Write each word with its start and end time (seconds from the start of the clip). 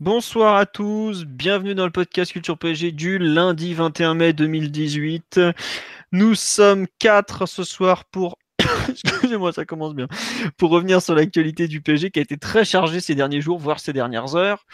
Bonsoir 0.00 0.56
à 0.56 0.64
tous, 0.64 1.24
bienvenue 1.26 1.74
dans 1.74 1.84
le 1.84 1.90
podcast 1.90 2.32
Culture 2.32 2.56
PSG 2.56 2.90
du 2.92 3.18
lundi 3.18 3.74
21 3.74 4.14
mai 4.14 4.32
2018. 4.32 5.40
Nous 6.12 6.34
sommes 6.34 6.86
quatre 6.98 7.44
ce 7.46 7.64
soir 7.64 8.04
pour 8.06 8.38
Excusez-moi, 8.88 9.52
ça 9.52 9.64
commence 9.66 9.94
bien. 9.94 10.06
Pour 10.56 10.70
revenir 10.70 11.02
sur 11.02 11.14
l'actualité 11.14 11.68
du 11.68 11.80
PSG 11.82 12.10
qui 12.10 12.18
a 12.18 12.22
été 12.22 12.38
très 12.38 12.64
chargée 12.64 13.00
ces 13.00 13.14
derniers 13.14 13.40
jours, 13.42 13.58
voire 13.58 13.78
ces 13.80 13.92
dernières 13.92 14.36
heures. 14.36 14.64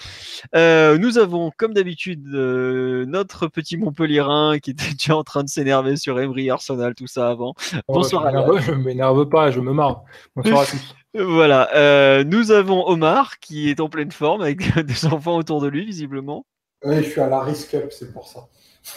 Euh, 0.55 0.97
nous 0.99 1.19
avons, 1.19 1.51
comme 1.57 1.73
d'habitude, 1.75 2.25
euh, 2.35 3.05
notre 3.07 3.49
petit 3.49 3.77
Montpellierin 3.77 4.59
qui 4.61 4.71
était 4.71 4.91
déjà 4.99 5.17
en 5.17 5.25
train 5.25 5.43
de 5.43 5.49
s'énerver 5.49 5.97
sur 5.97 6.21
Emery, 6.21 6.51
Arsenal, 6.51 6.95
tout 6.95 7.07
ça 7.09 7.31
avant. 7.31 7.55
Oh, 7.89 7.95
Bonsoir 7.95 8.25
m'énerve- 8.27 8.61
Je 8.61 8.73
m'énerve 8.73 9.29
pas, 9.29 9.51
je 9.51 9.59
me 9.61 9.73
marre. 9.73 10.03
Bonsoir 10.37 10.61
à 10.63 10.67
tous. 10.71 10.95
Voilà, 11.19 11.75
euh, 11.75 12.25
nous 12.25 12.51
avons 12.51 12.87
Omar 12.87 13.39
qui 13.39 13.71
est 13.71 13.81
en 13.81 13.89
pleine 13.89 14.13
forme 14.13 14.43
avec 14.43 14.79
des 14.85 15.07
enfants 15.07 15.37
autour 15.37 15.61
de 15.61 15.69
lui, 15.69 15.85
visiblement. 15.85 16.45
Oui, 16.85 16.97
je 17.03 17.11
suis 17.11 17.21
à 17.21 17.29
la 17.29 17.41
Risk 17.41 17.75
Up, 17.75 17.91
c'est 17.91 18.13
pour 18.13 18.29
ça. 18.29 18.49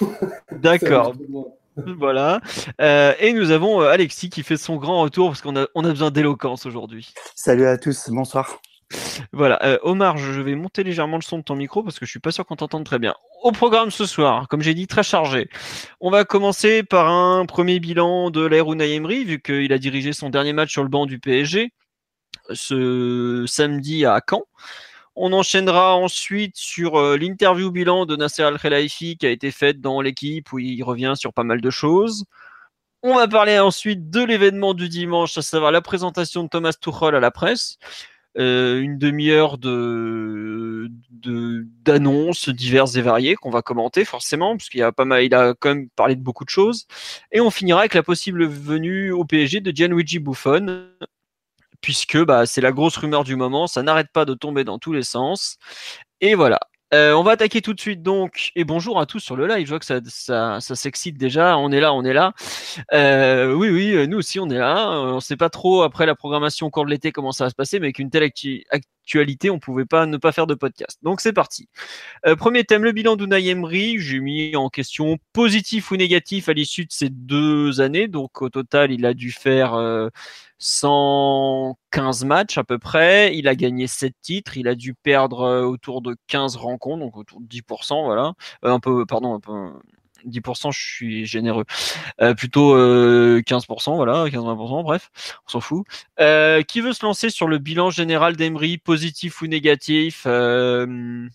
D'accord. 0.51 1.13
Voilà. 1.85 2.41
Euh, 2.81 3.13
et 3.19 3.31
nous 3.31 3.51
avons 3.51 3.81
euh, 3.81 3.89
Alexis 3.89 4.29
qui 4.29 4.43
fait 4.43 4.57
son 4.57 4.75
grand 4.75 5.01
retour 5.01 5.29
parce 5.29 5.41
qu'on 5.41 5.55
a, 5.55 5.67
on 5.75 5.85
a 5.85 5.89
besoin 5.89 6.11
d'éloquence 6.11 6.65
aujourd'hui. 6.65 7.13
Salut 7.35 7.65
à 7.65 7.77
tous, 7.77 8.09
bonsoir. 8.09 8.59
Voilà, 9.31 9.63
euh, 9.63 9.77
Omar, 9.83 10.17
je 10.17 10.33
je 10.33 10.41
vais 10.41 10.55
monter 10.55 10.83
légèrement 10.83 11.17
le 11.17 11.21
son 11.21 11.37
de 11.37 11.43
ton 11.43 11.55
micro 11.55 11.83
parce 11.83 11.99
que 11.99 12.05
je 12.05 12.11
suis 12.11 12.19
pas 12.19 12.31
sûr 12.31 12.45
qu'on 12.45 12.55
t'entende 12.55 12.83
très 12.83 12.99
bien. 12.99 13.13
Au 13.43 13.51
programme 13.51 13.91
ce 13.91 14.05
soir, 14.05 14.47
comme 14.47 14.61
j'ai 14.61 14.73
dit, 14.73 14.87
très 14.87 15.03
chargé. 15.03 15.47
On 16.01 16.09
va 16.09 16.25
commencer 16.25 16.83
par 16.83 17.07
un 17.07 17.45
premier 17.45 17.79
bilan 17.79 18.29
de 18.31 18.43
l'ère 18.45 18.71
Unai 18.71 18.95
Emery, 18.95 19.23
vu 19.23 19.41
qu'il 19.41 19.71
a 19.71 19.77
dirigé 19.77 20.11
son 20.11 20.29
dernier 20.29 20.53
match 20.53 20.71
sur 20.71 20.83
le 20.83 20.89
banc 20.89 21.05
du 21.05 21.19
PSG 21.19 21.71
ce 22.53 23.45
samedi 23.47 24.05
à 24.05 24.21
Caen. 24.27 24.43
On 25.15 25.33
enchaînera 25.33 25.95
ensuite 25.95 26.55
sur 26.55 26.95
euh, 26.99 27.17
l'interview 27.17 27.71
bilan 27.71 28.05
de 28.05 28.15
Nasser 28.15 28.43
Al-Khelaifi 28.43 29.17
qui 29.17 29.25
a 29.25 29.29
été 29.31 29.51
faite 29.51 29.81
dans 29.81 30.01
l'équipe 30.01 30.51
où 30.53 30.59
il 30.59 30.81
revient 30.83 31.13
sur 31.17 31.33
pas 31.33 31.43
mal 31.43 31.59
de 31.61 31.69
choses. 31.69 32.23
On 33.03 33.15
va 33.15 33.27
parler 33.27 33.59
ensuite 33.59 34.09
de 34.09 34.23
l'événement 34.23 34.73
du 34.73 34.89
dimanche, 34.89 35.37
à 35.37 35.41
savoir 35.41 35.71
la 35.71 35.81
présentation 35.81 36.43
de 36.43 36.49
Thomas 36.49 36.73
Tuchel 36.79 37.15
à 37.15 37.19
la 37.19 37.31
presse 37.31 37.77
euh, 38.37 38.79
une 38.79 38.97
demi-heure 38.99 39.57
de 39.57 40.89
de- 41.09 41.65
d'annonces 41.83 42.47
diverses 42.49 42.95
et 42.95 43.01
variées 43.01 43.35
qu'on 43.35 43.49
va 43.49 43.61
commenter 43.63 44.05
forcément, 44.05 44.55
puisqu'il 44.55 44.77
y 44.79 44.83
a 44.83 44.91
pas 44.91 45.03
mal, 45.05 45.23
il 45.23 45.33
a 45.33 45.55
quand 45.59 45.69
même 45.69 45.89
parlé 45.95 46.15
de 46.15 46.21
beaucoup 46.21 46.45
de 46.45 46.49
choses. 46.49 46.85
Et 47.31 47.41
on 47.41 47.49
finira 47.49 47.79
avec 47.79 47.95
la 47.95 48.03
possible 48.03 48.45
venue 48.45 49.11
au 49.11 49.25
PSG 49.25 49.61
de 49.61 49.71
Gianluigi 49.75 50.19
Buffon, 50.19 50.87
puisque 51.81 52.17
bah, 52.23 52.45
c'est 52.45 52.61
la 52.61 52.71
grosse 52.71 52.97
rumeur 52.97 53.23
du 53.23 53.35
moment, 53.35 53.67
ça 53.67 53.83
n'arrête 53.83 54.09
pas 54.13 54.25
de 54.25 54.33
tomber 54.33 54.63
dans 54.63 54.79
tous 54.79 54.93
les 54.93 55.03
sens. 55.03 55.57
Et 56.21 56.35
voilà. 56.35 56.59
Euh, 56.93 57.13
on 57.13 57.21
va 57.21 57.33
attaquer 57.33 57.61
tout 57.61 57.73
de 57.73 57.79
suite 57.79 58.01
donc. 58.01 58.51
Et 58.55 58.63
bonjour 58.63 58.99
à 58.99 59.05
tous 59.05 59.19
sur 59.19 59.35
le 59.35 59.45
live. 59.47 59.65
Je 59.65 59.69
vois 59.69 59.79
que 59.79 59.85
ça, 59.85 59.99
ça, 60.59 60.75
s'excite 60.75 61.17
déjà. 61.17 61.57
On 61.57 61.71
est 61.71 61.79
là, 61.79 61.93
on 61.93 62.03
est 62.03 62.13
là. 62.13 62.33
Euh, 62.93 63.53
oui, 63.53 63.69
oui, 63.69 63.93
euh, 63.93 64.07
nous 64.07 64.17
aussi 64.17 64.39
on 64.39 64.49
est 64.49 64.57
là. 64.57 64.89
On 64.89 65.19
sait 65.19 65.37
pas 65.37 65.49
trop 65.49 65.83
après 65.83 66.05
la 66.07 66.15
programmation 66.15 66.67
au 66.67 66.69
cours 66.71 66.85
de 66.85 66.89
l'été 66.89 67.11
comment 67.11 67.31
ça 67.31 67.45
va 67.45 67.49
se 67.51 67.55
passer, 67.55 67.79
mais 67.79 67.87
avec 67.87 67.99
une 67.99 68.09
telle 68.09 68.23
actu- 68.23 68.63
on 69.49 69.59
pouvait 69.59 69.85
pas 69.85 70.05
ne 70.05 70.17
pas 70.17 70.31
faire 70.31 70.47
de 70.47 70.53
podcast. 70.53 70.99
Donc 71.03 71.21
c'est 71.21 71.33
parti. 71.33 71.67
Euh, 72.25 72.35
premier 72.35 72.63
thème, 72.63 72.83
le 72.83 72.91
bilan 72.91 73.15
d'Unai 73.15 73.47
Emery. 73.47 73.99
J'ai 73.99 74.19
mis 74.19 74.55
en 74.55 74.69
question 74.69 75.17
positif 75.33 75.91
ou 75.91 75.97
négatif 75.97 76.49
à 76.49 76.53
l'issue 76.53 76.85
de 76.85 76.91
ces 76.91 77.09
deux 77.09 77.81
années. 77.81 78.07
Donc 78.07 78.41
au 78.41 78.49
total, 78.49 78.91
il 78.91 79.05
a 79.05 79.13
dû 79.13 79.31
faire 79.31 79.73
euh, 79.73 80.09
115 80.59 82.25
matchs 82.25 82.57
à 82.57 82.63
peu 82.63 82.77
près. 82.77 83.35
Il 83.35 83.47
a 83.47 83.55
gagné 83.55 83.87
7 83.87 84.13
titres. 84.21 84.57
Il 84.57 84.67
a 84.67 84.75
dû 84.75 84.93
perdre 84.93 85.41
euh, 85.41 85.63
autour 85.63 86.01
de 86.01 86.15
15 86.27 86.57
rencontres, 86.57 86.99
donc 86.99 87.17
autour 87.17 87.41
de 87.41 87.47
10%, 87.47 88.03
voilà. 88.03 88.33
Euh, 88.65 88.71
un 88.71 88.79
peu, 88.79 89.05
pardon, 89.05 89.35
un 89.35 89.39
peu. 89.39 89.71
10%, 90.27 90.71
je 90.71 90.79
suis 90.79 91.25
généreux. 91.25 91.65
Euh, 92.21 92.33
plutôt 92.33 92.73
euh, 92.75 93.41
15%, 93.41 93.95
voilà, 93.95 94.25
15-20%, 94.25 94.83
bref, 94.83 95.09
on 95.47 95.51
s'en 95.51 95.61
fout. 95.61 95.85
Euh, 96.19 96.61
qui 96.61 96.81
veut 96.81 96.93
se 96.93 97.05
lancer 97.05 97.29
sur 97.29 97.47
le 97.47 97.57
bilan 97.57 97.89
général 97.89 98.35
d'Emery, 98.35 98.77
positif 98.77 99.41
ou 99.41 99.47
négatif 99.47 100.23
Euh, 100.25 101.27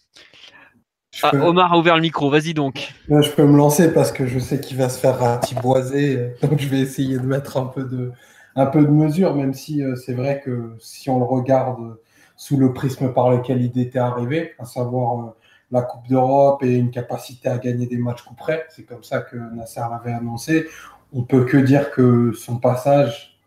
ah, 1.23 1.31
peux, 1.31 1.41
Omar 1.41 1.73
a 1.73 1.79
ouvert 1.79 1.97
le 1.97 2.03
micro, 2.03 2.29
vas-y 2.29 2.55
donc. 2.55 2.93
Je 3.09 3.31
peux 3.31 3.45
me 3.45 3.57
lancer 3.57 3.93
parce 3.93 4.11
que 4.11 4.27
je 4.27 4.39
sais 4.39 4.61
qu'il 4.61 4.77
va 4.77 4.89
se 4.89 4.99
faire 4.99 5.19
ratiboiser, 5.19 6.17
euh, 6.17 6.29
donc 6.43 6.59
je 6.59 6.69
vais 6.69 6.81
essayer 6.81 7.19
de 7.19 7.27
mettre 7.27 7.57
un 7.57 7.67
peu 7.67 7.85
de, 7.85 8.13
un 8.57 8.67
peu 8.67 8.83
de 8.83 8.91
mesure, 8.91 9.35
même 9.35 9.55
si 9.55 9.83
euh, 9.83 9.97
c'est 9.97 10.15
vrai 10.15 10.41
que 10.45 10.77
si 10.81 11.11
on 11.11 11.19
le 11.19 11.25
regarde 11.25 11.81
euh, 11.81 12.03
sous 12.37 12.57
le 12.57 12.73
prisme 12.73 13.13
par 13.13 13.31
lequel 13.31 13.63
il 13.63 13.79
était 13.79 13.99
arrivé, 13.99 14.53
à 14.59 14.65
savoir 14.65 15.21
euh, 15.21 15.31
la 15.71 15.83
Coupe 15.83 16.07
d'Europe 16.09 16.63
et 16.63 16.75
une 16.75 16.91
capacité 16.91 17.49
à 17.49 17.59
gagner 17.59 17.87
des 17.87 17.97
matchs 17.99 18.23
coup 18.23 18.35
près, 18.35 18.67
c'est 18.71 18.85
comme 18.85 19.03
ça 19.03 19.21
que 19.21 19.37
Nasser 19.37 19.81
l'avait 19.91 20.13
annoncé, 20.13 20.67
on 21.13 21.23
peut 21.23 21.45
que 21.45 21.57
dire 21.57 21.91
que 21.91 22.33
son 22.33 22.59
passage 22.59 23.41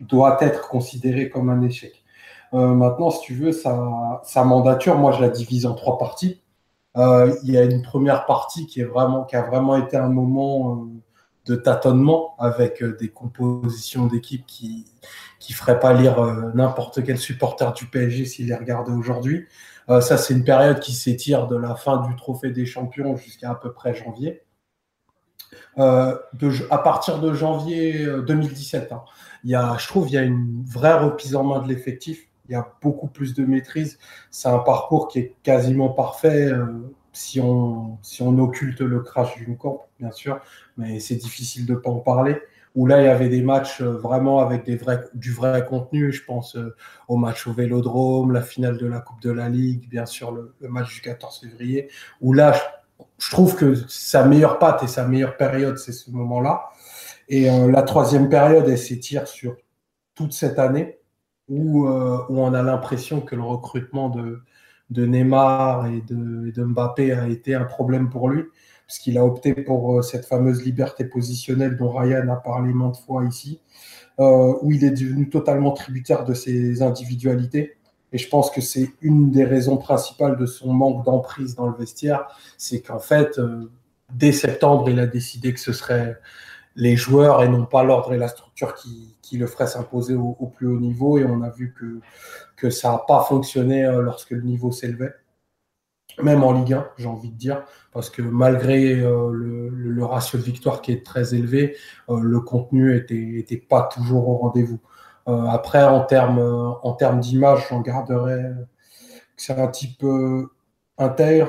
doit 0.00 0.38
être 0.40 0.68
considéré 0.68 1.28
comme 1.28 1.50
un 1.50 1.62
échec. 1.62 2.02
Euh, 2.54 2.74
maintenant, 2.74 3.10
si 3.10 3.20
tu 3.22 3.34
veux, 3.34 3.52
sa, 3.52 4.44
mandature, 4.44 4.96
moi 4.96 5.12
je 5.12 5.20
la 5.20 5.28
divise 5.28 5.66
en 5.66 5.74
trois 5.74 5.98
parties. 5.98 6.40
Euh, 6.96 7.36
il 7.44 7.52
y 7.52 7.58
a 7.58 7.62
une 7.62 7.82
première 7.82 8.26
partie 8.26 8.66
qui, 8.66 8.80
est 8.80 8.84
vraiment, 8.84 9.24
qui 9.24 9.36
a 9.36 9.42
vraiment 9.42 9.76
été 9.76 9.96
un 9.96 10.08
moment 10.08 10.74
euh, 10.74 10.86
de 11.46 11.56
tâtonnement 11.56 12.34
avec 12.38 12.82
des 12.82 13.08
compositions 13.08 14.06
d'équipe 14.06 14.44
qui 14.46 14.86
qui 15.38 15.54
feraient 15.54 15.80
pas 15.80 15.94
lire 15.94 16.22
n'importe 16.54 17.02
quel 17.02 17.16
supporter 17.16 17.72
du 17.72 17.86
PSG 17.86 18.26
s'il 18.26 18.48
les 18.48 18.54
regardait 18.54 18.92
aujourd'hui. 18.92 19.46
Euh, 19.90 20.00
ça, 20.00 20.16
c'est 20.16 20.34
une 20.34 20.44
période 20.44 20.80
qui 20.80 20.92
s'étire 20.92 21.46
de 21.46 21.56
la 21.56 21.74
fin 21.74 22.06
du 22.06 22.16
Trophée 22.16 22.50
des 22.50 22.66
Champions 22.66 23.16
jusqu'à 23.16 23.50
à 23.50 23.54
peu 23.54 23.72
près 23.72 23.94
janvier. 23.94 24.42
Euh, 25.78 26.16
à 26.70 26.78
partir 26.78 27.20
de 27.20 27.32
janvier 27.32 28.04
euh, 28.04 28.22
2017, 28.22 28.92
hein, 28.92 29.02
il 29.44 29.50
y 29.50 29.54
a, 29.54 29.76
je 29.78 29.86
trouve 29.86 30.08
il 30.08 30.12
y 30.12 30.18
a 30.18 30.22
une 30.22 30.62
vraie 30.64 30.98
reprise 30.98 31.34
en 31.34 31.44
main 31.44 31.60
de 31.60 31.68
l'effectif. 31.68 32.26
Il 32.48 32.52
y 32.52 32.56
a 32.56 32.72
beaucoup 32.82 33.06
plus 33.06 33.34
de 33.34 33.44
maîtrise. 33.44 33.98
C'est 34.30 34.48
un 34.48 34.58
parcours 34.58 35.08
qui 35.08 35.20
est 35.20 35.36
quasiment 35.42 35.88
parfait 35.88 36.46
euh, 36.52 36.66
si, 37.12 37.40
on, 37.40 37.98
si 38.02 38.22
occulte 38.22 38.80
le 38.80 39.00
crash 39.00 39.36
d'une 39.36 39.56
camp, 39.56 39.86
bien 39.98 40.10
sûr, 40.10 40.40
mais 40.76 41.00
c'est 41.00 41.16
difficile 41.16 41.66
de 41.66 41.74
ne 41.74 41.78
pas 41.78 41.90
en 41.90 42.00
parler. 42.00 42.40
Où 42.80 42.86
là, 42.86 43.02
il 43.02 43.04
y 43.04 43.08
avait 43.08 43.28
des 43.28 43.42
matchs 43.42 43.82
euh, 43.82 43.98
vraiment 43.98 44.40
avec 44.40 44.64
du 44.64 45.32
vrai 45.34 45.66
contenu. 45.66 46.12
Je 46.12 46.24
pense 46.24 46.56
euh, 46.56 46.74
au 47.08 47.16
match 47.18 47.46
au 47.46 47.52
Vélodrome, 47.52 48.32
la 48.32 48.40
finale 48.40 48.78
de 48.78 48.86
la 48.86 49.00
Coupe 49.00 49.20
de 49.20 49.30
la 49.30 49.50
Ligue, 49.50 49.86
bien 49.90 50.06
sûr 50.06 50.32
le, 50.32 50.54
match 50.66 50.94
du 50.94 51.02
14 51.02 51.40
février. 51.42 51.90
Où 52.22 52.32
là, 52.32 52.58
je, 53.18 53.30
trouve 53.30 53.54
que 53.54 53.74
sa 53.86 54.24
meilleure 54.24 54.58
patte 54.58 54.82
et 54.82 54.86
sa 54.86 55.06
meilleure 55.06 55.36
période, 55.36 55.76
c'est 55.76 55.92
ce 55.92 56.10
moment-là. 56.10 56.70
Et 57.28 57.50
euh, 57.50 57.70
la 57.70 57.82
troisième 57.82 58.30
période, 58.30 58.66
elle 58.66 58.78
s'étire 58.78 59.28
sur 59.28 59.58
toute 60.14 60.32
cette 60.32 60.58
année 60.58 61.00
où, 61.50 61.86
où 61.86 62.40
on 62.40 62.54
a 62.54 62.62
l'impression 62.62 63.20
que 63.20 63.36
le 63.36 63.42
recrutement 63.42 64.08
de, 64.08 64.40
Neymar 65.04 65.86
et 65.86 65.98
et 65.98 66.00
de, 66.00 66.64
Mbappé 66.64 67.12
a 67.12 67.28
été 67.28 67.54
un 67.54 67.64
problème 67.64 68.08
pour 68.08 68.30
lui, 68.30 68.44
puisqu'il 68.90 69.18
a 69.18 69.24
opté 69.24 69.54
pour 69.54 69.98
euh, 69.98 70.02
cette 70.02 70.26
fameuse 70.26 70.64
liberté 70.64 71.04
positionnelle 71.04 71.76
dont 71.76 71.92
Ryan 71.92 72.28
a 72.28 72.34
parlé 72.34 72.72
maintes 72.72 72.98
fois 72.98 73.24
ici, 73.24 73.60
euh, 74.18 74.52
où 74.62 74.72
il 74.72 74.82
est 74.82 74.90
devenu 74.90 75.28
totalement 75.28 75.70
tributaire 75.70 76.24
de 76.24 76.34
ses 76.34 76.82
individualités. 76.82 77.76
Et 78.12 78.18
je 78.18 78.28
pense 78.28 78.50
que 78.50 78.60
c'est 78.60 78.90
une 79.00 79.30
des 79.30 79.44
raisons 79.44 79.76
principales 79.76 80.36
de 80.36 80.44
son 80.44 80.72
manque 80.72 81.04
d'emprise 81.04 81.54
dans 81.54 81.68
le 81.68 81.76
vestiaire, 81.76 82.36
c'est 82.58 82.80
qu'en 82.80 82.98
fait, 82.98 83.38
euh, 83.38 83.70
dès 84.12 84.32
septembre, 84.32 84.90
il 84.90 84.98
a 84.98 85.06
décidé 85.06 85.54
que 85.54 85.60
ce 85.60 85.72
serait 85.72 86.18
les 86.74 86.96
joueurs 86.96 87.44
et 87.44 87.48
non 87.48 87.66
pas 87.66 87.84
l'ordre 87.84 88.12
et 88.12 88.18
la 88.18 88.26
structure 88.26 88.74
qui, 88.74 89.14
le 89.38 89.46
ferait 89.46 89.68
s'imposer 89.68 90.16
au, 90.16 90.52
plus 90.52 90.66
haut 90.66 90.80
niveau. 90.80 91.16
Et 91.16 91.24
on 91.24 91.42
a 91.42 91.50
vu 91.50 91.72
que, 92.56 92.70
ça 92.70 92.90
n'a 92.90 92.98
pas 92.98 93.22
fonctionné 93.22 93.84
lorsque 94.02 94.30
le 94.30 94.42
niveau 94.42 94.72
s'élevait, 94.72 95.14
même 96.22 96.42
en 96.42 96.52
Ligue 96.52 96.74
1, 96.74 96.88
j'ai 96.98 97.06
envie 97.06 97.30
de 97.30 97.36
dire, 97.36 97.64
parce 97.92 98.10
que 98.10 98.22
malgré 98.22 98.94
euh, 99.00 99.30
le, 99.32 100.04
ratio 100.04 100.38
de 100.38 100.44
victoire 100.44 100.82
qui 100.82 100.92
est 100.92 101.04
très 101.04 101.34
élevé, 101.34 101.76
euh, 102.08 102.20
le 102.20 102.40
contenu 102.40 102.96
était 102.96 103.56
pas 103.56 103.88
toujours 103.92 104.28
au 104.28 104.36
rendez-vous. 104.36 104.80
après, 105.26 105.84
en 105.84 106.00
termes 106.04 106.40
en 106.82 106.96
d'image, 107.20 107.66
j'en 107.70 107.80
garderai 107.80 108.42
c'est 109.36 109.58
un 109.58 109.68
type 109.68 110.04
intègre, 110.98 111.48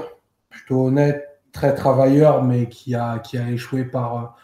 plutôt 0.50 0.88
honnête, 0.88 1.42
très 1.52 1.74
travailleur, 1.76 2.44
mais 2.44 2.70
qui 2.70 2.96
a, 2.96 3.20
qui 3.20 3.38
a 3.38 3.50
échoué 3.50 3.84
par 3.86 4.38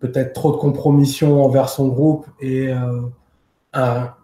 peut-être 0.00 0.32
trop 0.34 0.52
de 0.52 0.56
compromission 0.58 1.44
envers 1.44 1.68
son 1.68 1.88
groupe 1.88 2.26
et 2.40 2.72
un, 3.72 4.14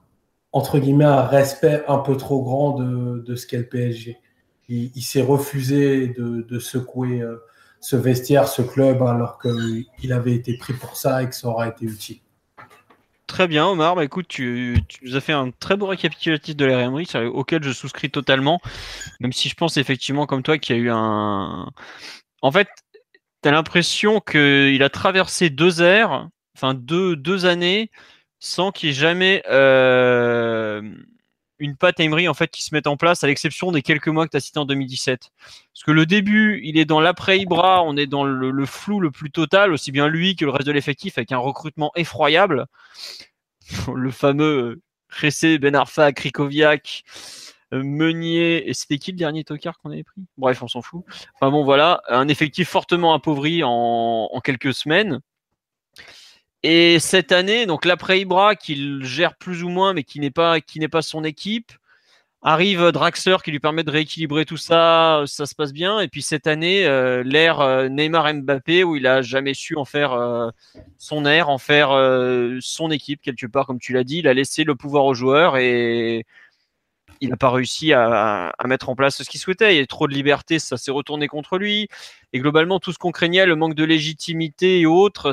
entre 0.52 0.78
guillemets, 0.78 1.04
un 1.04 1.22
respect 1.22 1.82
un 1.88 1.98
peu 1.98 2.16
trop 2.16 2.42
grand 2.42 2.72
de, 2.72 3.18
de 3.20 3.34
ce 3.36 3.46
qu'est 3.46 3.58
le 3.58 3.68
PSG. 3.68 4.18
Il, 4.68 5.02
s'est 5.02 5.22
refusé 5.22 6.08
de, 6.08 6.58
secouer 6.58 7.22
euh, 7.22 7.36
ce 7.80 7.96
vestiaire, 7.96 8.48
ce 8.48 8.62
club, 8.62 9.02
alors 9.02 9.38
qu'il 9.40 10.12
avait 10.12 10.34
été 10.34 10.58
pris 10.58 10.74
pour 10.74 10.96
ça 10.96 11.22
et 11.22 11.28
que 11.28 11.34
ça 11.34 11.48
aurait 11.48 11.70
été 11.70 11.86
utile. 11.86 12.18
Très 13.28 13.46
bien, 13.46 13.66
Omar. 13.66 13.94
Bah, 13.94 14.04
écoute, 14.04 14.26
tu, 14.28 14.82
nous 15.02 15.14
as 15.14 15.20
fait 15.20 15.34
un 15.34 15.50
très 15.50 15.76
beau 15.76 15.86
récapitulatif 15.86 16.56
de 16.56 16.64
l'ère 16.64 16.80
Emery, 16.80 17.06
auquel 17.32 17.62
je 17.62 17.72
souscris 17.72 18.10
totalement, 18.10 18.60
même 19.20 19.32
si 19.32 19.48
je 19.48 19.54
pense 19.54 19.76
effectivement, 19.76 20.26
comme 20.26 20.42
toi, 20.42 20.58
qu'il 20.58 20.76
y 20.76 20.78
a 20.78 20.82
eu 20.82 20.90
un. 20.90 21.70
En 22.42 22.50
fait, 22.50 22.68
tu 23.42 23.48
as 23.48 23.52
l'impression 23.52 24.20
qu'il 24.20 24.82
a 24.82 24.88
traversé 24.90 25.50
deux 25.50 25.82
ères, 25.82 26.28
enfin 26.56 26.74
deux, 26.74 27.16
deux 27.16 27.46
années, 27.46 27.90
sans 28.40 28.72
qu'il 28.72 28.90
ait 28.90 28.92
jamais 28.92 29.42
euh, 29.50 30.82
une 31.58 31.76
patte 31.76 32.00
Emery 32.00 32.28
en 32.28 32.34
fait 32.34 32.50
qui 32.50 32.62
se 32.62 32.74
mette 32.74 32.86
en 32.86 32.96
place, 32.96 33.24
à 33.24 33.26
l'exception 33.26 33.72
des 33.72 33.82
quelques 33.82 34.08
mois 34.08 34.26
que 34.26 34.30
tu 34.30 34.36
as 34.36 34.40
cités 34.40 34.58
en 34.58 34.64
2017. 34.64 35.30
Parce 35.72 35.84
que 35.84 35.90
le 35.90 36.06
début, 36.06 36.60
il 36.64 36.78
est 36.78 36.84
dans 36.84 37.00
l'après 37.00 37.38
Ibra, 37.38 37.82
on 37.82 37.96
est 37.96 38.06
dans 38.06 38.24
le, 38.24 38.66
flou 38.66 39.00
le 39.00 39.10
plus 39.10 39.30
total, 39.30 39.72
aussi 39.72 39.92
bien 39.92 40.08
lui 40.08 40.36
que 40.36 40.44
le 40.44 40.50
reste 40.50 40.66
de 40.66 40.72
l'effectif, 40.72 41.18
avec 41.18 41.32
un 41.32 41.38
recrutement 41.38 41.92
effroyable. 41.96 42.66
Le 43.94 44.10
fameux 44.10 44.80
Ressé, 45.10 45.58
Ben 45.58 45.74
Arfa, 45.74 46.12
Krikoviak, 46.12 47.04
Meunier, 47.70 48.66
et 48.66 48.72
c'était 48.72 48.96
qui 48.96 49.12
le 49.12 49.18
dernier 49.18 49.44
tocard 49.44 49.78
qu'on 49.78 49.90
avait 49.90 50.04
pris? 50.04 50.22
Bref, 50.38 50.62
on 50.62 50.68
s'en 50.68 50.80
fout. 50.80 51.04
Enfin 51.34 51.50
bon, 51.50 51.64
voilà, 51.64 52.00
un 52.08 52.28
effectif 52.28 52.68
fortement 52.70 53.12
appauvri 53.12 53.62
en 53.62 54.40
quelques 54.42 54.72
semaines. 54.72 55.20
Et 56.62 56.98
cette 56.98 57.32
année, 57.32 57.66
donc 57.66 57.84
l'après 57.84 58.20
Ibra, 58.20 58.56
qu'il 58.56 59.04
gère 59.04 59.36
plus 59.36 59.62
ou 59.62 59.68
moins, 59.68 59.92
mais 59.94 60.02
qui 60.02 60.18
n'est 60.20 60.30
pas, 60.30 60.60
qui 60.60 60.80
n'est 60.80 60.88
pas 60.88 61.02
son 61.02 61.22
équipe, 61.22 61.72
arrive 62.42 62.92
Draxler 62.92 63.36
qui 63.44 63.50
lui 63.50 63.60
permet 63.60 63.82
de 63.84 63.90
rééquilibrer 63.90 64.44
tout 64.44 64.56
ça, 64.56 65.24
ça 65.26 65.46
se 65.46 65.54
passe 65.54 65.72
bien. 65.72 66.00
Et 66.00 66.08
puis 66.08 66.22
cette 66.22 66.46
année, 66.46 66.86
euh, 66.86 67.22
l'ère 67.24 67.60
euh, 67.60 67.88
Neymar 67.88 68.32
Mbappé, 68.34 68.84
où 68.84 68.96
il 68.96 69.06
a 69.06 69.22
jamais 69.22 69.54
su 69.54 69.76
en 69.76 69.84
faire 69.84 70.12
euh, 70.12 70.50
son 70.98 71.24
air, 71.26 71.48
en 71.48 71.58
faire 71.58 71.90
son 72.60 72.90
équipe 72.90 73.20
quelque 73.22 73.46
part, 73.46 73.66
comme 73.66 73.78
tu 73.78 73.92
l'as 73.92 74.04
dit, 74.04 74.18
il 74.18 74.28
a 74.28 74.34
laissé 74.34 74.64
le 74.64 74.74
pouvoir 74.74 75.04
aux 75.04 75.14
joueurs 75.14 75.56
et 75.56 76.26
il 77.20 77.30
n'a 77.30 77.36
pas 77.36 77.50
réussi 77.50 77.92
à, 77.92 78.52
mettre 78.66 78.88
en 78.88 78.96
place 78.96 79.22
ce 79.22 79.28
qu'il 79.28 79.40
souhaitait. 79.40 79.74
Il 79.74 79.78
y 79.78 79.82
a 79.82 79.86
trop 79.86 80.08
de 80.08 80.14
liberté, 80.14 80.58
ça 80.58 80.76
s'est 80.76 80.90
retourné 80.90 81.28
contre 81.28 81.58
lui. 81.58 81.88
Et 82.32 82.38
globalement, 82.38 82.78
tout 82.80 82.92
ce 82.92 82.98
qu'on 82.98 83.12
craignait, 83.12 83.46
le 83.46 83.56
manque 83.56 83.74
de 83.74 83.84
légitimité 83.84 84.80
et 84.80 84.86
autres, 84.86 85.32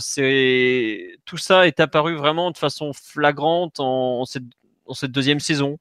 tout 1.26 1.38
ça 1.38 1.68
est 1.68 1.80
apparu 1.80 2.16
vraiment 2.16 2.52
de 2.52 2.58
façon 2.58 2.92
flagrante 2.94 3.80
en, 3.80 4.26
cette, 4.26 5.12
deuxième 5.12 5.40
saison. 5.40 5.78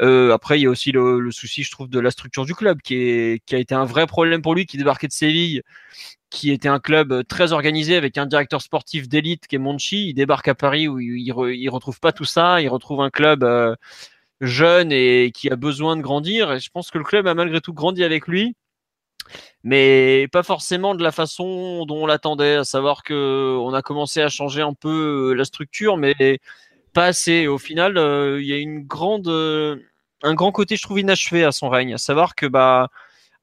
Euh, 0.00 0.32
après, 0.32 0.58
il 0.58 0.62
y 0.62 0.66
a 0.66 0.70
aussi 0.70 0.92
le, 0.92 1.30
souci, 1.30 1.62
je 1.62 1.70
trouve, 1.70 1.88
de 1.88 2.00
la 2.00 2.10
structure 2.10 2.44
du 2.44 2.54
club, 2.54 2.80
qui 2.82 3.40
a 3.52 3.56
été 3.56 3.74
un 3.74 3.84
vrai 3.84 4.06
problème 4.06 4.42
pour 4.42 4.54
lui, 4.54 4.66
qui 4.66 4.78
débarquait 4.78 5.08
de 5.08 5.12
Séville, 5.12 5.62
qui 6.30 6.50
était 6.50 6.68
un 6.68 6.80
club 6.80 7.26
très 7.26 7.52
organisé 7.52 7.96
avec 7.96 8.18
un 8.18 8.26
directeur 8.26 8.60
sportif 8.60 9.08
d'élite 9.08 9.46
qui 9.46 9.56
est 9.56 9.58
Monchi. 9.58 10.08
Il 10.08 10.14
débarque 10.14 10.48
à 10.48 10.54
Paris 10.54 10.88
où 10.88 10.98
il, 10.98 11.26
ne 11.26 11.70
retrouve 11.70 12.00
pas 12.00 12.12
tout 12.12 12.24
ça. 12.24 12.60
Il 12.60 12.68
retrouve 12.68 13.00
un 13.00 13.10
club 13.10 13.44
euh, 13.44 13.74
jeune 14.40 14.92
et 14.92 15.30
qui 15.34 15.50
a 15.50 15.56
besoin 15.56 15.96
de 15.96 16.02
grandir. 16.02 16.52
Et 16.52 16.60
je 16.60 16.70
pense 16.70 16.90
que 16.90 16.98
le 16.98 17.04
club 17.04 17.26
a 17.26 17.34
malgré 17.34 17.60
tout 17.60 17.72
grandi 17.72 18.04
avec 18.04 18.26
lui, 18.26 18.54
mais 19.62 20.28
pas 20.32 20.42
forcément 20.42 20.94
de 20.94 21.02
la 21.02 21.12
façon 21.12 21.86
dont 21.86 22.02
on 22.02 22.06
l'attendait, 22.06 22.56
à 22.56 22.64
savoir 22.64 23.02
que 23.02 23.56
on 23.60 23.74
a 23.74 23.82
commencé 23.82 24.20
à 24.22 24.28
changer 24.28 24.62
un 24.62 24.74
peu 24.74 25.30
euh, 25.32 25.34
la 25.34 25.44
structure, 25.44 25.96
mais 25.96 26.38
pas 26.92 27.06
assez. 27.06 27.46
au 27.46 27.58
final, 27.58 27.98
euh, 27.98 28.40
il 28.40 28.46
y 28.48 28.52
a 28.52 28.58
une 28.58 28.84
grande, 28.86 29.28
euh, 29.28 29.76
un 30.22 30.34
grand 30.34 30.52
côté, 30.52 30.76
je 30.76 30.82
trouve, 30.82 31.00
inachevé 31.00 31.44
à 31.44 31.52
son 31.52 31.68
règne, 31.68 31.94
à 31.94 31.98
savoir 31.98 32.34
que 32.34 32.46
bah 32.46 32.88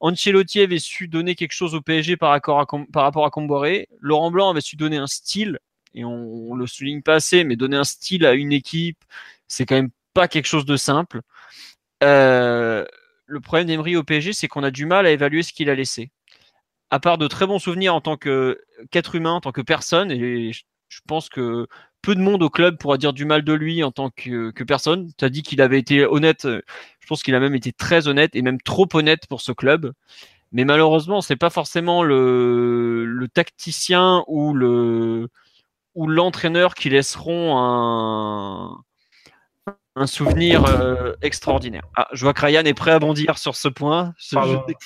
Ancelotti 0.00 0.60
avait 0.60 0.78
su 0.78 1.08
donner 1.08 1.34
quelque 1.34 1.52
chose 1.52 1.74
au 1.74 1.80
PSG 1.80 2.16
par, 2.16 2.30
rapport 2.30 2.60
à, 2.60 3.30
Comboiré. 3.30 3.88
Laurent 4.00 4.30
Blanc 4.30 4.50
avait 4.50 4.60
su 4.60 4.76
donner 4.76 4.96
un 4.98 5.06
style, 5.06 5.58
et 5.94 6.04
on, 6.04 6.50
on 6.52 6.54
le 6.54 6.66
souligne 6.66 7.02
pas 7.02 7.14
assez, 7.14 7.44
mais 7.44 7.56
donner 7.56 7.76
un 7.76 7.84
style 7.84 8.26
à 8.26 8.34
une 8.34 8.52
équipe, 8.52 9.04
c'est 9.48 9.66
quand 9.66 9.76
même 9.76 9.90
pas 10.14 10.28
quelque 10.28 10.46
chose 10.46 10.64
de 10.64 10.76
simple. 10.76 11.20
Euh, 12.02 12.84
le 13.26 13.40
problème 13.40 13.66
d'Emery 13.66 13.96
au 13.96 14.04
PSG, 14.04 14.32
c'est 14.32 14.48
qu'on 14.48 14.62
a 14.62 14.70
du 14.70 14.86
mal 14.86 15.06
à 15.06 15.10
évaluer 15.10 15.42
ce 15.42 15.52
qu'il 15.52 15.70
a 15.70 15.74
laissé. 15.74 16.10
À 16.90 17.00
part 17.00 17.18
de 17.18 17.26
très 17.28 17.46
bons 17.46 17.58
souvenirs 17.58 17.94
en 17.94 18.00
tant 18.00 18.16
qu'être 18.16 19.14
humain, 19.14 19.32
en 19.32 19.40
tant 19.40 19.52
que 19.52 19.60
personne, 19.60 20.10
et 20.10 20.52
je 20.52 21.00
pense 21.06 21.28
que 21.28 21.66
peu 22.02 22.14
de 22.14 22.20
monde 22.20 22.42
au 22.42 22.50
club 22.50 22.78
pourra 22.78 22.98
dire 22.98 23.12
du 23.12 23.24
mal 23.24 23.42
de 23.42 23.52
lui 23.52 23.82
en 23.82 23.90
tant 23.90 24.10
que, 24.10 24.52
personne. 24.64 25.10
Tu 25.18 25.24
as 25.24 25.30
dit 25.30 25.42
qu'il 25.42 25.60
avait 25.62 25.78
été 25.78 26.04
honnête, 26.06 26.46
je 26.46 27.06
pense 27.08 27.22
qu'il 27.22 27.34
a 27.34 27.40
même 27.40 27.54
été 27.54 27.72
très 27.72 28.08
honnête 28.08 28.36
et 28.36 28.42
même 28.42 28.60
trop 28.60 28.88
honnête 28.94 29.26
pour 29.28 29.40
ce 29.40 29.52
club. 29.52 29.92
Mais 30.52 30.64
malheureusement, 30.64 31.20
c'est 31.20 31.36
pas 31.36 31.50
forcément 31.50 32.02
le, 32.04 33.04
le, 33.06 33.28
tacticien 33.28 34.24
ou 34.28 34.54
le 34.54 35.28
ou 35.94 36.06
l'entraîneur 36.06 36.74
qui 36.74 36.90
laisseront 36.90 37.58
un, 37.58 38.84
un 39.96 40.06
souvenir 40.06 40.64
euh, 40.64 41.12
extraordinaire. 41.22 41.82
Ah, 41.96 42.08
je 42.12 42.24
vois 42.24 42.34
que 42.34 42.44
Ryan 42.44 42.64
est 42.64 42.74
prêt 42.74 42.90
à 42.90 42.98
bondir 42.98 43.38
sur 43.38 43.54
ce 43.54 43.68
point. 43.68 44.14
Je, 44.18 44.26
suis 44.26 44.36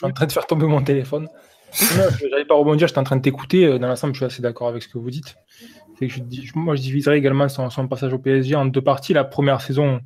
en 0.03 0.13
train 0.13 0.27
de 0.27 0.33
faire 0.33 0.47
tomber 0.47 0.67
mon 0.67 0.83
téléphone. 0.83 1.29
je 1.73 2.29
n'allais 2.29 2.45
pas 2.45 2.55
rebondir, 2.55 2.89
j'étais 2.89 2.99
en 2.99 3.05
train 3.05 3.17
de 3.17 3.23
t'écouter. 3.23 3.65
Euh, 3.65 3.79
dans 3.79 3.89
l'ensemble, 3.89 4.15
je 4.15 4.19
suis 4.19 4.27
assez 4.27 4.43
d'accord 4.43 4.69
avec 4.69 4.83
ce 4.83 4.89
que 4.89 4.99
vous 4.99 5.11
dites. 5.11 5.37
Que 5.99 6.09
je, 6.09 6.21
moi, 6.55 6.77
je 6.77 6.83
diviserais 6.83 7.19
également 7.19 7.49
son, 7.49 7.89
passage 7.89 8.13
au 8.13 8.19
PSG 8.19 8.55
en 8.55 8.67
deux 8.67 8.83
parties. 8.83 9.13
La 9.13 9.25
première 9.25 9.61
saison 9.61 10.01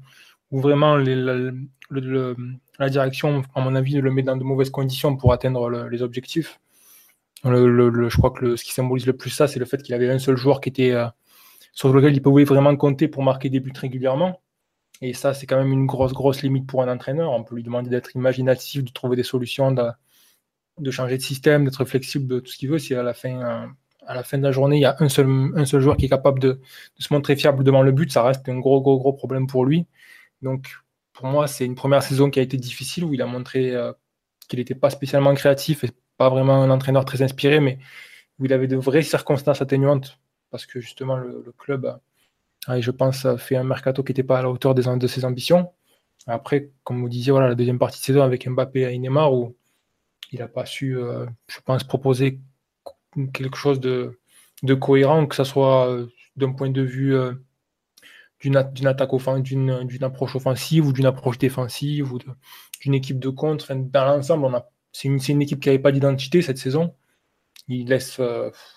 où 0.50 0.60
vraiment 0.60 0.96
la, 0.96 2.88
direction, 2.88 3.42
à 3.54 3.60
mon 3.60 3.74
avis, 3.74 3.94
le 4.00 4.10
met 4.10 4.22
dans 4.22 4.36
de 4.36 4.44
mauvaises 4.44 4.70
conditions 4.70 5.16
pour 5.16 5.32
atteindre 5.32 5.88
les 5.90 6.02
objectifs. 6.02 6.60
je 7.44 8.16
crois 8.16 8.30
que 8.30 8.56
ce 8.56 8.64
qui 8.64 8.72
symbolise 8.72 9.06
le 9.06 9.14
plus 9.14 9.30
ça, 9.30 9.48
c'est 9.48 9.58
le 9.58 9.66
fait 9.66 9.82
qu'il 9.82 9.94
avait 9.94 10.10
un 10.10 10.18
seul 10.18 10.36
joueur 10.36 10.60
qui 10.60 10.68
était, 10.68 10.92
euh, 10.92 11.06
sur 11.72 11.92
lequel 11.92 12.14
il 12.14 12.22
pouvait 12.22 12.44
vraiment 12.44 12.74
compter 12.76 13.08
pour 13.08 13.22
marquer 13.22 13.50
des 13.50 13.60
buts 13.60 13.72
régulièrement. 13.74 14.40
Et 15.00 15.14
ça, 15.14 15.34
c'est 15.34 15.46
quand 15.46 15.56
même 15.56 15.72
une 15.72 15.86
grosse, 15.86 16.12
grosse 16.12 16.42
limite 16.42 16.66
pour 16.66 16.82
un 16.82 16.92
entraîneur. 16.92 17.32
On 17.32 17.42
peut 17.42 17.56
lui 17.56 17.64
demander 17.64 17.90
d'être 17.90 18.14
imaginatif, 18.14 18.84
de 18.84 18.90
trouver 18.92 19.16
des 19.16 19.24
solutions, 19.24 19.72
de, 19.72 20.90
changer 20.90 21.16
de 21.16 21.22
système, 21.22 21.64
d'être 21.64 21.84
flexible, 21.84 22.28
de 22.28 22.40
tout 22.40 22.52
ce 22.52 22.58
qu'il 22.58 22.70
veut. 22.70 22.78
Si 22.78 22.94
à 22.94 23.02
la 23.02 23.14
fin, 23.14 23.40
euh, 23.40 24.36
de 24.38 24.42
la 24.42 24.52
journée, 24.52 24.76
il 24.76 24.82
y 24.82 24.84
a 24.84 24.96
un 25.00 25.08
seul, 25.08 25.26
joueur 25.80 25.96
qui 25.96 26.06
est 26.06 26.08
capable 26.08 26.38
de, 26.38 26.60
se 26.98 27.12
montrer 27.12 27.36
fiable 27.36 27.64
devant 27.64 27.82
le 27.82 27.92
but, 27.92 28.12
ça 28.12 28.22
reste 28.22 28.48
un 28.48 28.58
gros, 28.58 28.80
gros, 28.80 28.98
gros 28.98 29.12
problème 29.12 29.46
pour 29.46 29.64
lui. 29.64 29.86
Donc, 30.42 30.68
pour 31.12 31.26
moi, 31.26 31.48
c'est 31.48 31.66
une 31.66 31.74
première 31.74 32.02
saison 32.02 32.30
qui 32.30 32.38
a 32.38 32.42
été 32.42 32.56
difficile, 32.56 33.04
où 33.04 33.14
il 33.14 33.22
a 33.22 33.26
montré 33.26 33.74
euh, 33.74 33.92
qu'il 34.48 34.60
n'était 34.60 34.74
pas 34.74 34.90
spécialement 34.90 35.34
créatif 35.34 35.84
et 35.84 35.90
pas 36.16 36.30
vraiment 36.30 36.62
un 36.62 36.70
entraîneur 36.70 37.04
très 37.04 37.22
inspiré, 37.22 37.60
mais 37.60 37.78
où 38.38 38.44
il 38.44 38.52
avait 38.52 38.68
de 38.68 38.76
vraies 38.76 39.02
circonstances 39.02 39.62
atténuantes, 39.62 40.20
parce 40.50 40.66
que 40.66 40.80
justement, 40.80 41.16
le 41.16 41.52
club 41.58 41.98
ah, 42.68 42.80
je 42.80 42.90
pense, 42.90 43.24
a 43.24 43.38
fait 43.38 43.56
un 43.56 43.64
mercato 43.64 44.02
qui 44.02 44.12
n'était 44.12 44.22
pas 44.22 44.38
à 44.38 44.42
la 44.42 44.50
hauteur 44.50 44.74
de 44.74 45.06
ses 45.06 45.24
ambitions. 45.24 45.72
Après, 46.26 46.70
comme 46.84 47.00
vous 47.00 47.08
disiez, 47.08 47.32
voilà, 47.32 47.48
la 47.48 47.54
deuxième 47.54 47.78
partie 47.78 47.98
de 47.98 48.04
saison 48.04 48.22
avec 48.22 48.48
Mbappé 48.48 48.82
et 48.82 48.98
Neymar, 48.98 49.32
où 49.34 49.56
il 50.30 50.38
n'a 50.38 50.48
pas 50.48 50.66
su, 50.66 50.96
euh, 50.96 51.26
je 51.48 51.58
pense, 51.64 51.84
proposer 51.84 52.40
quelque 53.32 53.56
chose 53.56 53.80
de, 53.80 54.18
cohérent, 54.80 55.26
que 55.26 55.34
ce 55.34 55.44
soit 55.44 55.88
euh, 55.88 56.06
d'un 56.36 56.52
point 56.52 56.70
de 56.70 56.82
vue 56.82 57.16
euh, 57.16 57.32
d'une 58.40 58.56
attaque 58.56 59.10
d'une 59.42 60.04
approche 60.04 60.36
offensive 60.36 60.86
ou 60.86 60.92
d'une 60.92 61.06
approche 61.06 61.38
défensive 61.38 62.12
ou 62.12 62.18
d'une 62.80 62.94
équipe 62.94 63.18
de 63.18 63.28
contre. 63.28 63.72
dans 63.74 64.04
l'ensemble, 64.04 64.62
c'est 64.92 65.08
une, 65.08 65.18
une, 65.28 65.42
équipe 65.42 65.60
qui 65.60 65.68
n'avait 65.68 65.78
pas 65.78 65.92
d'identité 65.92 66.42
cette 66.42 66.58
saison. 66.58 66.94
Il 67.68 67.88
laisse, 67.88 68.20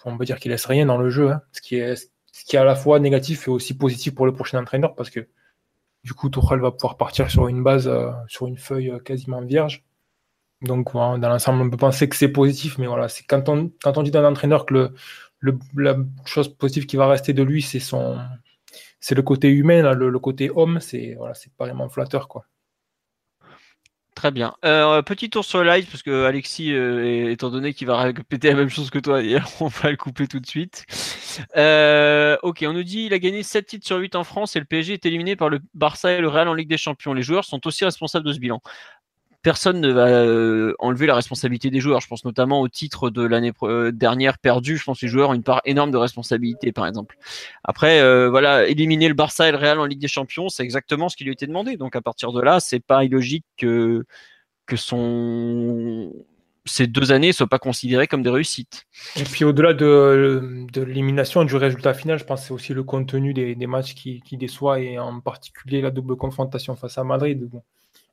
on 0.06 0.18
peut 0.18 0.26
dire 0.26 0.40
qu'il 0.40 0.52
laisse 0.52 0.66
rien 0.66 0.86
dans 0.86 0.98
le 0.98 1.10
jeu, 1.10 1.32
hein, 1.32 1.42
ce 1.52 1.62
qui 1.62 1.78
est 1.78 2.12
ce 2.36 2.44
qui 2.44 2.58
est 2.58 2.60
à 2.60 2.66
la 2.66 2.76
fois 2.76 3.00
négatif 3.00 3.48
et 3.48 3.52
aussi 3.52 3.78
positif 3.78 4.14
pour 4.14 4.26
le 4.26 4.34
prochain 4.34 4.62
entraîneur 4.62 4.94
parce 4.94 5.10
que 5.10 5.30
du 6.04 6.14
coup 6.14 6.30
Tourelle 6.30 6.60
va 6.60 6.72
pouvoir 6.72 6.98
partir 6.98 7.32
sur 7.32 7.48
une 7.48 7.64
base, 7.64 7.88
euh, 7.88 8.12
sur 8.28 8.46
une 8.48 8.58
feuille 8.58 8.92
euh, 8.92 9.00
quasiment 9.00 9.42
vierge. 9.42 9.86
Donc 10.62 10.92
dans 10.94 11.18
l'ensemble, 11.18 11.62
on 11.62 11.70
peut 11.70 11.78
penser 11.78 12.10
que 12.10 12.16
c'est 12.16 12.28
positif, 12.28 12.78
mais 12.78 12.88
voilà, 12.88 13.08
c'est 13.08 13.24
quand 13.24 13.48
on, 13.48 14.04
dit 14.04 14.12
d'un 14.12 14.26
entraîneur 14.26 14.66
que 14.66 14.94
la 15.76 15.96
chose 16.26 16.50
positive 16.50 16.86
qui 16.88 16.98
va 16.98 17.08
rester 17.08 17.32
de 17.32 17.44
lui, 17.44 17.62
c'est 17.62 17.80
son 17.80 18.20
c'est 19.00 19.16
le 19.16 19.22
côté 19.22 19.50
humain, 19.50 19.94
le, 19.94 20.20
côté 20.20 20.50
homme, 20.54 20.80
c'est 20.82 21.16
voilà, 21.18 21.36
c'est 21.36 21.54
pas 21.54 21.72
flatteur 21.90 22.28
quoi. 22.28 22.46
Très 24.16 24.32
bien. 24.32 24.56
Euh, 24.64 25.02
petit 25.02 25.30
tour 25.30 25.44
sur 25.44 25.62
le 25.62 25.70
live, 25.70 25.88
parce 25.92 26.02
que 26.02 26.24
Alexis, 26.24 26.72
étant 26.72 27.50
donné 27.50 27.74
qu'il 27.74 27.86
va 27.86 27.98
répéter 27.98 28.48
la 28.48 28.56
même 28.56 28.70
chose 28.70 28.90
que 28.90 29.00
toi, 29.00 29.20
on 29.60 29.68
va 29.68 29.92
le 29.92 29.98
couper 29.98 30.28
tout 30.28 30.40
de 30.40 30.48
suite. 30.48 30.86
Euh, 31.58 32.38
ok, 32.44 32.64
on 32.68 32.74
nous 32.74 32.84
dit 32.84 33.06
il 33.06 33.14
a 33.14 33.20
gagné 33.20 33.44
7 33.44 33.66
titres 33.66 33.86
sur 33.86 33.98
8 33.98 34.16
en 34.16 34.24
France 34.24 34.56
et 34.56 34.60
le 34.60 34.66
PSG 34.66 34.94
est 34.94 35.06
éliminé 35.06 35.36
par 35.36 35.50
le 35.50 35.60
Barça 35.74 36.14
et 36.14 36.22
le 36.22 36.30
Real 36.30 36.48
en 36.48 36.54
Ligue 36.54 36.70
des 36.70 36.78
Champions. 36.78 37.14
Les 37.14 37.24
joueurs 37.24 37.46
sont 37.46 37.66
aussi 37.68 37.86
responsables 37.86 38.26
de 38.26 38.34
ce 38.34 38.40
bilan. 38.40 38.62
Personne 39.46 39.80
ne 39.80 39.92
va 39.92 40.08
euh, 40.08 40.74
enlever 40.80 41.06
la 41.06 41.14
responsabilité 41.14 41.70
des 41.70 41.80
joueurs. 41.80 42.02
Je 42.02 42.08
pense 42.08 42.26
notamment 42.26 42.62
au 42.62 42.68
titre 42.68 43.12
de 43.12 43.24
l'année 43.24 43.54
euh, 43.62 43.92
dernière 43.92 44.40
perdu. 44.40 44.76
Je 44.76 44.84
pense 44.84 45.00
que 45.00 45.06
les 45.06 45.12
joueurs 45.12 45.30
ont 45.30 45.36
une 45.36 45.44
part 45.44 45.62
énorme 45.66 45.92
de 45.92 45.98
responsabilité, 45.98 46.72
par 46.72 46.88
exemple. 46.88 47.16
Après, 47.64 48.02
voilà, 48.28 48.68
éliminer 48.68 49.08
le 49.08 49.14
Barça 49.14 49.48
et 49.48 49.52
le 49.52 49.58
Real 49.60 49.80
en 49.80 49.86
Ligue 49.86 50.00
des 50.00 50.08
Champions, 50.08 50.50
c'est 50.50 50.64
exactement 50.64 51.10
ce 51.10 51.16
qui 51.16 51.26
lui 51.26 51.30
a 51.30 51.34
été 51.34 51.46
demandé. 51.46 51.78
Donc 51.78 51.96
à 51.96 52.02
partir 52.02 52.32
de 52.32 52.42
là, 52.42 52.60
c'est 52.60 52.80
pas 52.80 53.04
illogique 53.04 53.46
que 53.56 54.04
que 54.66 54.76
ces 56.66 56.88
deux 56.88 57.12
années 57.12 57.28
ne 57.28 57.32
soient 57.32 57.48
pas 57.48 57.60
considérées 57.60 58.08
comme 58.08 58.24
des 58.24 58.32
réussites. 58.32 58.88
Et 59.16 59.24
puis 59.24 59.46
au-delà 59.46 59.74
de, 59.74 60.66
de 60.74 60.82
l'élimination 60.82 61.44
du 61.46 61.56
résultat 61.56 61.94
final, 61.94 62.18
je 62.18 62.24
pense 62.24 62.42
que 62.42 62.48
c'est 62.48 62.54
aussi 62.54 62.74
le 62.74 62.84
contenu 62.84 63.34
des, 63.34 63.56
matchs 63.68 63.94
qui, 63.94 64.22
déçoit 64.32 64.80
et 64.80 64.98
en 64.98 65.22
particulier 65.22 65.82
la 65.82 65.92
double 65.92 66.16
confrontation 66.16 66.76
face 66.76 66.98
à 66.98 67.04
Madrid. 67.04 67.50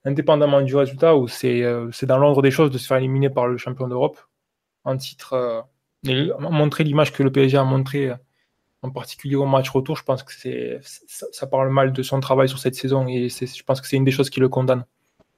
Indépendamment 0.04 0.62
du 0.62 0.74
résultat, 0.74 1.16
où 1.16 1.28
c'est 1.28 1.62
euh, 1.62 1.90
dans 2.02 2.18
l'ordre 2.18 2.42
des 2.42 2.50
choses 2.50 2.70
de 2.70 2.78
se 2.78 2.86
faire 2.86 2.96
éliminer 2.98 3.30
par 3.30 3.46
le 3.46 3.56
champion 3.56 3.88
d'Europe 3.88 4.18
en 4.84 4.96
titre, 4.96 5.34
euh, 5.34 5.60
et 6.06 6.30
montrer 6.38 6.84
l'image 6.84 7.12
que 7.12 7.22
le 7.22 7.30
PSG 7.30 7.56
a 7.56 7.64
montré 7.64 8.10
euh, 8.10 8.14
en 8.82 8.90
particulier 8.90 9.36
au 9.36 9.46
match 9.46 9.70
retour, 9.70 9.96
je 9.96 10.02
pense 10.02 10.22
que 10.24 10.32
c'est 10.32 10.80
ça, 10.82 11.26
ça, 11.30 11.46
parle 11.46 11.70
mal 11.70 11.92
de 11.92 12.02
son 12.02 12.18
travail 12.18 12.48
sur 12.48 12.58
cette 12.58 12.74
saison 12.74 13.06
et 13.06 13.28
je 13.28 13.62
pense 13.62 13.80
que 13.80 13.86
c'est 13.86 13.96
une 13.96 14.04
des 14.04 14.10
choses 14.10 14.28
qui 14.28 14.40
le 14.40 14.48
condamne. 14.48 14.84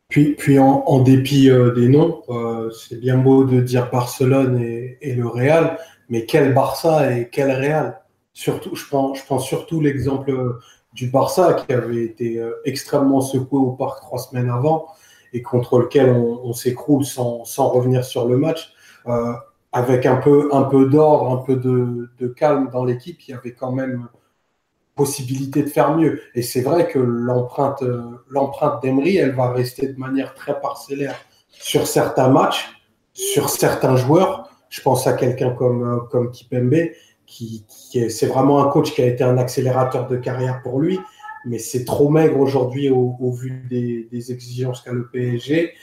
Puis, 0.09 0.35
puis 0.35 0.59
en, 0.59 0.83
en 0.87 1.01
dépit 1.01 1.51
euh, 1.51 1.73
des 1.73 1.89
noms, 1.89 2.23
euh, 2.31 2.71
c'est 2.71 2.99
bien 2.99 3.19
beau 3.19 3.45
de 3.45 3.61
dire 3.61 3.91
Barcelone 3.91 4.59
et, 4.63 4.97
et, 5.03 5.15
le 5.15 5.27
Real, 5.27 5.79
mais 6.09 6.25
quel 6.25 6.55
Barça 6.55 7.13
et 7.13 7.29
quel 7.31 7.51
Real? 7.51 8.01
Surtout, 8.33 8.75
je 8.75 8.87
prends, 8.87 9.15
je 9.15 9.25
prends 9.25 9.39
surtout 9.39 9.81
l'exemple 9.81 10.59
du 10.95 11.09
Barça 11.09 11.55
qui 11.55 11.73
avait 11.73 12.05
été 12.05 12.39
euh, 12.39 12.53
extrêmement 12.65 13.21
secoué 13.21 13.59
au 13.59 13.73
parc 13.73 14.01
trois 14.01 14.19
semaines 14.19 14.49
avant 14.49 14.87
et 15.33 15.43
contre 15.43 15.81
lequel 15.81 16.11
on, 16.11 16.53
s'écroule 16.53 17.05
sans, 17.05 17.45
sans, 17.45 17.69
revenir 17.69 18.05
sur 18.05 18.29
le 18.29 18.37
match. 18.37 18.73
Euh, 19.09 19.33
avec 19.73 20.07
un 20.07 20.17
peu, 20.17 20.49
un 20.53 20.63
peu 20.63 20.87
d'ordre, 20.87 21.33
un 21.33 21.39
peu 21.39 21.57
de, 21.57 22.29
calme 22.29 22.71
dans 22.73 22.85
l'équipe, 22.85 23.21
il 23.27 23.33
y 23.33 23.35
avait 23.35 23.53
quand 23.53 23.73
même 23.73 24.07
possibilité 24.95 25.65
de 25.65 25.69
faire 25.69 25.97
mieux. 25.97 26.21
Et 26.37 26.43
c'est 26.43 26.61
vrai 26.61 26.87
que 26.87 27.01
l'empreinte, 27.01 27.83
euh, 27.83 28.23
l'empreinte 28.31 28.81
d'Emery, 28.81 29.17
elle 29.17 29.35
va 29.35 29.51
rester 29.51 29.89
de 29.89 29.99
manière 29.99 30.35
très 30.35 30.61
parcellaire 30.61 31.17
sur 31.51 31.89
certains 31.89 32.29
matchs, 32.29 32.81
sur 33.13 33.49
certains 33.51 33.97
joueurs. 33.97 34.49
Je 34.69 34.81
pense 34.81 35.09
à 35.09 35.15
quelqu'un 35.15 35.51
comme, 35.51 36.07
comme 36.13 36.31
Kipembe, 36.31 36.91
qui, 37.27 37.65
qui 37.69 37.99
est, 37.99 38.09
c'est 38.09 38.27
vraiment 38.27 38.63
un 38.63 38.69
coach 38.69 38.93
qui 38.93 39.03
a 39.03 39.07
été 39.07 39.25
un 39.25 39.39
accélérateur 39.39 40.07
de 40.07 40.17
carrière 40.17 40.63
pour 40.63 40.81
lui, 40.81 41.01
mais 41.45 41.59
c'est 41.59 41.85
trop 41.85 42.09
maigre 42.09 42.39
aujourd'hui 42.39 42.89
au, 42.91 43.17
au, 43.21 43.33
vu 43.33 43.67
des, 43.69 44.09
des 44.11 44.33
exigences 44.33 44.81
qu'a 44.83 44.93
le 44.93 45.09
PSG, 45.09 45.75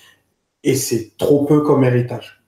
et 0.63 0.75
c'est 0.75 1.17
trop 1.17 1.45
peu 1.45 1.61
comme 1.61 1.83
héritage. 1.83 2.41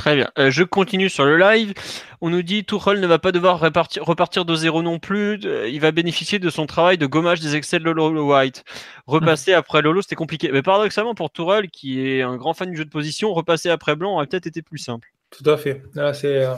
Très 0.00 0.16
bien. 0.16 0.30
Euh, 0.38 0.50
je 0.50 0.62
continue 0.62 1.10
sur 1.10 1.26
le 1.26 1.36
live. 1.36 1.74
On 2.22 2.30
nous 2.30 2.42
dit 2.42 2.64
Tuchel 2.64 3.00
ne 3.00 3.06
va 3.06 3.18
pas 3.18 3.32
devoir 3.32 3.60
repartir, 3.60 4.02
repartir 4.02 4.46
de 4.46 4.54
zéro 4.54 4.82
non 4.82 4.98
plus. 4.98 5.38
Euh, 5.44 5.68
il 5.68 5.78
va 5.78 5.92
bénéficier 5.92 6.38
de 6.38 6.48
son 6.48 6.64
travail 6.64 6.96
de 6.96 7.04
gommage 7.04 7.40
des 7.40 7.54
excès 7.54 7.78
de 7.78 7.84
Lolo 7.84 8.34
White. 8.34 8.64
Repasser 9.06 9.52
mmh. 9.52 9.56
après 9.56 9.82
Lolo, 9.82 10.00
c'était 10.00 10.14
compliqué. 10.14 10.48
Mais 10.52 10.62
paradoxalement, 10.62 11.14
pour 11.14 11.30
Tuchel, 11.30 11.68
qui 11.68 12.00
est 12.00 12.22
un 12.22 12.36
grand 12.36 12.54
fan 12.54 12.70
du 12.70 12.78
jeu 12.78 12.86
de 12.86 12.90
position, 12.90 13.34
repasser 13.34 13.68
après 13.68 13.94
Blanc 13.94 14.14
aurait 14.14 14.26
peut-être 14.26 14.46
été 14.46 14.62
plus 14.62 14.78
simple. 14.78 15.12
Tout 15.28 15.48
à 15.50 15.58
fait. 15.58 15.82
Là, 15.92 16.14
c'est. 16.14 16.46
Euh, 16.46 16.54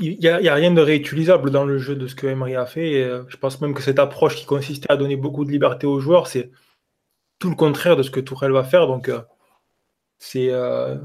il 0.00 0.18
n'y 0.18 0.28
a, 0.28 0.54
rien 0.54 0.70
de 0.70 0.80
réutilisable 0.80 1.50
dans 1.50 1.64
le 1.64 1.78
jeu 1.78 1.96
de 1.96 2.06
ce 2.06 2.14
que 2.14 2.26
Emery 2.26 2.56
a 2.56 2.66
fait. 2.66 3.02
Euh, 3.02 3.24
je 3.28 3.36
pense 3.36 3.60
même 3.60 3.74
que 3.74 3.82
cette 3.82 3.98
approche 3.98 4.36
qui 4.36 4.44
consistait 4.44 4.90
à 4.90 4.96
donner 4.96 5.16
beaucoup 5.16 5.44
de 5.44 5.50
liberté 5.50 5.86
aux 5.86 6.00
joueurs, 6.00 6.26
c'est 6.26 6.50
tout 7.38 7.48
le 7.48 7.56
contraire 7.56 7.96
de 7.96 8.02
ce 8.02 8.10
que 8.10 8.20
Tourelle 8.20 8.52
va 8.52 8.64
faire. 8.64 8.86
Donc, 8.86 9.08
euh, 9.08 9.22
c'est 10.18 10.50
euh, 10.50 10.96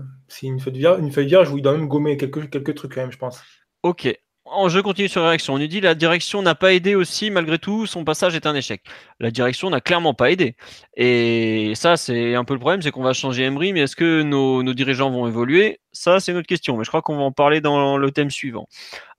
une, 0.43 0.59
feuille 0.59 0.77
vierge, 0.77 0.99
une 0.99 1.09
vierge 1.09 1.51
où 1.51 1.57
il 1.57 1.61
doit 1.61 1.73
même 1.73 1.87
gommer 1.87 2.17
quelques, 2.17 2.49
quelques 2.49 2.75
trucs 2.75 2.93
quand 2.93 3.01
même, 3.01 3.11
je 3.11 3.17
pense. 3.17 3.41
Ok. 3.83 4.07
En 4.53 4.67
jeu 4.67 4.83
continue 4.83 5.07
sur 5.07 5.21
la 5.21 5.27
direction. 5.27 5.53
On 5.53 5.59
nous 5.59 5.67
dit 5.67 5.79
la 5.79 5.95
direction 5.95 6.41
n'a 6.41 6.55
pas 6.55 6.73
aidé 6.73 6.93
aussi, 6.93 7.31
malgré 7.31 7.57
tout, 7.57 7.85
son 7.85 8.03
passage 8.03 8.35
est 8.35 8.45
un 8.45 8.53
échec. 8.53 8.83
La 9.21 9.31
direction 9.31 9.69
n'a 9.69 9.79
clairement 9.79 10.13
pas 10.13 10.29
aidé. 10.29 10.57
Et 10.97 11.71
ça, 11.75 11.95
c'est 11.95 12.35
un 12.35 12.43
peu 12.43 12.53
le 12.53 12.59
problème, 12.59 12.81
c'est 12.81 12.91
qu'on 12.91 13.01
va 13.01 13.13
changer 13.13 13.43
Emery, 13.43 13.71
mais 13.71 13.79
est-ce 13.81 13.95
que 13.95 14.23
nos, 14.23 14.61
dirigeants 14.73 15.09
vont 15.09 15.25
évoluer? 15.25 15.79
Ça, 15.93 16.19
c'est 16.19 16.33
notre 16.33 16.47
question, 16.47 16.75
mais 16.75 16.83
je 16.83 16.89
crois 16.89 17.01
qu'on 17.01 17.15
va 17.15 17.23
en 17.23 17.31
parler 17.31 17.61
dans 17.61 17.97
le 17.97 18.11
thème 18.11 18.29
suivant. 18.29 18.67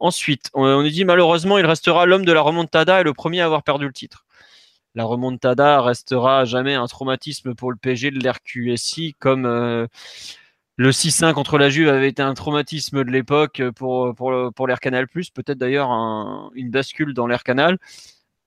Ensuite, 0.00 0.50
on, 0.52 0.64
on 0.66 0.82
nous 0.82 0.90
dit 0.90 1.06
malheureusement, 1.06 1.56
il 1.56 1.64
restera 1.64 2.04
l'homme 2.04 2.26
de 2.26 2.32
la 2.32 2.42
remontada 2.42 3.00
et 3.00 3.02
le 3.02 3.14
premier 3.14 3.40
à 3.40 3.46
avoir 3.46 3.62
perdu 3.62 3.86
le 3.86 3.92
titre 3.92 4.26
la 4.94 5.04
remontada 5.04 5.80
restera 5.80 6.44
jamais 6.44 6.74
un 6.74 6.86
traumatisme 6.86 7.54
pour 7.54 7.70
le 7.70 7.78
PSG 7.78 8.10
de 8.10 8.22
l'RQSI 8.22 9.14
comme 9.18 9.46
euh, 9.46 9.86
le 10.76 10.90
6-1 10.90 11.34
contre 11.34 11.58
la 11.58 11.70
Juve 11.70 11.88
avait 11.88 12.08
été 12.08 12.22
un 12.22 12.34
traumatisme 12.34 13.04
de 13.04 13.10
l'époque 13.10 13.62
pour, 13.76 14.14
pour, 14.14 14.32
pour 14.54 14.66
l'Air 14.66 14.80
Canal+, 14.80 15.06
peut-être 15.06 15.58
d'ailleurs 15.58 15.90
un, 15.90 16.50
une 16.54 16.70
bascule 16.70 17.14
dans 17.14 17.26
l'Air 17.26 17.44
Canal. 17.44 17.78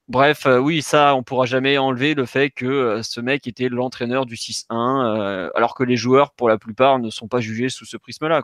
Bref, 0.07 0.45
euh, 0.45 0.59
oui, 0.59 0.83
ça, 0.83 1.15
on 1.15 1.23
pourra 1.23 1.47
jamais 1.47 1.79
enlever 1.79 2.13
le 2.13 2.27
fait 2.27 2.51
que 2.51 2.65
euh, 2.65 3.01
ce 3.01 3.19
mec 3.19 3.47
était 3.47 3.69
l'entraîneur 3.69 4.27
du 4.27 4.35
6-1, 4.35 4.67
euh, 4.71 5.49
alors 5.55 5.73
que 5.73 5.83
les 5.83 5.95
joueurs, 5.97 6.31
pour 6.33 6.47
la 6.47 6.59
plupart, 6.59 6.99
ne 6.99 7.09
sont 7.09 7.27
pas 7.27 7.39
jugés 7.39 7.69
sous 7.69 7.85
ce 7.85 7.97
prisme-là. 7.97 8.43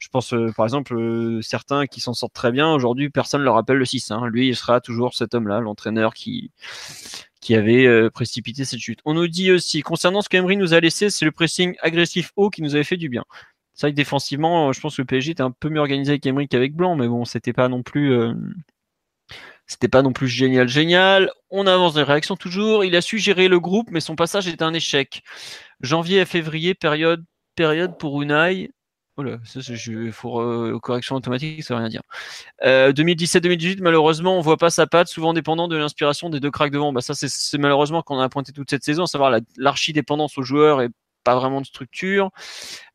Je 0.00 0.08
pense, 0.08 0.32
euh, 0.32 0.50
par 0.56 0.64
exemple, 0.64 0.94
euh, 0.96 1.42
certains 1.42 1.86
qui 1.86 2.00
s'en 2.00 2.14
sortent 2.14 2.32
très 2.32 2.50
bien, 2.52 2.72
aujourd'hui, 2.72 3.10
personne 3.10 3.40
ne 3.40 3.44
leur 3.44 3.54
rappelle 3.54 3.76
le 3.76 3.84
6-1. 3.84 4.26
Lui, 4.28 4.48
il 4.48 4.56
sera 4.56 4.80
toujours 4.80 5.14
cet 5.14 5.34
homme-là, 5.34 5.60
l'entraîneur 5.60 6.14
qui, 6.14 6.52
qui 7.42 7.54
avait 7.54 7.86
euh, 7.86 8.08
précipité 8.08 8.64
cette 8.64 8.80
chute. 8.80 9.00
On 9.04 9.12
nous 9.12 9.28
dit 9.28 9.52
aussi, 9.52 9.82
concernant 9.82 10.22
ce 10.22 10.30
qu'Emery 10.30 10.56
nous 10.56 10.72
a 10.72 10.80
laissé, 10.80 11.10
c'est 11.10 11.26
le 11.26 11.32
pressing 11.32 11.76
agressif 11.82 12.32
haut 12.36 12.48
qui 12.48 12.62
nous 12.62 12.74
avait 12.74 12.84
fait 12.84 12.96
du 12.96 13.10
bien. 13.10 13.24
C'est 13.74 13.88
vrai 13.88 13.92
que 13.92 13.96
défensivement, 13.96 14.72
je 14.72 14.80
pense 14.80 14.96
que 14.96 15.02
le 15.02 15.06
PSG 15.06 15.32
était 15.32 15.42
un 15.42 15.50
peu 15.50 15.68
mieux 15.68 15.80
organisé 15.80 16.12
avec 16.12 16.24
Emery 16.24 16.48
qu'avec 16.48 16.74
Blanc, 16.74 16.96
mais 16.96 17.06
bon, 17.06 17.24
c'était 17.26 17.52
pas 17.52 17.68
non 17.68 17.82
plus... 17.82 18.12
C'était 19.66 19.88
pas 19.88 20.02
non 20.02 20.12
plus 20.12 20.26
génial, 20.28 20.66
génial. 20.66 21.30
On 21.50 21.66
avance 21.66 21.94
des 21.94 22.02
réactions 22.02 22.36
toujours. 22.36 22.84
Il 22.84 22.96
a 22.96 23.00
su 23.00 23.18
gérer 23.18 23.46
le 23.46 23.60
groupe, 23.60 23.88
mais 23.92 24.00
son 24.00 24.16
passage 24.16 24.48
était 24.48 24.64
un 24.64 24.74
échec. 24.74 25.22
Janvier 25.80 26.20
à 26.20 26.26
février, 26.26 26.74
période, 26.74 27.24
période 27.54 27.96
pour 27.96 28.20
Unai. 28.20 28.70
Oh 29.20 29.22
là, 29.22 29.36
ça, 29.44 29.60
je, 29.60 29.92
euh, 29.92 30.78
correction 30.78 31.14
automatique, 31.14 31.62
ça 31.62 31.74
veut 31.74 31.80
rien 31.80 31.90
dire. 31.90 32.00
Euh, 32.64 32.90
2017-2018, 32.90 33.82
malheureusement, 33.82 34.38
on 34.38 34.40
voit 34.40 34.56
pas 34.56 34.70
sa 34.70 34.86
patte, 34.86 35.08
souvent 35.08 35.34
dépendant 35.34 35.68
de 35.68 35.76
l'inspiration 35.76 36.30
des 36.30 36.40
deux 36.40 36.50
cracks 36.50 36.72
devant. 36.72 36.90
Bah, 36.90 37.02
ça, 37.02 37.12
c'est 37.14 37.58
malheureusement 37.58 38.00
qu'on 38.00 38.18
a 38.18 38.30
pointé 38.30 38.52
toute 38.52 38.70
cette 38.70 38.82
saison, 38.82 39.02
à 39.02 39.06
savoir 39.06 39.30
l'archi-dépendance 39.58 40.38
aux 40.38 40.42
joueurs 40.42 40.80
et 40.80 40.88
pas 41.24 41.34
vraiment 41.34 41.60
de 41.60 41.66
structure. 41.66 42.30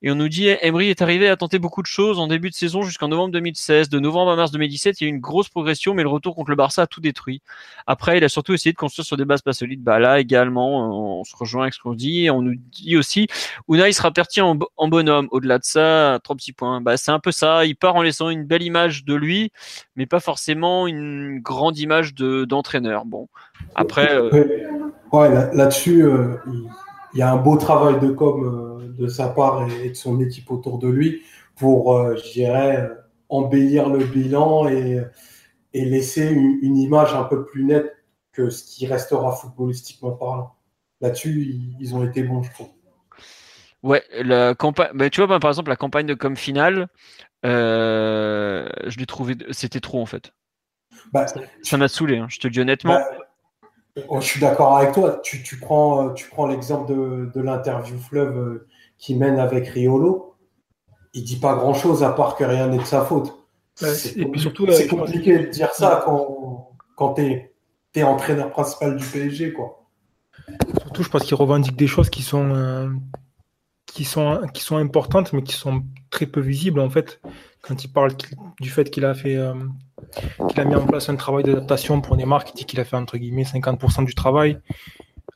Et 0.01 0.11
on 0.11 0.15
nous 0.15 0.29
dit, 0.29 0.47
Emery 0.61 0.89
est 0.89 1.01
arrivé 1.01 1.27
à 1.29 1.35
tenter 1.35 1.57
beaucoup 1.57 1.81
de 1.81 1.87
choses 1.87 2.19
en 2.19 2.27
début 2.27 2.49
de 2.49 2.55
saison 2.55 2.83
jusqu'en 2.83 3.07
novembre 3.07 3.31
2016. 3.31 3.89
De 3.89 3.99
novembre 3.99 4.31
à 4.31 4.35
mars 4.35 4.51
2017, 4.51 5.01
il 5.01 5.03
y 5.03 5.07
a 5.07 5.09
eu 5.09 5.13
une 5.13 5.19
grosse 5.19 5.49
progression, 5.49 5.93
mais 5.93 6.03
le 6.03 6.09
retour 6.09 6.35
contre 6.35 6.51
le 6.51 6.55
Barça 6.55 6.83
a 6.83 6.87
tout 6.87 7.01
détruit. 7.01 7.41
Après, 7.87 8.17
il 8.17 8.23
a 8.23 8.29
surtout 8.29 8.53
essayé 8.53 8.71
de 8.71 8.77
construire 8.77 9.05
sur 9.05 9.17
des 9.17 9.25
bases 9.25 9.41
pas 9.41 9.53
solides. 9.53 9.83
Bah 9.83 9.99
là 9.99 10.19
également, 10.19 11.19
on 11.19 11.23
se 11.23 11.35
rejoint 11.35 11.63
avec 11.63 11.73
ce 11.73 11.79
qu'on 11.79 11.93
dit. 11.93 12.29
On 12.29 12.41
nous 12.41 12.55
dit 12.55 12.97
aussi, 12.97 13.27
Unai 13.67 13.91
sera 13.93 14.11
pertinent 14.11 14.57
en, 14.77 14.87
bonhomme. 14.87 15.27
Au-delà 15.31 15.57
de 15.57 15.63
ça, 15.63 16.19
trois 16.23 16.35
petits 16.35 16.53
points. 16.53 16.81
Bah 16.81 16.97
c'est 16.97 17.11
un 17.11 17.19
peu 17.19 17.31
ça. 17.31 17.65
Il 17.65 17.75
part 17.75 17.95
en 17.95 18.01
laissant 18.01 18.29
une 18.29 18.43
belle 18.43 18.63
image 18.63 19.05
de 19.05 19.15
lui, 19.15 19.51
mais 19.95 20.05
pas 20.05 20.19
forcément 20.19 20.87
une 20.87 21.39
grande 21.39 21.77
image 21.79 22.13
de 22.13 22.45
d'entraîneur. 22.45 23.05
Bon, 23.05 23.27
après. 23.75 24.13
Euh... 24.13 24.29
Ouais, 25.11 25.29
là-dessus. 25.53 26.03
Là 26.03 26.07
euh, 26.07 26.37
il 27.15 27.19
y 27.19 27.21
a 27.21 27.31
un 27.31 27.37
beau 27.37 27.57
travail 27.57 27.99
de 27.99 28.11
com 28.11 28.43
euh, 28.43 29.01
de 29.01 29.07
sa 29.07 29.29
part 29.29 29.67
et, 29.67 29.89
de 29.89 29.95
son 29.95 30.19
équipe 30.19 30.51
autour 30.51 30.77
de 30.77 30.89
lui 30.89 31.23
pour, 31.55 31.97
euh, 31.97 32.15
je 32.17 32.33
dirais, 32.33 32.91
embellir 33.29 33.89
le 33.89 34.03
bilan 34.03 34.67
et, 34.67 35.01
et 35.73 35.85
laisser 35.85 36.29
une, 36.29 36.59
une, 36.61 36.77
image 36.77 37.13
un 37.13 37.23
peu 37.23 37.45
plus 37.45 37.63
nette 37.63 37.95
que 38.33 38.49
ce 38.49 38.65
qui 38.65 38.85
restera 38.85 39.31
footballistiquement 39.31 40.11
parlant. 40.11 40.55
Là-dessus, 40.99 41.41
ils, 41.41 41.77
ils, 41.79 41.95
ont 41.95 42.03
été 42.03 42.21
bons, 42.23 42.43
je 42.43 42.51
trouve. 42.51 42.67
Ouais, 43.81 44.03
la 44.11 44.53
campagne, 44.55 44.89
bah, 44.93 45.09
tu 45.09 45.21
vois, 45.21 45.27
bah, 45.27 45.39
par 45.39 45.51
exemple, 45.51 45.69
la 45.69 45.75
campagne 45.75 46.07
de 46.07 46.13
com 46.13 46.35
finale, 46.35 46.87
euh, 47.45 48.67
je 48.87 48.97
l'ai 48.97 49.05
trouvé, 49.05 49.35
c'était 49.51 49.79
trop 49.79 50.01
en 50.01 50.05
fait. 50.05 50.33
Bah, 51.13 51.25
ça 51.61 51.77
m'a 51.77 51.87
saoulé, 51.87 52.17
hein, 52.17 52.27
je 52.29 52.39
te 52.39 52.47
le 52.47 52.51
dis 52.51 52.59
honnêtement. 52.59 52.95
Bah, 52.95 53.24
Oh, 54.09 54.19
je 54.19 54.25
suis 54.25 54.39
d'accord 54.41 54.77
avec 54.77 54.93
toi. 54.93 55.19
Tu, 55.23 55.41
tu 55.41 55.57
prends, 55.57 56.13
tu 56.13 56.27
prends 56.29 56.47
l'exemple 56.47 56.91
de, 56.93 57.31
de 57.33 57.41
l'interview 57.41 57.97
fleuve 57.97 58.37
euh, 58.37 58.67
qui 58.97 59.15
mène 59.15 59.39
avec 59.39 59.67
Riolo. 59.67 60.35
Il 61.13 61.23
dit 61.23 61.37
pas 61.37 61.55
grand 61.55 61.73
chose 61.73 62.03
à 62.03 62.09
part 62.09 62.35
que 62.35 62.43
rien 62.43 62.67
n'est 62.67 62.77
de 62.77 62.83
sa 62.83 63.05
faute. 63.05 63.33
c'est 63.75 64.19
euh, 64.19 64.87
compliqué 64.89 65.39
de 65.39 65.45
dire 65.45 65.71
ça 65.71 66.01
quand, 66.03 66.71
quand 66.95 67.13
tu 67.13 67.21
es, 67.21 67.53
es, 67.95 68.03
entraîneur 68.03 68.51
principal 68.51 68.97
du 68.97 69.05
PSG. 69.05 69.53
Quoi. 69.53 69.85
Surtout, 70.81 71.03
je 71.03 71.09
pense 71.09 71.23
qu'il 71.23 71.35
revendique 71.35 71.77
des 71.77 71.87
choses 71.87 72.09
qui 72.09 72.21
sont, 72.21 72.53
euh, 72.53 72.89
qui, 73.85 74.03
sont, 74.03 74.41
qui 74.53 74.61
sont 74.61 74.75
importantes, 74.75 75.31
mais 75.31 75.41
qui 75.41 75.55
sont 75.55 75.83
très 76.09 76.25
peu 76.25 76.41
visibles 76.41 76.81
en 76.81 76.89
fait. 76.89 77.21
Quand 77.67 77.83
il 77.83 77.87
parle 77.87 78.11
du 78.59 78.69
fait 78.69 78.89
qu'il 78.89 79.05
a 79.05 79.13
fait, 79.13 79.37
euh, 79.37 79.53
qu'il 80.49 80.59
a 80.59 80.65
mis 80.65 80.75
en 80.75 80.85
place 80.85 81.09
un 81.09 81.15
travail 81.15 81.43
d'adaptation 81.43 81.99
pour 82.01 82.15
Neymar, 82.15 82.43
qui 82.45 82.53
dit 82.53 82.65
qu'il 82.65 82.79
a 82.79 82.85
fait 82.85 82.95
entre 82.95 83.17
guillemets 83.17 83.43
50% 83.43 84.05
du 84.05 84.13
travail. 84.13 84.59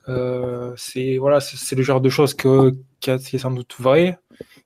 Euh, 0.07 0.73
c'est 0.77 1.17
voilà, 1.17 1.39
c'est 1.39 1.75
le 1.75 1.83
genre 1.83 2.01
de 2.01 2.09
choses 2.09 2.33
que, 2.33 2.75
qui, 2.99 3.11
est 3.11 3.37
sans 3.37 3.51
doute 3.51 3.75
vrai, 3.79 4.19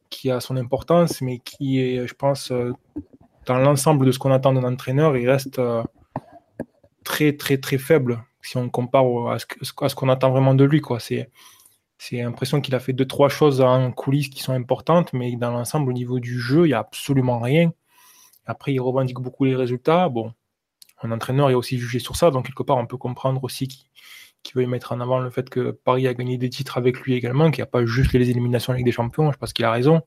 qui 0.09 0.29
a 0.31 0.39
son 0.39 0.57
importance, 0.57 1.21
mais 1.21 1.39
qui 1.39 1.79
est, 1.79 2.07
je 2.07 2.13
pense, 2.13 2.51
euh, 2.51 2.71
dans 3.45 3.57
l'ensemble 3.57 4.05
de 4.05 4.11
ce 4.11 4.19
qu'on 4.19 4.31
attend 4.31 4.53
d'un 4.53 4.63
entraîneur, 4.63 5.17
il 5.17 5.29
reste 5.29 5.61
très 7.03 7.33
très 7.33 7.57
très 7.57 7.77
faible 7.77 8.23
si 8.41 8.57
on 8.57 8.69
compare 8.69 9.31
à 9.31 9.37
ce, 9.39 9.93
qu'on 9.93 10.09
attend 10.09 10.31
vraiment 10.31 10.53
de 10.53 10.63
lui. 10.63 10.81
Quoi. 10.81 10.99
C'est, 10.99 11.29
c'est 11.97 12.17
l'impression 12.17 12.61
qu'il 12.61 12.75
a 12.75 12.79
fait 12.79 12.93
deux, 12.93 13.05
trois 13.05 13.29
choses 13.29 13.61
en 13.61 13.91
coulisses 13.91 14.29
qui 14.29 14.41
sont 14.41 14.53
importantes, 14.53 15.13
mais 15.13 15.35
dans 15.35 15.51
l'ensemble, 15.51 15.89
au 15.89 15.93
niveau 15.93 16.19
du 16.19 16.39
jeu, 16.39 16.65
il 16.65 16.69
n'y 16.69 16.73
a 16.73 16.79
absolument 16.79 17.39
rien. 17.39 17.71
Après, 18.45 18.73
il 18.73 18.79
revendique 18.79 19.19
beaucoup 19.19 19.45
les 19.45 19.55
résultats. 19.55 20.09
Bon, 20.09 20.33
un 21.01 21.11
entraîneur 21.11 21.49
est 21.49 21.53
aussi 21.53 21.77
jugé 21.77 21.99
sur 21.99 22.15
ça, 22.15 22.31
donc 22.31 22.45
quelque 22.45 22.63
part, 22.63 22.77
on 22.77 22.85
peut 22.85 22.97
comprendre 22.97 23.43
aussi 23.43 23.67
qu'il 23.67 24.61
veut 24.61 24.67
mettre 24.67 24.91
en 24.91 24.99
avant 24.99 25.19
le 25.19 25.29
fait 25.29 25.49
que 25.49 25.71
Paris 25.71 26.07
a 26.07 26.13
gagné 26.13 26.37
des 26.37 26.49
titres 26.49 26.77
avec 26.77 26.99
lui 26.99 27.13
également, 27.13 27.51
qu'il 27.51 27.61
n'y 27.61 27.67
a 27.67 27.71
pas 27.71 27.85
juste 27.85 28.13
les 28.13 28.29
éliminations 28.29 28.73
avec 28.73 28.85
des 28.85 28.91
champions. 28.91 29.31
Je 29.31 29.37
pense 29.37 29.53
qu'il 29.53 29.65
a 29.65 29.71
raison. 29.71 30.01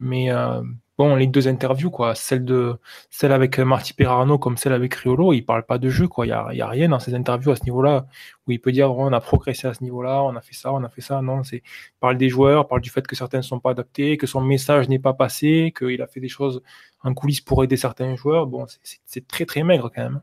Mais 0.00 0.30
euh, 0.30 0.62
bon, 0.98 1.14
les 1.14 1.28
deux 1.28 1.46
interviews, 1.46 1.90
quoi, 1.90 2.14
celle, 2.16 2.44
de, 2.44 2.76
celle 3.08 3.32
avec 3.32 3.58
Marty 3.58 3.94
Perarno 3.94 4.38
comme 4.38 4.56
celle 4.56 4.72
avec 4.72 4.94
Riolo, 4.94 5.32
il 5.32 5.42
parle 5.42 5.64
pas 5.64 5.78
de 5.78 5.88
jeu, 5.88 6.08
quoi. 6.08 6.26
Il 6.26 6.30
n'y 6.30 6.34
a, 6.34 6.66
a, 6.66 6.68
rien 6.68 6.88
dans 6.88 6.98
ces 6.98 7.14
interviews 7.14 7.52
à 7.52 7.56
ce 7.56 7.64
niveau-là 7.64 8.06
où 8.46 8.52
il 8.52 8.60
peut 8.60 8.72
dire 8.72 8.90
on 8.90 9.12
a 9.12 9.20
progressé 9.20 9.68
à 9.68 9.74
ce 9.74 9.82
niveau-là, 9.84 10.22
on 10.24 10.34
a 10.36 10.40
fait 10.40 10.54
ça, 10.54 10.72
on 10.72 10.82
a 10.82 10.88
fait 10.88 11.00
ça. 11.00 11.22
Non, 11.22 11.44
c'est 11.44 11.62
parle 12.00 12.18
des 12.18 12.28
joueurs, 12.28 12.66
parle 12.66 12.80
du 12.80 12.90
fait 12.90 13.06
que 13.06 13.14
certains 13.16 13.38
ne 13.38 13.42
sont 13.42 13.60
pas 13.60 13.70
adaptés, 13.70 14.16
que 14.16 14.26
son 14.26 14.40
message 14.40 14.88
n'est 14.88 14.98
pas 14.98 15.14
passé, 15.14 15.72
qu'il 15.76 16.02
a 16.02 16.06
fait 16.08 16.20
des 16.20 16.28
choses 16.28 16.62
en 17.04 17.14
coulisses 17.14 17.40
pour 17.40 17.62
aider 17.62 17.76
certains 17.76 18.16
joueurs. 18.16 18.46
Bon, 18.46 18.66
c'est 19.04 19.28
très 19.28 19.46
très 19.46 19.62
maigre 19.62 19.90
quand 19.94 20.02
même. 20.02 20.20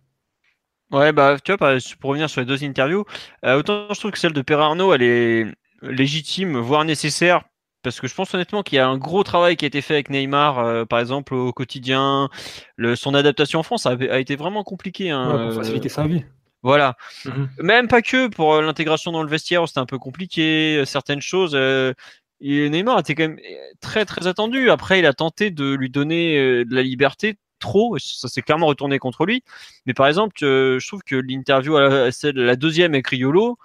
Ouais, 0.91 1.11
bah, 1.11 1.37
tu 1.43 1.53
vois, 1.53 1.77
pour 1.99 2.09
revenir 2.11 2.29
sur 2.29 2.41
les 2.41 2.45
deux 2.45 2.63
interviews, 2.63 3.05
euh, 3.43 3.57
autant 3.57 3.87
je 3.93 3.99
trouve 3.99 4.11
que 4.11 4.19
celle 4.19 4.33
de 4.33 4.41
Perarno, 4.41 4.93
elle 4.93 5.01
est 5.01 5.45
légitime, 5.81 6.57
voire 6.57 6.85
nécessaire 6.85 7.43
parce 7.85 7.99
que 7.99 8.07
je 8.07 8.15
pense 8.15 8.33
honnêtement 8.33 8.63
qu'il 8.63 8.77
y 8.77 8.79
a 8.79 8.87
un 8.87 8.97
gros 8.97 9.23
travail 9.23 9.55
qui 9.57 9.63
a 9.63 9.67
été 9.67 9.79
fait 9.81 9.93
avec 9.93 10.09
Neymar, 10.09 10.57
euh, 10.57 10.85
par 10.85 10.99
exemple 10.99 11.35
au 11.35 11.53
quotidien. 11.53 12.29
Le, 12.77 12.95
son 12.95 13.13
adaptation 13.13 13.59
en 13.59 13.63
France 13.63 13.85
a, 13.85 13.91
a 13.91 14.17
été 14.17 14.35
vraiment 14.35 14.63
compliqué. 14.63 15.11
Hein, 15.11 15.27
pour 15.29 15.39
euh, 15.39 15.51
faciliter 15.51 15.87
sa 15.87 16.07
vie. 16.07 16.25
Voilà. 16.63 16.97
Mhm. 17.25 17.49
Même 17.59 17.87
pas 17.87 18.01
que 18.01 18.27
pour 18.27 18.55
euh, 18.55 18.63
l'intégration 18.63 19.11
dans 19.11 19.21
le 19.21 19.29
vestiaire, 19.29 19.67
c'était 19.67 19.81
un 19.81 19.85
peu 19.85 19.99
compliqué. 19.99 20.83
Certaines 20.87 21.21
choses. 21.21 21.53
et 21.53 22.69
Neymar 22.69 22.97
était 22.99 23.13
quand 23.13 23.27
même 23.27 23.39
très 23.81 24.03
très 24.03 24.25
attendu. 24.25 24.71
Après, 24.71 24.97
il 24.97 25.05
a 25.05 25.13
tenté 25.13 25.51
de 25.51 25.75
lui 25.75 25.91
donner 25.91 26.65
de 26.65 26.75
la 26.75 26.81
liberté 26.81 27.37
trop. 27.59 27.99
Ça 27.99 28.29
s'est 28.29 28.41
clairement 28.41 28.65
retourné 28.65 28.97
contre 28.97 29.27
lui. 29.27 29.43
Mais 29.85 29.93
par 29.93 30.07
exemple, 30.07 30.33
je 30.39 30.87
trouve 30.87 31.03
que 31.03 31.15
l'interview, 31.15 31.77
celle 32.09 32.35
la 32.35 32.55
deuxième 32.55 32.95
avec 32.95 33.09
Riolo, 33.09 33.59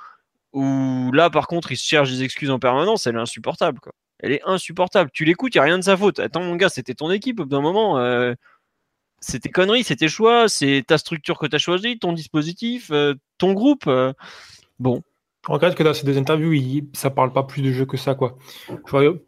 où 0.52 1.10
là 1.14 1.30
par 1.30 1.46
contre 1.46 1.72
il 1.72 1.76
se 1.76 1.88
cherche 1.88 2.10
des 2.10 2.22
excuses 2.22 2.50
en 2.50 2.58
permanence, 2.58 3.06
elle 3.06 3.16
est 3.16 3.20
insupportable. 3.20 3.80
Quoi 3.80 3.94
elle 4.22 4.32
est 4.32 4.42
insupportable. 4.44 5.10
Tu 5.12 5.24
l'écoutes, 5.24 5.54
il 5.54 5.58
n'y 5.58 5.62
a 5.62 5.64
rien 5.64 5.78
de 5.78 5.84
sa 5.84 5.96
faute. 5.96 6.18
Attends, 6.18 6.42
mon 6.42 6.56
gars, 6.56 6.68
c'était 6.68 6.94
ton 6.94 7.10
équipe 7.10 7.40
au 7.40 7.44
bout 7.44 7.50
d'un 7.50 7.60
moment. 7.60 7.98
Euh, 7.98 8.34
c'était 9.20 9.50
conneries, 9.50 9.84
c'était 9.84 10.08
choix, 10.08 10.48
c'est 10.48 10.84
ta 10.86 10.98
structure 10.98 11.38
que 11.38 11.46
tu 11.46 11.56
as 11.56 11.58
choisie, 11.58 11.98
ton 11.98 12.12
dispositif, 12.12 12.90
euh, 12.90 13.14
ton 13.38 13.52
groupe. 13.52 13.84
Euh. 13.86 14.12
bon. 14.78 15.02
Je 15.46 15.52
regrette 15.52 15.74
que 15.74 15.82
dans 15.82 15.94
ces 15.94 16.04
deux 16.04 16.18
interviews, 16.18 16.52
il, 16.52 16.88
ça 16.92 17.08
parle 17.08 17.32
pas 17.32 17.42
plus 17.42 17.62
de 17.62 17.72
jeu 17.72 17.86
que 17.86 17.96
ça. 17.96 18.14
quoi. 18.14 18.36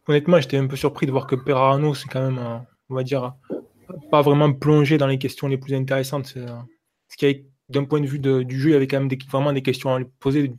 honnêtement, 0.07 0.41
j'étais 0.41 0.59
un 0.59 0.67
peu 0.67 0.77
surpris 0.77 1.07
de 1.07 1.11
voir 1.11 1.27
que 1.27 1.35
Perarano, 1.35 1.95
c'est 1.95 2.09
quand 2.09 2.21
même, 2.21 2.65
on 2.91 2.95
va 2.95 3.03
dire, 3.03 3.33
pas 4.11 4.21
vraiment 4.21 4.53
plongé 4.53 4.99
dans 4.99 5.07
les 5.07 5.17
questions 5.17 5.49
les 5.49 5.57
plus 5.57 5.75
intéressantes. 5.75 6.27
Ce 7.09 7.17
qui 7.17 7.47
d'un 7.71 7.85
point 7.85 8.01
de 8.01 8.07
vue 8.07 8.19
du 8.19 8.61
jeu, 8.61 8.71
il 8.71 8.73
y 8.73 8.77
avait 8.77 8.87
quand 8.87 9.01
même 9.01 9.11
vraiment 9.31 9.55
des 9.55 9.63
questions 9.63 9.95
à 9.95 9.99
lui 9.99 10.07
poser 10.21 10.53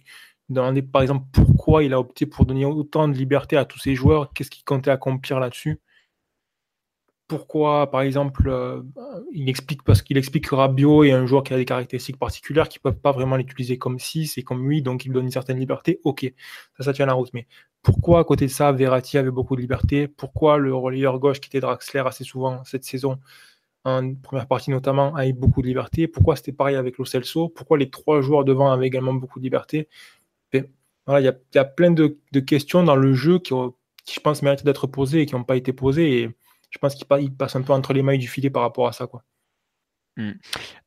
demander 0.53 0.81
par 0.81 1.01
exemple 1.01 1.25
pourquoi 1.31 1.83
il 1.83 1.93
a 1.93 1.99
opté 1.99 2.25
pour 2.25 2.45
donner 2.45 2.65
autant 2.65 3.07
de 3.07 3.13
liberté 3.13 3.57
à 3.57 3.65
tous 3.65 3.79
ses 3.79 3.95
joueurs, 3.95 4.31
qu'est-ce 4.33 4.51
qu'il 4.51 4.63
comptait 4.63 4.91
accomplir 4.91 5.39
là-dessus? 5.39 5.79
Pourquoi, 7.27 7.89
par 7.89 8.01
exemple, 8.01 8.47
euh, 8.49 8.83
il 9.31 9.49
explique 9.49 9.81
parce 9.83 10.01
qu'il 10.01 10.17
explique 10.17 10.49
que 10.49 10.55
Rabiot 10.55 11.03
est 11.05 11.11
un 11.11 11.25
joueur 11.25 11.43
qui 11.43 11.53
a 11.53 11.57
des 11.57 11.65
caractéristiques 11.65 12.19
particulières 12.19 12.69
qui 12.69 12.79
ne 12.79 12.81
peuvent 12.83 12.99
pas 12.99 13.11
vraiment 13.11 13.37
l'utiliser 13.37 13.77
comme 13.77 13.97
6 13.97 14.37
et 14.37 14.43
comme 14.43 14.67
8, 14.67 14.81
donc 14.83 15.05
il 15.05 15.11
donne 15.13 15.25
une 15.25 15.31
certaine 15.31 15.57
liberté. 15.57 15.99
Ok, 16.03 16.31
ça, 16.77 16.83
ça 16.83 16.93
tient 16.93 17.05
la 17.05 17.13
route. 17.13 17.33
Mais 17.33 17.47
pourquoi, 17.81 18.19
à 18.19 18.23
côté 18.23 18.45
de 18.45 18.51
ça, 18.51 18.71
Verratti 18.71 19.17
avait 19.17 19.31
beaucoup 19.31 19.55
de 19.55 19.61
liberté? 19.61 20.07
Pourquoi 20.07 20.57
le 20.57 20.75
relayeur 20.75 21.17
gauche 21.17 21.39
qui 21.39 21.47
était 21.47 21.61
Draxler 21.61 22.03
assez 22.05 22.23
souvent 22.23 22.63
cette 22.65 22.83
saison 22.83 23.19
en 23.85 24.15
première 24.15 24.47
partie 24.47 24.71
notamment, 24.71 25.13
a 25.15 25.27
eu 25.27 25.33
beaucoup 25.33 25.61
de 25.61 25.67
liberté? 25.67 26.07
Pourquoi 26.07 26.35
c'était 26.35 26.53
pareil 26.53 26.75
avec 26.75 26.97
Lo 26.97 27.05
Celso? 27.05 27.49
Pourquoi 27.49 27.77
les 27.77 27.89
trois 27.89 28.21
joueurs 28.21 28.45
devant 28.45 28.71
avaient 28.71 28.87
également 28.87 29.13
beaucoup 29.13 29.39
de 29.39 29.43
liberté? 29.43 29.89
Il 30.53 31.33
y, 31.53 31.57
a 31.57 31.65
plein 31.65 31.91
de, 31.91 32.17
questions 32.39 32.83
dans 32.83 32.95
le 32.95 33.13
jeu 33.13 33.39
qui, 33.39 33.53
je 33.53 34.19
pense, 34.19 34.41
méritent 34.41 34.65
d'être 34.65 34.87
posées 34.87 35.21
et 35.21 35.25
qui 35.25 35.35
n'ont 35.35 35.43
pas 35.43 35.55
été 35.55 35.73
posées. 35.73 36.21
Et 36.21 36.29
je 36.69 36.77
pense 36.79 36.95
qu'il 36.95 37.35
passe 37.35 37.55
un 37.55 37.61
peu 37.61 37.73
entre 37.73 37.93
les 37.93 38.01
mailles 38.01 38.19
du 38.19 38.27
filet 38.27 38.49
par 38.49 38.63
rapport 38.63 38.87
à 38.87 38.93
ça. 38.93 39.07
Quoi. 39.07 39.23
Hmm. 40.15 40.33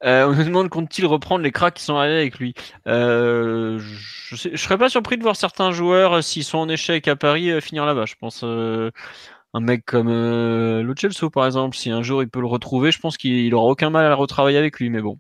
Euh, 0.05 0.27
on 0.29 0.35
nous 0.35 0.45
demande 0.45 0.69
compte-t-il 0.69 1.05
reprendre 1.07 1.43
les 1.43 1.51
cracks 1.51 1.75
qui 1.75 1.83
sont 1.83 1.97
arrivés 1.97 2.17
avec 2.17 2.39
lui? 2.39 2.55
Euh, 2.87 3.79
Je 3.79 4.51
ne 4.51 4.57
serais 4.57 4.79
pas 4.79 4.89
surpris 4.89 5.19
de 5.19 5.23
voir 5.23 5.37
certains 5.37 5.73
joueurs, 5.73 6.15
euh, 6.15 6.21
s'ils 6.23 6.45
sont 6.45 6.59
en 6.59 6.69
échec 6.69 7.09
à 7.09 7.17
Paris, 7.17 7.61
finir 7.61 7.85
là-bas. 7.87 8.07
Je 8.07 8.15
pense 8.15 8.43
un 8.43 9.61
mec 9.61 9.85
comme 9.85 10.09
Lo 10.09 10.95
Celso, 10.97 11.31
par 11.31 11.47
exemple, 11.47 11.77
si 11.77 11.91
un 11.91 12.03
jour 12.03 12.23
il 12.23 12.29
peut 12.29 12.41
le 12.41 12.47
retrouver, 12.47 12.91
je 12.93 13.01
pense 13.01 13.17
qu'il 13.17 13.51
n'aura 13.51 13.67
aucun 13.71 13.91
mal 13.91 14.11
à 14.11 14.15
retravailler 14.15 14.59
avec 14.59 14.79
lui. 14.79 14.91
Mais 14.91 15.03
bon. 15.03 15.19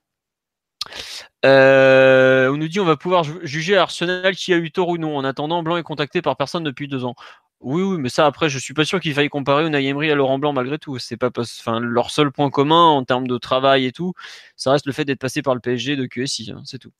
Euh, 1.44 2.50
on 2.50 2.56
nous 2.56 2.68
dit 2.68 2.80
on 2.80 2.84
va 2.84 2.96
pouvoir 2.96 3.24
juger 3.42 3.76
Arsenal 3.76 4.34
qui 4.34 4.52
a 4.52 4.56
eu 4.56 4.70
tort 4.70 4.88
ou 4.88 4.98
non. 4.98 5.16
En 5.16 5.24
attendant, 5.24 5.62
Blanc 5.62 5.76
est 5.76 5.82
contacté 5.82 6.22
par 6.22 6.36
personne 6.36 6.64
depuis 6.64 6.88
deux 6.88 7.04
ans. 7.04 7.14
Oui, 7.60 7.82
oui, 7.82 7.96
mais 7.98 8.08
ça 8.10 8.26
après, 8.26 8.48
je 8.48 8.58
suis 8.58 8.74
pas 8.74 8.84
sûr 8.84 9.00
qu'il 9.00 9.14
faille 9.14 9.28
comparer 9.28 9.66
Unai 9.66 9.86
Emery 9.86 10.10
à 10.10 10.14
Laurent 10.14 10.38
Blanc 10.38 10.52
malgré 10.52 10.78
tout. 10.78 10.98
C'est 10.98 11.16
pas, 11.16 11.30
enfin, 11.38 11.80
leur 11.80 12.10
seul 12.10 12.30
point 12.30 12.50
commun 12.50 12.84
en 12.90 13.04
termes 13.04 13.26
de 13.26 13.38
travail 13.38 13.86
et 13.86 13.92
tout, 13.92 14.12
ça 14.56 14.72
reste 14.72 14.86
le 14.86 14.92
fait 14.92 15.04
d'être 15.04 15.20
passé 15.20 15.42
par 15.42 15.54
le 15.54 15.60
PSG 15.60 15.96
de 15.96 16.06
QSI, 16.06 16.52
hein, 16.52 16.62
c'est 16.64 16.78
tout. 16.78 16.92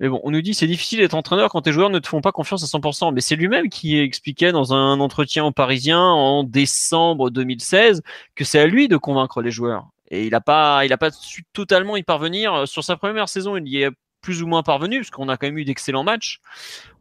Mais 0.00 0.08
bon, 0.08 0.20
on 0.24 0.30
nous 0.30 0.42
dit 0.42 0.54
c'est 0.54 0.66
difficile 0.66 1.00
d'être 1.00 1.14
entraîneur 1.14 1.50
quand 1.50 1.62
tes 1.62 1.72
joueurs 1.72 1.90
ne 1.90 1.98
te 1.98 2.08
font 2.08 2.22
pas 2.22 2.32
confiance 2.32 2.62
à 2.62 2.66
100%. 2.66 3.12
Mais 3.12 3.20
c'est 3.20 3.36
lui-même 3.36 3.68
qui 3.68 3.98
expliquait 3.98 4.52
dans 4.52 4.72
un 4.74 4.98
entretien 5.00 5.44
au 5.44 5.52
Parisien 5.52 6.00
en 6.00 6.42
décembre 6.44 7.30
2016 7.30 8.02
que 8.34 8.44
c'est 8.44 8.58
à 8.58 8.66
lui 8.66 8.88
de 8.88 8.96
convaincre 8.96 9.42
les 9.42 9.50
joueurs. 9.50 9.88
Et 10.10 10.26
il 10.26 10.30
n'a 10.30 10.40
pas, 10.40 10.84
il 10.84 10.92
a 10.92 10.98
pas 10.98 11.10
su 11.10 11.44
totalement 11.52 11.96
y 11.96 12.02
parvenir. 12.02 12.66
Sur 12.66 12.84
sa 12.84 12.96
première 12.96 13.28
saison, 13.28 13.56
il 13.56 13.68
y 13.68 13.82
est 13.82 13.90
plus 14.20 14.42
ou 14.42 14.46
moins 14.46 14.62
parvenu, 14.62 14.98
parce 14.98 15.10
qu'on 15.10 15.28
a 15.28 15.36
quand 15.36 15.46
même 15.46 15.58
eu 15.58 15.64
d'excellents 15.64 16.04
matchs. 16.04 16.40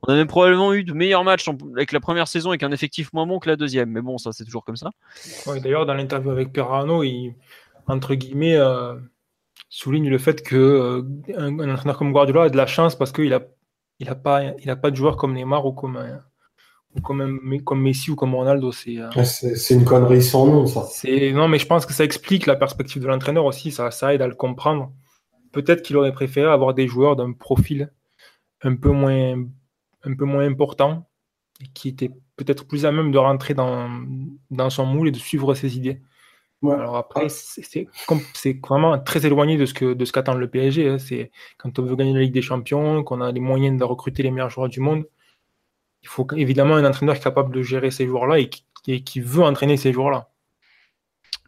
On 0.03 0.13
a 0.13 0.15
même 0.15 0.27
probablement 0.27 0.73
eu 0.73 0.83
de 0.83 0.93
meilleurs 0.93 1.23
matchs 1.23 1.49
avec 1.75 1.91
la 1.91 1.99
première 1.99 2.27
saison 2.27 2.49
avec 2.49 2.63
un 2.63 2.71
effectif 2.71 3.11
moins 3.13 3.27
bon 3.27 3.39
que 3.39 3.49
la 3.49 3.55
deuxième. 3.55 3.89
Mais 3.89 4.01
bon, 4.01 4.17
ça, 4.17 4.31
c'est 4.31 4.45
toujours 4.45 4.63
comme 4.63 4.77
ça. 4.77 4.91
D'ailleurs, 5.45 5.85
dans 5.85 5.95
l'interview 5.95 6.31
avec 6.31 6.53
Perrano, 6.53 7.03
il, 7.03 7.35
entre 7.87 8.15
guillemets, 8.15 8.55
euh, 8.55 8.95
souligne 9.69 10.09
le 10.09 10.17
fait 10.17 10.41
qu'un 10.41 10.57
euh, 10.57 11.03
un 11.37 11.69
entraîneur 11.69 11.97
comme 11.97 12.11
Guardiola 12.11 12.43
a 12.43 12.49
de 12.49 12.57
la 12.57 12.67
chance 12.67 12.95
parce 12.95 13.11
qu'il 13.11 13.29
n'a 13.29 13.41
il 13.99 14.07
a 14.09 14.15
pas, 14.15 14.53
pas 14.81 14.91
de 14.91 14.95
joueurs 14.95 15.17
comme 15.17 15.33
Neymar 15.33 15.65
ou 15.65 15.73
comme, 15.73 16.21
euh, 16.97 17.01
comme, 17.01 17.61
comme 17.63 17.81
Messi 17.81 18.11
ou 18.11 18.15
comme 18.15 18.35
Ronaldo. 18.35 18.71
Euh, 18.87 19.23
c'est 19.23 19.73
une 19.73 19.85
connerie 19.85 20.23
sans 20.23 20.45
nom, 20.45 20.65
ça. 20.65 20.85
Non, 21.33 21.47
mais 21.47 21.59
je 21.59 21.65
pense 21.65 21.85
que 21.85 21.93
ça 21.93 22.03
explique 22.03 22.45
la 22.45 22.55
perspective 22.55 23.01
de 23.01 23.07
l'entraîneur 23.07 23.45
aussi, 23.45 23.71
ça, 23.71 23.91
ça 23.91 24.13
aide 24.13 24.21
à 24.21 24.27
le 24.27 24.35
comprendre. 24.35 24.91
Peut-être 25.51 25.81
qu'il 25.81 25.97
aurait 25.97 26.13
préféré 26.13 26.49
avoir 26.49 26.73
des 26.73 26.87
joueurs 26.87 27.15
d'un 27.15 27.33
profil 27.33 27.91
un 28.61 28.75
peu 28.75 28.91
moins, 28.91 29.43
un 30.03 30.15
peu 30.15 30.25
moins 30.25 30.45
important, 30.45 31.09
qui 31.73 31.89
étaient 31.89 32.11
peut-être 32.35 32.67
plus 32.67 32.85
à 32.85 32.91
même 32.91 33.11
de 33.11 33.17
rentrer 33.17 33.53
dans, 33.53 33.89
dans 34.51 34.69
son 34.69 34.85
moule 34.85 35.09
et 35.09 35.11
de 35.11 35.17
suivre 35.17 35.53
ses 35.55 35.77
idées. 35.77 36.01
Alors 36.63 36.97
après, 36.97 37.27
c'est 37.29 37.87
vraiment 38.67 38.99
très 38.99 39.25
éloigné 39.25 39.57
de 39.57 39.65
ce 39.65 39.73
que 39.73 39.93
de 39.93 40.05
ce 40.05 40.11
qu'attend 40.11 40.33
le 40.33 40.49
PSG. 40.49 40.89
Hein. 40.89 40.97
C'est 40.97 41.31
quand 41.57 41.79
on 41.79 41.83
veut 41.83 41.95
gagner 41.95 42.13
la 42.13 42.19
Ligue 42.19 42.33
des 42.33 42.41
Champions, 42.41 43.03
qu'on 43.03 43.21
a 43.21 43.31
les 43.31 43.39
moyens 43.39 43.79
de 43.79 43.83
recruter 43.85 44.23
les 44.23 44.31
meilleurs 44.31 44.49
joueurs 44.49 44.67
du 44.67 44.81
monde, 44.81 45.05
il 46.01 46.07
faut 46.07 46.27
évidemment 46.35 46.75
un 46.75 46.85
entraîneur 46.85 47.19
capable 47.19 47.53
de 47.53 47.61
gérer 47.61 47.91
ces 47.91 48.07
joueurs-là 48.07 48.39
et 48.39 48.49
qui, 48.49 49.19
veut 49.19 49.43
entraîner 49.43 49.77
ces 49.77 49.93
joueurs-là. 49.93 50.29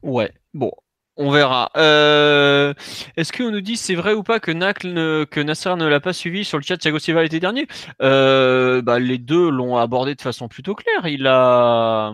Ouais, 0.03 0.31
bon, 0.53 0.71
on 1.17 1.31
verra. 1.31 1.71
Euh, 1.77 2.73
est-ce 3.17 3.31
qu'on 3.31 3.51
nous 3.51 3.61
dit 3.61 3.77
c'est 3.77 3.95
vrai 3.95 4.13
ou 4.13 4.23
pas 4.23 4.39
que, 4.39 4.51
que 5.23 5.39
Nasser 5.39 5.75
ne 5.75 5.87
l'a 5.87 5.99
pas 5.99 6.13
suivi 6.13 6.43
sur 6.45 6.57
le 6.57 6.63
chat 6.63 6.77
Thiago 6.77 6.99
Silva 6.99 7.23
l'été 7.23 7.39
dernier? 7.39 7.67
Euh, 8.01 8.81
bah, 8.81 8.99
Les 8.99 9.17
deux 9.17 9.49
l'ont 9.49 9.77
abordé 9.77 10.15
de 10.15 10.21
façon 10.21 10.47
plutôt 10.47 10.75
claire. 10.75 11.07
Il 11.07 11.27
a, 11.27 12.13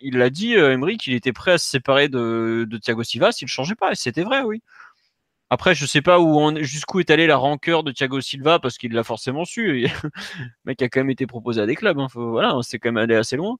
il 0.00 0.20
a 0.20 0.30
dit, 0.30 0.56
euh, 0.56 0.72
Emery, 0.72 0.98
qu'il 0.98 1.14
était 1.14 1.32
prêt 1.32 1.52
à 1.52 1.58
se 1.58 1.68
séparer 1.68 2.08
de, 2.08 2.66
de 2.68 2.78
Thiago 2.78 3.02
Silva 3.02 3.32
s'il 3.32 3.46
ne 3.46 3.50
changeait 3.50 3.74
pas. 3.74 3.92
Et 3.92 3.96
c'était 3.96 4.22
vrai, 4.24 4.42
oui. 4.42 4.62
Après, 5.48 5.76
je 5.76 5.86
sais 5.86 6.02
pas 6.02 6.18
où 6.18 6.56
jusqu'où 6.62 6.98
est 6.98 7.10
allée 7.10 7.28
la 7.28 7.36
rancœur 7.36 7.84
de 7.84 7.92
Thiago 7.92 8.20
Silva 8.20 8.58
parce 8.58 8.78
qu'il 8.78 8.92
l'a 8.92 9.04
forcément 9.04 9.44
su. 9.44 9.86
le 10.02 10.50
mec 10.64 10.82
a 10.82 10.88
quand 10.88 11.00
même 11.00 11.10
été 11.10 11.26
proposé 11.26 11.60
à 11.60 11.66
des 11.66 11.76
clubs. 11.76 11.98
Hein. 12.00 12.08
voilà, 12.14 12.58
c'est 12.62 12.78
quand 12.80 12.88
même 12.88 12.96
allé 12.96 13.14
assez 13.14 13.36
loin. 13.36 13.56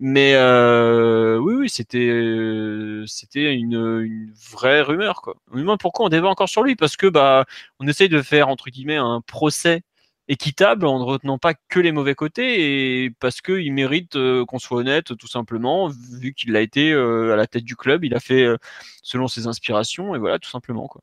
Mais 0.00 0.34
euh, 0.34 1.38
oui, 1.38 1.54
oui, 1.54 1.68
c'était 1.68 2.08
euh, 2.08 3.04
c'était 3.06 3.54
une, 3.54 3.74
une, 3.74 4.32
vraie 4.52 4.82
rumeur 4.82 5.22
quoi. 5.22 5.36
pourquoi 5.80 6.06
on 6.06 6.08
débat 6.08 6.28
encore 6.28 6.48
sur 6.48 6.62
lui? 6.62 6.76
Parce 6.76 6.96
que 6.96 7.06
bah 7.06 7.44
on 7.80 7.86
essaye 7.88 8.08
de 8.08 8.22
faire 8.22 8.48
entre 8.48 8.70
guillemets 8.70 8.96
un 8.96 9.20
procès 9.20 9.82
équitable 10.28 10.86
en 10.86 10.98
ne 11.00 11.04
retenant 11.04 11.38
pas 11.38 11.54
que 11.68 11.80
les 11.80 11.92
mauvais 11.92 12.14
côtés 12.14 13.04
et 13.04 13.10
parce 13.20 13.40
qu'il 13.40 13.72
mérite 13.72 14.16
euh, 14.16 14.44
qu'on 14.46 14.58
soit 14.58 14.78
honnête 14.78 15.16
tout 15.16 15.28
simplement 15.28 15.88
vu 15.88 16.32
qu'il 16.34 16.56
a 16.56 16.60
été 16.60 16.92
euh, 16.92 17.32
à 17.32 17.36
la 17.36 17.46
tête 17.46 17.64
du 17.64 17.76
club, 17.76 18.04
il 18.04 18.14
a 18.14 18.20
fait 18.20 18.46
selon 19.02 19.28
ses 19.28 19.46
inspirations 19.46 20.14
et 20.14 20.18
voilà 20.18 20.38
tout 20.38 20.50
simplement 20.50 20.88
quoi. 20.88 21.02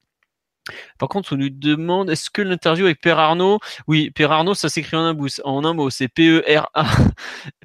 Par 0.99 1.09
contre, 1.09 1.33
on 1.33 1.37
nous 1.37 1.49
demande 1.49 2.09
est-ce 2.09 2.29
que 2.29 2.41
l'interview 2.41 2.85
avec 2.85 3.01
Père 3.01 3.19
Arnaud 3.19 3.59
Oui, 3.87 4.11
Père 4.11 4.31
Arnaud, 4.31 4.53
ça 4.53 4.69
s'écrit 4.69 4.97
en 4.97 5.05
un, 5.05 5.17
en 5.43 5.65
un 5.65 5.73
mot, 5.73 5.89
c'est 5.89 6.07
P-E-R-A. 6.07 6.85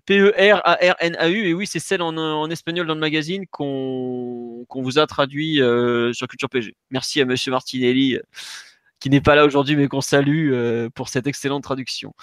P-E-R-A-R-N-A-U, 0.07 1.37
et 1.49 1.55
oui, 1.55 1.67
c'est 1.67 1.81
celle 1.81 2.01
en, 2.03 2.51
espagnol 2.51 2.87
dans 2.87 2.95
le 2.95 3.01
magazine 3.01 3.47
qu'on 3.49 4.67
vous 4.71 4.99
a 4.99 5.07
traduit 5.07 5.57
sur 6.13 6.29
Culture 6.29 6.49
PG. 6.49 6.77
Merci 6.91 7.21
à 7.21 7.25
Monsieur 7.25 7.51
Martinelli 7.51 8.19
qui 9.01 9.11
n'est 9.11 9.21
pas 9.21 9.35
là 9.35 9.45
aujourd'hui, 9.45 9.77
mais 9.77 9.89
qu'on 9.89 10.01
salue 10.01 10.53
euh, 10.53 10.89
pour 10.91 11.09
cette 11.09 11.27
excellente 11.27 11.63
traduction. 11.63 12.15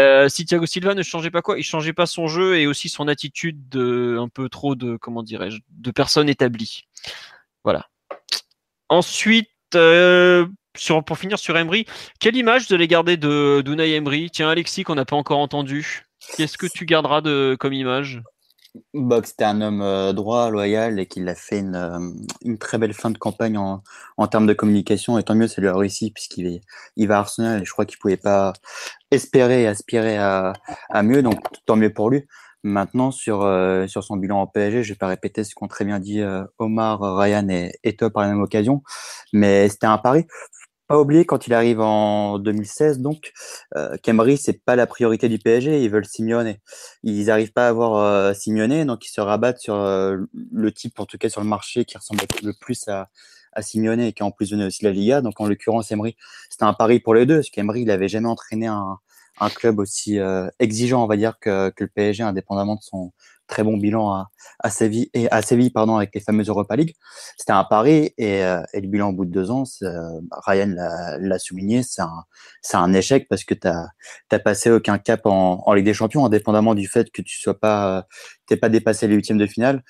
Euh, 0.00 0.28
si 0.28 0.44
Thiago 0.44 0.66
Silva 0.66 0.94
ne 0.94 1.02
changeait 1.02 1.30
pas 1.30 1.42
quoi 1.42 1.58
Il 1.58 1.62
changeait 1.62 1.92
pas 1.92 2.06
son 2.06 2.26
jeu 2.26 2.58
et 2.58 2.66
aussi 2.66 2.88
son 2.88 3.08
attitude 3.08 3.68
de 3.68 4.16
un 4.18 4.28
peu 4.28 4.48
trop 4.48 4.74
de 4.74 4.96
comment 4.96 5.22
dirais-je 5.22 5.58
de 5.70 5.90
personnes 5.90 6.28
établies. 6.28 6.84
Voilà. 7.64 7.86
Ensuite, 8.88 9.50
euh, 9.76 10.46
sur, 10.76 11.04
pour 11.04 11.18
finir 11.18 11.38
sur 11.38 11.56
Emery, 11.56 11.86
quelle 12.20 12.36
image 12.36 12.68
vous 12.68 12.74
allez 12.74 12.88
garder 12.88 13.16
de 13.16 13.62
d'Unai 13.64 13.92
Emery? 13.92 14.30
Tiens, 14.30 14.50
Alexis, 14.50 14.84
qu'on 14.84 14.94
n'a 14.94 15.04
pas 15.04 15.16
encore 15.16 15.38
entendu. 15.38 16.04
Qu'est-ce 16.36 16.58
que 16.58 16.66
tu 16.66 16.86
garderas 16.86 17.20
de 17.20 17.56
comme 17.58 17.72
image? 17.72 18.22
Bah, 18.94 19.20
c'était 19.24 19.44
un 19.44 19.60
homme 19.60 19.82
euh, 19.82 20.12
droit, 20.12 20.50
loyal 20.50 20.98
et 20.98 21.06
qu'il 21.06 21.28
a 21.28 21.34
fait 21.34 21.60
une, 21.60 21.74
euh, 21.74 21.98
une, 22.42 22.58
très 22.58 22.78
belle 22.78 22.92
fin 22.92 23.10
de 23.10 23.18
campagne 23.18 23.56
en, 23.56 23.82
en, 24.16 24.26
termes 24.26 24.46
de 24.46 24.52
communication. 24.52 25.18
Et 25.18 25.22
tant 25.22 25.34
mieux, 25.34 25.46
ça 25.48 25.60
lui 25.60 25.68
a 25.68 25.76
réussi 25.76 26.10
puisqu'il 26.10 26.60
il 26.96 27.08
va 27.08 27.16
à 27.16 27.18
Arsenal 27.20 27.62
et 27.62 27.64
je 27.64 27.70
crois 27.70 27.86
qu'il 27.86 27.98
pouvait 27.98 28.16
pas 28.16 28.52
espérer 29.10 29.62
et 29.62 29.66
aspirer 29.66 30.18
à, 30.18 30.52
mieux. 31.02 31.22
Donc 31.22 31.40
tant 31.66 31.76
mieux 31.76 31.92
pour 31.92 32.10
lui. 32.10 32.26
Maintenant, 32.66 33.10
sur, 33.10 33.42
euh, 33.42 33.86
sur 33.86 34.02
son 34.02 34.16
bilan 34.16 34.40
en 34.40 34.46
PSG, 34.46 34.82
je 34.82 34.92
vais 34.92 34.98
pas 34.98 35.06
répéter 35.06 35.44
ce 35.44 35.54
qu'ont 35.54 35.68
très 35.68 35.84
bien 35.84 36.00
dit 36.00 36.20
Omar, 36.58 37.00
Ryan 37.00 37.48
et, 37.48 37.72
et 37.84 37.96
Top 37.96 38.12
par 38.14 38.22
la 38.22 38.28
même 38.30 38.42
occasion, 38.42 38.82
mais 39.32 39.68
c'était 39.68 39.86
un 39.86 39.98
pari 39.98 40.26
pas 40.86 41.00
oublier 41.00 41.24
quand 41.24 41.46
il 41.46 41.54
arrive 41.54 41.80
en 41.80 42.38
2016, 42.38 43.00
donc, 43.00 43.32
euh, 43.76 43.96
Kemry, 44.02 44.36
c'est 44.38 44.64
pas 44.64 44.76
la 44.76 44.86
priorité 44.86 45.28
du 45.28 45.38
PSG, 45.38 45.82
ils 45.82 45.90
veulent 45.90 46.06
Simeone. 46.06 46.54
Ils 47.02 47.26
n'arrivent 47.26 47.52
pas 47.52 47.66
à 47.66 47.68
avoir 47.70 47.96
euh, 47.96 48.34
Simeone, 48.34 48.84
donc 48.84 49.04
ils 49.06 49.10
se 49.10 49.20
rabattent 49.20 49.58
sur 49.58 49.74
euh, 49.74 50.16
le 50.52 50.72
type, 50.72 51.00
en 51.00 51.06
tout 51.06 51.18
cas 51.18 51.28
sur 51.28 51.40
le 51.40 51.48
marché, 51.48 51.84
qui 51.84 51.98
ressemble 51.98 52.20
le 52.42 52.52
plus 52.52 52.86
à, 52.88 53.08
à 53.52 53.62
Simeone 53.62 54.00
et 54.00 54.12
qui 54.12 54.22
en 54.22 54.30
plus 54.30 54.50
donné 54.50 54.66
aussi 54.66 54.84
la 54.84 54.92
Liga. 54.92 55.20
Donc 55.22 55.40
en 55.40 55.48
l'occurrence, 55.48 55.90
Emery, 55.90 56.16
c'était 56.50 56.64
un 56.64 56.74
pari 56.74 57.00
pour 57.00 57.14
les 57.14 57.26
deux, 57.26 57.36
parce 57.36 57.50
qu'Emery, 57.50 57.82
il 57.82 57.90
avait 57.90 58.08
jamais 58.08 58.28
entraîné 58.28 58.66
un, 58.66 58.98
un 59.40 59.50
club 59.50 59.78
aussi 59.78 60.18
euh, 60.18 60.48
exigeant, 60.58 61.04
on 61.04 61.06
va 61.06 61.16
dire, 61.16 61.38
que, 61.40 61.70
que 61.70 61.84
le 61.84 61.90
PSG, 61.90 62.22
indépendamment 62.22 62.76
de 62.76 62.82
son, 62.82 63.12
très 63.46 63.62
bon 63.62 63.76
bilan 63.76 64.10
à, 64.10 64.30
à 64.60 64.70
Séville 64.70 65.10
et 65.14 65.30
à 65.30 65.42
Séville 65.42 65.70
pardon 65.70 65.96
avec 65.96 66.14
les 66.14 66.20
fameuses 66.20 66.48
Europa 66.48 66.76
League. 66.76 66.94
C'était 67.36 67.52
un 67.52 67.64
pari 67.64 68.12
et, 68.18 68.44
euh, 68.44 68.62
et, 68.72 68.80
le 68.80 68.88
bilan 68.88 69.10
au 69.10 69.12
bout 69.12 69.24
de 69.24 69.30
deux 69.30 69.50
ans, 69.50 69.64
euh, 69.82 70.20
Ryan 70.46 70.74
l'a 71.18 71.38
souligné, 71.38 71.82
c'est 71.82 72.02
un, 72.02 72.24
un 72.74 72.92
échec 72.92 73.28
parce 73.28 73.44
que 73.44 73.54
tu 73.54 73.68
n'as 73.68 74.38
passé 74.38 74.70
aucun 74.70 74.98
cap 74.98 75.26
en, 75.26 75.62
en, 75.64 75.74
Ligue 75.74 75.84
des 75.84 75.94
Champions, 75.94 76.24
indépendamment 76.24 76.74
du 76.74 76.88
fait 76.88 77.10
que 77.10 77.22
tu 77.22 77.38
sois 77.38 77.58
pas, 77.58 78.06
t'es 78.46 78.56
pas 78.56 78.68
dépassé 78.68 79.06
les 79.08 79.14
huitièmes 79.14 79.38
de 79.38 79.46
finale. 79.46 79.82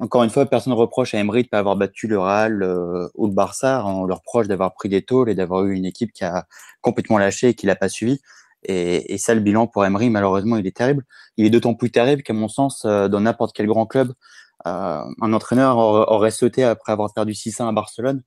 Encore 0.00 0.24
une 0.24 0.30
fois, 0.30 0.46
personne 0.46 0.72
ne 0.72 0.78
reproche 0.78 1.14
à 1.14 1.18
Emery 1.18 1.44
de 1.44 1.48
pas 1.48 1.58
avoir 1.58 1.76
battu 1.76 2.06
le 2.06 2.18
Real 2.18 2.62
euh, 2.62 3.08
ou 3.14 3.26
le 3.26 3.32
Barça. 3.32 3.82
On 3.86 4.04
leur 4.04 4.18
reproche 4.18 4.46
d'avoir 4.48 4.74
pris 4.74 4.88
des 4.88 5.02
tôles 5.02 5.30
et 5.30 5.34
d'avoir 5.34 5.64
eu 5.64 5.74
une 5.74 5.84
équipe 5.84 6.12
qui 6.12 6.24
a 6.24 6.46
complètement 6.80 7.18
lâché 7.18 7.48
et 7.48 7.54
qui 7.54 7.66
l'a 7.66 7.76
pas 7.76 7.88
suivi. 7.88 8.20
Et, 8.64 9.14
et, 9.14 9.18
ça, 9.18 9.34
le 9.34 9.40
bilan 9.40 9.66
pour 9.66 9.84
Emery, 9.84 10.10
malheureusement, 10.10 10.56
il 10.56 10.66
est 10.66 10.76
terrible. 10.76 11.04
Il 11.36 11.46
est 11.46 11.50
d'autant 11.50 11.74
plus 11.74 11.90
terrible 11.90 12.22
qu'à 12.22 12.32
mon 12.32 12.48
sens, 12.48 12.84
euh, 12.84 13.08
dans 13.08 13.20
n'importe 13.20 13.54
quel 13.54 13.66
grand 13.66 13.86
club, 13.86 14.12
euh, 14.66 15.02
un 15.20 15.32
entraîneur 15.32 15.76
aurait 15.78 16.30
sauté 16.30 16.64
après 16.64 16.92
avoir 16.92 17.12
perdu 17.14 17.32
6-1 17.34 17.68
à 17.68 17.72
Barcelone 17.72 18.22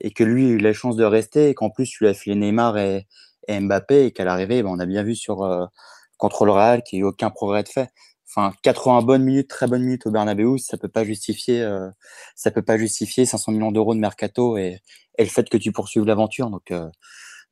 et 0.00 0.10
que 0.10 0.24
lui 0.24 0.46
a 0.46 0.48
eu 0.50 0.58
la 0.58 0.72
chance 0.72 0.96
de 0.96 1.04
rester 1.04 1.48
et 1.48 1.54
qu'en 1.54 1.70
plus, 1.70 1.86
tu 1.88 2.04
lui 2.04 2.10
as 2.10 2.14
filé 2.14 2.36
Neymar 2.36 2.78
et, 2.78 3.06
et 3.48 3.60
Mbappé 3.60 4.06
et 4.06 4.12
qu'à 4.12 4.24
l'arrivée, 4.24 4.62
ben, 4.62 4.70
on 4.70 4.78
a 4.78 4.86
bien 4.86 5.02
vu 5.02 5.14
sur 5.14 5.42
euh, 5.42 5.66
contre 6.16 6.44
le 6.44 6.52
Real 6.52 6.82
qu'il 6.82 6.98
n'y 6.98 7.04
a 7.04 7.06
eu 7.06 7.08
aucun 7.08 7.30
progrès 7.30 7.62
de 7.62 7.68
fait. 7.68 7.90
Enfin, 8.28 8.52
80 8.62 9.02
bonnes 9.02 9.24
minutes, 9.24 9.48
très 9.48 9.66
bonnes 9.66 9.82
minutes 9.82 10.06
au 10.06 10.10
Bernabeu, 10.10 10.58
ça 10.58 10.76
peut 10.76 10.88
pas 10.88 11.04
justifier, 11.04 11.62
euh, 11.62 11.88
ça 12.36 12.50
peut 12.50 12.62
pas 12.62 12.76
justifier 12.76 13.24
500 13.24 13.52
millions 13.52 13.72
d'euros 13.72 13.94
de 13.94 14.00
mercato 14.00 14.58
et, 14.58 14.80
et, 15.16 15.24
le 15.24 15.30
fait 15.30 15.48
que 15.48 15.56
tu 15.56 15.72
poursuives 15.72 16.04
l'aventure. 16.04 16.50
Donc, 16.50 16.70
euh, 16.70 16.88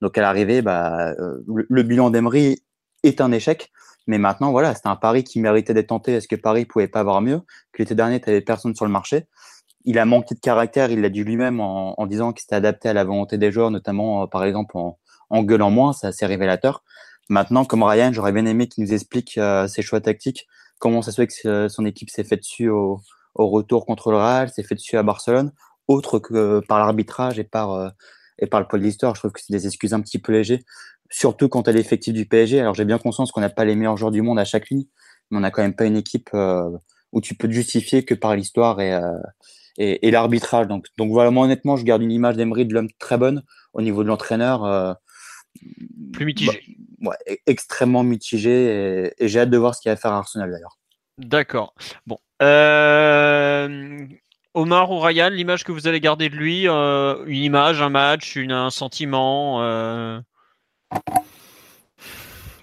donc 0.00 0.16
à 0.18 0.20
l'arrivée, 0.20 0.62
bah, 0.62 1.14
euh, 1.18 1.42
le, 1.46 1.82
bilan 1.82 2.10
d'Emery 2.10 2.62
est 3.02 3.20
un 3.20 3.32
échec. 3.32 3.70
Mais 4.06 4.18
maintenant, 4.18 4.52
voilà, 4.52 4.74
c'était 4.74 4.88
un 4.88 4.96
pari 4.96 5.24
qui 5.24 5.40
méritait 5.40 5.74
d'être 5.74 5.88
tenté. 5.88 6.12
Est-ce 6.12 6.28
que 6.28 6.36
Paris 6.36 6.64
pouvait 6.64 6.86
pas 6.88 7.00
avoir 7.00 7.20
mieux 7.20 7.40
Que 7.72 7.82
l'été 7.82 7.94
dernier, 7.94 8.20
tu 8.20 8.28
n'avais 8.28 8.40
personne 8.40 8.74
sur 8.74 8.84
le 8.84 8.90
marché? 8.90 9.26
Il 9.84 9.98
a 9.98 10.04
manqué 10.04 10.34
de 10.34 10.40
caractère, 10.40 10.90
il 10.90 11.00
l'a 11.00 11.08
dit 11.08 11.24
lui-même 11.24 11.60
en, 11.60 12.06
disant 12.06 12.32
qu'il 12.32 12.42
s'était 12.42 12.56
adapté 12.56 12.88
à 12.88 12.92
la 12.92 13.04
volonté 13.04 13.38
des 13.38 13.52
joueurs, 13.52 13.70
notamment 13.70 14.22
euh, 14.22 14.26
par 14.26 14.44
exemple 14.44 14.76
en, 14.76 14.98
en 15.30 15.42
gueulant 15.42 15.70
moins, 15.70 15.92
c'est 15.92 16.06
assez 16.08 16.26
révélateur. 16.26 16.82
Maintenant, 17.28 17.64
comme 17.64 17.82
Ryan, 17.82 18.12
j'aurais 18.12 18.32
bien 18.32 18.46
aimé 18.46 18.68
qu'il 18.68 18.84
nous 18.84 18.92
explique 18.92 19.38
euh, 19.38 19.66
ses 19.68 19.82
choix 19.82 20.00
tactiques, 20.00 20.46
comment 20.78 21.02
ça 21.02 21.12
se 21.12 21.20
fait 21.20 21.26
que 21.26 21.68
son 21.68 21.86
équipe 21.86 22.10
s'est 22.10 22.24
fait 22.24 22.36
dessus 22.36 22.68
au, 22.68 23.00
au, 23.34 23.48
retour 23.48 23.86
contre 23.86 24.10
le 24.10 24.18
Real, 24.18 24.50
s'est 24.50 24.62
fait 24.62 24.74
dessus 24.74 24.96
à 24.96 25.02
Barcelone, 25.02 25.52
autre 25.88 26.18
que 26.18 26.60
par 26.68 26.78
l'arbitrage 26.78 27.38
et 27.38 27.44
par 27.44 27.92
et 28.38 28.46
par 28.46 28.60
le 28.60 28.66
pôle 28.66 28.80
d'histoire. 28.80 29.14
Je 29.14 29.20
trouve 29.20 29.32
que 29.32 29.40
c'est 29.40 29.52
des 29.52 29.66
excuses 29.66 29.94
un 29.94 30.00
petit 30.00 30.18
peu 30.18 30.32
légers, 30.32 30.64
surtout 31.10 31.48
quand 31.48 31.68
elle 31.68 31.76
est 31.76 31.78
l'effectif 31.78 32.12
du 32.12 32.26
PSG. 32.26 32.60
Alors 32.60 32.74
j'ai 32.74 32.84
bien 32.84 32.98
conscience 32.98 33.32
qu'on 33.32 33.40
n'a 33.40 33.50
pas 33.50 33.64
les 33.64 33.76
meilleurs 33.76 33.96
joueurs 33.96 34.10
du 34.10 34.22
monde 34.22 34.38
à 34.38 34.44
chaque 34.44 34.68
ligne, 34.70 34.84
mais 35.30 35.38
on 35.38 35.40
n'a 35.40 35.50
quand 35.50 35.62
même 35.62 35.74
pas 35.74 35.86
une 35.86 35.96
équipe 35.96 36.30
euh, 36.34 36.70
où 37.12 37.20
tu 37.20 37.34
peux 37.34 37.48
te 37.48 37.52
justifier 37.52 38.04
que 38.04 38.14
par 38.14 38.36
l'histoire 38.36 38.80
et, 38.80 38.92
euh, 38.92 39.18
et, 39.78 40.06
et 40.06 40.10
l'arbitrage. 40.10 40.68
Donc, 40.68 40.86
donc 40.98 41.10
voilà, 41.10 41.30
moi 41.30 41.44
honnêtement, 41.44 41.76
je 41.76 41.84
garde 41.84 42.02
une 42.02 42.12
image 42.12 42.36
d'Emery 42.36 42.66
de 42.66 42.74
l'homme 42.74 42.90
très 42.98 43.18
bonne 43.18 43.42
au 43.72 43.82
niveau 43.82 44.02
de 44.02 44.08
l'entraîneur. 44.08 44.64
Euh, 44.64 44.92
Plus 46.12 46.26
mitigé. 46.26 46.60
Bah, 47.00 47.10
ouais, 47.10 47.34
e-, 47.34 47.38
extrêmement 47.46 48.02
mitigé 48.02 48.50
et, 48.50 49.24
et 49.24 49.28
j'ai 49.28 49.40
hâte 49.40 49.50
de 49.50 49.56
voir 49.58 49.74
ce 49.74 49.80
qu'il 49.80 49.90
va 49.90 49.96
faire 49.96 50.12
à 50.12 50.18
Arsenal 50.18 50.50
d'ailleurs. 50.50 50.78
D'accord. 51.18 51.74
Bon. 52.06 52.18
Euh, 52.42 54.06
Omar 54.56 54.90
ou 54.90 54.98
Ryan, 54.98 55.28
l'image 55.28 55.64
que 55.64 55.70
vous 55.70 55.86
allez 55.86 56.00
garder 56.00 56.30
de 56.30 56.34
lui, 56.34 56.66
euh, 56.66 57.22
une 57.26 57.42
image, 57.42 57.82
un 57.82 57.90
match, 57.90 58.36
une, 58.36 58.52
un 58.52 58.70
sentiment 58.70 59.62
euh... 59.62 60.18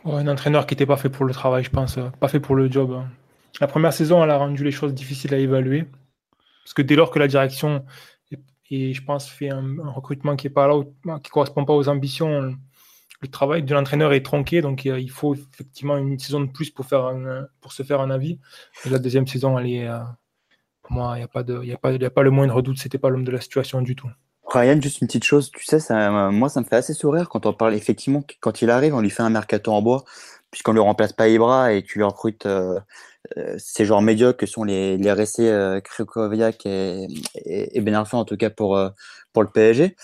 Un 0.03 0.27
entraîneur 0.27 0.65
qui 0.65 0.73
n'était 0.73 0.87
pas 0.87 0.97
fait 0.97 1.09
pour 1.09 1.23
le 1.23 1.33
travail, 1.33 1.63
je 1.63 1.69
pense, 1.69 1.99
euh, 1.99 2.09
pas 2.19 2.27
fait 2.27 2.39
pour 2.39 2.55
le 2.55 2.69
job. 2.69 2.91
Hein. 2.93 3.09
La 3.61 3.67
première 3.67 3.93
saison, 3.93 4.23
elle 4.23 4.31
a 4.31 4.37
rendu 4.37 4.63
les 4.63 4.71
choses 4.71 4.95
difficiles 4.95 5.35
à 5.35 5.37
évaluer. 5.37 5.85
Parce 6.63 6.73
que 6.73 6.81
dès 6.81 6.95
lors 6.95 7.11
que 7.11 7.19
la 7.19 7.27
direction, 7.27 7.85
et 8.71 8.93
je 8.93 9.03
pense, 9.03 9.29
fait 9.29 9.51
un, 9.51 9.75
recrutement 9.85 10.35
qui 10.35 10.47
est 10.47 10.49
pas 10.49 10.67
là, 10.67 11.19
qui 11.19 11.29
correspond 11.29 11.63
pas 11.63 11.73
aux 11.73 11.89
ambitions, 11.89 12.57
le 13.21 13.27
travail 13.27 13.61
de 13.61 13.71
l'entraîneur 13.71 14.13
est 14.13 14.25
tronqué, 14.25 14.61
donc 14.61 14.85
il 14.85 15.11
faut 15.11 15.35
effectivement 15.35 15.97
une 15.97 16.17
saison 16.17 16.41
de 16.41 16.49
plus 16.49 16.71
pour, 16.71 16.87
faire 16.87 17.13
pour 17.61 17.71
se 17.71 17.83
faire 17.83 18.01
un 18.01 18.09
avis. 18.09 18.39
La 18.89 18.97
deuxième 18.97 19.27
saison, 19.27 19.59
elle 19.59 19.67
est, 19.67 19.87
pour 20.83 20.91
moi, 20.91 21.13
il 21.15 21.19
n'y 21.19 21.23
a, 21.23 21.27
pas 21.27 21.43
de, 21.43 21.63
y 21.63 21.73
a, 21.73 21.77
pas, 21.77 21.91
a 21.91 22.09
pas 22.09 22.23
le 22.23 22.29
moindre 22.29 22.61
doute, 22.61 22.77
c'était 22.77 22.97
pas 22.97 23.09
l'homme 23.09 23.23
de 23.23 23.31
la 23.31 23.41
situation 23.41 23.81
du 23.81 23.95
tout. 23.95 24.09
Ryan, 24.45 24.79
juste 24.79 25.01
une 25.01 25.07
petite 25.07 25.23
chose, 25.23 25.51
tu 25.51 25.65
sais, 25.65 25.79
ça, 25.79 26.29
moi, 26.29 26.49
ça 26.49 26.59
me 26.59 26.65
fait 26.65 26.75
assez 26.75 26.93
sourire 26.93 27.29
quand 27.29 27.45
on 27.45 27.53
parle 27.53 27.73
effectivement, 27.73 28.23
quand 28.41 28.61
il 28.61 28.69
arrive, 28.69 28.93
on 28.93 28.99
lui 28.99 29.09
fait 29.09 29.23
un 29.23 29.29
mercato 29.29 29.71
en 29.71 29.81
bois, 29.81 30.03
puisqu'on 30.51 30.73
ne 30.73 30.75
le 30.75 30.81
remplace 30.81 31.13
pas 31.13 31.27
Ibra 31.29 31.73
et 31.73 31.81
tu 31.81 31.97
lui 31.97 32.05
recrutes 32.05 32.45
euh, 32.45 32.79
euh, 33.37 33.55
ces 33.57 33.85
joueurs 33.85 34.01
médiocres 34.01 34.37
que 34.37 34.45
sont 34.45 34.63
les, 34.63 34.97
les 34.97 35.11
RSC 35.11 35.39
euh, 35.39 35.79
et, 36.65 37.07
et, 37.45 37.77
et 37.77 37.81
Ben 37.81 37.95
en 37.95 38.25
tout 38.25 38.37
cas 38.37 38.49
pour, 38.49 38.75
euh, 38.75 38.89
pour 39.31 39.43
le 39.43 39.49
PSG. 39.49 39.95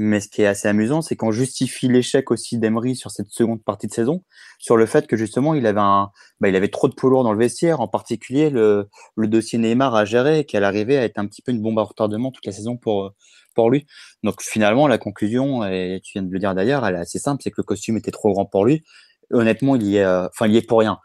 Mais 0.00 0.20
ce 0.20 0.28
qui 0.28 0.42
est 0.42 0.46
assez 0.46 0.68
amusant, 0.68 1.02
c'est 1.02 1.16
qu'on 1.16 1.32
justifie 1.32 1.88
l'échec 1.88 2.30
aussi 2.30 2.56
d'Emery 2.56 2.94
sur 2.94 3.10
cette 3.10 3.30
seconde 3.30 3.64
partie 3.64 3.88
de 3.88 3.92
saison, 3.92 4.22
sur 4.60 4.76
le 4.76 4.86
fait 4.86 5.08
que 5.08 5.16
justement 5.16 5.54
il 5.54 5.66
avait 5.66 5.80
un, 5.80 6.12
bah, 6.40 6.48
il 6.48 6.54
avait 6.54 6.68
trop 6.68 6.86
de 6.86 6.94
poids 6.94 7.10
lourd 7.10 7.24
dans 7.24 7.32
le 7.32 7.38
vestiaire, 7.38 7.80
en 7.80 7.88
particulier 7.88 8.48
le, 8.48 8.88
le 9.16 9.26
dossier 9.26 9.58
Neymar 9.58 9.96
à 9.96 10.04
gérer, 10.04 10.44
qui 10.44 10.56
allait 10.56 10.66
arriver 10.66 10.96
à 10.96 11.02
être 11.02 11.18
un 11.18 11.26
petit 11.26 11.42
peu 11.42 11.50
une 11.50 11.60
bombe 11.60 11.80
à 11.80 11.82
retardement 11.82 12.30
toute 12.30 12.46
la 12.46 12.52
saison 12.52 12.76
pour 12.76 13.12
pour 13.56 13.70
lui. 13.70 13.86
Donc 14.22 14.40
finalement 14.40 14.86
la 14.86 14.98
conclusion, 14.98 15.64
et 15.64 16.00
tu 16.04 16.12
viens 16.12 16.22
de 16.22 16.32
le 16.32 16.38
dire 16.38 16.54
d'ailleurs, 16.54 16.86
elle 16.86 16.94
est 16.94 16.98
assez 16.98 17.18
simple, 17.18 17.42
c'est 17.42 17.50
que 17.50 17.56
le 17.58 17.64
costume 17.64 17.96
était 17.96 18.12
trop 18.12 18.32
grand 18.32 18.46
pour 18.46 18.64
lui. 18.64 18.84
Honnêtement, 19.32 19.74
il 19.74 19.82
y 19.82 19.96
est, 19.96 20.06
enfin 20.06 20.46
il 20.46 20.54
y 20.54 20.58
est 20.58 20.62
pour 20.68 20.78
rien. 20.78 21.00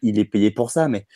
Il 0.00 0.18
est 0.18 0.24
payé 0.24 0.50
pour 0.50 0.70
ça, 0.70 0.88
mais 0.88 1.06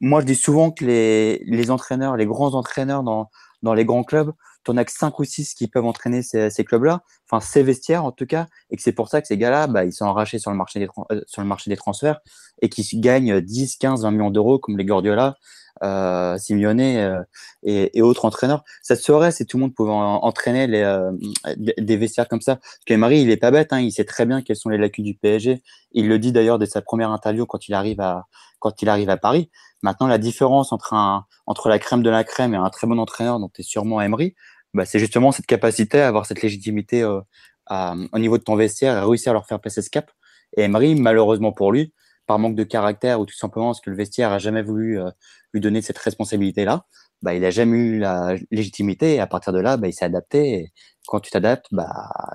moi 0.00 0.20
je 0.20 0.26
dis 0.26 0.36
souvent 0.36 0.70
que 0.70 0.84
les 0.84 1.42
les 1.46 1.72
entraîneurs, 1.72 2.16
les 2.16 2.26
grands 2.26 2.54
entraîneurs 2.54 3.02
dans 3.02 3.28
dans 3.62 3.74
les 3.74 3.84
grands 3.84 4.04
clubs 4.04 4.32
en 4.68 4.76
as 4.76 4.84
que 4.84 4.92
5 4.92 5.18
ou 5.18 5.24
6 5.24 5.54
qui 5.54 5.68
peuvent 5.68 5.84
entraîner 5.84 6.22
ces, 6.22 6.50
ces 6.50 6.64
clubs-là, 6.64 7.02
enfin 7.30 7.40
ces 7.40 7.62
vestiaires 7.62 8.04
en 8.04 8.12
tout 8.12 8.26
cas, 8.26 8.46
et 8.70 8.76
que 8.76 8.82
c'est 8.82 8.92
pour 8.92 9.08
ça 9.08 9.20
que 9.20 9.26
ces 9.26 9.36
gars-là, 9.36 9.66
bah, 9.66 9.84
ils 9.84 9.92
sont 9.92 10.06
arrachés 10.06 10.38
sur 10.38 10.50
le 10.50 10.56
marché 10.56 10.80
des, 10.80 10.88
euh, 11.12 11.20
sur 11.26 11.42
le 11.42 11.48
marché 11.48 11.70
des 11.70 11.76
transferts 11.76 12.20
et 12.62 12.68
qui 12.68 12.82
gagnent 13.00 13.40
10, 13.40 13.76
15, 13.76 14.02
20 14.02 14.10
millions 14.10 14.30
d'euros 14.30 14.58
comme 14.58 14.78
les 14.78 14.84
Guardiola, 14.84 15.36
euh, 15.82 16.38
Simeone 16.38 16.80
euh, 16.80 17.20
et, 17.64 17.98
et, 17.98 18.02
autres 18.02 18.24
entraîneurs. 18.24 18.62
Ça 18.82 18.94
serait 18.96 19.32
si 19.32 19.44
tout 19.44 19.56
le 19.56 19.62
monde 19.62 19.74
pouvait 19.74 19.90
entraîner 19.90 20.66
les, 20.66 20.82
euh, 20.82 21.10
des 21.56 21.96
vestiaires 21.96 22.28
comme 22.28 22.40
ça. 22.40 22.56
Parce 22.56 22.84
que 22.86 22.94
Marie, 22.94 23.20
il 23.22 23.30
est 23.30 23.36
pas 23.36 23.50
bête, 23.50 23.72
hein, 23.72 23.80
il 23.80 23.90
sait 23.90 24.04
très 24.04 24.24
bien 24.24 24.42
quelles 24.42 24.56
sont 24.56 24.68
les 24.68 24.78
lacunes 24.78 25.04
du 25.04 25.14
PSG. 25.14 25.62
Il 25.92 26.08
le 26.08 26.18
dit 26.18 26.32
d'ailleurs 26.32 26.58
dès 26.58 26.66
sa 26.66 26.80
première 26.80 27.10
interview 27.10 27.44
quand 27.46 27.68
il 27.68 27.74
arrive 27.74 28.00
à, 28.00 28.26
quand 28.60 28.82
il 28.82 28.88
arrive 28.88 29.10
à 29.10 29.16
Paris. 29.16 29.50
Maintenant, 29.82 30.06
la 30.06 30.18
différence 30.18 30.72
entre, 30.72 30.94
un, 30.94 31.26
entre 31.46 31.68
la 31.68 31.78
crème 31.78 32.02
de 32.02 32.10
la 32.10 32.24
crème 32.24 32.54
et 32.54 32.56
un 32.56 32.70
très 32.70 32.86
bon 32.86 32.98
entraîneur, 32.98 33.38
dont 33.38 33.50
est 33.58 33.62
sûrement 33.62 34.00
Emery, 34.00 34.34
bah, 34.74 34.84
c'est 34.84 34.98
justement 34.98 35.32
cette 35.32 35.46
capacité 35.46 36.00
à 36.00 36.08
avoir 36.08 36.26
cette 36.26 36.42
légitimité 36.42 37.02
euh, 37.02 37.20
à, 37.66 37.94
au 38.12 38.18
niveau 38.18 38.38
de 38.38 38.42
ton 38.42 38.56
vestiaire 38.56 38.96
et 38.98 39.00
réussir 39.00 39.30
à 39.30 39.32
leur 39.34 39.46
faire 39.46 39.60
passer 39.60 39.82
ce 39.82 39.90
cap. 39.90 40.10
Et 40.56 40.62
Emery, 40.62 40.94
malheureusement 40.96 41.52
pour 41.52 41.72
lui, 41.72 41.94
par 42.26 42.38
manque 42.38 42.56
de 42.56 42.64
caractère 42.64 43.20
ou 43.20 43.26
tout 43.26 43.36
simplement 43.36 43.66
parce 43.66 43.80
que 43.80 43.90
le 43.90 43.96
vestiaire 43.96 44.32
a 44.32 44.38
jamais 44.38 44.62
voulu 44.62 45.00
euh, 45.00 45.10
lui 45.52 45.60
donner 45.60 45.80
cette 45.82 45.98
responsabilité-là, 45.98 46.86
bah, 47.22 47.34
il 47.34 47.44
a 47.44 47.50
jamais 47.50 47.78
eu 47.78 47.98
la 47.98 48.36
légitimité 48.50 49.14
et 49.14 49.20
à 49.20 49.26
partir 49.26 49.52
de 49.52 49.60
là, 49.60 49.76
bah, 49.76 49.88
il 49.88 49.92
s'est 49.92 50.04
adapté. 50.04 50.54
Et 50.54 50.72
quand 51.06 51.20
tu 51.20 51.30
t'adaptes, 51.30 51.68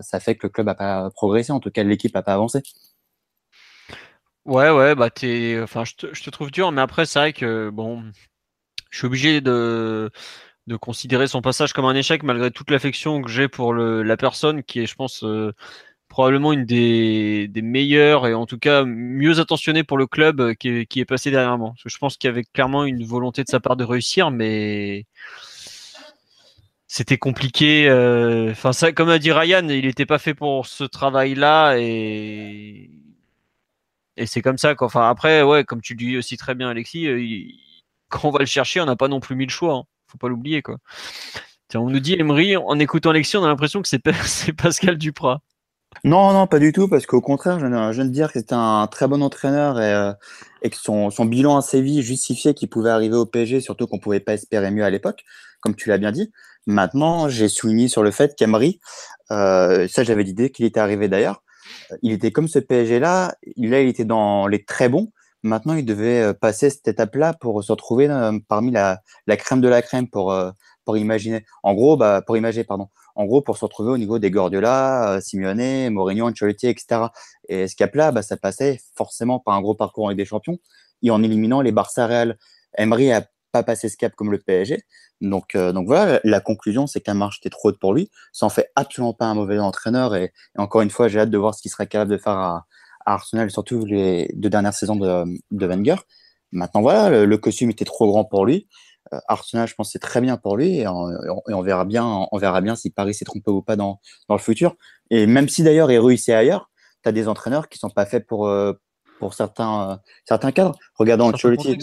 ça 0.02 0.20
fait 0.20 0.36
que 0.36 0.48
le 0.48 0.52
club 0.52 0.68
n'a 0.68 0.76
pas 0.76 1.10
progressé, 1.12 1.52
en 1.52 1.60
tout 1.60 1.72
cas 1.72 1.84
l'équipe 1.84 2.14
n'a 2.16 2.24
pas 2.24 2.34
avancé. 2.34 2.62
Ouais, 4.46 4.72
ouais, 4.72 4.96
bah 4.96 5.10
enfin, 5.64 5.84
je 5.84 5.94
te, 5.96 6.14
je 6.14 6.24
te 6.24 6.30
trouve 6.30 6.50
dur, 6.50 6.72
mais 6.72 6.82
après 6.82 7.06
c'est 7.06 7.20
vrai 7.20 7.34
que 7.34 7.70
bon, 7.70 8.04
je 8.90 8.98
suis 8.98 9.08
obligé 9.08 9.42
de 9.42 10.10
de 10.70 10.78
considérer 10.78 11.28
son 11.28 11.42
passage 11.42 11.74
comme 11.74 11.86
un 11.86 11.96
échec 11.96 12.24
malgré 12.24 12.52
toute 12.52 12.72
l'affection 12.72 13.22
que 13.22 13.30
j'ai 13.30 13.50
pour 13.50 13.74
la 13.74 14.18
personne 14.18 14.64
qui 14.64 14.80
est, 14.80 14.86
je 14.86 14.96
pense, 14.96 15.24
euh, 15.24 15.54
probablement 16.08 16.54
une 16.54 16.66
des, 16.66 17.50
meilleures 17.62 18.28
et 18.28 18.34
en 18.34 18.46
tout 18.46 18.60
cas 18.60 18.86
mieux 18.86 19.40
attentionnée 19.40 19.84
pour 19.84 19.98
le 19.98 20.08
club 20.08 20.40
euh, 20.40 20.54
qui 20.54 20.70
est, 20.70 20.86
qui 20.86 21.04
passé 21.06 21.32
derrière 21.32 21.58
moi. 21.58 21.74
je 21.84 21.98
pense 21.98 22.18
qu'il 22.18 22.30
y 22.30 22.32
avait 22.32 22.44
clairement 22.44 22.86
une 22.86 23.04
volonté 23.04 23.44
de 23.44 23.50
sa 23.50 23.60
part 23.60 23.76
de 23.76 23.84
réussir, 23.84 24.32
mais 24.32 25.06
c'était 26.88 27.18
compliqué. 27.18 27.90
euh, 27.90 28.54
comme 28.96 29.10
a 29.10 29.20
dit 29.20 29.32
Ryan, 29.32 29.68
il 29.70 29.86
n'était 29.86 30.06
pas 30.06 30.20
fait 30.20 30.34
pour 30.36 30.68
ce 30.68 30.84
travail-là 30.84 31.78
et 31.78 32.90
c'est 34.26 34.42
comme 34.42 34.58
ça. 34.58 34.76
Quoi. 34.76 34.88
Enfin, 34.88 35.10
après, 35.10 35.44
ouais, 35.44 35.64
comme 35.64 35.82
tu 35.82 35.96
dis 35.96 36.18
aussi 36.18 36.38
très 36.38 36.56
bien, 36.56 36.70
Alexis, 36.70 37.58
quand 38.10 38.28
on 38.28 38.32
va 38.32 38.40
le 38.40 38.46
chercher, 38.46 38.82
on 38.82 38.86
n'a 38.86 38.96
pas 38.96 39.08
non 39.08 39.20
plus 39.20 39.36
mis 39.36 39.46
le 39.46 39.52
choix. 39.52 39.76
Hein. 39.76 39.84
Faut 40.10 40.18
pas 40.18 40.28
l'oublier, 40.28 40.62
quoi. 40.62 40.78
Tiens, 41.68 41.82
on 41.82 41.90
nous 41.90 42.00
dit 42.00 42.14
Emery, 42.14 42.58
en 42.58 42.80
écoutant 42.80 43.12
Alexis, 43.12 43.38
on 43.38 43.44
a 43.44 43.48
l'impression 43.48 43.82
que 43.82 43.88
c'est 43.88 44.00
Pa- 44.00 44.12
c'est 44.26 44.54
Pascal 44.54 44.98
Duprat. 44.98 45.42
Non, 46.04 46.34
non, 46.34 46.48
pas 46.48 46.60
du 46.60 46.72
tout, 46.72 46.88
parce 46.88 47.06
qu'au 47.06 47.22
contraire, 47.22 47.60
je 47.60 47.66
viens, 47.66 48.06
de 48.06 48.10
dire 48.10 48.32
que 48.32 48.40
c'était 48.40 48.54
un 48.54 48.88
très 48.88 49.08
bon 49.08 49.22
entraîneur 49.22 49.80
et, 49.80 49.94
euh, 49.94 50.14
que 50.64 50.76
son, 50.76 51.10
bilan 51.26 51.58
à 51.58 51.62
Séville 51.62 52.02
justifiait 52.02 52.54
qu'il 52.54 52.70
pouvait 52.70 52.90
arriver 52.90 53.16
au 53.16 53.26
PSG, 53.26 53.62
surtout 53.62 53.86
qu'on 53.88 54.00
pouvait 54.00 54.20
pas 54.20 54.34
espérer 54.34 54.72
mieux 54.72 54.84
à 54.84 54.90
l'époque, 54.90 55.24
comme 55.62 55.76
tu 55.76 55.90
l'as 55.90 55.98
bien 55.98 56.12
dit. 56.12 56.32
Maintenant, 56.68 57.28
j'ai 57.30 57.50
souligné 57.50 57.88
sur 57.88 58.04
le 58.04 58.12
fait 58.12 58.36
qu'Emery, 58.36 58.80
euh, 59.32 59.88
ça 59.88 60.04
j'avais 60.04 60.24
l'idée 60.24 60.52
qu'il 60.52 60.66
était 60.66 60.80
arrivé 60.80 61.08
d'ailleurs, 61.08 61.44
il 62.02 62.12
était 62.12 62.32
comme 62.32 62.48
ce 62.48 62.60
PSG-là, 62.60 63.36
là 63.58 63.82
il 63.82 63.90
était 63.90 64.06
dans 64.06 64.48
les 64.48 64.64
très 64.64 64.90
bons, 64.90 65.12
maintenant 65.44 65.74
il 65.74 65.86
devait 65.86 66.22
euh, 66.22 66.34
passer 66.34 66.70
cette 66.70 66.88
étape-là 66.88 67.34
pour 67.34 67.64
se 67.64 67.72
retrouver 67.72 68.10
euh, 68.10 68.38
parmi 68.48 68.72
la, 68.72 69.02
la 69.28 69.38
crème 69.38 69.62
de 69.62 69.68
la 69.68 69.82
crème 69.82 70.10
pour, 70.10 70.32
euh, 70.32 70.52
pour 70.86 70.98
imaginer, 70.98 71.46
en 71.64 71.74
gros, 71.74 71.98
bah, 71.98 72.22
pour 72.26 72.38
imaginer, 72.38 72.64
pardon, 72.64 72.90
en 73.16 73.26
gros, 73.26 73.42
pour 73.42 73.58
se 73.58 73.66
retrouver 73.66 73.92
au 73.92 73.98
niveau 73.98 74.20
des 74.20 74.32
Guardiola, 74.32 75.20
Simeone, 75.22 75.90
Mourinho, 75.90 76.28
Ancelotti, 76.28 76.68
etc. 76.68 77.08
Et 77.50 77.68
ce 77.68 77.76
cap-là, 77.76 78.12
bah, 78.12 78.22
ça 78.22 78.38
passait 78.38 78.80
forcément 78.96 79.40
par 79.40 79.56
un 79.56 79.62
gros 79.62 79.76
parcours 79.76 80.08
avec 80.08 80.18
des 80.18 80.26
champions 80.26 80.58
et 81.04 81.12
en 81.12 81.24
éliminant 81.24 81.62
les 81.62 81.72
Barça 81.72 82.08
Real. 82.08 82.38
Emery 82.78 83.12
a 83.12 83.26
pas 83.52 83.64
passé 83.64 83.90
ce 83.90 83.98
cap 83.98 84.16
comme 84.16 84.32
le 84.32 84.38
PSG. 84.40 84.84
Donc, 85.22 85.56
euh, 85.56 85.74
donc 85.74 85.88
voilà, 85.88 86.20
la 86.24 86.40
conclusion, 86.40 86.88
c'est 86.88 87.06
la 87.08 87.14
marche 87.14 87.40
était 87.40 87.50
trop 87.50 87.70
haute 87.70 87.80
pour 87.80 87.94
lui. 87.94 88.10
Ça 88.32 88.46
en 88.46 88.50
fait 88.50 88.72
absolument 88.76 89.14
pas 89.14 89.26
un 89.26 89.34
mauvais 89.34 89.60
entraîneur. 89.60 90.16
Et, 90.16 90.26
et 90.26 90.60
encore 90.60 90.82
une 90.82 90.90
fois, 90.90 91.08
j'ai 91.08 91.20
hâte 91.20 91.30
de 91.30 91.38
voir 91.38 91.54
ce 91.54 91.62
qu'il 91.62 91.72
sera 91.72 91.86
capable 91.86 92.12
de 92.12 92.18
faire 92.18 92.38
à, 92.38 92.66
à 93.10 93.14
Arsenal, 93.14 93.50
surtout 93.50 93.86
les 93.86 94.32
deux 94.36 94.50
dernières 94.50 94.74
saisons 94.74 94.96
de, 94.96 95.26
de 95.52 95.66
Wenger. 95.66 95.96
Maintenant, 96.52 96.82
voilà, 96.82 97.10
le, 97.10 97.26
le 97.26 97.38
costume 97.38 97.70
était 97.70 97.86
trop 97.86 98.08
grand 98.08 98.26
pour 98.26 98.46
lui. 98.46 98.68
Euh, 99.14 99.20
Arsenal, 99.28 99.68
je 99.68 99.76
pense, 99.76 99.92
c'est 99.92 100.00
très 100.00 100.22
bien 100.22 100.38
pour 100.38 100.58
lui 100.58 100.80
et 100.80 100.88
on, 100.88 101.10
et 101.50 101.54
on 101.54 101.62
verra 101.62 101.86
bien, 101.86 102.28
on 102.32 102.38
verra 102.38 102.62
bien 102.62 102.76
si 102.76 102.90
Paris 102.92 103.14
s'est 103.14 103.26
trompé 103.26 103.50
ou 103.52 103.62
pas 103.62 103.76
dans, 103.76 104.00
dans 104.28 104.36
le 104.36 104.42
futur. 104.42 104.76
Et 105.10 105.26
même 105.26 105.50
si 105.50 105.64
d'ailleurs 105.64 105.92
il 105.92 106.00
réussit 106.00 106.34
ailleurs, 106.34 106.70
tu 107.04 107.10
as 107.10 107.12
des 107.12 107.28
entraîneurs 107.28 107.70
qui 107.70 107.80
sont 107.80 107.90
pas 107.90 108.06
faits 108.06 108.28
pour, 108.28 108.48
euh, 108.48 108.74
pour 109.20 109.34
certains, 109.34 109.92
euh, 109.92 109.96
certains 110.26 110.52
cadres. 110.52 110.76
Regardons 110.96 111.30
Ancelotti, 111.30 111.78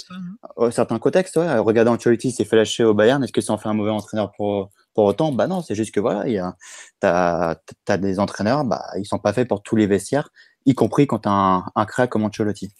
euh, 0.58 0.70
certains 0.70 0.98
contextes, 0.98 1.36
ouais. 1.36 1.58
Regardons 1.58 1.94
Ancelotti, 1.94 2.28
il 2.28 2.32
s'est 2.32 2.44
fait 2.44 2.56
lâcher 2.56 2.84
au 2.84 2.94
Bayern. 2.94 3.22
Est-ce 3.24 3.32
que 3.32 3.40
ça 3.40 3.52
en 3.52 3.58
fait 3.58 3.68
un 3.68 3.74
mauvais 3.74 3.90
entraîneur 3.90 4.32
pour, 4.36 4.70
pour 4.94 5.04
autant? 5.04 5.32
Bah 5.32 5.46
non, 5.46 5.62
c'est 5.62 5.74
juste 5.74 5.92
que 5.94 6.00
voilà, 6.00 6.26
il 6.28 6.34
y 6.34 6.38
a, 6.38 6.54
t'as, 7.00 7.56
t'as 7.84 7.96
des 7.96 8.18
entraîneurs, 8.20 8.64
bah 8.64 8.84
ils 8.98 9.06
sont 9.06 9.18
pas 9.18 9.32
faits 9.32 9.48
pour 9.48 9.62
tous 9.62 9.76
les 9.76 9.86
vestiaires, 9.86 10.28
y 10.66 10.74
compris 10.74 11.06
quand 11.06 11.20
t'as 11.20 11.30
un, 11.30 11.64
un 11.74 11.84
crack 11.86 12.10
comme 12.10 12.24
Ancelotti. 12.24 12.70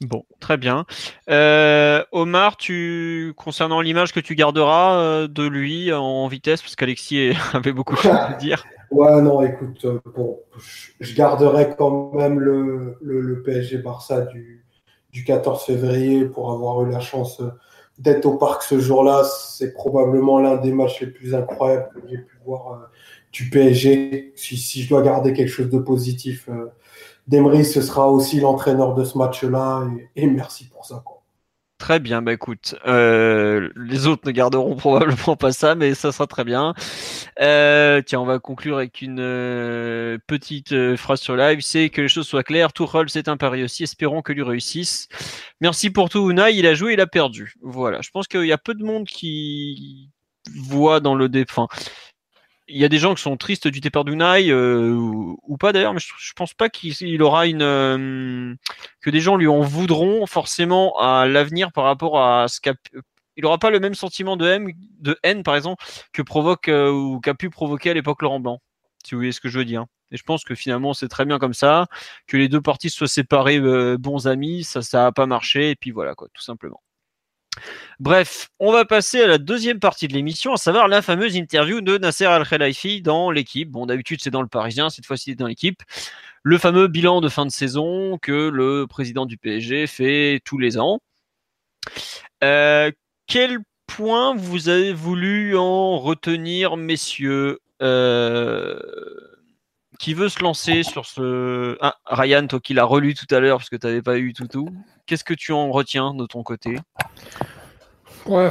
Bon, 0.00 0.24
très 0.40 0.56
bien. 0.56 0.84
Euh, 1.30 2.02
Omar, 2.12 2.56
tu 2.56 3.32
concernant 3.36 3.80
l'image 3.80 4.12
que 4.12 4.20
tu 4.20 4.34
garderas 4.34 4.98
euh, 4.98 5.28
de 5.28 5.46
lui 5.46 5.92
en 5.92 6.26
vitesse, 6.28 6.60
parce 6.62 6.76
qu'Alexis 6.76 7.32
avait 7.54 7.72
beaucoup 7.72 7.94
de 7.94 8.00
choses 8.00 8.12
à 8.12 8.34
dire. 8.34 8.64
Ouais, 8.90 9.22
non, 9.22 9.42
écoute, 9.42 9.84
euh, 9.84 10.00
bon, 10.14 10.40
je- 11.00 11.14
garderai 11.14 11.74
quand 11.78 12.12
même 12.12 12.40
le, 12.40 12.96
le, 13.00 13.20
le 13.20 13.42
PSG 13.42 13.78
Barça 13.78 14.22
du, 14.22 14.64
du 15.12 15.24
14 15.24 15.64
février 15.64 16.24
pour 16.24 16.50
avoir 16.52 16.84
eu 16.84 16.90
la 16.90 17.00
chance 17.00 17.40
d'être 17.98 18.26
au 18.26 18.36
parc 18.36 18.62
ce 18.62 18.80
jour-là. 18.80 19.22
C'est 19.24 19.72
probablement 19.72 20.40
l'un 20.40 20.56
des 20.56 20.72
matchs 20.72 21.00
les 21.00 21.06
plus 21.06 21.34
incroyables 21.34 21.88
que 21.94 22.00
j'ai 22.08 22.18
pu 22.18 22.36
voir 22.44 22.72
euh, 22.72 22.86
du 23.32 23.48
PSG. 23.48 24.32
Si, 24.36 24.56
si 24.56 24.82
je 24.82 24.88
dois 24.88 25.02
garder 25.02 25.32
quelque 25.32 25.48
chose 25.48 25.70
de 25.70 25.78
positif 25.78 26.48
euh, 26.48 26.66
d'Emery, 27.26 27.64
ce 27.64 27.80
sera 27.80 28.10
aussi 28.10 28.40
l'entraîneur 28.40 28.94
de 28.94 29.04
ce 29.04 29.16
match-là. 29.18 29.86
Et, 30.16 30.26
merci 30.26 30.68
pour 30.68 30.84
ça. 30.84 31.02
Quoi. 31.04 31.20
Très 31.80 31.98
bien, 31.98 32.20
bah 32.20 32.34
écoute, 32.34 32.74
euh, 32.86 33.70
les 33.74 34.06
autres 34.06 34.26
ne 34.26 34.32
garderont 34.32 34.76
probablement 34.76 35.34
pas 35.34 35.50
ça, 35.50 35.74
mais 35.74 35.94
ça 35.94 36.12
sera 36.12 36.26
très 36.26 36.44
bien. 36.44 36.74
Euh, 37.40 38.02
tiens, 38.04 38.20
on 38.20 38.26
va 38.26 38.38
conclure 38.38 38.76
avec 38.76 39.00
une 39.00 39.18
euh, 39.18 40.18
petite 40.26 40.96
phrase 40.96 41.20
sur 41.20 41.36
live, 41.36 41.60
c'est 41.62 41.88
que 41.88 42.02
les 42.02 42.08
choses 42.08 42.28
soient 42.28 42.42
claires, 42.42 42.74
Tuchel 42.74 43.08
c'est 43.08 43.28
un 43.28 43.38
pari 43.38 43.64
aussi, 43.64 43.84
espérons 43.84 44.20
que 44.20 44.34
lui 44.34 44.42
réussisse. 44.42 45.08
Merci 45.62 45.88
pour 45.88 46.10
tout 46.10 46.30
Unai, 46.30 46.54
il 46.54 46.66
a 46.66 46.74
joué, 46.74 46.92
il 46.92 47.00
a 47.00 47.06
perdu. 47.06 47.54
Voilà, 47.62 48.02
je 48.02 48.10
pense 48.10 48.28
qu'il 48.28 48.44
y 48.44 48.52
a 48.52 48.58
peu 48.58 48.74
de 48.74 48.84
monde 48.84 49.06
qui 49.06 50.10
voit 50.54 51.00
dans 51.00 51.14
le 51.14 51.30
dé... 51.30 51.46
Enfin, 51.48 51.66
il 52.70 52.78
y 52.78 52.84
a 52.84 52.88
des 52.88 52.98
gens 52.98 53.14
qui 53.14 53.22
sont 53.22 53.36
tristes 53.36 53.68
du 53.68 53.80
départ 53.80 54.04
d'Unai, 54.04 54.50
euh, 54.50 54.94
ou, 54.94 55.56
pas 55.58 55.72
d'ailleurs, 55.72 55.92
mais 55.92 56.00
je, 56.00 56.32
pense 56.34 56.54
pas 56.54 56.68
qu'il 56.68 56.94
il 57.00 57.22
aura 57.22 57.46
une... 57.46 57.62
euh, 57.62 58.54
que 59.00 59.10
des 59.10 59.20
gens 59.20 59.36
lui 59.36 59.48
en 59.48 59.60
voudront 59.60 60.26
forcément 60.26 60.98
à 60.98 61.26
l'avenir 61.26 61.72
par 61.72 61.84
rapport 61.84 62.22
à 62.22 62.48
ce 62.48 62.60
qu'a 62.60 62.74
il 63.36 63.46
aura 63.46 63.58
pas 63.58 63.70
le 63.70 63.80
même 63.80 63.94
sentiment 63.94 64.36
de 64.36 64.46
haine, 64.46 64.72
de 65.00 65.18
haine 65.22 65.42
par 65.42 65.56
exemple 65.56 65.82
que 66.12 66.22
provoque 66.22 66.68
euh, 66.68 66.90
ou 66.90 67.20
qu'a 67.20 67.34
pu 67.34 67.48
provoquer 67.48 67.90
à 67.90 67.94
l'époque 67.94 68.22
Laurent 68.22 68.40
Blanc 68.40 68.60
si 69.04 69.14
vous 69.14 69.20
voyez 69.20 69.32
ce 69.32 69.40
que 69.40 69.48
je 69.48 69.58
veux 69.58 69.64
dire. 69.64 69.86
Et 70.10 70.18
je 70.18 70.22
pense 70.24 70.44
que 70.44 70.54
finalement 70.54 70.92
c'est 70.92 71.08
très 71.08 71.24
bien 71.24 71.38
comme 71.38 71.54
ça 71.54 71.86
que 72.26 72.36
les 72.36 72.48
deux 72.48 72.60
parties 72.60 72.90
soient 72.90 73.08
séparées 73.08 73.58
euh, 73.58 73.96
bons 73.98 74.26
amis 74.26 74.64
ça 74.64 74.82
ça 74.82 75.06
a 75.06 75.12
pas 75.12 75.26
marché 75.26 75.70
et 75.70 75.76
puis 75.76 75.90
voilà 75.90 76.14
quoi 76.14 76.28
tout 76.34 76.42
simplement 76.42 76.82
Bref, 77.98 78.50
on 78.58 78.72
va 78.72 78.84
passer 78.84 79.20
à 79.20 79.26
la 79.26 79.38
deuxième 79.38 79.78
partie 79.78 80.08
de 80.08 80.12
l'émission, 80.12 80.54
à 80.54 80.56
savoir 80.56 80.88
la 80.88 81.02
fameuse 81.02 81.36
interview 81.36 81.80
de 81.80 81.98
Nasser 81.98 82.24
Al-Khelaifi 82.24 83.02
dans 83.02 83.30
l'équipe. 83.30 83.70
Bon, 83.70 83.86
d'habitude, 83.86 84.20
c'est 84.22 84.30
dans 84.30 84.42
le 84.42 84.48
Parisien, 84.48 84.90
cette 84.90 85.06
fois-ci, 85.06 85.30
c'est 85.30 85.36
dans 85.36 85.46
l'équipe. 85.46 85.82
Le 86.42 86.58
fameux 86.58 86.88
bilan 86.88 87.20
de 87.20 87.28
fin 87.28 87.44
de 87.44 87.50
saison 87.50 88.18
que 88.18 88.48
le 88.48 88.86
président 88.86 89.26
du 89.26 89.36
PSG 89.36 89.86
fait 89.86 90.40
tous 90.44 90.58
les 90.58 90.78
ans. 90.78 91.00
Euh, 92.42 92.90
quel 93.26 93.58
point 93.86 94.34
vous 94.34 94.68
avez 94.68 94.92
voulu 94.92 95.56
en 95.56 95.98
retenir, 95.98 96.76
messieurs 96.76 97.58
euh, 97.82 98.78
Qui 100.00 100.14
veut 100.14 100.30
se 100.30 100.42
lancer 100.42 100.82
sur 100.82 101.04
ce... 101.04 101.76
Ah, 101.82 101.94
Ryan, 102.06 102.46
toi 102.46 102.58
qui 102.58 102.72
l'as 102.72 102.84
relu 102.84 103.12
tout 103.12 103.26
à 103.34 103.38
l'heure 103.38 103.58
parce 103.58 103.68
que 103.68 103.76
tu 103.76 103.86
n'avais 103.86 104.00
pas 104.00 104.16
eu 104.16 104.32
tout 104.32 104.46
tout. 104.46 104.70
Qu'est-ce 105.04 105.24
que 105.24 105.34
tu 105.34 105.52
en 105.52 105.70
retiens 105.70 106.14
de 106.14 106.24
ton 106.24 106.42
côté? 106.42 106.78
Ouais, 108.24 108.48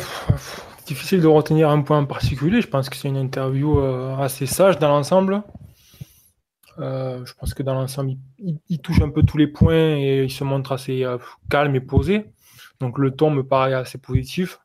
difficile 0.85 1.21
de 1.21 1.27
retenir 1.27 1.71
un 1.71 1.81
point 1.81 1.97
en 1.97 2.05
particulier. 2.05 2.61
Je 2.61 2.67
pense 2.67 2.87
que 2.87 2.95
c'est 2.95 3.07
une 3.07 3.17
interview 3.17 3.79
euh, 3.79 4.15
assez 4.17 4.45
sage 4.45 4.77
dans 4.77 4.89
l'ensemble. 4.89 5.41
Euh, 6.77 7.25
je 7.25 7.33
pense 7.33 7.55
que 7.55 7.63
dans 7.63 7.73
l'ensemble, 7.73 8.11
il 8.37 8.79
touche 8.79 9.01
un 9.01 9.09
peu 9.09 9.23
tous 9.23 9.39
les 9.39 9.47
points 9.47 9.97
et 9.97 10.25
il 10.25 10.31
se 10.31 10.43
montre 10.43 10.71
assez 10.71 11.03
euh, 11.03 11.17
calme 11.49 11.75
et 11.75 11.81
posé. 11.81 12.31
Donc 12.79 12.99
le 12.99 13.09
ton 13.09 13.31
me 13.31 13.43
paraît 13.43 13.73
assez 13.73 13.97
positif. 13.97 14.59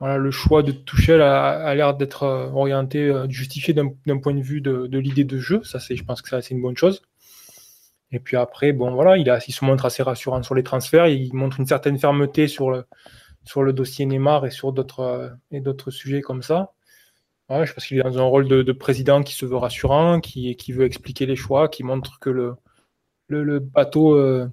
Euh, 0.00 0.06
voilà, 0.06 0.16
le 0.18 0.30
choix 0.30 0.62
de 0.62 0.72
Tuchel 0.72 1.20
a, 1.20 1.74
l'air 1.74 1.94
d'être 1.94 2.24
orienté, 2.54 3.12
justifié 3.28 3.74
d'un 3.74 4.18
point 4.18 4.34
de 4.34 4.42
vue 4.42 4.60
de, 4.60 4.98
l'idée 4.98 5.24
de 5.24 5.38
jeu. 5.38 5.62
Ça, 5.64 5.78
je 5.78 6.02
pense 6.02 6.22
que 6.22 6.40
c'est 6.40 6.54
une 6.54 6.62
bonne 6.62 6.76
chose. 6.76 7.02
Et 8.12 8.18
puis 8.18 8.36
après, 8.36 8.72
bon, 8.72 8.92
voilà, 8.92 9.16
il, 9.18 9.30
a, 9.30 9.40
se 9.40 9.64
montre 9.64 9.84
assez 9.84 10.02
rassurant 10.02 10.42
sur 10.42 10.54
les 10.54 10.62
transferts. 10.62 11.06
Il 11.06 11.32
montre 11.34 11.60
une 11.60 11.66
certaine 11.66 11.98
fermeté 11.98 12.48
sur 12.48 12.70
le, 12.70 13.72
dossier 13.72 14.06
Neymar 14.06 14.46
et 14.46 14.50
sur 14.50 14.72
d'autres 14.72 15.32
d'autres 15.52 15.90
sujets 15.90 16.22
comme 16.22 16.42
ça. 16.42 16.72
je 17.50 17.72
pense 17.72 17.86
qu'il 17.86 17.98
est 17.98 18.02
dans 18.02 18.18
un 18.18 18.22
rôle 18.22 18.48
de, 18.48 18.72
président 18.72 19.22
qui 19.22 19.34
se 19.34 19.46
veut 19.46 19.56
rassurant, 19.56 20.20
qui, 20.20 20.72
veut 20.72 20.86
expliquer 20.86 21.26
les 21.26 21.36
choix, 21.36 21.68
qui 21.68 21.84
montre 21.84 22.18
que 22.20 22.30
le, 23.28 23.58
bateau 23.60 24.14
euh, 24.14 24.48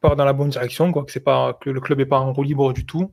part 0.00 0.16
dans 0.16 0.24
la 0.24 0.32
bonne 0.32 0.50
direction, 0.50 0.92
quoi, 0.92 1.04
que, 1.04 1.18
pas, 1.18 1.58
que 1.60 1.70
le 1.70 1.80
club 1.80 1.98
n'est 1.98 2.06
pas 2.06 2.20
en 2.20 2.32
roue 2.32 2.44
libre 2.44 2.72
du 2.72 2.86
tout. 2.86 3.12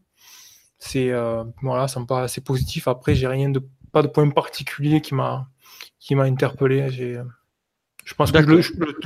C'est 0.85 1.11
euh, 1.11 1.45
voilà, 1.61 1.87
ça 1.87 2.01
me 2.01 2.05
paraît 2.05 2.23
assez 2.23 2.41
positif. 2.41 2.89
Après, 2.89 3.15
j'ai 3.15 3.27
rien 3.27 3.49
de 3.49 3.61
pas 3.93 4.01
de 4.01 4.07
point 4.07 4.29
particulier 4.29 4.99
qui 4.99 5.15
m'a 5.15 5.47
qui 5.97 6.13
m'a 6.13 6.23
interpellé. 6.23 6.89
J'ai, 6.89 7.21
je 8.03 8.13
pense 8.15 8.33
que 8.33 8.39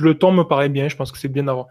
le, 0.02 0.18
temps 0.18 0.32
me 0.32 0.42
paraît 0.42 0.68
bien. 0.68 0.88
Je 0.88 0.96
pense 0.96 1.12
que 1.12 1.18
c'est 1.18 1.28
bien 1.28 1.44
d'avoir 1.44 1.66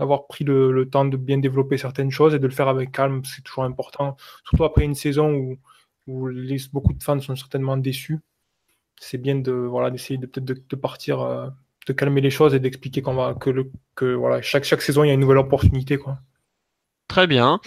d'avoir 0.00 0.26
pris 0.26 0.42
le, 0.42 0.88
temps 0.90 1.04
de 1.04 1.16
bien 1.16 1.38
développer 1.38 1.78
certaines 1.78 2.10
choses 2.10 2.34
et 2.34 2.40
de 2.40 2.46
le 2.48 2.52
faire 2.52 2.66
avec 2.66 2.90
calme, 2.90 3.22
c'est 3.24 3.42
toujours 3.42 3.62
important. 3.62 4.16
Surtout 4.44 4.64
après 4.64 4.84
une 4.84 4.96
saison 4.96 5.32
où, 5.32 5.58
où 6.08 6.28
beaucoup 6.72 6.92
de 6.92 7.02
fans 7.02 7.20
sont 7.20 7.36
certainement 7.36 7.76
déçus. 7.76 8.18
C'est 8.98 9.18
bien 9.18 9.36
de 9.36 9.52
voilà 9.52 9.92
d'essayer 9.92 10.18
de 10.18 10.26
peut-être 10.26 10.68
de, 10.68 10.76
partir, 10.76 11.20
euh, 11.20 11.48
de 11.86 11.92
calmer 11.92 12.20
les 12.20 12.30
choses 12.30 12.52
et 12.52 12.58
d'expliquer 12.58 13.00
qu'on 13.00 13.14
va 13.14 13.34
que 13.34 13.50
le 13.50 13.70
que 13.94 14.12
voilà 14.12 14.42
chaque 14.42 14.64
chaque 14.64 14.82
saison 14.82 15.04
il 15.04 15.08
y 15.08 15.10
a 15.10 15.14
une 15.14 15.20
nouvelle 15.20 15.38
opportunité 15.38 15.98
quoi. 15.98 16.18
Très 17.12 17.26
bien. 17.26 17.60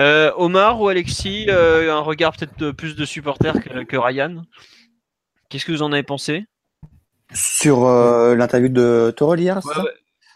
Euh, 0.00 0.32
Omar 0.38 0.80
ou 0.80 0.88
Alexis, 0.88 1.44
euh, 1.50 1.94
un 1.94 2.00
regard 2.00 2.34
peut-être 2.34 2.70
plus 2.70 2.96
de 2.96 3.04
supporters 3.04 3.52
que, 3.86 3.96
Ryan? 3.98 4.44
Qu'est-ce 5.50 5.66
que 5.66 5.72
vous 5.72 5.82
en 5.82 5.92
avez 5.92 6.02
pensé? 6.02 6.46
Sur 7.34 7.84
l'interview 8.34 8.70
de 8.70 9.12
Torol 9.14 9.40
hier 9.40 9.60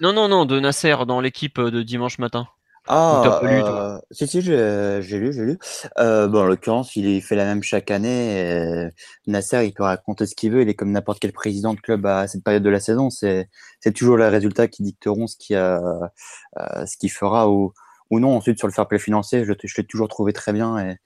non, 0.02 0.12
non, 0.12 0.28
non, 0.28 0.44
de 0.44 0.60
Nasser 0.60 0.96
dans 1.06 1.22
l'équipe 1.22 1.58
euh, 1.58 1.70
de 1.70 1.82
dimanche 1.82 2.18
matin. 2.18 2.46
Ah, 2.88 3.40
euh, 3.42 3.98
si, 4.10 4.26
si, 4.26 4.42
j'ai 4.42 5.00
lu, 5.00 5.32
j'ai 5.32 5.44
lu. 5.44 5.58
Euh, 5.98 6.28
bon, 6.28 6.40
en 6.40 6.44
l'occurrence, 6.44 6.94
il 6.94 7.22
fait 7.22 7.36
la 7.36 7.46
même 7.46 7.62
chaque 7.62 7.90
année. 7.90 8.90
Nasser, 9.26 9.64
il 9.64 9.72
peut 9.72 9.84
raconter 9.84 10.26
ce 10.26 10.34
qu'il 10.34 10.52
veut. 10.52 10.60
Il 10.60 10.68
est 10.68 10.74
comme 10.74 10.92
n'importe 10.92 11.20
quel 11.20 11.32
président 11.32 11.72
de 11.72 11.80
club 11.80 12.04
à 12.04 12.26
cette 12.26 12.44
période 12.44 12.64
de 12.64 12.68
la 12.68 12.80
saison. 12.80 13.08
C'est 13.08 13.48
toujours 13.94 14.18
les 14.18 14.28
résultats 14.28 14.68
qui 14.68 14.82
dicteront 14.82 15.26
ce 15.26 15.36
qui 15.38 15.54
ce 15.54 16.96
qu'il 16.98 17.12
fera 17.12 17.48
ou, 17.48 17.72
ou 18.12 18.20
non. 18.20 18.36
Ensuite, 18.36 18.58
sur 18.58 18.68
le 18.68 18.72
fair 18.72 18.86
play 18.86 18.98
financier, 18.98 19.44
je, 19.44 19.52
l'ai 19.52 19.84
toujours 19.84 20.08
trouvé 20.08 20.32
très 20.32 20.52
bien 20.52 20.96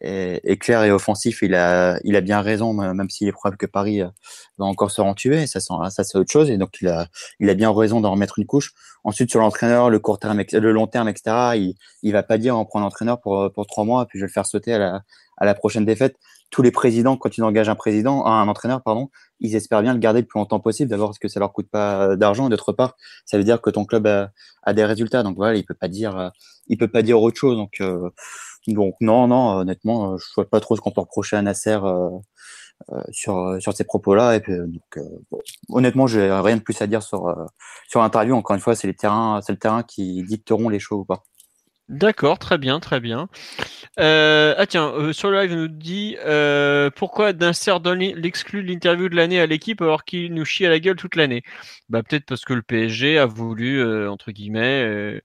et, 0.00 0.58
clair 0.58 0.82
et 0.82 0.90
offensif. 0.90 1.42
Il 1.42 1.54
a, 1.54 2.20
bien 2.22 2.40
raison, 2.40 2.72
même 2.72 3.10
s'il 3.10 3.28
est 3.28 3.32
probable 3.32 3.58
que 3.58 3.66
Paris 3.66 4.00
euh, 4.00 4.08
va 4.58 4.64
encore 4.64 4.90
se 4.90 5.00
rentuer. 5.00 5.46
Ça, 5.46 5.60
ça 5.60 6.04
c'est 6.04 6.18
autre 6.18 6.32
chose. 6.32 6.50
Et 6.50 6.56
donc, 6.56 6.78
il 6.80 6.88
a, 6.88 7.54
bien 7.54 7.72
raison 7.72 8.00
d'en 8.00 8.12
remettre 8.12 8.38
une 8.38 8.46
couche. 8.46 8.72
Ensuite, 9.04 9.30
sur 9.30 9.40
l'entraîneur, 9.40 9.90
le 9.90 9.98
court 9.98 10.18
terme, 10.18 10.42
le 10.52 10.72
long 10.72 10.86
terme, 10.86 11.08
etc., 11.08 11.52
il, 11.56 11.74
il 12.02 12.12
va 12.12 12.22
pas 12.22 12.38
dire 12.38 12.56
on 12.56 12.64
prend 12.64 12.80
l'entraîneur 12.80 13.20
pour, 13.20 13.52
pour 13.52 13.66
trois 13.66 13.84
mois, 13.84 14.06
puis 14.06 14.18
je 14.18 14.24
vais 14.24 14.28
le 14.28 14.32
faire 14.32 14.46
sauter 14.46 14.72
à 14.72 15.02
la 15.44 15.54
prochaine 15.54 15.84
défaite. 15.84 16.16
Tous 16.54 16.62
les 16.62 16.70
présidents, 16.70 17.16
quand 17.16 17.36
ils 17.36 17.42
engagent 17.42 17.68
un 17.68 17.74
président, 17.74 18.24
un 18.26 18.46
entraîneur, 18.46 18.80
pardon, 18.80 19.10
ils 19.40 19.56
espèrent 19.56 19.82
bien 19.82 19.92
le 19.92 19.98
garder 19.98 20.20
le 20.20 20.26
plus 20.26 20.38
longtemps 20.38 20.60
possible. 20.60 20.88
D'abord 20.88 21.08
parce 21.08 21.18
que 21.18 21.26
ça 21.26 21.40
leur 21.40 21.52
coûte 21.52 21.68
pas 21.68 22.14
d'argent, 22.14 22.48
d'autre 22.48 22.72
part, 22.72 22.96
ça 23.24 23.38
veut 23.38 23.42
dire 23.42 23.60
que 23.60 23.70
ton 23.70 23.84
club 23.84 24.06
a, 24.06 24.72
des 24.72 24.84
résultats. 24.84 25.24
Donc 25.24 25.34
voilà, 25.34 25.56
il 25.56 25.64
peut 25.64 25.74
pas 25.74 25.88
dire, 25.88 26.30
il 26.68 26.78
peut 26.78 26.86
pas 26.86 27.02
dire 27.02 27.20
autre 27.20 27.36
chose. 27.36 27.56
Donc 27.56 27.80
euh, 27.80 28.08
non, 28.68 29.26
non, 29.26 29.56
honnêtement, 29.58 30.16
je 30.16 30.24
vois 30.36 30.48
pas 30.48 30.60
trop 30.60 30.76
ce 30.76 30.80
qu'on 30.80 30.90
peut 30.90 31.00
reprocher 31.00 31.36
à 31.36 31.42
Nasser 31.42 31.78
euh, 31.82 32.08
euh, 32.92 33.02
sur, 33.10 33.56
sur 33.60 33.74
ces 33.74 33.84
propos-là. 33.84 34.36
Et 34.36 34.40
puis, 34.40 34.54
donc, 34.56 34.96
euh, 34.98 35.02
honnêtement, 35.70 36.06
j'ai 36.06 36.30
rien 36.30 36.56
de 36.56 36.62
plus 36.62 36.80
à 36.82 36.86
dire 36.86 37.02
sur, 37.02 37.34
sur 37.88 38.00
l'interview. 38.00 38.34
Encore 38.34 38.54
une 38.54 38.62
fois, 38.62 38.74
c'est 38.74 38.86
les 38.86 38.94
terrains, 38.94 39.40
c'est 39.42 39.52
le 39.52 39.58
terrain 39.58 39.82
qui 39.82 40.22
dicteront 40.22 40.68
les 40.68 40.78
choses 40.78 41.00
ou 41.00 41.04
pas. 41.04 41.24
D'accord, 41.88 42.38
très 42.38 42.56
bien, 42.58 42.80
très 42.80 42.98
bien. 43.00 43.28
ah 43.98 44.66
tiens, 44.66 45.12
sur 45.12 45.30
le 45.30 45.40
live, 45.40 45.54
nous 45.54 45.68
dit 45.68 46.16
pourquoi 46.96 47.32
Nasser 47.32 47.74
donne 47.82 48.00
l'exclut 48.00 48.62
de 48.62 48.68
l'interview 48.68 49.08
de 49.08 49.16
l'année 49.16 49.40
à 49.40 49.46
l'équipe 49.46 49.82
alors 49.82 50.04
qu'il 50.04 50.32
nous 50.34 50.44
chie 50.44 50.66
à 50.66 50.70
la 50.70 50.80
gueule 50.80 50.96
toute 50.96 51.16
l'année? 51.16 51.42
Bah 51.88 52.02
peut-être 52.02 52.26
parce 52.26 52.44
que 52.44 52.54
le 52.54 52.62
PSG 52.62 53.18
a 53.18 53.26
voulu 53.26 53.82
entre 54.08 54.30
guillemets 54.32 55.20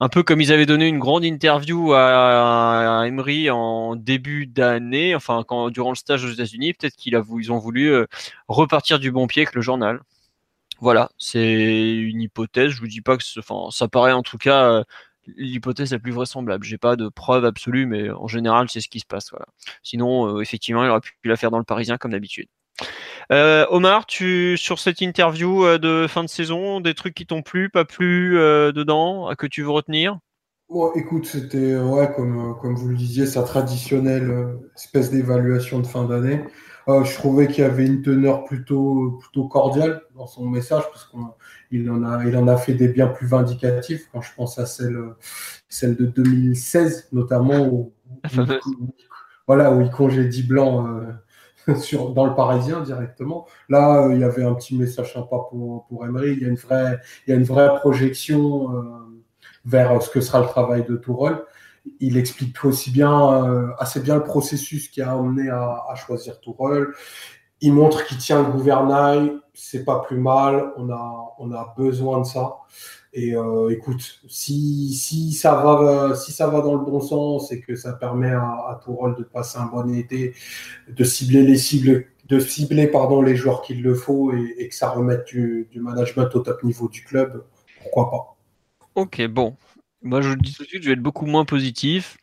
un 0.00 0.08
peu 0.08 0.22
comme 0.22 0.40
ils 0.40 0.52
avaient 0.52 0.66
donné 0.66 0.88
une 0.88 0.98
grande 0.98 1.24
interview 1.24 1.92
à, 1.94 3.04
Emery 3.06 3.50
en 3.50 3.96
début 3.96 4.46
d'année, 4.46 5.14
enfin 5.14 5.44
quand 5.46 5.70
durant 5.70 5.90
le 5.90 5.96
stage 5.96 6.24
aux 6.24 6.30
États-Unis, 6.30 6.72
peut-être 6.74 6.96
qu'ils 6.96 7.52
ont 7.52 7.58
voulu 7.58 7.92
euh, 7.92 8.06
repartir 8.48 8.98
du 8.98 9.12
bon 9.12 9.26
pied 9.26 9.42
avec 9.42 9.54
le 9.54 9.60
journal. 9.60 10.00
Voilà, 10.80 11.10
c'est 11.18 11.54
une 11.98 12.22
hypothèse. 12.22 12.70
Je 12.72 12.80
vous 12.80 12.86
dis 12.88 13.02
pas 13.02 13.16
que, 13.18 13.24
ça 13.24 13.88
paraît 13.88 14.12
en 14.12 14.22
tout 14.22 14.38
cas 14.38 14.64
euh, 14.70 14.84
l'hypothèse 15.36 15.92
la 15.92 15.98
plus 15.98 16.12
vraisemblable. 16.12 16.64
J'ai 16.64 16.78
pas 16.78 16.96
de 16.96 17.08
preuve 17.08 17.44
absolue, 17.44 17.86
mais 17.86 18.10
en 18.10 18.26
général, 18.26 18.68
c'est 18.68 18.80
ce 18.80 18.88
qui 18.88 19.00
se 19.00 19.06
passe. 19.06 19.30
Sinon, 19.82 20.36
euh, 20.36 20.40
effectivement, 20.40 20.84
il 20.84 20.90
aurait 20.90 21.00
pu 21.00 21.14
la 21.24 21.36
faire 21.36 21.50
dans 21.50 21.58
le 21.58 21.64
Parisien 21.64 21.98
comme 21.98 22.12
d'habitude. 22.12 22.48
Euh, 23.30 23.66
Omar, 23.70 24.06
tu 24.06 24.56
sur 24.56 24.78
cette 24.78 25.00
interview 25.00 25.64
euh, 25.64 25.78
de 25.78 26.06
fin 26.08 26.24
de 26.24 26.28
saison, 26.28 26.80
des 26.80 26.94
trucs 26.94 27.14
qui 27.14 27.26
t'ont 27.26 27.42
plu, 27.42 27.68
pas 27.68 27.84
plu 27.84 28.34
dedans, 28.34 29.32
que 29.36 29.46
tu 29.46 29.62
veux 29.62 29.70
retenir? 29.70 30.18
Bon, 30.68 30.92
écoute, 30.94 31.26
c'était 31.26 31.76
ouais, 31.76 32.10
comme, 32.14 32.56
comme 32.60 32.76
vous 32.76 32.88
le 32.88 32.96
disiez, 32.96 33.26
sa 33.26 33.42
traditionnelle 33.42 34.56
espèce 34.76 35.10
d'évaluation 35.10 35.80
de 35.80 35.86
fin 35.86 36.04
d'année. 36.04 36.44
je 36.86 37.14
trouvais 37.14 37.48
qu'il 37.48 37.64
y 37.64 37.66
avait 37.66 37.86
une 37.86 38.02
teneur 38.02 38.44
plutôt, 38.44 39.18
plutôt 39.20 39.48
cordiale 39.48 40.02
dans 40.14 40.26
son 40.26 40.46
message, 40.46 40.84
parce 40.90 41.04
qu'il 41.70 41.90
en, 41.90 42.02
a, 42.02 42.24
il 42.26 42.36
en 42.36 42.48
a 42.48 42.58
fait 42.58 42.74
des 42.74 42.88
bien 42.88 43.06
plus 43.06 43.26
vindicatifs, 43.26 44.08
quand 44.12 44.20
je 44.20 44.34
pense 44.36 44.58
à 44.58 44.66
celle, 44.66 44.98
celle 45.68 45.96
de 45.96 46.04
2016, 46.04 47.08
notamment, 47.12 47.66
où, 47.66 47.92
voilà, 49.46 49.72
où 49.72 49.80
il 49.80 49.90
congédie 49.90 50.42
Blanc 50.42 51.00
sur, 51.80 52.10
dans 52.10 52.26
le 52.26 52.34
Parisien 52.34 52.80
directement. 52.80 53.46
Là, 53.68 54.04
euh, 54.04 54.14
il 54.14 54.20
y 54.20 54.24
avait 54.24 54.44
un 54.44 54.54
petit 54.54 54.76
message 54.76 55.12
sympa 55.12 55.36
pour, 55.50 55.86
pour 55.86 56.04
Emery. 56.04 56.32
Il 56.32 56.42
y 56.42 56.44
a 56.44 56.48
une 56.48 56.56
vraie, 56.56 57.00
il 57.26 57.30
y 57.30 57.32
a 57.32 57.36
une 57.36 57.44
vraie 57.44 57.74
projection 57.76 58.76
euh, 58.76 58.82
vers 59.64 60.02
ce 60.02 60.10
que 60.10 60.20
sera 60.20 60.40
le 60.40 60.46
travail 60.46 60.84
de 60.88 60.96
Tourelle. 60.96 61.38
Il 61.98 62.16
explique 62.16 62.62
aussi 62.64 62.90
bien, 62.90 63.44
euh, 63.44 63.68
assez 63.78 64.00
bien 64.00 64.16
le 64.16 64.22
processus 64.22 64.88
qui 64.88 65.00
a 65.00 65.12
amené 65.12 65.48
à, 65.48 65.84
à 65.88 65.94
choisir 65.94 66.40
Tourelle. 66.40 66.88
Il 67.60 67.72
montre 67.72 68.04
qu'il 68.06 68.18
tient 68.18 68.42
le 68.42 68.52
gouvernail. 68.52 69.32
C'est 69.54 69.84
pas 69.84 70.00
plus 70.00 70.18
mal. 70.18 70.72
On 70.76 70.90
a, 70.90 71.74
besoin 71.76 72.20
de 72.20 72.26
ça. 72.26 72.58
Et 73.12 73.34
euh, 73.34 73.70
écoute, 73.70 74.20
si, 74.28 75.32
ça 75.32 75.54
va, 75.56 76.14
si 76.14 76.30
ça 76.32 76.46
va 76.46 76.60
dans 76.60 76.74
le 76.74 76.84
bon 76.84 77.00
sens 77.00 77.50
et 77.50 77.60
que 77.60 77.74
ça 77.74 77.92
permet 77.92 78.30
à, 78.30 78.80
Tourol 78.84 79.16
de 79.16 79.24
passer 79.24 79.58
un 79.58 79.66
bon 79.66 79.92
été, 79.92 80.34
de 80.88 81.04
cibler 81.04 81.42
les 81.42 81.56
cibles, 81.56 82.06
de 82.26 82.38
cibler 82.38 82.86
pardon, 82.86 83.20
les 83.20 83.34
joueurs 83.34 83.62
qu'il 83.62 83.82
le 83.82 83.94
faut 83.94 84.32
et, 84.32 84.68
que 84.68 84.74
ça 84.74 84.90
remette 84.90 85.26
du, 85.26 85.68
management 85.74 86.34
au 86.34 86.40
top 86.40 86.62
niveau 86.62 86.88
du 86.88 87.02
club, 87.02 87.44
pourquoi 87.82 88.10
pas. 88.10 88.36
Ok, 88.94 89.26
bon. 89.26 89.56
Moi, 90.02 90.22
je 90.22 90.30
le 90.30 90.36
dis 90.36 90.54
tout 90.54 90.62
de 90.62 90.68
suite, 90.68 90.82
je 90.82 90.88
vais 90.88 90.94
être 90.94 91.02
beaucoup 91.02 91.26
moins 91.26 91.44
positif. 91.44 92.16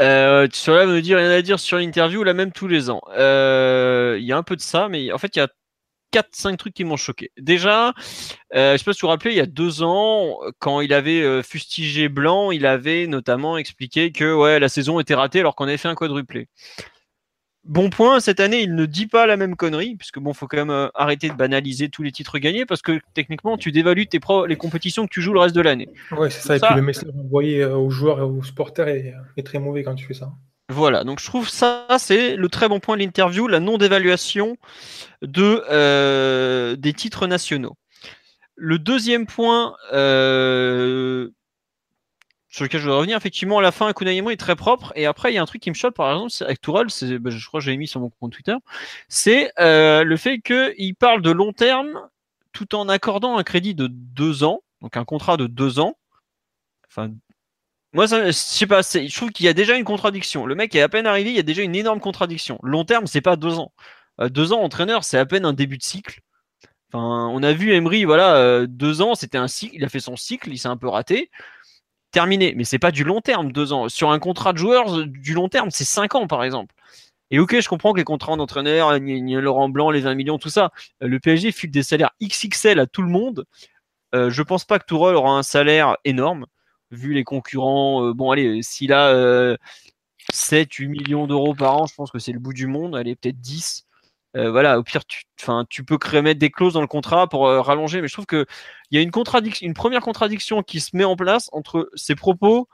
Euh, 0.00 0.48
là 0.66 0.86
me 0.86 1.00
dit 1.00 1.14
rien 1.14 1.30
à 1.30 1.42
dire 1.42 1.60
sur 1.60 1.78
l'interview, 1.78 2.24
là 2.24 2.34
même 2.34 2.52
tous 2.52 2.68
les 2.68 2.90
ans. 2.90 3.02
Euh, 3.10 4.16
il 4.18 4.24
y 4.24 4.32
a 4.32 4.36
un 4.36 4.42
peu 4.42 4.56
de 4.56 4.60
ça, 4.60 4.88
mais 4.88 5.12
en 5.12 5.18
fait, 5.18 5.36
il 5.36 5.38
y 5.38 5.42
a 5.42 5.48
4-5 6.12 6.56
trucs 6.56 6.74
qui 6.74 6.84
m'ont 6.84 6.96
choqué. 6.96 7.30
Déjà, 7.38 7.92
euh, 8.54 8.72
je 8.72 8.78
sais 8.78 8.84
pas 8.84 8.92
si 8.92 9.00
vous 9.00 9.06
vous 9.06 9.08
rappelez, 9.08 9.32
il 9.32 9.36
y 9.36 9.40
a 9.40 9.46
deux 9.46 9.82
ans, 9.82 10.38
quand 10.60 10.80
il 10.80 10.92
avait 10.92 11.22
euh, 11.22 11.42
fustigé 11.42 12.08
Blanc, 12.08 12.50
il 12.52 12.66
avait 12.66 13.06
notamment 13.06 13.56
expliqué 13.56 14.12
que 14.12 14.32
ouais, 14.32 14.60
la 14.60 14.68
saison 14.68 15.00
était 15.00 15.14
ratée 15.14 15.40
alors 15.40 15.56
qu'on 15.56 15.64
avait 15.64 15.76
fait 15.76 15.88
un 15.88 15.94
quadruplé. 15.96 16.48
Bon 17.64 17.88
point, 17.88 18.20
cette 18.20 18.40
année, 18.40 18.60
il 18.60 18.74
ne 18.74 18.84
dit 18.84 19.06
pas 19.06 19.26
la 19.26 19.36
même 19.36 19.56
connerie, 19.56 19.96
puisque 19.96 20.18
bon, 20.18 20.34
faut 20.34 20.46
quand 20.46 20.58
même 20.58 20.70
euh, 20.70 20.88
arrêter 20.94 21.28
de 21.28 21.34
banaliser 21.34 21.88
tous 21.88 22.02
les 22.02 22.12
titres 22.12 22.38
gagnés, 22.38 22.66
parce 22.66 22.82
que 22.82 23.00
techniquement, 23.14 23.56
tu 23.56 23.72
dévalues 23.72 24.06
tes 24.06 24.20
les 24.46 24.56
compétitions 24.56 25.06
que 25.06 25.12
tu 25.12 25.22
joues 25.22 25.32
le 25.32 25.40
reste 25.40 25.54
de 25.54 25.62
l'année. 25.62 25.88
Ouais, 26.12 26.30
c'est 26.30 26.42
ça, 26.42 26.56
et 26.56 26.60
puis 26.60 26.74
le 26.74 26.82
message 26.82 27.10
envoyé 27.18 27.64
aux 27.64 27.90
joueurs 27.90 28.18
et 28.18 28.22
aux 28.22 28.42
supporters 28.42 28.88
est, 28.88 29.14
est 29.36 29.46
très 29.46 29.58
mauvais 29.58 29.82
quand 29.82 29.94
tu 29.94 30.04
fais 30.04 30.14
ça. 30.14 30.32
Voilà, 30.70 31.04
donc 31.04 31.20
je 31.20 31.26
trouve 31.26 31.48
ça, 31.48 31.86
c'est 31.98 32.36
le 32.36 32.48
très 32.48 32.68
bon 32.68 32.80
point 32.80 32.96
de 32.96 33.02
l'interview, 33.02 33.46
la 33.48 33.60
non-dévaluation 33.60 34.56
de, 35.20 35.62
euh, 35.70 36.74
des 36.76 36.94
titres 36.94 37.26
nationaux. 37.26 37.76
Le 38.56 38.78
deuxième 38.78 39.26
point 39.26 39.76
euh, 39.92 41.28
sur 42.54 42.62
lequel 42.62 42.80
je 42.80 42.84
voudrais 42.84 42.98
revenir, 42.98 43.16
effectivement, 43.16 43.58
à 43.58 43.62
la 43.62 43.72
fin, 43.72 43.92
Kunaimo 43.92 44.30
est 44.30 44.36
très 44.36 44.54
propre. 44.54 44.92
Et 44.94 45.06
après, 45.06 45.32
il 45.32 45.34
y 45.34 45.38
a 45.38 45.42
un 45.42 45.44
truc 45.46 45.60
qui 45.60 45.70
me 45.70 45.74
choque, 45.74 45.96
par 45.96 46.12
exemple, 46.12 46.32
avec 46.44 46.60
Tourelle, 46.60 46.86
bah, 47.18 47.30
je 47.30 47.46
crois 47.48 47.58
que 47.58 47.64
j'avais 47.64 47.76
mis 47.76 47.88
sur 47.88 47.98
mon 47.98 48.10
compte 48.10 48.32
Twitter, 48.32 48.54
c'est 49.08 49.50
euh, 49.58 50.04
le 50.04 50.16
fait 50.16 50.38
qu'il 50.38 50.94
parle 50.94 51.20
de 51.20 51.32
long 51.32 51.52
terme 51.52 52.00
tout 52.52 52.76
en 52.76 52.88
accordant 52.88 53.38
un 53.38 53.42
crédit 53.42 53.74
de 53.74 53.88
deux 53.88 54.44
ans, 54.44 54.62
donc 54.82 54.96
un 54.96 55.04
contrat 55.04 55.36
de 55.36 55.48
deux 55.48 55.80
ans, 55.80 55.96
enfin 56.86 57.10
Moi, 57.92 58.06
ça, 58.06 58.26
je 58.26 58.30
sais 58.30 58.68
pas, 58.68 58.82
je 58.82 59.16
trouve 59.16 59.32
qu'il 59.32 59.46
y 59.46 59.48
a 59.48 59.52
déjà 59.52 59.76
une 59.76 59.82
contradiction. 59.82 60.46
Le 60.46 60.54
mec 60.54 60.76
est 60.76 60.80
à 60.80 60.88
peine 60.88 61.08
arrivé, 61.08 61.30
il 61.30 61.36
y 61.36 61.40
a 61.40 61.42
déjà 61.42 61.62
une 61.62 61.74
énorme 61.74 61.98
contradiction. 61.98 62.60
Long 62.62 62.84
terme, 62.84 63.08
c'est 63.08 63.20
pas 63.20 63.34
deux 63.34 63.58
ans. 63.58 63.72
Euh, 64.20 64.28
deux 64.28 64.52
ans 64.52 64.60
entraîneur, 64.60 65.02
c'est 65.02 65.18
à 65.18 65.26
peine 65.26 65.44
un 65.44 65.54
début 65.54 65.78
de 65.78 65.82
cycle. 65.82 66.20
Enfin, 66.92 67.28
on 67.32 67.42
a 67.42 67.52
vu 67.52 67.72
Emery, 67.72 68.04
voilà, 68.04 68.36
euh, 68.36 68.68
deux 68.68 69.02
ans, 69.02 69.16
c'était 69.16 69.38
un 69.38 69.48
cycle, 69.48 69.74
il 69.74 69.84
a 69.84 69.88
fait 69.88 69.98
son 69.98 70.14
cycle, 70.14 70.50
il 70.52 70.58
s'est 70.58 70.68
un 70.68 70.76
peu 70.76 70.86
raté. 70.86 71.32
Terminé. 72.14 72.54
Mais 72.56 72.62
c'est 72.62 72.78
pas 72.78 72.92
du 72.92 73.02
long 73.02 73.20
terme, 73.20 73.50
deux 73.50 73.72
ans. 73.72 73.88
Sur 73.88 74.10
un 74.10 74.20
contrat 74.20 74.52
de 74.52 74.58
joueur, 74.58 74.98
euh, 74.98 75.06
du 75.06 75.34
long 75.34 75.48
terme, 75.48 75.70
c'est 75.70 75.84
cinq 75.84 76.14
ans, 76.14 76.28
par 76.28 76.44
exemple. 76.44 76.72
Et 77.32 77.40
ok, 77.40 77.60
je 77.60 77.68
comprends 77.68 77.92
que 77.92 77.98
les 77.98 78.04
contrats 78.04 78.36
d'entraîneur, 78.36 78.90
euh, 78.90 79.40
Laurent 79.40 79.68
Blanc, 79.68 79.90
les 79.90 80.00
20 80.00 80.14
millions, 80.14 80.38
tout 80.38 80.50
ça, 80.50 80.70
euh, 81.02 81.08
le 81.08 81.18
PSG 81.18 81.50
file 81.50 81.72
des 81.72 81.82
salaires 81.82 82.12
XXL 82.22 82.78
à 82.78 82.86
tout 82.86 83.02
le 83.02 83.08
monde. 83.08 83.44
Euh, 84.14 84.30
je 84.30 84.42
pense 84.42 84.64
pas 84.64 84.78
que 84.78 84.84
Tourelle 84.86 85.16
aura 85.16 85.36
un 85.36 85.42
salaire 85.42 85.96
énorme, 86.04 86.46
vu 86.92 87.12
les 87.14 87.24
concurrents. 87.24 88.12
Bon, 88.12 88.30
allez, 88.30 88.62
s'il 88.62 88.92
a 88.92 89.08
euh, 89.08 89.56
7, 90.32 90.72
8 90.72 90.88
millions 90.88 91.26
d'euros 91.26 91.54
par 91.54 91.76
an, 91.76 91.86
je 91.86 91.94
pense 91.96 92.12
que 92.12 92.20
c'est 92.20 92.30
le 92.30 92.38
bout 92.38 92.52
du 92.52 92.68
monde. 92.68 92.94
Allez, 92.94 93.16
peut-être 93.16 93.40
10. 93.40 93.86
Euh, 94.36 94.50
voilà, 94.50 94.78
au 94.78 94.82
pire, 94.82 95.04
tu, 95.04 95.24
tu 95.70 95.84
peux 95.84 95.98
créer, 95.98 96.22
mettre 96.22 96.40
des 96.40 96.50
clauses 96.50 96.74
dans 96.74 96.80
le 96.80 96.86
contrat 96.86 97.28
pour 97.28 97.46
euh, 97.46 97.60
rallonger, 97.60 98.00
mais 98.00 98.08
je 98.08 98.14
trouve 98.14 98.26
que 98.26 98.46
il 98.90 98.96
y 98.96 98.98
a 98.98 99.02
une 99.02 99.12
contradiction, 99.12 99.66
une 99.66 99.74
première 99.74 100.00
contradiction 100.00 100.62
qui 100.62 100.80
se 100.80 100.96
met 100.96 101.04
en 101.04 101.16
place 101.16 101.48
entre 101.52 101.90
ses 101.94 102.14
propos 102.16 102.68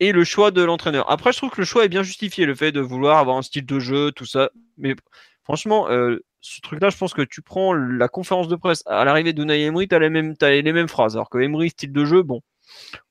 et 0.00 0.12
le 0.12 0.24
choix 0.24 0.50
de 0.50 0.62
l'entraîneur. 0.62 1.08
Après, 1.10 1.32
je 1.32 1.38
trouve 1.38 1.50
que 1.50 1.60
le 1.60 1.64
choix 1.64 1.84
est 1.84 1.88
bien 1.88 2.02
justifié, 2.02 2.46
le 2.46 2.54
fait 2.54 2.72
de 2.72 2.80
vouloir 2.80 3.18
avoir 3.18 3.36
un 3.36 3.42
style 3.42 3.66
de 3.66 3.78
jeu, 3.78 4.10
tout 4.12 4.26
ça. 4.26 4.50
Mais 4.76 4.96
franchement, 5.44 5.88
euh, 5.88 6.18
ce 6.40 6.60
truc-là, 6.60 6.90
je 6.90 6.96
pense 6.96 7.14
que 7.14 7.22
tu 7.22 7.40
prends 7.40 7.72
la 7.72 8.08
conférence 8.08 8.48
de 8.48 8.56
presse 8.56 8.82
à 8.86 9.04
l'arrivée 9.04 9.32
d'Unai 9.32 9.62
Emery, 9.62 9.86
mêmes, 10.10 10.36
t'as 10.36 10.50
les 10.50 10.72
mêmes 10.72 10.88
phrases. 10.88 11.16
Alors 11.16 11.30
que 11.30 11.38
Emery, 11.38 11.70
style 11.70 11.92
de 11.92 12.04
jeu, 12.04 12.22
bon, 12.22 12.42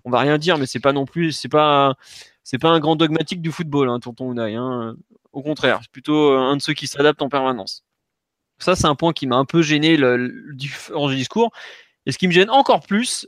on 0.06 0.12
va 0.12 0.20
rien 0.20 0.38
dire, 0.38 0.58
mais 0.58 0.66
c'est 0.66 0.80
pas 0.80 0.94
non 0.94 1.06
plus, 1.06 1.32
c'est 1.32 1.50
pas, 1.50 1.96
pas 2.62 2.70
un 2.70 2.80
grand 2.80 2.96
dogmatique 2.96 3.42
du 3.42 3.52
football, 3.52 3.90
hein, 3.90 4.00
tonton 4.00 4.32
Unai. 4.32 4.56
Hein. 4.56 4.96
Au 5.34 5.42
contraire, 5.42 5.80
c'est 5.82 5.92
plutôt 5.92 6.32
euh, 6.32 6.38
un 6.38 6.58
de 6.58 6.62
ceux 6.62 6.74
qui 6.74 6.88
s'adaptent 6.88 7.22
en 7.22 7.30
permanence. 7.30 7.84
Ça, 8.60 8.76
c'est 8.76 8.86
un 8.86 8.96
point 8.96 9.14
qui 9.14 9.28
m'a 9.28 9.36
un 9.36 9.46
peu 9.46 9.62
gêné 9.64 9.98
le, 9.98 10.54
discours. 10.54 11.52
Et 12.06 12.12
ce 12.12 12.18
qui 12.18 12.28
me 12.28 12.32
gêne 12.32 12.52
encore 12.52 12.82
plus, 12.86 13.28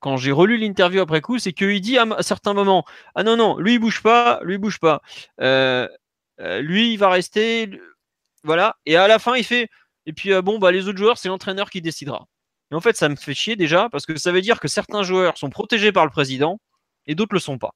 quand 0.00 0.18
j'ai 0.18 0.30
relu 0.30 0.58
l'interview 0.58 1.00
après 1.00 1.22
coup, 1.22 1.38
c'est 1.38 1.54
qu'il 1.54 1.80
dit 1.80 1.98
à, 1.98 2.02
à 2.02 2.22
certains 2.22 2.54
moments 2.54 2.84
Ah 3.14 3.24
non, 3.24 3.36
non, 3.36 3.58
lui 3.58 3.74
il 3.74 3.78
bouge 3.78 4.02
pas, 4.02 4.40
lui 4.44 4.54
il 4.54 4.58
bouge 4.58 4.78
pas. 4.78 5.02
Euh, 5.40 5.88
euh, 6.40 6.60
lui 6.60 6.92
il 6.92 6.96
va 6.98 7.10
rester. 7.10 7.70
Voilà. 8.44 8.76
Et 8.86 8.96
à 8.96 9.08
la 9.08 9.18
fin, 9.18 9.34
il 9.36 9.44
fait 9.44 9.68
Et 10.06 10.12
puis 10.12 10.30
bon, 10.42 10.58
bah, 10.58 10.70
les 10.70 10.86
autres 10.86 10.98
joueurs, 10.98 11.18
c'est 11.18 11.28
l'entraîneur 11.28 11.70
qui 11.70 11.80
décidera. 11.80 12.26
Et 12.70 12.74
en 12.74 12.80
fait, 12.80 12.96
ça 12.96 13.08
me 13.08 13.16
fait 13.16 13.34
chier 13.34 13.56
déjà, 13.56 13.88
parce 13.90 14.06
que 14.06 14.16
ça 14.18 14.32
veut 14.32 14.42
dire 14.42 14.60
que 14.60 14.68
certains 14.68 15.02
joueurs 15.02 15.38
sont 15.38 15.50
protégés 15.50 15.92
par 15.92 16.04
le 16.04 16.10
président 16.10 16.60
et 17.06 17.14
d'autres 17.14 17.34
le 17.34 17.40
sont 17.40 17.58
pas. 17.58 17.74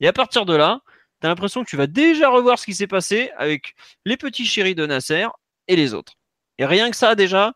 Et 0.00 0.08
à 0.08 0.12
partir 0.12 0.44
de 0.44 0.54
là, 0.54 0.80
tu 1.20 1.26
as 1.26 1.28
l'impression 1.28 1.64
que 1.64 1.68
tu 1.68 1.76
vas 1.76 1.86
déjà 1.86 2.28
revoir 2.28 2.58
ce 2.58 2.64
qui 2.64 2.74
s'est 2.74 2.86
passé 2.86 3.30
avec 3.36 3.74
les 4.04 4.16
petits 4.16 4.46
chéris 4.46 4.74
de 4.74 4.86
Nasser 4.86 5.26
et 5.66 5.76
les 5.76 5.94
autres. 5.94 6.14
Et 6.58 6.66
rien 6.66 6.90
que 6.90 6.96
ça, 6.96 7.14
déjà, 7.14 7.54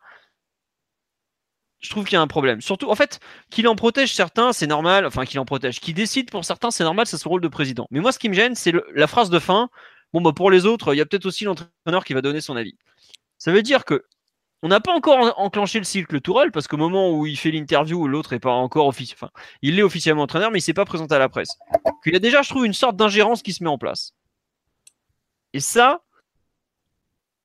je 1.81 1.91
trouve 1.91 2.05
qu'il 2.05 2.15
y 2.15 2.17
a 2.17 2.23
un 2.23 2.29
problème. 2.29 2.61
Surtout, 2.61 2.91
en 2.91 2.95
fait, 2.95 3.21
qu'il 3.51 3.67
en 3.69 3.75
protège 3.75 4.15
certains, 4.15 4.53
c'est 4.53 4.67
normal. 4.67 5.05
Enfin, 5.05 5.25
qu'il 5.25 5.41
en 5.41 5.45
protège. 5.45 5.81
Qu'il 5.81 5.95
décide 5.95 6.31
pour 6.31 6.45
certains, 6.45 6.71
c'est 6.71 6.85
normal, 6.85 7.07
c'est 7.07 7.19
son 7.19 7.29
rôle 7.29 7.41
de 7.41 7.49
président. 7.49 7.87
Mais 7.91 8.01
moi, 8.01 8.13
ce 8.13 8.19
qui 8.19 8.29
me 8.29 8.35
gêne, 8.35 8.55
c'est 8.55 8.73
la 8.95 9.07
phrase 9.07 9.31
de 9.31 9.39
fin. 9.39 9.69
Bon, 10.13 10.21
bah, 10.21 10.33
pour 10.33 10.51
les 10.51 10.65
autres, 10.65 10.95
il 10.95 10.99
y 10.99 11.01
a 11.01 11.07
peut-être 11.07 11.27
aussi 11.27 11.45
l'entraîneur 11.45 12.05
qui 12.05 12.15
va 12.15 12.23
donner 12.23 12.41
son 12.41 12.57
avis. 12.57 12.77
Ça 13.39 13.51
veut 13.53 13.63
dire 13.63 13.85
que 13.85 14.05
on 14.63 14.69
n'a 14.69 14.81
pas 14.81 14.93
encore 14.93 15.19
en- 15.19 15.45
enclenché 15.45 15.79
le 15.79 15.85
cycle 15.85 16.21
Tourelle 16.21 16.53
parce 16.53 16.69
qu'au 16.69 16.77
moment 16.77 17.11
où 17.13 17.27
il 17.27 17.37
fait 17.37 17.51
l'interview, 17.51 18.07
l'autre 18.07 18.33
est 18.33 18.41
pas 18.41 18.53
encore 18.53 18.87
officiel. 18.87 19.17
Enfin, 19.21 19.31
il 19.61 19.79
est 19.79 19.83
officiellement 19.83 20.23
entraîneur, 20.23 20.51
mais 20.51 20.59
il 20.59 20.63
s'est 20.63 20.73
pas 20.73 20.85
présenté 20.85 21.15
à 21.15 21.19
la 21.19 21.29
presse. 21.29 21.59
Qu'il 22.03 22.13
y 22.13 22.17
a 22.17 22.21
déjà, 22.21 22.43
je 22.43 22.49
trouve, 22.49 22.65
une 22.67 22.75
sorte 22.75 22.97
d'ingérence 22.97 23.43
qui 23.43 23.53
se 23.53 23.63
met 23.63 23.71
en 23.71 23.79
place. 23.79 24.13
Et 25.53 25.61
ça, 25.61 26.03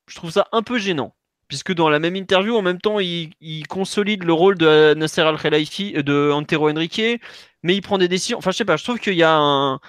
je 0.07 0.15
trouve 0.15 0.31
ça 0.31 0.47
un 0.51 0.61
peu 0.63 0.77
gênant. 0.77 1.13
Puisque 1.47 1.73
dans 1.73 1.89
la 1.89 1.99
même 1.99 2.17
interview, 2.17 2.57
en 2.57 2.61
même 2.61 2.79
temps, 2.81 2.99
il, 2.99 3.31
il 3.39 3.67
consolide 3.67 4.23
le 4.25 4.33
rôle 4.33 4.57
de 4.57 4.93
Nasser 4.95 5.21
Al-Khelaifi, 5.21 5.93
euh, 5.95 6.03
de 6.03 6.29
Antero 6.33 6.69
Henrique, 6.69 7.21
mais 7.63 7.73
il 7.75 7.81
prend 7.81 7.97
des 7.97 8.09
décisions. 8.09 8.37
Enfin, 8.37 8.51
je 8.51 8.57
sais 8.57 8.65
pas, 8.65 8.75
je 8.75 8.83
trouve 8.83 8.99
qu'il 8.99 9.13
y 9.15 9.23
a 9.23 9.33
un. 9.33 9.79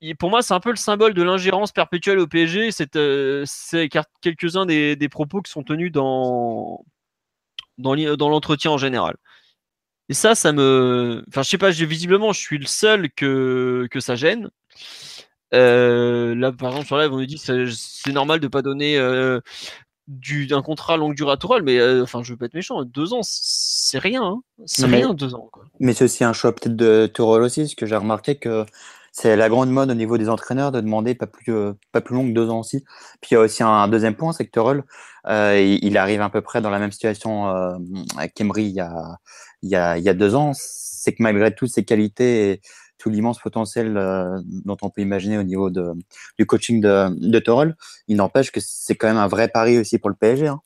Il- 0.00 0.16
Pour 0.16 0.30
moi, 0.30 0.42
c'est 0.42 0.54
un 0.54 0.60
peu 0.60 0.70
le 0.70 0.76
symbole 0.76 1.14
de 1.14 1.22
l'ingérence 1.22 1.72
perpétuelle 1.72 2.18
au 2.18 2.26
PSG. 2.26 2.70
C'est 2.72 2.96
euh, 2.96 3.44
quelques-uns 4.20 4.66
des, 4.66 4.96
des 4.96 5.08
propos 5.08 5.42
qui 5.42 5.50
sont 5.52 5.62
tenus 5.62 5.92
dans, 5.92 6.84
l'entretien 7.78 8.70
en 8.70 8.78
général. 8.78 9.16
Et 10.08 10.14
ça, 10.14 10.34
ça 10.34 10.52
me. 10.52 11.22
Enfin, 11.28 11.42
je 11.42 11.48
sais 11.50 11.58
pas, 11.58 11.70
visiblement, 11.70 12.32
je 12.32 12.40
suis 12.40 12.58
le 12.58 12.66
seul 12.66 13.10
que, 13.10 13.86
que 13.90 14.00
ça 14.00 14.14
gêne. 14.16 14.50
Euh, 15.54 16.34
là, 16.34 16.52
par 16.52 16.70
exemple, 16.70 16.86
sur 16.86 16.98
live, 16.98 17.12
on 17.12 17.18
nous 17.18 17.26
dit 17.26 17.36
que 17.40 17.66
c'est- 17.70 18.12
normal 18.12 18.40
de 18.40 18.48
pas 18.48 18.62
donner 18.62 18.96
euh, 18.98 19.40
du, 20.06 20.46
d'un 20.46 20.62
contrat 20.62 20.96
longue 20.96 21.14
durée 21.14 21.32
à 21.32 21.36
Tourelle, 21.36 21.62
mais 21.62 21.78
euh, 21.78 22.02
enfin, 22.02 22.22
je 22.22 22.32
veux 22.32 22.38
pas 22.38 22.46
être 22.46 22.54
méchant, 22.54 22.82
deux 22.84 23.12
ans, 23.12 23.20
c'est 23.22 23.98
rien. 23.98 24.22
hein. 24.22 24.40
C'est 24.64 24.86
mais- 24.86 24.98
rien, 24.98 25.12
deux 25.14 25.34
ans. 25.34 25.48
Quoi. 25.52 25.64
Mais 25.80 25.92
c'est 25.92 26.04
aussi 26.04 26.24
un 26.24 26.32
choix 26.32 26.54
peut-être 26.54 26.76
de 26.76 27.06
Tourelle 27.12 27.42
aussi, 27.42 27.60
parce 27.62 27.74
que 27.74 27.84
j'ai 27.86 27.96
remarqué 27.96 28.36
que 28.36 28.64
c'est 29.20 29.34
la 29.34 29.48
grande 29.48 29.70
mode 29.70 29.90
au 29.90 29.94
niveau 29.94 30.16
des 30.16 30.28
entraîneurs 30.28 30.70
de 30.70 30.80
demander 30.80 31.16
pas 31.16 31.26
plus, 31.26 31.52
euh, 31.52 31.72
pas 31.90 32.00
plus 32.00 32.14
long 32.14 32.28
que 32.28 32.32
deux 32.32 32.50
ans 32.50 32.60
aussi. 32.60 32.84
Puis 33.20 33.30
il 33.32 33.34
y 33.34 33.36
a 33.36 33.40
aussi 33.40 33.64
un 33.64 33.88
deuxième 33.88 34.14
point, 34.14 34.32
c'est 34.32 34.46
que 34.46 34.50
Tourelle, 34.52 34.84
euh, 35.26 35.58
il, 35.58 35.98
arrive 35.98 36.20
à 36.20 36.30
peu 36.30 36.40
près 36.40 36.60
dans 36.60 36.70
la 36.70 36.78
même 36.78 36.92
situation 36.92 37.48
euh, 37.48 37.76
qu'Emery 38.36 38.66
il 38.66 38.74
y 38.74 38.80
a, 38.80 39.18
il 39.62 39.70
y, 39.70 39.74
a, 39.76 40.14
deux 40.14 40.36
ans. 40.36 40.52
C'est 40.54 41.14
que 41.14 41.22
malgré 41.22 41.52
toutes 41.52 41.70
ses 41.70 41.84
qualités 41.84 42.52
et 42.52 42.60
tout 42.98 43.10
l'immense 43.10 43.40
potentiel 43.40 43.96
euh, 43.96 44.38
dont 44.64 44.76
on 44.82 44.90
peut 44.90 45.00
imaginer 45.00 45.36
au 45.36 45.42
niveau 45.42 45.68
de, 45.68 45.92
du 46.38 46.46
coaching 46.46 46.80
de, 46.80 47.08
de 47.18 47.74
il 48.06 48.16
n'empêche 48.16 48.52
que 48.52 48.60
c'est 48.60 48.94
quand 48.94 49.08
même 49.08 49.16
un 49.16 49.28
vrai 49.28 49.48
pari 49.48 49.78
aussi 49.78 49.98
pour 49.98 50.10
le 50.10 50.16
PSG. 50.16 50.46
Hein. 50.46 50.60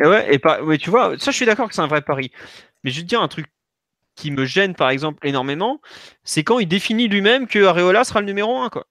Et 0.00 0.06
ouais, 0.06 0.34
et 0.34 0.40
ouais, 0.64 0.78
tu 0.78 0.90
vois, 0.90 1.16
ça, 1.18 1.30
je 1.30 1.36
suis 1.36 1.46
d'accord 1.46 1.68
que 1.68 1.76
c'est 1.76 1.80
un 1.80 1.86
vrai 1.86 2.02
pari. 2.02 2.32
Mais 2.82 2.90
je 2.90 2.96
vais 2.96 3.02
te 3.02 3.08
dire 3.08 3.22
un 3.22 3.28
truc 3.28 3.46
qui 4.18 4.30
me 4.30 4.44
gêne, 4.44 4.74
par 4.74 4.90
exemple, 4.90 5.26
énormément, 5.26 5.80
c'est 6.24 6.42
quand 6.42 6.58
il 6.58 6.66
définit 6.66 7.08
lui-même 7.08 7.46
que 7.46 7.64
Areola 7.64 8.04
sera 8.04 8.20
le 8.20 8.26
numéro 8.26 8.58
un, 8.58 8.68
quoi. 8.68 8.86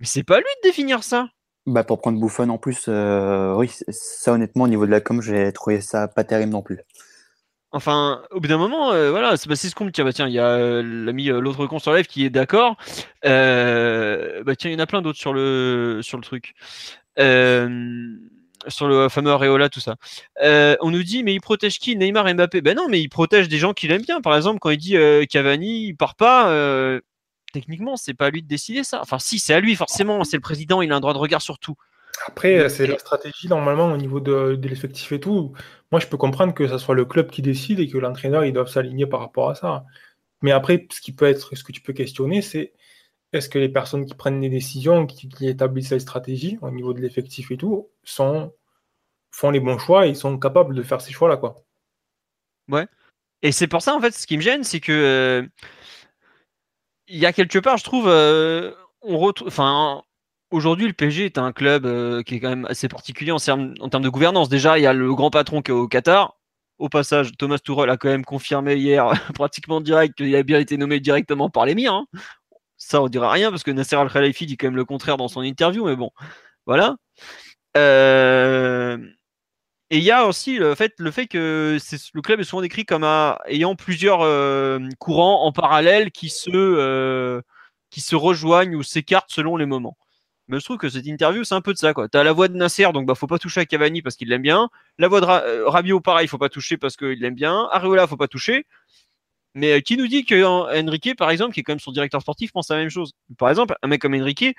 Mais 0.00 0.06
c'est 0.06 0.24
pas 0.24 0.38
lui 0.38 0.44
de 0.62 0.68
définir 0.68 1.04
ça. 1.04 1.28
Bah 1.64 1.84
pour 1.84 2.00
prendre 2.00 2.18
Bouffon 2.18 2.48
en 2.48 2.58
plus, 2.58 2.86
euh, 2.88 3.54
oui, 3.54 3.70
ça 3.88 4.32
honnêtement 4.32 4.64
au 4.64 4.68
niveau 4.68 4.84
de 4.84 4.90
la 4.90 5.00
com, 5.00 5.22
j'ai 5.22 5.52
trouvé 5.52 5.80
ça 5.80 6.08
pas 6.08 6.24
terrible 6.24 6.50
non 6.50 6.62
plus. 6.62 6.80
Enfin, 7.70 8.22
au 8.32 8.40
bout 8.40 8.48
d'un 8.48 8.58
moment, 8.58 8.92
euh, 8.92 9.12
voilà, 9.12 9.36
c'est 9.36 9.48
bah, 9.48 9.54
ce 9.54 9.72
qu'on 9.72 9.84
me 9.84 9.90
dit. 9.90 10.02
Bah, 10.02 10.12
tiens, 10.12 10.26
il 10.26 10.34
y 10.34 10.40
a 10.40 10.48
euh, 10.48 10.82
l'ami 10.82 11.26
l'autre 11.26 11.66
con 11.66 11.78
sur 11.78 11.94
live 11.94 12.06
qui 12.06 12.24
est 12.24 12.30
d'accord. 12.30 12.76
Bah 13.22 14.56
tiens, 14.56 14.70
il 14.70 14.72
y 14.72 14.76
en 14.76 14.80
a 14.80 14.86
plein 14.86 15.02
d'autres 15.02 15.18
sur 15.18 15.32
le 15.32 16.00
sur 16.02 16.18
le 16.18 16.24
truc. 16.24 16.54
Euh, 17.18 18.16
sur 18.68 18.86
le 18.88 19.08
fameux 19.08 19.30
Areola, 19.30 19.68
tout 19.68 19.80
ça. 19.80 19.96
Euh, 20.42 20.76
on 20.80 20.90
nous 20.90 21.02
dit, 21.02 21.22
mais 21.22 21.34
il 21.34 21.40
protège 21.40 21.78
qui? 21.78 21.96
Neymar 21.96 22.28
et 22.28 22.34
Mbappé 22.34 22.60
Ben 22.60 22.76
non, 22.76 22.88
mais 22.88 23.00
il 23.00 23.08
protège 23.08 23.48
des 23.48 23.58
gens 23.58 23.72
qu'il 23.72 23.90
aime 23.92 24.02
bien. 24.02 24.20
Par 24.20 24.36
exemple, 24.36 24.58
quand 24.60 24.70
il 24.70 24.78
dit 24.78 24.96
euh, 24.96 25.24
Cavani, 25.24 25.86
il 25.86 25.94
part 25.94 26.14
pas. 26.14 26.50
euh, 26.50 27.00
techniquement, 27.52 27.96
c'est 27.96 28.14
pas 28.14 28.26
à 28.26 28.30
lui 28.30 28.42
de 28.42 28.48
décider 28.48 28.84
ça. 28.84 29.00
Enfin, 29.02 29.18
si, 29.18 29.38
c'est 29.38 29.54
à 29.54 29.60
lui, 29.60 29.76
forcément. 29.76 30.24
C'est 30.24 30.36
le 30.36 30.42
président, 30.42 30.82
il 30.82 30.92
a 30.92 30.96
un 30.96 31.00
droit 31.00 31.12
de 31.12 31.18
regard 31.18 31.42
sur 31.42 31.58
tout. 31.58 31.74
Après, 32.26 32.68
c'est 32.68 32.86
la 32.86 32.98
stratégie 32.98 33.48
normalement 33.48 33.90
au 33.92 33.96
niveau 33.96 34.20
de, 34.20 34.54
de 34.54 34.68
l'effectif 34.68 35.12
et 35.12 35.20
tout. 35.20 35.52
Moi, 35.90 36.00
je 36.00 36.06
peux 36.06 36.16
comprendre 36.16 36.54
que 36.54 36.68
ça 36.68 36.78
soit 36.78 36.94
le 36.94 37.04
club 37.04 37.30
qui 37.30 37.42
décide 37.42 37.80
et 37.80 37.88
que 37.88 37.98
l'entraîneur 37.98 38.44
il 38.44 38.52
doit 38.52 38.66
s'aligner 38.66 39.06
par 39.06 39.20
rapport 39.20 39.50
à 39.50 39.54
ça. 39.54 39.84
Mais 40.42 40.52
après, 40.52 40.86
ce 40.92 41.00
qui 41.00 41.12
peut 41.12 41.26
être, 41.26 41.56
ce 41.56 41.64
que 41.64 41.72
tu 41.72 41.80
peux 41.80 41.92
questionner, 41.92 42.42
c'est 42.42 42.72
est-ce 43.32 43.48
que 43.48 43.58
les 43.58 43.68
personnes 43.68 44.04
qui 44.04 44.14
prennent 44.14 44.40
les 44.40 44.50
décisions, 44.50 45.06
qui, 45.06 45.28
établissent 45.46 45.90
les 45.90 46.00
stratégies 46.00 46.58
au 46.62 46.70
niveau 46.70 46.92
de 46.92 47.00
l'effectif 47.00 47.50
et 47.50 47.56
tout, 47.56 47.88
font 48.04 49.50
les 49.50 49.60
bons 49.60 49.78
choix 49.78 50.06
et 50.06 50.14
sont 50.14 50.38
capables 50.38 50.74
de 50.74 50.82
faire 50.82 51.00
ces 51.00 51.12
choix-là, 51.12 51.36
quoi? 51.36 51.56
Et 53.42 53.52
c'est 53.52 53.66
pour 53.66 53.82
ça, 53.82 53.94
en 53.94 54.00
fait, 54.00 54.12
ce 54.12 54.26
qui 54.26 54.36
me 54.36 54.42
gêne, 54.42 54.64
c'est 54.64 54.80
que 54.80 54.92
euh, 54.92 55.46
il 57.08 57.18
y 57.18 57.26
a 57.26 57.32
quelque 57.32 57.58
part, 57.58 57.76
je 57.76 57.84
trouve, 57.84 58.08
euh, 58.08 58.72
on 59.00 59.18
retrouve, 59.18 59.50
aujourd'hui, 60.50 60.86
le 60.86 60.92
PSG 60.92 61.24
est 61.26 61.38
un 61.38 61.52
club 61.52 61.86
euh, 61.86 62.22
qui 62.22 62.36
est 62.36 62.40
quand 62.40 62.50
même 62.50 62.66
assez 62.66 62.88
particulier 62.88 63.32
en 63.32 63.38
termes, 63.38 63.74
en 63.80 63.88
termes 63.88 64.04
de 64.04 64.08
gouvernance. 64.08 64.48
Déjà, 64.48 64.78
il 64.78 64.82
y 64.82 64.86
a 64.86 64.92
le 64.92 65.12
grand 65.14 65.30
patron 65.30 65.62
qui 65.62 65.70
est 65.70 65.74
au 65.74 65.88
Qatar. 65.88 66.38
Au 66.78 66.88
passage, 66.88 67.32
Thomas 67.36 67.58
Tuchel 67.58 67.90
a 67.90 67.96
quand 67.96 68.08
même 68.08 68.24
confirmé 68.24 68.76
hier, 68.76 69.10
pratiquement 69.34 69.80
direct, 69.80 70.16
qu'il 70.16 70.34
a 70.34 70.42
bien 70.42 70.60
été 70.60 70.76
nommé 70.76 71.00
directement 71.00 71.50
par 71.50 71.66
l'émir. 71.66 71.94
Hein. 71.94 72.06
Ça, 72.84 73.00
on 73.00 73.08
dira 73.08 73.30
rien 73.30 73.50
parce 73.50 73.62
que 73.62 73.70
Nasser 73.70 73.94
Al 73.94 74.10
Khelaifi 74.10 74.44
dit 74.44 74.56
quand 74.56 74.66
même 74.66 74.76
le 74.76 74.84
contraire 74.84 75.16
dans 75.16 75.28
son 75.28 75.40
interview, 75.42 75.86
mais 75.86 75.94
bon, 75.94 76.10
voilà. 76.66 76.96
Euh, 77.76 78.98
et 79.90 79.98
il 79.98 80.04
y 80.04 80.10
a 80.10 80.26
aussi 80.26 80.58
le 80.58 80.74
fait, 80.74 80.96
que 81.28 81.78
le 82.14 82.20
club 82.22 82.40
est 82.40 82.44
souvent 82.44 82.60
décrit 82.60 82.84
comme 82.84 83.04
ayant 83.46 83.76
plusieurs 83.76 84.22
euh, 84.22 84.80
courants 84.98 85.44
en 85.44 85.52
parallèle 85.52 86.10
qui 86.10 86.28
se, 86.28 86.50
euh, 86.52 87.40
qui 87.90 88.00
se 88.00 88.16
rejoignent 88.16 88.74
ou 88.74 88.82
s'écartent 88.82 89.30
selon 89.30 89.56
les 89.56 89.66
moments. 89.66 89.96
Mais 90.48 90.58
je 90.58 90.64
trouve 90.64 90.78
que 90.78 90.88
cette 90.88 91.06
interview, 91.06 91.44
c'est 91.44 91.54
un 91.54 91.60
peu 91.60 91.72
de 91.72 91.78
ça. 91.78 91.94
Tu 91.94 92.18
as 92.18 92.24
la 92.24 92.32
voix 92.32 92.48
de 92.48 92.56
Nasser, 92.56 92.90
donc 92.92 93.06
bah, 93.06 93.14
faut 93.14 93.28
pas 93.28 93.38
toucher 93.38 93.60
à 93.60 93.64
Cavani 93.64 94.02
parce 94.02 94.16
qu'il 94.16 94.28
l'aime 94.28 94.42
bien. 94.42 94.70
La 94.98 95.06
voix 95.06 95.20
de 95.20 95.26
Ra- 95.26 95.44
Rabiot, 95.66 96.00
pareil, 96.00 96.26
faut 96.26 96.36
pas 96.36 96.48
toucher 96.48 96.76
parce 96.76 96.96
qu'il 96.96 97.20
l'aime 97.20 97.36
bien. 97.36 97.68
Areola, 97.70 98.08
faut 98.08 98.16
pas 98.16 98.28
toucher. 98.28 98.66
Mais 99.54 99.82
qui 99.82 99.96
nous 99.96 100.06
dit 100.06 100.24
que 100.24 100.44
Enrique, 100.44 101.16
par 101.16 101.30
exemple, 101.30 101.52
qui 101.52 101.60
est 101.60 101.62
quand 101.62 101.72
même 101.72 101.80
son 101.80 101.92
directeur 101.92 102.22
sportif, 102.22 102.52
pense 102.52 102.70
la 102.70 102.76
même 102.76 102.88
chose? 102.88 103.12
Par 103.38 103.50
exemple, 103.50 103.74
un 103.82 103.88
mec 103.88 104.00
comme 104.00 104.14
Enrique, 104.14 104.56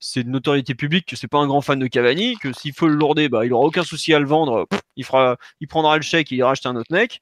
c'est 0.00 0.24
de 0.24 0.28
notoriété 0.28 0.74
publique 0.74 1.06
que 1.06 1.16
c'est 1.16 1.28
pas 1.28 1.38
un 1.38 1.46
grand 1.46 1.60
fan 1.60 1.78
de 1.78 1.86
Cavani, 1.86 2.36
que 2.38 2.52
s'il 2.52 2.74
faut 2.74 2.88
le 2.88 2.94
lourder, 2.94 3.28
bah, 3.28 3.46
il 3.46 3.52
aura 3.52 3.64
aucun 3.66 3.84
souci 3.84 4.12
à 4.12 4.18
le 4.18 4.26
vendre, 4.26 4.66
il, 4.96 5.04
fera, 5.04 5.36
il 5.60 5.68
prendra 5.68 5.96
le 5.96 6.02
chèque 6.02 6.32
il 6.32 6.38
ira 6.38 6.50
acheter 6.50 6.68
un 6.68 6.76
autre 6.76 6.92
mec. 6.92 7.20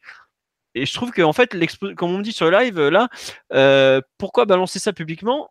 Et 0.75 0.87
je 0.87 0.95
trouve 0.95 1.11
qu'en 1.12 1.33
fait, 1.33 1.55
comme 1.97 2.11
on 2.11 2.18
me 2.18 2.23
dit 2.23 2.33
sur 2.33 2.51
le 2.51 2.57
live, 2.59 2.81
là, 2.81 3.09
euh, 3.53 4.01
pourquoi 4.18 4.47
balancer 4.47 4.79
ça 4.79 4.93
publiquement? 4.93 5.51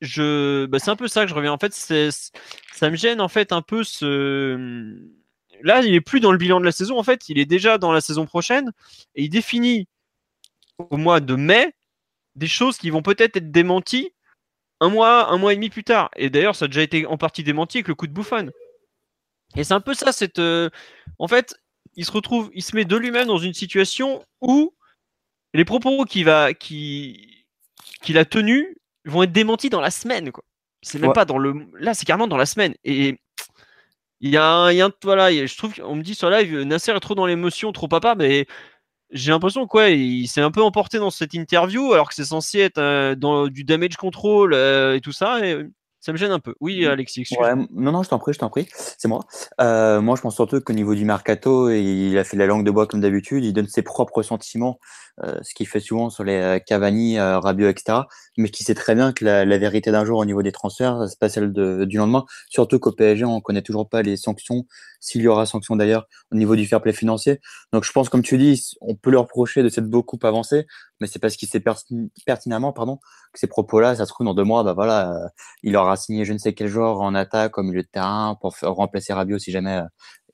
Je, 0.00 0.66
bah, 0.66 0.78
c'est 0.78 0.90
un 0.90 0.96
peu 0.96 1.08
ça 1.08 1.22
que 1.22 1.28
je 1.30 1.34
reviens. 1.34 1.52
En 1.52 1.58
fait, 1.58 1.72
ça 1.72 2.90
me 2.90 2.96
gêne 2.96 3.20
en 3.20 3.28
fait 3.28 3.52
un 3.52 3.62
peu 3.62 3.82
ce. 3.84 4.96
Là, 5.62 5.82
il 5.82 5.94
est 5.94 6.00
plus 6.00 6.20
dans 6.20 6.32
le 6.32 6.38
bilan 6.38 6.60
de 6.60 6.64
la 6.64 6.72
saison. 6.72 6.98
En 6.98 7.02
fait, 7.02 7.28
il 7.28 7.38
est 7.38 7.46
déjà 7.46 7.78
dans 7.78 7.92
la 7.92 8.00
saison 8.00 8.26
prochaine 8.26 8.72
et 9.14 9.24
il 9.24 9.28
définit 9.28 9.88
au 10.78 10.96
mois 10.96 11.20
de 11.20 11.34
mai 11.34 11.72
des 12.36 12.46
choses 12.46 12.78
qui 12.78 12.90
vont 12.90 13.02
peut-être 13.02 13.36
être 13.36 13.50
démenties 13.50 14.12
un 14.80 14.88
mois, 14.90 15.30
un 15.30 15.38
mois 15.38 15.52
et 15.52 15.56
demi 15.56 15.70
plus 15.70 15.84
tard. 15.84 16.10
Et 16.16 16.30
d'ailleurs, 16.30 16.54
ça 16.54 16.66
a 16.66 16.68
déjà 16.68 16.82
été 16.82 17.04
en 17.06 17.18
partie 17.18 17.42
démenti 17.42 17.78
avec 17.78 17.88
le 17.88 17.94
coup 17.94 18.06
de 18.06 18.12
Bouffon. 18.12 18.50
Et 19.56 19.64
c'est 19.64 19.74
un 19.74 19.80
peu 19.80 19.94
ça, 19.94 20.12
cette. 20.12 20.38
Euh, 20.38 20.70
en 21.18 21.26
fait, 21.26 21.56
il 21.96 22.04
se 22.04 22.12
retrouve, 22.12 22.50
il 22.54 22.62
se 22.62 22.76
met 22.76 22.84
de 22.84 22.96
lui-même 22.96 23.26
dans 23.26 23.38
une 23.38 23.54
situation 23.54 24.24
où 24.40 24.74
les 25.54 25.64
propos 25.64 26.04
qu'il 26.04 26.26
va, 26.26 26.54
qui, 26.54 27.46
qu'il 28.02 28.18
a 28.18 28.24
tenus 28.24 28.66
vont 29.04 29.22
être 29.22 29.32
démentis 29.32 29.70
dans 29.70 29.80
la 29.80 29.90
semaine, 29.90 30.30
quoi. 30.30 30.44
C'est 30.82 31.00
même 31.00 31.12
pas 31.12 31.24
dans 31.24 31.38
le. 31.38 31.66
Là, 31.74 31.92
c'est 31.92 32.04
carrément 32.04 32.28
dans 32.28 32.36
la 32.36 32.46
semaine. 32.46 32.74
Et 32.84 33.18
il 34.20 34.30
y 34.30 34.36
a 34.36 34.46
un. 34.46 34.70
Il 34.70 34.76
y 34.76 34.82
a 34.82 34.90
voilà, 35.02 35.32
je 35.32 35.56
trouve 35.56 35.74
qu'on 35.74 35.96
me 35.96 36.02
dit 36.02 36.14
sur 36.14 36.30
live, 36.30 36.60
Nasser 36.62 36.92
est 36.92 37.00
trop 37.00 37.16
dans 37.16 37.26
l'émotion, 37.26 37.72
trop 37.72 37.88
papa, 37.88 38.14
mais 38.14 38.46
j'ai 39.10 39.30
l'impression 39.30 39.66
quoi, 39.66 39.88
il 39.88 40.26
s'est 40.26 40.40
un 40.40 40.50
peu 40.50 40.62
emporté 40.62 40.98
dans 40.98 41.10
cette 41.10 41.34
interview 41.34 41.92
alors 41.92 42.08
que 42.08 42.14
c'est 42.14 42.24
censé 42.24 42.58
être 42.60 42.78
euh, 42.78 43.14
dans 43.14 43.48
du 43.48 43.64
damage 43.64 43.96
control 43.96 44.52
euh, 44.54 44.96
et 44.96 45.00
tout 45.00 45.12
ça. 45.12 45.44
Et 45.46 45.64
ça 46.00 46.12
me 46.12 46.16
gêne 46.16 46.30
un 46.30 46.38
peu. 46.38 46.54
Oui, 46.60 46.84
mmh. 46.84 46.88
Alexis, 46.88 47.26
ouais, 47.40 47.54
Non, 47.72 47.92
non, 47.92 48.02
je 48.02 48.08
t'en 48.08 48.18
prie, 48.18 48.32
je 48.32 48.38
t'en 48.38 48.50
prie. 48.50 48.68
C'est 48.72 49.08
moi. 49.08 49.24
Euh, 49.60 50.00
moi, 50.00 50.16
je 50.16 50.22
pense 50.22 50.36
surtout 50.36 50.60
qu'au 50.60 50.72
niveau 50.72 50.94
du 50.94 51.04
mercato, 51.04 51.70
il 51.70 52.16
a 52.16 52.24
fait 52.24 52.36
la 52.36 52.46
langue 52.46 52.64
de 52.64 52.70
bois 52.70 52.86
comme 52.86 53.00
d'habitude. 53.00 53.44
Il 53.44 53.52
donne 53.52 53.66
ses 53.66 53.82
propres 53.82 54.22
sentiments, 54.22 54.78
euh, 55.24 55.38
ce 55.42 55.54
qu'il 55.54 55.66
fait 55.66 55.80
souvent 55.80 56.08
sur 56.10 56.22
les 56.22 56.36
euh, 56.36 56.58
Cavani, 56.60 57.18
euh, 57.18 57.40
Rabiot, 57.40 57.68
etc. 57.68 58.00
Mais 58.38 58.48
qui 58.48 58.64
sait 58.64 58.74
très 58.74 58.94
bien 58.94 59.12
que 59.12 59.24
la, 59.24 59.44
la 59.44 59.58
vérité 59.58 59.90
d'un 59.90 60.06
jour 60.06 60.18
au 60.18 60.24
niveau 60.24 60.42
des 60.42 60.52
transferts, 60.52 61.06
c'est 61.08 61.18
pas 61.18 61.28
celle 61.28 61.52
de, 61.52 61.84
du 61.84 61.98
lendemain. 61.98 62.24
Surtout 62.48 62.78
qu'au 62.78 62.92
PSG, 62.92 63.26
on 63.26 63.40
connaît 63.42 63.62
toujours 63.62 63.88
pas 63.88 64.00
les 64.00 64.16
sanctions, 64.16 64.64
s'il 65.00 65.20
y 65.20 65.28
aura 65.28 65.44
sanctions 65.44 65.76
d'ailleurs, 65.76 66.06
au 66.32 66.36
niveau 66.36 66.56
du 66.56 66.66
fair 66.66 66.80
play 66.80 66.92
financier. 66.92 67.40
Donc, 67.72 67.84
je 67.84 67.92
pense, 67.92 68.08
comme 68.08 68.22
tu 68.22 68.38
dis, 68.38 68.74
on 68.80 68.94
peut 68.94 69.10
leur 69.10 69.22
reprocher 69.22 69.62
de 69.62 69.68
s'être 69.68 69.90
beaucoup 69.90 70.18
avancé, 70.22 70.66
mais 71.00 71.06
c'est 71.06 71.18
parce 71.18 71.36
qu'il 71.36 71.48
sait 71.48 71.62
pertinemment, 72.26 72.72
pardon, 72.72 72.98
que 73.32 73.38
ces 73.38 73.46
propos-là, 73.46 73.96
ça 73.96 74.06
se 74.06 74.10
trouve 74.10 74.26
dans 74.26 74.34
deux 74.34 74.44
mois, 74.44 74.62
bah 74.64 74.72
voilà, 74.72 75.12
euh, 75.12 75.28
il 75.62 75.76
aura 75.76 75.96
signé 75.96 76.24
je 76.24 76.32
ne 76.32 76.38
sais 76.38 76.54
quel 76.54 76.68
joueur 76.68 77.00
en 77.00 77.14
attaque 77.14 77.58
au 77.58 77.62
milieu 77.62 77.82
de 77.82 77.88
terrain 77.88 78.36
pour 78.40 78.54
remplacer 78.62 79.12
Rabiot 79.12 79.38
si 79.38 79.52
jamais 79.52 79.76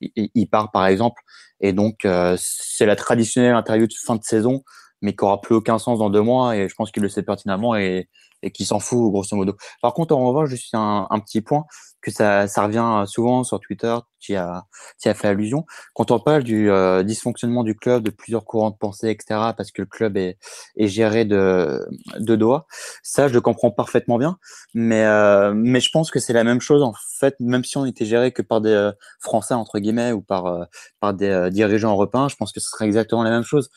euh, 0.01 0.09
il, 0.15 0.47
part 0.49 0.71
par 0.71 0.85
exemple. 0.87 1.21
Et 1.61 1.73
donc 1.73 2.05
euh, 2.05 2.35
c'est 2.39 2.85
la 2.85 2.95
traditionnelle 2.95 3.55
interview 3.55 3.87
de 3.87 3.93
fin 4.05 4.15
de 4.15 4.23
saison, 4.23 4.63
mais 5.01 5.15
qui 5.15 5.23
aura 5.23 5.41
plus 5.41 5.55
aucun 5.55 5.79
sens 5.79 5.99
dans 5.99 6.09
deux 6.09 6.21
mois. 6.21 6.55
Et 6.55 6.69
je 6.69 6.75
pense 6.75 6.91
qu'il 6.91 7.03
le 7.03 7.09
sait 7.09 7.23
pertinemment 7.23 7.75
et, 7.75 8.09
et 8.41 8.51
qu'il 8.51 8.65
s'en 8.65 8.79
fout 8.79 9.11
grosso 9.11 9.35
modo. 9.35 9.55
Par 9.81 9.93
contre, 9.93 10.15
en 10.15 10.25
revanche, 10.27 10.49
juste 10.49 10.73
un, 10.73 11.07
un 11.09 11.19
petit 11.19 11.41
point 11.41 11.65
que 12.01 12.11
ça, 12.11 12.47
ça 12.47 12.63
revient 12.63 13.03
souvent 13.07 13.43
sur 13.43 13.59
Twitter, 13.59 13.97
qui 14.19 14.35
a, 14.35 14.65
qui 14.99 15.09
a 15.09 15.15
fait 15.15 15.27
allusion. 15.27 15.65
Quand 15.95 16.11
on 16.11 16.19
parle 16.19 16.43
du 16.43 16.69
euh, 16.69 17.01
dysfonctionnement 17.01 17.63
du 17.63 17.75
club, 17.75 18.03
de 18.03 18.11
plusieurs 18.11 18.45
courants 18.45 18.69
de 18.69 18.75
pensée, 18.75 19.09
etc., 19.09 19.53
parce 19.57 19.71
que 19.71 19.81
le 19.81 19.87
club 19.87 20.15
est, 20.15 20.37
est 20.77 20.87
géré 20.87 21.25
de, 21.25 21.83
de 22.19 22.35
doigts, 22.35 22.67
ça, 23.01 23.27
je 23.27 23.33
le 23.33 23.41
comprends 23.41 23.71
parfaitement 23.71 24.19
bien. 24.19 24.37
Mais, 24.75 25.03
euh, 25.03 25.53
mais 25.55 25.79
je 25.79 25.89
pense 25.89 26.11
que 26.11 26.19
c'est 26.19 26.33
la 26.33 26.43
même 26.43 26.61
chose, 26.61 26.83
en 26.83 26.93
fait, 27.19 27.35
même 27.39 27.63
si 27.63 27.75
on 27.77 27.85
était 27.85 28.05
géré 28.05 28.31
que 28.31 28.43
par 28.43 28.61
des 28.61 28.69
euh, 28.69 28.91
Français, 29.19 29.55
entre 29.55 29.79
guillemets, 29.79 30.11
ou 30.11 30.21
par, 30.21 30.67
par 30.99 31.15
des 31.15 31.49
dirigeants 31.51 31.91
européens, 31.91 32.27
je 32.29 32.35
pense 32.35 32.51
que 32.51 32.59
ce 32.59 32.69
serait 32.69 32.85
exactement 32.85 33.23
la 33.23 33.31
même 33.31 33.43
chose. 33.43 33.71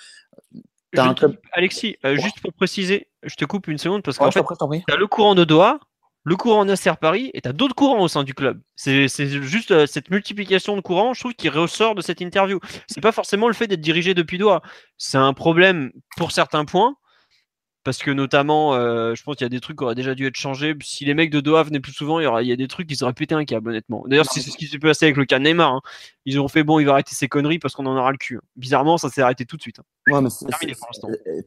Alexis, 1.52 1.96
juste 2.14 2.40
pour 2.40 2.52
préciser, 2.52 3.08
je 3.22 3.34
te 3.34 3.44
coupe 3.44 3.68
une 3.68 3.78
seconde 3.78 4.02
parce 4.02 4.18
qu'en 4.18 4.30
fait, 4.30 4.42
tu 4.42 4.92
as 4.92 4.96
le 4.96 5.06
courant 5.06 5.34
de 5.34 5.44
doigts 5.44 5.80
le 6.28 6.36
courant 6.36 6.64
Nasser 6.64 6.92
Paris 7.00 7.30
et 7.32 7.40
tu 7.40 7.48
as 7.48 7.52
d'autres 7.52 7.74
courants 7.74 8.00
au 8.00 8.08
sein 8.08 8.22
du 8.22 8.34
club. 8.34 8.60
C'est 8.76 9.08
juste 9.08 9.70
euh, 9.70 9.86
cette 9.86 10.10
multiplication 10.10 10.76
de 10.76 10.82
courants, 10.82 11.14
je 11.14 11.20
trouve, 11.20 11.34
qui 11.34 11.48
ressort 11.48 11.94
de 11.94 12.02
cette 12.02 12.20
interview. 12.20 12.60
C'est 12.86 13.00
pas 13.00 13.12
forcément 13.12 13.48
le 13.48 13.54
fait 13.54 13.66
d'être 13.66 13.80
dirigé 13.80 14.14
depuis 14.14 14.36
doigt. 14.36 14.62
C'est 14.98 15.16
un 15.16 15.32
problème 15.32 15.90
pour 16.16 16.32
certains 16.32 16.66
points, 16.66 16.96
parce 17.84 17.98
que 17.98 18.10
notamment, 18.10 18.74
euh, 18.74 19.14
je 19.14 19.22
pense 19.22 19.36
qu'il 19.36 19.44
y 19.44 19.46
a 19.46 19.48
des 19.48 19.60
trucs 19.60 19.78
qui 19.78 19.84
auraient 19.84 19.94
déjà 19.94 20.14
dû 20.14 20.26
être 20.26 20.36
changés. 20.36 20.74
Si 20.82 21.04
les 21.04 21.14
mecs 21.14 21.30
de 21.30 21.40
Doha 21.40 21.62
venaient 21.62 21.80
plus 21.80 21.92
souvent, 21.92 22.20
il 22.20 22.24
y, 22.24 22.26
aura, 22.26 22.42
il 22.42 22.48
y 22.48 22.52
a 22.52 22.56
des 22.56 22.68
trucs 22.68 22.86
qui 22.86 22.96
seraient 22.96 23.12
pété 23.12 23.34
un 23.34 23.44
câble, 23.44 23.70
honnêtement. 23.70 24.04
D'ailleurs, 24.06 24.26
c'est 24.30 24.40
ce 24.40 24.56
qui 24.56 24.66
s'est 24.66 24.78
passé 24.78 25.06
avec 25.06 25.16
le 25.16 25.24
cas 25.24 25.38
Neymar. 25.38 25.72
Hein. 25.72 25.80
Ils 26.24 26.40
ont 26.40 26.48
fait 26.48 26.64
bon, 26.64 26.80
il 26.80 26.84
va 26.84 26.92
arrêter 26.92 27.14
ses 27.14 27.28
conneries 27.28 27.58
parce 27.58 27.74
qu'on 27.74 27.86
en 27.86 27.96
aura 27.96 28.10
le 28.10 28.18
cul. 28.18 28.36
Hein. 28.36 28.42
Bizarrement, 28.56 28.98
ça 28.98 29.08
s'est 29.08 29.22
arrêté 29.22 29.46
tout 29.46 29.56
de 29.56 29.62
suite. 29.62 29.78
Hein. 29.78 29.84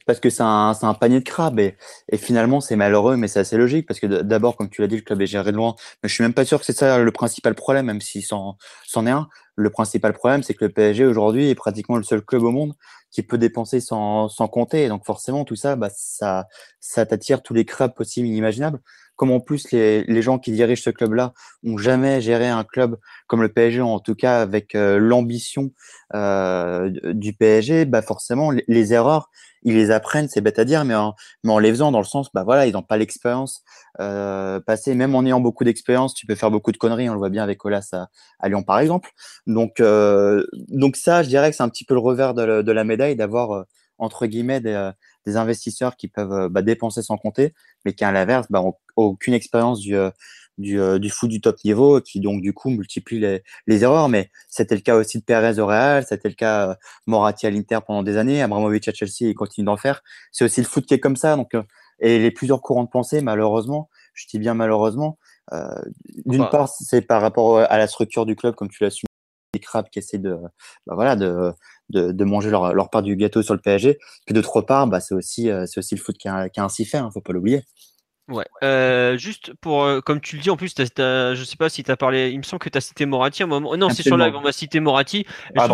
Parce 0.05 0.19
que 0.19 0.29
c'est 0.29 0.43
un, 0.43 0.73
un, 0.81 0.93
panier 0.93 1.19
de 1.19 1.25
crabes 1.25 1.59
et, 1.59 1.75
et 2.11 2.17
finalement, 2.17 2.61
c'est 2.61 2.75
malheureux, 2.75 3.17
mais 3.17 3.27
c'est 3.27 3.39
assez 3.39 3.57
logique 3.57 3.85
parce 3.85 3.99
que 3.99 4.07
d'abord, 4.07 4.55
comme 4.55 4.69
tu 4.69 4.81
l'as 4.81 4.87
dit, 4.87 4.95
le 4.95 5.01
club 5.01 5.21
est 5.21 5.27
géré 5.27 5.51
de 5.51 5.57
loin. 5.57 5.75
Mais 6.01 6.09
je 6.09 6.13
suis 6.15 6.23
même 6.23 6.33
pas 6.33 6.45
sûr 6.45 6.59
que 6.59 6.65
c'est 6.65 6.73
ça 6.73 6.97
le 6.97 7.11
principal 7.11 7.55
problème, 7.55 7.85
même 7.87 8.01
si 8.01 8.21
c'en 8.21 8.57
est 9.05 9.11
un. 9.11 9.27
Le 9.55 9.69
principal 9.69 10.13
problème, 10.13 10.43
c'est 10.43 10.53
que 10.53 10.65
le 10.65 10.71
PSG 10.71 11.05
aujourd'hui 11.05 11.49
est 11.49 11.55
pratiquement 11.55 11.97
le 11.97 12.03
seul 12.03 12.21
club 12.21 12.43
au 12.43 12.51
monde 12.51 12.73
qui 13.11 13.23
peut 13.23 13.37
dépenser 13.37 13.79
sans, 13.79 14.29
sans 14.29 14.47
compter. 14.47 14.85
Et 14.85 14.89
donc 14.89 15.05
forcément, 15.05 15.45
tout 15.45 15.55
ça, 15.55 15.75
bah, 15.75 15.89
ça, 15.95 16.47
ça 16.79 17.05
t'attire 17.05 17.43
tous 17.43 17.53
les 17.53 17.65
crabes 17.65 17.93
possibles, 17.93 18.27
inimaginables. 18.27 18.79
Comme 19.21 19.29
en 19.31 19.39
plus, 19.39 19.69
les, 19.69 20.03
les 20.05 20.23
gens 20.23 20.39
qui 20.39 20.51
dirigent 20.51 20.81
ce 20.81 20.89
club-là 20.89 21.33
ont 21.63 21.77
jamais 21.77 22.21
géré 22.21 22.47
un 22.47 22.63
club 22.63 22.97
comme 23.27 23.43
le 23.43 23.53
PSG, 23.53 23.79
en 23.79 23.99
tout 23.99 24.15
cas 24.15 24.41
avec 24.41 24.73
euh, 24.73 24.97
l'ambition 24.97 25.69
euh, 26.15 26.89
du 27.13 27.33
PSG, 27.33 27.85
bah 27.85 28.01
forcément, 28.01 28.49
les, 28.49 28.93
erreurs, 28.93 29.29
ils 29.61 29.75
les 29.75 29.91
apprennent, 29.91 30.27
c'est 30.27 30.41
bête 30.41 30.57
à 30.57 30.65
dire, 30.65 30.85
mais 30.85 30.95
en, 30.95 31.13
mais 31.43 31.51
en 31.51 31.59
les 31.59 31.69
faisant 31.69 31.91
dans 31.91 31.99
le 31.99 32.03
sens, 32.03 32.29
bah 32.33 32.43
voilà, 32.43 32.65
ils 32.65 32.73
n'ont 32.73 32.81
pas 32.81 32.97
l'expérience 32.97 33.61
euh, 33.99 34.59
passée. 34.59 34.95
Même 34.95 35.13
en 35.13 35.23
ayant 35.23 35.39
beaucoup 35.39 35.65
d'expérience, 35.65 36.15
tu 36.15 36.25
peux 36.25 36.33
faire 36.33 36.49
beaucoup 36.49 36.71
de 36.71 36.77
conneries. 36.77 37.07
On 37.07 37.13
le 37.13 37.19
voit 37.19 37.29
bien 37.29 37.43
avec 37.43 37.63
Olas 37.63 37.89
à, 37.93 38.07
à 38.39 38.49
Lyon, 38.49 38.63
par 38.63 38.79
exemple. 38.79 39.11
Donc, 39.45 39.79
euh, 39.81 40.43
donc 40.69 40.95
ça, 40.95 41.21
je 41.21 41.27
dirais 41.29 41.51
que 41.51 41.55
c'est 41.55 41.61
un 41.61 41.69
petit 41.69 41.85
peu 41.85 41.93
le 41.93 41.99
revers 41.99 42.33
de, 42.33 42.63
de 42.63 42.71
la 42.71 42.83
médaille 42.83 43.15
d'avoir 43.15 43.51
euh, 43.51 43.63
entre 43.99 44.25
guillemets 44.25 44.61
des, 44.61 44.73
euh, 44.73 44.91
des, 45.27 45.37
investisseurs 45.37 45.95
qui 45.95 46.07
peuvent 46.07 46.49
bah, 46.49 46.63
dépenser 46.63 47.03
sans 47.03 47.17
compter, 47.17 47.53
mais 47.85 47.93
qui 47.93 48.03
à 48.03 48.11
l'inverse, 48.11 48.47
bah, 48.49 48.61
ont 48.61 48.75
aucune 48.95 49.33
expérience 49.33 49.79
du 49.79 49.95
du, 50.61 50.79
euh, 50.79 50.99
du 50.99 51.09
foot 51.09 51.29
du 51.29 51.41
top 51.41 51.57
niveau 51.65 51.99
qui 52.01 52.19
donc 52.19 52.41
du 52.41 52.53
coup 52.53 52.69
multiplie 52.69 53.19
les, 53.19 53.43
les 53.67 53.83
erreurs. 53.83 54.09
Mais 54.09 54.29
c'était 54.47 54.75
le 54.75 54.81
cas 54.81 54.95
aussi 54.95 55.19
de 55.19 55.23
Perez 55.23 55.59
au 55.59 55.65
Real, 55.65 56.05
c'était 56.05 56.29
le 56.29 56.35
cas 56.35 56.69
euh, 56.69 56.75
Moratti 57.07 57.47
à 57.47 57.49
l'Inter 57.49 57.79
pendant 57.85 58.03
des 58.03 58.17
années, 58.17 58.41
Abramovich 58.41 58.87
à 58.87 58.93
Chelsea, 58.93 59.29
il 59.29 59.35
continue 59.35 59.65
d'en 59.65 59.77
faire. 59.77 60.01
C'est 60.31 60.45
aussi 60.45 60.61
le 60.61 60.67
foot 60.67 60.85
qui 60.85 60.93
est 60.93 60.99
comme 60.99 61.17
ça. 61.17 61.35
Donc, 61.35 61.53
euh, 61.55 61.63
et 61.99 62.19
les 62.19 62.31
plusieurs 62.31 62.61
courants 62.61 62.83
de 62.83 62.89
pensée, 62.89 63.21
malheureusement, 63.21 63.89
je 64.13 64.25
dis 64.27 64.39
bien 64.39 64.53
malheureusement, 64.53 65.19
euh, 65.53 65.81
d'une 66.25 66.47
part, 66.49 66.67
c'est 66.69 67.01
par 67.01 67.21
rapport 67.21 67.59
à 67.59 67.77
la 67.77 67.87
structure 67.87 68.25
du 68.25 68.35
club, 68.35 68.55
comme 68.55 68.69
tu 68.69 68.83
l'as 68.83 68.89
su, 68.89 69.05
les 69.53 69.59
crabes 69.59 69.87
qui 69.89 69.99
essaient 69.99 70.17
de, 70.17 70.35
bah 70.87 70.95
voilà, 70.95 71.15
de, 71.15 71.51
de, 71.91 72.11
de, 72.11 72.23
manger 72.25 72.49
leur, 72.49 72.73
leur 72.73 72.89
part 72.89 73.03
du 73.03 73.15
gâteau 73.15 73.41
sur 73.43 73.53
le 73.53 73.59
PSG. 73.59 73.97
Puis 74.25 74.33
d'autre 74.33 74.61
part, 74.61 74.87
bah, 74.87 74.99
c'est 74.99 75.15
aussi, 75.15 75.49
c'est 75.65 75.77
aussi 75.77 75.95
le 75.95 76.01
foot 76.01 76.17
qui 76.17 76.27
a, 76.27 76.49
qui 76.49 76.59
a 76.59 76.63
ainsi 76.63 76.85
fait, 76.85 76.97
hein, 76.97 77.09
faut 77.13 77.21
pas 77.21 77.33
l'oublier. 77.33 77.63
Ouais. 78.31 78.45
Euh, 78.63 79.17
juste 79.17 79.53
pour, 79.61 79.83
euh, 79.83 79.99
comme 79.99 80.21
tu 80.21 80.37
le 80.37 80.41
dis, 80.41 80.49
en 80.49 80.55
plus, 80.55 80.73
t 80.73 80.83
as, 80.83 81.01
as, 81.01 81.35
je 81.35 81.43
sais 81.43 81.57
pas 81.57 81.69
si 81.69 81.83
tu 81.83 81.91
as 81.91 81.97
parlé, 81.97 82.29
il 82.29 82.37
me 82.37 82.43
semble 82.43 82.59
que 82.59 82.69
tu 82.69 82.77
as 82.77 82.81
cité 82.81 83.05
Moratti 83.05 83.43
à 83.43 83.45
un 83.45 83.49
moment. 83.49 83.75
Non, 83.75 83.89
c'est 83.89 84.03
sur 84.03 84.17
live, 84.17 84.35
on 84.35 84.41
va 84.41 84.51
citer 84.51 84.79
Moratti. 84.79 85.25
Ah, 85.57 85.67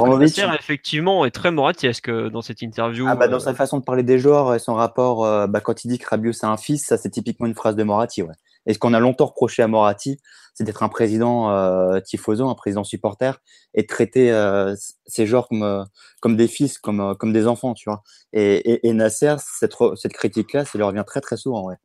effectivement, 0.59 1.25
est 1.25 1.31
très 1.31 1.51
Moratti-esque 1.51 2.09
dans 2.09 2.41
cette 2.41 2.61
interview. 2.61 3.05
Ah, 3.07 3.15
bah, 3.15 3.27
dans 3.27 3.37
euh... 3.37 3.39
sa 3.39 3.53
façon 3.53 3.77
de 3.77 3.83
parler 3.83 4.03
des 4.03 4.17
joueurs 4.17 4.55
et 4.55 4.59
son 4.59 4.73
rapport, 4.73 5.23
euh, 5.25 5.45
bah, 5.47 5.61
quand 5.61 5.83
il 5.85 5.89
dit 5.89 5.99
que 5.99 6.09
Rabiot 6.09 6.33
c'est 6.33 6.47
un 6.47 6.57
fils, 6.57 6.85
ça 6.85 6.97
c'est 6.97 7.09
typiquement 7.09 7.45
une 7.45 7.55
phrase 7.55 7.75
de 7.75 7.83
Moratti. 7.83 8.23
Ouais. 8.23 8.33
Et 8.67 8.73
ce 8.73 8.79
qu'on 8.79 8.93
a 8.93 8.99
longtemps 8.99 9.25
reproché 9.25 9.63
à 9.63 9.67
Moratti, 9.67 10.19
c'est 10.53 10.63
d'être 10.63 10.83
un 10.83 10.89
président 10.89 11.49
euh, 11.49 11.99
tifoso, 11.99 12.47
un 12.47 12.55
président 12.55 12.83
supporter, 12.83 13.39
et 13.73 13.81
de 13.81 13.87
traiter 13.87 14.31
euh, 14.31 14.75
ces 15.05 15.25
joueurs 15.25 15.47
comme, 15.47 15.85
comme 16.21 16.35
des 16.35 16.47
fils, 16.47 16.77
comme, 16.77 17.15
comme 17.17 17.33
des 17.33 17.47
enfants, 17.47 17.73
tu 17.73 17.89
vois. 17.89 18.03
Et, 18.33 18.55
et, 18.71 18.87
et 18.87 18.93
Nasser, 18.93 19.35
cette, 19.39 19.73
cette 19.95 20.13
critique-là, 20.13 20.65
ça 20.65 20.77
lui 20.77 20.83
revient 20.83 21.03
très 21.07 21.21
très 21.21 21.37
souvent, 21.37 21.63
ouais. 21.63 21.75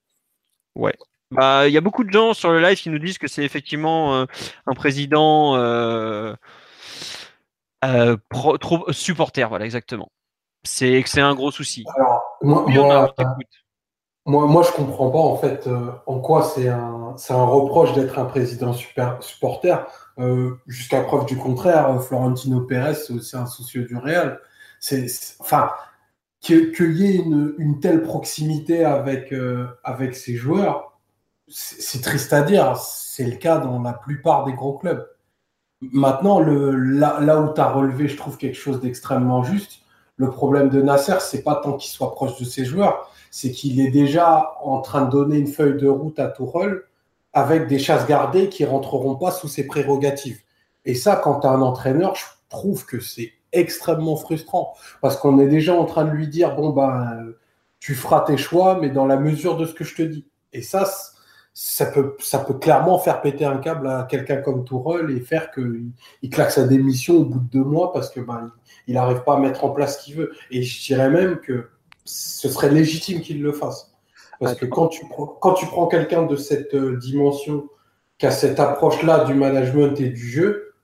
Ouais. 0.75 0.95
Bah, 1.31 1.67
il 1.67 1.73
y 1.73 1.79
a 1.79 1.81
beaucoup 1.81 2.05
de 2.05 2.11
gens 2.11 2.35
sur 2.35 2.51
le 2.51 2.61
live 2.61 2.77
qui 2.77 2.91
nous 2.91 2.99
disent 2.99 3.17
que 3.17 3.27
c'est 3.27 3.43
effectivement 3.43 4.15
euh, 4.15 4.27
un 4.67 4.75
président 4.75 5.57
euh, 5.57 6.35
euh, 7.85 8.19
pro, 8.29 8.59
trop 8.59 8.93
supporter, 8.93 9.49
voilà 9.49 9.65
exactement. 9.65 10.13
C'est 10.63 11.03
c'est 11.07 11.23
un 11.23 11.35
gros 11.35 11.51
souci. 11.51 11.85
Alors, 11.97 12.23
moi, 12.43 12.67
moi, 12.69 13.15
moi, 14.25 14.47
moi, 14.47 14.63
je 14.63 14.71
comprends 14.73 15.11
pas 15.11 15.19
en 15.19 15.37
fait 15.37 15.67
euh, 15.67 15.91
en 16.07 16.21
quoi 16.21 16.43
c'est 16.45 16.69
un, 16.69 17.15
c'est 17.17 17.33
un 17.33 17.45
reproche 17.45 17.93
d'être 17.95 18.19
un 18.19 18.25
président 18.25 18.73
super 18.73 19.23
supporter. 19.23 19.87
Euh, 20.19 20.57
jusqu'à 20.67 21.01
preuve 21.03 21.27
du 21.27 21.37
contraire, 21.37 22.01
Florentino 22.03 22.61
Pérez, 22.61 22.95
c'est 22.95 23.13
aussi 23.13 23.37
un 23.37 23.47
soucieux 23.47 23.85
du 23.85 23.97
Real. 23.97 24.41
C'est, 24.79 25.07
enfin, 25.41 25.71
qu'il 26.41 26.93
y 26.93 27.07
ait 27.07 27.17
une, 27.17 27.81
telle 27.81 28.03
proximité 28.03 28.85
avec, 28.85 29.33
euh, 29.33 29.67
avec 29.85 30.15
ces 30.15 30.37
joueurs, 30.37 30.99
c'est 31.49 32.03
triste 32.03 32.33
à 32.33 32.43
dire. 32.43 32.77
C'est 32.77 33.25
le 33.25 33.37
cas 33.37 33.59
dans 33.59 33.81
la 33.83 33.93
plupart 33.93 34.45
des 34.45 34.53
gros 34.53 34.79
clubs. 34.79 35.09
Maintenant, 35.81 36.41
le, 36.41 36.73
là, 36.77 37.19
là 37.21 37.41
où 37.41 37.53
tu 37.55 37.61
as 37.61 37.71
relevé, 37.71 38.09
je 38.09 38.17
trouve 38.17 38.37
quelque 38.39 38.57
chose 38.57 38.81
d'extrêmement 38.81 39.43
juste. 39.43 39.81
Le 40.17 40.31
problème 40.31 40.69
de 40.69 40.81
Nasser, 40.83 41.17
c'est 41.21 41.43
pas 41.43 41.57
tant 41.57 41.77
qu'il 41.77 41.91
soit 41.91 42.13
proche 42.13 42.39
de 42.39 42.45
ses 42.45 42.65
joueurs, 42.65 43.11
c'est 43.33 43.51
qu'il 43.51 43.81
est 43.81 43.91
déjà 43.91 44.53
en 44.63 44.81
train 44.83 45.07
de 45.07 45.11
donner 45.11 45.39
une 45.39 45.47
feuille 45.47 45.79
de 45.79 45.89
route 45.89 46.19
à 46.19 46.29
Tourelle 46.29 46.83
avec 47.33 47.67
des 47.67 47.79
chasses 47.79 48.07
gardées 48.07 48.51
qui 48.51 48.67
rentreront 48.67 49.17
pas 49.17 49.31
sous 49.31 49.49
ses 49.49 49.67
prérogatives. 49.67 50.41
Et 50.85 50.95
ça, 50.95 51.17
quand 51.17 51.41
tu 51.41 51.47
as 51.47 51.51
un 51.51 51.63
entraîneur, 51.63 52.15
je 52.15 52.27
trouve 52.51 52.85
que 52.85 53.01
c'est 53.01 53.33
extrêmement 53.53 54.17
frustrant. 54.17 54.75
Parce 55.01 55.17
qu'on 55.17 55.39
est 55.39 55.49
déjà 55.49 55.75
en 55.75 55.87
train 55.87 56.05
de 56.05 56.11
lui 56.11 56.29
dire 56.29 56.55
bon 56.55 56.71
ben 56.71 57.33
tu 57.81 57.95
feras 57.95 58.21
tes 58.21 58.37
choix 58.37 58.79
mais 58.81 58.91
dans 58.91 59.07
la 59.07 59.17
mesure 59.17 59.57
de 59.57 59.65
ce 59.65 59.73
que 59.73 59.85
je 59.85 59.95
te 59.95 60.03
dis. 60.03 60.27
Et 60.53 60.61
ça 60.61 60.87
ça 61.55 61.87
peut 61.87 62.17
ça 62.21 62.39
peut 62.39 62.55
clairement 62.55 62.99
faire 62.99 63.23
péter 63.23 63.47
un 63.47 63.57
câble 63.57 63.87
à 63.87 64.07
quelqu'un 64.11 64.37
comme 64.43 64.65
Tourelle 64.65 65.11
et 65.11 65.21
faire 65.21 65.51
que 65.51 65.81
il 66.21 66.29
claque 66.29 66.51
sa 66.51 66.65
démission 66.65 67.17
au 67.17 67.25
bout 67.25 67.41
de 67.41 67.49
deux 67.49 67.65
mois 67.65 67.95
parce 67.95 68.11
que 68.11 68.21
ben 68.21 68.53
il 68.87 68.95
n'arrive 68.95 69.23
pas 69.25 69.37
à 69.37 69.39
mettre 69.39 69.65
en 69.65 69.71
place 69.71 69.99
ce 69.99 70.05
qu'il 70.05 70.17
veut. 70.17 70.33
Et 70.51 70.63
je 70.63 70.85
dirais 70.85 71.09
même 71.09 71.39
que 71.41 71.71
ce 72.05 72.49
serait 72.49 72.71
légitime 72.71 73.21
qu'il 73.21 73.43
le 73.43 73.53
fasse 73.53 73.93
parce 74.41 74.55
que 74.57 74.67
quand 74.67 74.89
tu 74.89 75.07
prends 75.09 75.27
quand 75.27 75.55
tu 75.55 75.67
prends 75.67 75.87
quelqu'un 75.87 76.25
de 76.25 76.37
cette 76.37 76.75
euh, 76.75 76.97
dimension 76.97 77.69
qui 78.19 78.27
a 78.27 78.31
cette 78.31 78.59
approche 78.59 79.03
là 79.03 79.25
du 79.25 79.35
management 79.35 80.01
et 80.01 80.09
du 80.09 80.31
jeu 80.31 80.75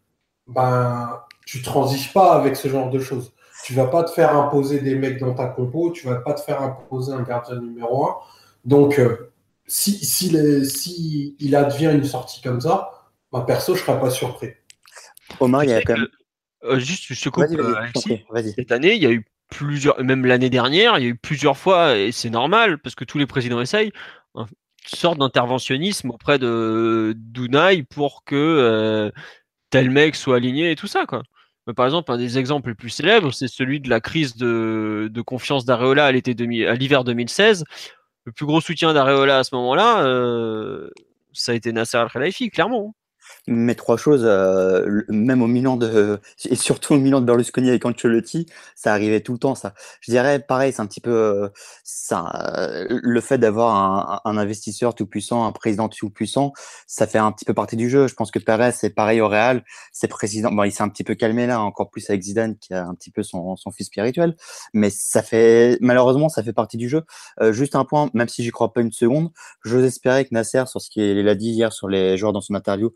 ben 0.47 1.23
tu 1.49 1.63
transiges 1.63 2.13
pas 2.13 2.35
avec 2.35 2.57
ce 2.57 2.69
genre 2.69 2.91
de 2.91 2.99
choses. 2.99 3.33
Tu 3.65 3.73
vas 3.73 3.87
pas 3.87 4.05
te 4.05 4.11
faire 4.11 4.37
imposer 4.37 4.81
des 4.81 4.95
mecs 4.95 5.19
dans 5.19 5.33
ta 5.33 5.47
compo, 5.47 5.91
tu 5.93 6.07
vas 6.07 6.17
pas 6.17 6.35
te 6.35 6.43
faire 6.43 6.61
imposer 6.61 7.15
un 7.15 7.23
gardien 7.23 7.59
numéro 7.59 8.07
un. 8.07 8.17
Donc, 8.67 8.99
euh, 8.99 9.33
si, 9.67 10.05
si, 10.05 11.37
il 11.41 11.57
advient 11.57 11.91
une 11.95 12.05
sortie 12.05 12.43
comme 12.43 12.61
ça, 12.61 13.09
bah, 13.33 13.45
perso, 13.47 13.75
je 13.75 13.81
serais 13.81 13.99
pas 13.99 14.11
surpris. 14.11 14.51
Omar, 15.41 15.65
il 15.65 15.71
y 15.71 15.73
a 15.73 15.81
quand 15.81 15.95
même. 15.95 16.09
Euh, 16.65 16.79
juste, 16.79 17.05
je 17.09 17.25
te 17.25 17.31
coupe, 17.31 17.45
euh, 17.45 18.43
Cette 18.55 18.71
année, 18.71 18.95
il 18.95 19.03
y 19.03 19.07
a 19.07 19.11
eu 19.11 19.25
même 20.03 20.27
l'année 20.27 20.51
dernière, 20.51 20.99
il 20.99 21.05
y 21.05 21.07
a 21.07 21.11
eu 21.11 21.17
plusieurs 21.17 21.57
fois, 21.57 21.97
et 21.97 22.13
c'est 22.13 22.31
normal, 22.31 22.79
parce 22.79 22.95
que 22.95 23.05
tous 23.05 23.19
les 23.19 23.27
présidents 23.27 23.61
essayent, 23.61 23.93
une 24.37 24.47
sorte 24.85 25.19
d'interventionnisme 25.19 26.11
auprès 26.11 26.39
de 26.39 27.15
d'Unai 27.17 27.83
pour 27.83 28.25
que 28.25 29.11
tel 29.71 29.91
mec 29.91 30.15
soit 30.17 30.37
aligné 30.37 30.71
et 30.71 30.77
tout 30.77 30.87
ça, 30.87 31.07
quoi 31.07 31.23
par 31.75 31.87
exemple, 31.87 32.11
un 32.13 32.17
des 32.17 32.39
exemples 32.39 32.71
les 32.71 32.75
plus 32.75 32.91
célèbres, 32.91 33.33
c'est 33.33 33.49
celui 33.49 33.81
de 33.81 33.91
la 33.91 34.01
crise 34.01 34.37
de, 34.37 35.23
confiance 35.27 35.65
d'Areola 35.65 36.07
à 36.07 36.13
l'hiver 36.13 37.05
2016. 37.05 37.65
Le 38.25 38.33
plus 38.33 38.47
gros 38.47 38.61
soutien 38.61 38.93
d'Areola 38.95 39.39
à 39.39 39.45
ce 39.45 39.55
moment-là, 39.55 40.05
euh, 40.05 40.91
ça 41.33 41.53
a 41.53 41.55
été 41.55 41.73
Nasser 41.73 41.99
Al-Khelaifi, 41.99 42.51
clairement. 42.51 42.95
Mais 43.51 43.75
trois 43.75 43.97
choses, 43.97 44.25
euh, 44.27 45.05
même 45.09 45.41
au 45.41 45.47
Milan 45.47 45.79
de, 45.79 46.21
et 46.45 46.55
surtout 46.55 46.93
au 46.93 46.99
Milan 46.99 47.23
de 47.23 47.25
Berlusconi 47.25 47.71
avec 47.71 47.83
Ancelotti, 47.87 48.45
ça 48.77 48.93
arrivait 48.93 49.23
tout 49.23 49.33
le 49.33 49.39
temps, 49.39 49.55
ça. 49.55 49.73
Je 50.03 50.11
dirais, 50.11 50.39
pareil, 50.39 50.71
c'est 50.71 50.83
un 50.83 50.87
petit 50.87 51.01
peu, 51.01 51.11
euh, 51.11 51.49
ça, 51.83 52.59
euh, 52.59 52.87
le 52.91 53.21
fait 53.23 53.39
d'avoir 53.39 53.75
un, 53.75 54.21
un, 54.31 54.37
investisseur 54.37 54.95
tout 54.95 55.07
puissant, 55.07 55.47
un 55.47 55.53
président 55.53 55.89
tout 55.89 56.11
puissant, 56.11 56.53
ça 56.87 57.07
fait 57.07 57.17
un 57.17 57.33
petit 57.33 57.47
peu 57.47 57.55
partie 57.55 57.77
du 57.77 57.89
jeu. 57.89 58.07
Je 58.07 58.15
pense 58.15 58.31
que 58.31 58.39
Perez, 58.39 58.73
c'est 58.73 58.91
pareil 58.91 59.23
au 59.23 59.29
Real, 59.29 59.65
c'est 59.93 60.09
président, 60.09 60.53
bon, 60.53 60.65
il 60.65 60.71
s'est 60.71 60.83
un 60.83 60.91
petit 60.91 61.05
peu 61.05 61.15
calmé 61.15 61.47
là, 61.47 61.63
encore 61.63 61.89
plus 61.89 62.11
avec 62.11 62.21
Zidane, 62.21 62.59
qui 62.59 62.75
a 62.75 62.85
un 62.87 62.95
petit 62.95 63.11
peu 63.11 63.23
son, 63.23 63.57
son 63.57 63.71
fils 63.71 63.87
spirituel, 63.87 64.37
mais 64.75 64.91
ça 64.91 65.23
fait, 65.23 65.79
malheureusement, 65.81 66.29
ça 66.29 66.43
fait 66.43 66.53
partie 66.53 66.77
du 66.77 66.91
jeu. 66.91 67.03
juste 67.51 67.77
un 67.77 67.87
point, 67.87 68.11
même 68.13 68.29
si 68.29 68.45
j'y 68.45 68.51
crois 68.51 68.75
pas 68.75 68.83
une 68.83 68.93
seconde, 68.93 69.31
j'ose 69.65 69.85
espérer 69.85 70.27
que 70.27 70.35
Nasser, 70.35 70.65
sur 70.67 70.83
ce 70.83 70.91
qu'il 70.91 71.27
a 71.27 71.35
dit 71.35 71.49
hier 71.49 71.73
sur 71.73 71.89
les 71.89 72.19
joueurs 72.19 72.35
dans 72.35 72.43
son 72.43 72.55
interview, 72.55 72.93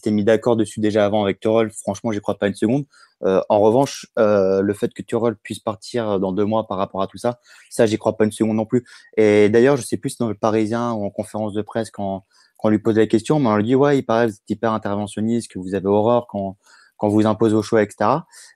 qui 0.00 0.10
mis 0.10 0.24
d'accord 0.24 0.56
dessus 0.56 0.80
déjà 0.80 1.04
avant 1.04 1.22
avec 1.22 1.40
Turol, 1.40 1.70
franchement, 1.70 2.12
j'y 2.12 2.20
crois 2.20 2.38
pas 2.38 2.48
une 2.48 2.54
seconde. 2.54 2.84
Euh, 3.24 3.40
en 3.48 3.60
revanche, 3.60 4.06
euh, 4.18 4.62
le 4.62 4.74
fait 4.74 4.92
que 4.92 5.02
Turol 5.02 5.36
puisse 5.36 5.60
partir 5.60 6.18
dans 6.18 6.32
deux 6.32 6.44
mois 6.44 6.66
par 6.66 6.78
rapport 6.78 7.02
à 7.02 7.06
tout 7.06 7.18
ça, 7.18 7.38
ça, 7.70 7.86
j'y 7.86 7.98
crois 7.98 8.16
pas 8.16 8.24
une 8.24 8.32
seconde 8.32 8.56
non 8.56 8.66
plus. 8.66 8.84
Et 9.16 9.48
d'ailleurs, 9.48 9.76
je 9.76 9.82
sais 9.82 9.96
plus 9.96 10.10
si 10.10 10.16
dans 10.18 10.28
le 10.28 10.34
Parisien 10.34 10.92
ou 10.92 11.04
en 11.04 11.10
conférence 11.10 11.52
de 11.52 11.62
presse 11.62 11.90
quand, 11.90 12.24
quand 12.56 12.68
on 12.68 12.70
lui 12.70 12.78
posait 12.78 13.00
la 13.00 13.06
question, 13.06 13.38
mais 13.38 13.48
on 13.48 13.56
lui 13.56 13.64
dit 13.64 13.74
ouais, 13.74 13.98
il 13.98 14.02
paraît 14.02 14.26
vous 14.26 14.34
êtes 14.34 14.50
hyper 14.50 14.72
interventionniste, 14.72 15.50
que 15.50 15.58
vous 15.58 15.74
avez 15.74 15.86
horreur 15.86 16.26
quand 16.28 16.56
quand 16.98 17.08
vous 17.08 17.26
imposez 17.26 17.56
vos 17.56 17.62
choix, 17.62 17.82
etc. 17.82 18.10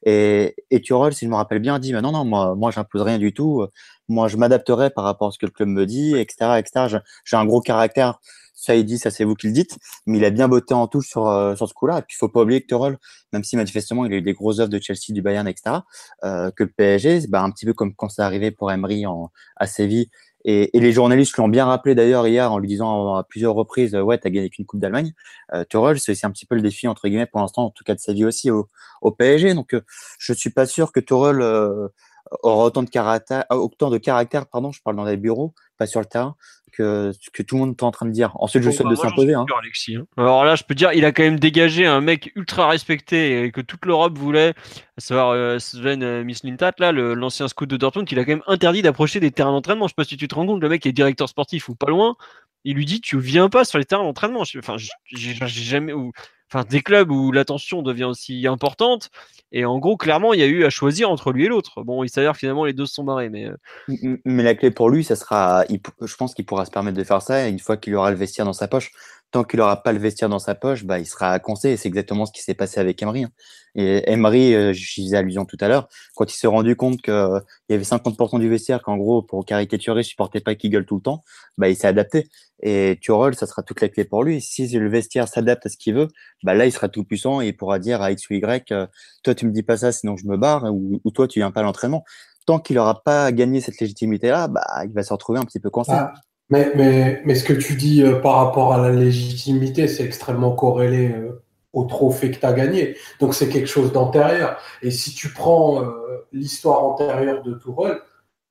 Et, 0.05 0.55
et 0.71 0.81
Turol, 0.81 1.13
si 1.13 1.25
je 1.25 1.31
me 1.31 1.35
rappelle 1.35 1.59
bien, 1.59 1.81
dit 1.81 1.93
mais 1.93 2.01
non 2.01 2.13
non, 2.13 2.25
moi 2.25 2.55
moi 2.55 2.71
j'impose 2.71 3.03
rien 3.03 3.19
du 3.19 3.35
tout. 3.35 3.67
Moi, 4.09 4.29
je 4.29 4.37
m'adapterai 4.37 4.91
par 4.91 5.05
rapport 5.05 5.29
à 5.29 5.31
ce 5.33 5.39
que 5.39 5.47
le 5.47 5.53
club 5.53 5.69
me 5.69 5.85
dit, 5.85 6.17
etc. 6.17 6.59
etc. 6.59 7.01
J'ai 7.25 7.37
un 7.37 7.45
gros 7.45 7.61
caractère 7.61 8.21
ça 8.57 8.75
il 8.75 8.85
dit, 8.85 8.99
ça 8.99 9.11
c'est 9.11 9.23
vous 9.23 9.35
qui 9.37 9.47
le 9.47 9.53
dites, 9.53 9.79
mais 10.07 10.19
il 10.19 10.25
a 10.25 10.31
bien 10.31 10.49
botté 10.49 10.75
en 10.75 10.89
touche 10.89 11.09
sur, 11.09 11.29
euh, 11.29 11.55
sur 11.55 11.69
ce 11.69 11.75
coup-là. 11.75 11.99
Et 11.99 12.03
puis 12.03 12.17
il 12.17 12.19
faut 12.19 12.29
pas 12.29 12.43
oublier 12.43 12.63
que 12.63 12.67
Terol, 12.67 12.99
même 13.33 13.45
si 13.45 13.57
manifestement 13.57 14.05
il 14.07 14.13
a 14.13 14.17
eu 14.17 14.23
des 14.23 14.33
grosses 14.33 14.59
offres 14.59 14.71
de 14.71 14.81
Chelsea, 14.81 15.13
du 15.13 15.23
Bayern, 15.23 15.47
etc., 15.47 15.77
euh, 16.25 16.51
que 16.51 16.65
le 16.65 16.71
PSG, 16.71 17.29
bah, 17.29 17.43
un 17.43 17.51
petit 17.53 17.67
peu 17.67 17.75
comme 17.75 17.95
quand 17.95 18.09
c'est 18.09 18.23
arrivé 18.23 18.51
pour 18.51 18.73
Emery 18.73 19.07
en, 19.07 19.31
à 19.57 19.67
Séville, 19.67 20.09
et, 20.49 20.77
et 20.77 20.81
les 20.81 20.93
journalistes 20.93 21.37
l'ont 21.39 21.49
bien 21.49 21.67
rappelé 21.67 21.97
d'ailleurs 21.97 22.27
hier 22.27 22.53
en 22.53 22.59
lui 22.59 22.69
disant 22.69 23.17
à 23.17 23.25
plusieurs 23.25 23.55
reprises, 23.55 23.97
ouais, 23.97 24.17
t'as 24.17 24.31
gagné 24.31 24.49
qu'une 24.49 24.65
Coupe 24.65 24.79
d'Allemagne. 24.79 25.13
Euh, 25.53 25.65
c'est 25.99 26.25
un 26.25 26.31
petit 26.31 26.47
peu 26.47 26.55
le 26.55 26.63
défi 26.63 26.87
entre 26.87 27.09
guillemets 27.09 27.27
pour 27.27 27.41
l'instant, 27.41 27.65
en 27.65 27.71
tout 27.71 27.83
cas 27.83 27.95
de 27.97 28.01
sa 28.01 28.13
vie 28.13 28.25
aussi 28.25 28.53
au, 28.53 28.69
au 29.03 29.11
PSG. 29.11 29.55
Donc 29.55 29.75
euh, 29.75 29.81
je 30.19 30.33
suis 30.33 30.51
pas 30.51 30.65
sûr 30.67 30.93
que 30.93 31.01
Terol 31.01 31.43
euh, 31.43 31.89
aura 32.43 32.65
autant 32.65 32.83
de 32.83 32.91
caractère, 32.91 33.45
autant 33.51 33.91
de 33.91 33.99
caractère, 33.99 34.47
pardon, 34.47 34.73
je 34.73 34.83
parle 34.83 34.97
dans 34.97 35.05
les 35.05 35.17
bureaux, 35.17 35.55
pas 35.79 35.87
sur 35.87 36.01
le 36.01 36.07
terrain, 36.07 36.37
que, 36.73 37.13
que 37.33 37.43
tout 37.43 37.57
le 37.57 37.61
monde 37.61 37.75
est 37.79 37.83
en 37.83 37.91
train 37.91 38.07
de 38.07 38.11
dire. 38.11 38.33
Ensuite, 38.35 38.63
je 38.63 38.71
souhaite 38.71 38.85
bah, 38.85 38.91
de 38.91 38.97
s'imposer. 38.97 39.35
Hein. 39.35 39.47
hein. 39.49 40.05
Alors 40.17 40.45
là, 40.45 40.55
je 40.57 40.65
peux 40.65 40.75
dire, 40.75 40.93
il 40.93 41.05
a 41.05 41.13
quand 41.13 41.23
même 41.23 41.39
dégagé 41.39 41.87
un 41.87 42.01
mec 42.01 42.33
ultra 42.35 42.69
respecté 42.69 43.45
et 43.45 43.53
que 43.53 43.61
toute 43.61 43.85
l'Europe 43.87 44.17
voulait, 44.19 44.55
à 44.97 45.01
savoir 45.01 45.31
euh, 45.31 45.59
Sven 45.59 46.03
euh, 46.03 46.25
Mislintat, 46.25 46.73
là, 46.79 46.93
l'ancien 46.93 47.49
scout 47.49 47.69
de 47.69 47.77
Dortmund, 47.77 48.07
qu'il 48.07 48.19
a 48.19 48.25
quand 48.25 48.33
même 48.33 48.43
interdit 48.47 48.83
d'approcher 48.83 49.21
des 49.21 49.31
terrains 49.31 49.53
d'entraînement. 49.53 49.87
Je 49.87 49.93
sais 49.93 49.97
pas 49.97 50.05
si 50.05 50.17
tu 50.17 50.29
te 50.29 50.35
rends 50.35 50.47
compte, 50.47 50.61
le 50.61 50.69
mec 50.69 50.85
est 50.87 50.93
directeur 50.93 51.29
sportif 51.29 51.69
ou 51.69 51.75
pas 51.75 51.89
loin. 51.89 52.17
Il 52.65 52.75
lui 52.75 52.85
dit, 52.85 53.01
tu 53.01 53.19
viens 53.19 53.49
pas 53.49 53.65
sur 53.65 53.79
les 53.79 53.85
terrains 53.85 54.03
d'entraînement. 54.03 54.43
Enfin, 54.59 54.77
j'ai 54.77 55.35
jamais, 55.49 55.93
enfin, 56.53 56.65
des 56.69 56.81
clubs 56.81 57.11
où 57.11 57.33
l'attention 57.33 57.83
devient 57.83 58.05
aussi 58.05 58.47
importante. 58.47 59.11
Et 59.53 59.65
en 59.65 59.79
gros, 59.79 59.97
clairement, 59.97 60.35
il 60.35 60.41
y 60.41 60.43
a 60.43 60.47
eu 60.47 60.65
à 60.65 60.71
choisir 60.71 61.11
entre 61.11 61.33
lui 61.33 61.45
et 61.45 61.49
l'autre. 61.49 61.83
Bon, 61.83 62.03
il 62.05 62.09
s'avère 62.09 62.37
finalement 62.37 62.65
les 62.65 62.73
deux 62.73 62.87
se 62.87 62.95
sont 62.95 63.05
barrés, 63.05 63.31
mais. 63.31 63.47
Euh, 63.47 64.19
mais 64.25 64.43
la 64.43 64.55
clé 64.55 64.71
pour 64.71 64.91
lui, 64.91 65.05
ça 65.05 65.17
sera, 65.17 65.65
je 65.69 66.17
pense 66.17 66.35
qu'il 66.35 66.45
pourra 66.45 66.65
se 66.65 66.71
permettre 66.71 66.97
de 66.97 67.05
faire 67.05 67.23
ça 67.23 67.47
une 67.49 67.59
fois 67.59 67.77
qu'il 67.77 67.95
aura 67.95 68.11
le 68.11 68.17
vestiaire 68.17 68.45
dans 68.45 68.53
sa 68.53 68.69
poche 68.69 68.91
tant 69.31 69.45
qu'il 69.45 69.59
n'aura 69.59 69.83
pas 69.83 69.93
le 69.93 69.99
vestiaire 69.99 70.29
dans 70.29 70.39
sa 70.39 70.55
poche, 70.55 70.85
bah, 70.85 70.99
il 70.99 71.07
sera 71.07 71.39
conseillé. 71.39 71.75
Et 71.75 71.77
c'est 71.77 71.89
exactement 71.89 72.27
ce 72.27 72.33
qui 72.33 72.43
s'est 72.43 72.55
passé 72.55 72.81
avec 72.81 73.03
Emery. 73.03 73.25
Hein. 73.25 73.31
Et 73.75 74.11
Emery, 74.11 74.55
euh, 74.55 74.73
faisais 74.73 75.17
allusion 75.17 75.45
tout 75.45 75.59
à 75.61 75.69
l'heure, 75.69 75.89
quand 76.15 76.33
il 76.33 76.35
s'est 76.35 76.47
rendu 76.47 76.77
compte 76.77 77.03
qu'il 77.03 77.13
y 77.69 77.75
avait 77.75 77.85
50% 77.85 78.39
du 78.41 78.49
vestiaire 78.49 78.83
qu'en 78.83 78.97
gros, 78.97 79.23
pour 79.23 79.45
caricaturer, 79.45 80.03
je 80.03 80.09
supportais 80.09 80.41
pas 80.41 80.55
qu'il 80.55 80.71
gueule 80.71 80.87
tout 80.87 80.97
le 80.97 81.03
temps, 81.03 81.25
bah, 81.59 81.69
il 81.69 81.77
s'est 81.77 81.87
adapté. 81.87 82.29
Et 82.63 82.99
Turol, 83.03 83.35
ça 83.35 83.47
sera 83.47 83.63
toute 83.63 83.83
la 83.83 83.89
clé 83.91 84.05
pour 84.05 84.25
lui. 84.25 84.41
Si 84.41 84.67
le 84.79 84.89
vestiaire 84.89 85.29
s'adapte 85.29 85.67
à 85.67 85.69
ce 85.69 85.77
qu'il 85.77 85.95
veut, 85.95 86.09
bah, 86.43 86.55
là, 86.55 86.65
il 86.65 86.73
sera 86.73 86.89
tout 86.89 87.05
puissant 87.05 87.43
et 87.43 87.49
il 87.49 87.57
pourra 87.57 87.79
dire 87.79 88.01
à 88.01 88.11
X 88.13 88.31
ou 88.31 88.35
Y, 88.35 88.73
euh, 88.73 88.87
toi, 89.23 89.35
tu 89.35 89.47
me 89.47 89.53
dis 89.53 89.63
pas 89.63 89.77
ça, 89.77 89.93
sinon 89.93 90.17
je 90.17 90.27
me 90.27 90.39
barre, 90.39 90.65
ou, 90.73 91.11
toi, 91.11 91.29
tu 91.29 91.41
viens 91.41 91.51
pas 91.51 91.61
à 91.61 91.65
l'entraînement. 91.65 92.05
Tant 92.47 92.59
qu'il 92.61 92.77
n'aura 92.77 93.03
pas 93.03 93.31
gagné 93.33 93.61
cette 93.61 93.79
légitimité-là, 93.81 94.49
bah, 94.49 94.65
il 94.85 94.93
va 94.93 95.03
se 95.03 95.13
retrouver 95.13 95.39
un 95.39 95.45
petit 95.45 95.61
peu 95.61 95.69
coincé. 95.69 95.93
Ah, 95.93 96.15
mais, 96.49 96.73
mais, 96.77 97.23
mais 97.25 97.35
ce 97.35 97.45
que 97.45 97.53
tu 97.53 97.75
dis 97.75 98.03
euh, 98.03 98.21
par 98.21 98.37
rapport 98.37 98.73
à 98.73 98.79
la 98.79 98.91
légitimité, 98.91 99.89
c'est 99.89 100.05
extrêmement 100.05 100.53
corrélé 100.53 101.09
euh, 101.09 101.43
au 101.73 101.85
trophée 101.85 102.31
que 102.31 102.39
tu 102.39 102.47
as 102.47 102.53
gagné. 102.53 102.97
Donc 103.21 103.35
c'est 103.35 103.49
quelque 103.49 103.67
chose 103.67 103.93
d'antérieur. 103.93 104.59
Et 104.83 104.91
si 104.91 105.13
tu 105.13 105.33
prends 105.33 105.83
euh, 105.83 106.27
l'histoire 106.33 106.85
antérieure 106.85 107.43
de 107.43 107.55
Tourelle, 107.55 107.99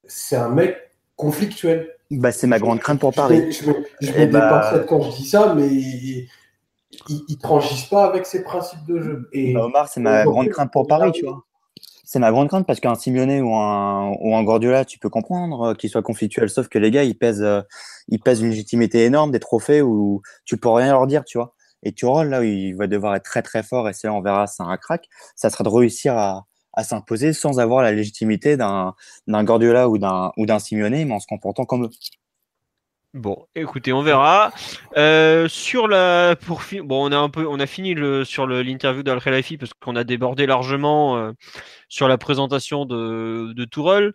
c'est 0.04 0.36
un 0.36 0.50
mec 0.50 0.78
conflictuel. 1.16 1.90
Bah, 2.12 2.32
c'est 2.32 2.48
ma 2.48 2.60
grande 2.60 2.80
crainte 2.80 3.00
pour 3.00 3.14
Paris. 3.14 3.52
Je, 3.52 3.68
mets, 3.68 3.78
je 4.02 4.12
eh 4.16 4.26
des 4.26 4.34
bah, 4.34 4.50
pincettes 4.50 4.86
quand 4.88 5.02
je 5.02 5.16
dis 5.16 5.28
ça, 5.28 5.56
mais 5.56 5.68
il, 5.68 6.28
ne 7.10 7.36
transige 7.36 7.90
pas 7.90 8.06
avec 8.06 8.26
ses 8.26 8.44
principes 8.44 8.86
de 8.86 9.02
jeu. 9.02 9.30
Et 9.32 9.54
bah, 9.54 9.66
Omar, 9.66 9.88
c'est 9.88 10.02
ma 10.02 10.26
grande 10.26 10.50
crainte 10.50 10.72
pour 10.72 10.86
Paris, 10.86 11.14
tu 11.14 11.26
vois 11.26 11.45
c'est 12.06 12.20
ma 12.20 12.32
grande 12.32 12.48
crainte 12.48 12.66
parce 12.66 12.80
qu'un 12.80 12.96
Simeone 12.96 13.42
ou 13.42 13.54
un, 13.56 14.12
ou 14.22 14.36
un 14.36 14.44
Gordiola, 14.44 14.86
tu 14.86 15.00
peux 15.00 15.10
comprendre 15.10 15.72
euh, 15.72 15.74
qu'il 15.74 15.90
soit 15.90 16.04
conflictuel, 16.04 16.50
sauf 16.50 16.68
que 16.68 16.78
les 16.80 16.92
gars, 16.92 17.04
ils 17.04 17.18
pèsent, 17.18 17.42
euh, 17.42 17.62
ils 18.08 18.20
pèsent 18.20 18.42
une 18.42 18.50
légitimité 18.50 19.06
énorme, 19.06 19.32
des 19.32 19.40
trophées 19.40 19.82
où 19.82 20.22
tu 20.46 20.58
peux 20.58 20.70
rien 20.70 20.92
leur 20.92 21.08
dire, 21.08 21.24
tu 21.26 21.38
vois. 21.38 21.54
Et 21.84 21.94
Turol, 21.94 22.30
là, 22.30 22.44
il 22.44 22.76
va 22.76 22.88
devoir 22.88 23.16
être 23.16 23.24
très 23.26 23.42
très 23.42 23.64
fort 23.64 23.90
et 23.90 23.94
c'est 23.94 24.08
là, 24.08 24.14
on 24.14 24.22
verra, 24.22 24.48
c'est 24.48 24.64
un 24.64 24.78
crack. 24.78 25.08
Ça 25.36 25.50
sera 25.50 25.64
de 25.64 25.70
réussir 25.70 26.18
à, 26.18 26.46
à 26.74 26.84
s'imposer 26.84 27.34
sans 27.34 27.60
avoir 27.60 27.82
la 27.82 27.92
légitimité 27.92 28.58
d'un, 28.58 28.94
Gordiola 29.28 29.90
ou 29.90 29.98
d'un, 29.98 30.32
ou 30.38 30.46
d'un 30.46 30.60
Simeone, 30.60 31.06
mais 31.06 31.14
en 31.14 31.20
se 31.20 31.28
comportant 31.28 31.66
comme 31.66 31.86
eux. 31.86 31.90
Bon, 33.16 33.48
écoutez, 33.56 33.94
on 33.94 34.02
verra. 34.02 34.52
Euh, 34.98 35.48
sur 35.48 35.88
la, 35.88 36.36
pour 36.36 36.62
bon, 36.84 37.08
on 37.10 37.14
a 37.14 37.18
un 37.18 37.30
peu, 37.30 37.48
on 37.48 37.62
a 37.62 37.66
fini 37.66 37.94
le, 37.94 38.26
sur 38.26 38.46
l'interview 38.46 39.04
d'Al 39.04 39.22
Khelafi 39.22 39.58
parce 39.58 39.74
qu'on 39.74 39.96
a 39.96 40.04
débordé 40.04 40.46
largement 40.46 41.16
euh, 41.16 41.32
sur 41.88 42.10
la 42.10 42.18
présentation 42.18 42.84
de, 42.84 43.54
de. 43.56 44.14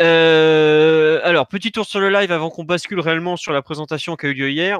Euh, 0.00 1.20
alors, 1.24 1.48
petit 1.48 1.72
tour 1.72 1.86
sur 1.86 1.98
le 1.98 2.08
live 2.08 2.30
avant 2.30 2.50
qu'on 2.50 2.62
bascule 2.62 3.00
réellement 3.00 3.36
sur 3.36 3.52
la 3.52 3.62
présentation 3.62 4.14
qui 4.14 4.26
a 4.26 4.28
eu 4.28 4.34
lieu 4.34 4.50
hier. 4.50 4.78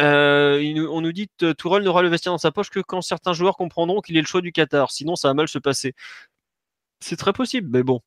Euh, 0.00 0.88
on 0.90 1.02
nous 1.02 1.12
dit 1.12 1.28
que 1.38 1.52
Tourelle 1.52 1.82
n'aura 1.82 2.00
le 2.00 2.08
vestiaire 2.08 2.32
dans 2.32 2.38
sa 2.38 2.52
poche 2.52 2.70
que 2.70 2.80
quand 2.80 3.02
certains 3.02 3.34
joueurs 3.34 3.58
comprendront 3.58 4.00
qu'il 4.00 4.16
est 4.16 4.22
le 4.22 4.26
choix 4.26 4.40
du 4.40 4.50
Qatar. 4.52 4.90
Sinon, 4.92 5.14
ça 5.14 5.28
va 5.28 5.34
mal 5.34 5.48
se 5.48 5.58
passer. 5.58 5.94
C'est 7.00 7.16
très 7.16 7.34
possible, 7.34 7.68
mais 7.70 7.82
bon. 7.82 8.00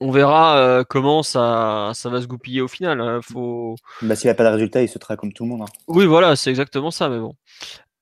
On 0.00 0.10
verra 0.10 0.58
euh, 0.58 0.84
comment 0.84 1.22
ça, 1.22 1.92
ça 1.94 2.10
va 2.10 2.20
se 2.20 2.26
goupiller 2.26 2.60
au 2.60 2.68
final. 2.68 3.00
Hein. 3.00 3.20
Faut... 3.22 3.76
Bah, 4.02 4.16
S'il 4.16 4.28
n'y 4.28 4.32
a 4.32 4.34
pas 4.34 4.44
de 4.44 4.50
résultat, 4.50 4.82
il 4.82 4.88
se 4.88 4.98
traque 4.98 5.20
comme 5.20 5.32
tout 5.32 5.44
le 5.44 5.50
monde. 5.50 5.62
Hein. 5.62 5.72
Oui, 5.86 6.04
voilà, 6.06 6.36
c'est 6.36 6.50
exactement 6.50 6.90
ça, 6.90 7.08
mais 7.08 7.18
bon. 7.18 7.36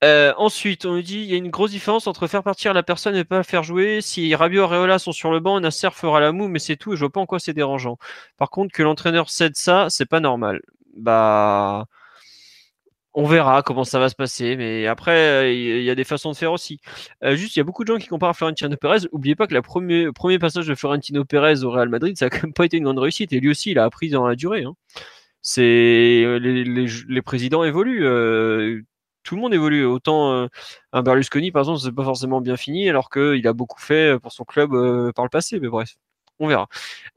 Euh, 0.03 0.33
ensuite, 0.37 0.85
on 0.85 0.95
nous 0.95 1.03
dit 1.03 1.21
il 1.21 1.27
y 1.27 1.35
a 1.35 1.37
une 1.37 1.51
grosse 1.51 1.71
différence 1.71 2.09
entre 2.09 2.27
faire 2.27 2.43
partir 2.43 2.75
la 2.75 2.83
personne 2.83 3.15
et 3.15 3.25
pas 3.25 3.37
la 3.37 3.45
faire 3.45 3.63
jouer. 3.63 4.01
Si 4.01 4.35
Rabiot 4.35 4.63
et 4.63 4.65
Areola 4.65 4.99
sont 4.99 5.13
sur 5.13 5.31
le 5.31 5.39
banc, 5.39 5.61
Nasser 5.61 5.91
fera 5.93 6.19
la 6.19 6.33
moue, 6.33 6.49
mais 6.49 6.59
c'est 6.59 6.77
tout. 6.77 6.93
Et 6.93 6.97
je 6.97 7.01
vois 7.01 7.11
pas 7.11 7.21
en 7.21 7.27
quoi 7.27 7.39
c'est 7.39 7.53
dérangeant. 7.53 7.99
Par 8.37 8.51
contre, 8.51 8.73
que 8.73 8.83
l'entraîneur 8.83 9.31
cède 9.31 9.57
ça, 9.57 9.87
c'est 9.91 10.07
pas 10.07 10.19
normal. 10.19 10.61
Bah, 10.97 11.87
on 13.15 13.27
verra 13.27 13.63
comment 13.63 13.85
ça 13.85 13.99
va 13.99 14.09
se 14.09 14.15
passer, 14.15 14.57
mais 14.57 14.87
après, 14.87 15.55
il 15.55 15.83
y 15.83 15.91
a 15.91 15.95
des 15.95 16.05
façons 16.05 16.31
de 16.31 16.37
faire 16.37 16.53
aussi. 16.53 16.81
Euh, 17.23 17.37
juste, 17.37 17.57
il 17.57 17.59
y 17.59 17.61
a 17.61 17.65
beaucoup 17.65 17.85
de 17.85 17.93
gens 17.93 17.99
qui 17.99 18.09
comparent 18.09 18.37
Florentino 18.37 18.75
Pérez. 18.77 19.01
N'oubliez 19.13 19.35
pas 19.35 19.47
que 19.47 19.55
le 19.55 19.63
premier, 19.63 20.39
passage 20.39 20.67
de 20.67 20.75
Florentino 20.75 21.25
Pérez 21.25 21.63
au 21.65 21.71
Real 21.71 21.89
Madrid, 21.89 22.17
ça 22.17 22.27
a 22.27 22.31
quand 22.31 22.45
même 22.45 22.55
pas 22.55 22.65
été 22.65 22.79
une 22.79 22.85
grande 22.85 22.99
réussite. 22.99 23.33
Et 23.33 23.41
lui 23.41 23.51
aussi, 23.51 23.73
il 23.73 23.79
a 23.79 23.85
appris 23.85 24.11
dans 24.11 24.27
la 24.27 24.35
durée. 24.35 24.65
Hein. 24.65 24.75
C'est 25.43 25.63
les, 26.41 26.65
les, 26.65 27.23
présidents 27.23 27.65
évoluent. 27.65 28.07
Euh, 28.07 28.83
tout 29.25 29.37
le 29.37 29.41
monde 29.43 29.55
évolue. 29.55 29.85
Autant 29.85 30.33
euh, 30.33 30.47
un 30.93 31.03
Berlusconi, 31.03 31.53
par 31.53 31.63
exemple, 31.63 31.81
c'est 31.81 31.93
pas 31.93 32.05
forcément 32.05 32.41
bien 32.41 32.57
fini, 32.57 32.89
alors 32.89 33.11
qu'il 33.11 33.47
a 33.47 33.53
beaucoup 33.53 33.81
fait 33.81 34.19
pour 34.21 34.33
son 34.33 34.45
club 34.45 34.71
par 35.15 35.25
le 35.25 35.31
passé. 35.31 35.61
Mais 35.61 35.69
bref 35.69 35.97
on 36.43 36.49
verra. 36.49 36.69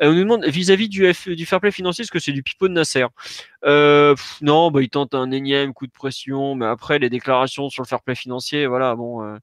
Euh, 0.01 0.09
on 0.09 0.13
nous 0.13 0.19
demande 0.19 0.45
vis-à-vis 0.45 0.89
du, 0.89 1.13
fair 1.13 1.59
play 1.59 1.71
financier, 1.71 2.03
est-ce 2.03 2.11
que 2.11 2.19
c'est 2.19 2.31
du 2.31 2.43
pipeau 2.43 2.67
de 2.67 2.73
Nasser? 2.73 3.05
Euh, 3.65 4.15
Non, 4.41 4.71
bah, 4.71 4.81
il 4.81 4.89
tente 4.89 5.15
un 5.15 5.31
énième 5.31 5.73
coup 5.73 5.87
de 5.87 5.91
pression, 5.91 6.55
mais 6.55 6.65
après 6.65 6.99
les 6.99 7.09
déclarations 7.09 7.69
sur 7.69 7.83
le 7.83 7.87
fair 7.87 8.01
play 8.01 8.15
financier, 8.15 8.67
voilà, 8.67 8.95
bon. 8.95 9.39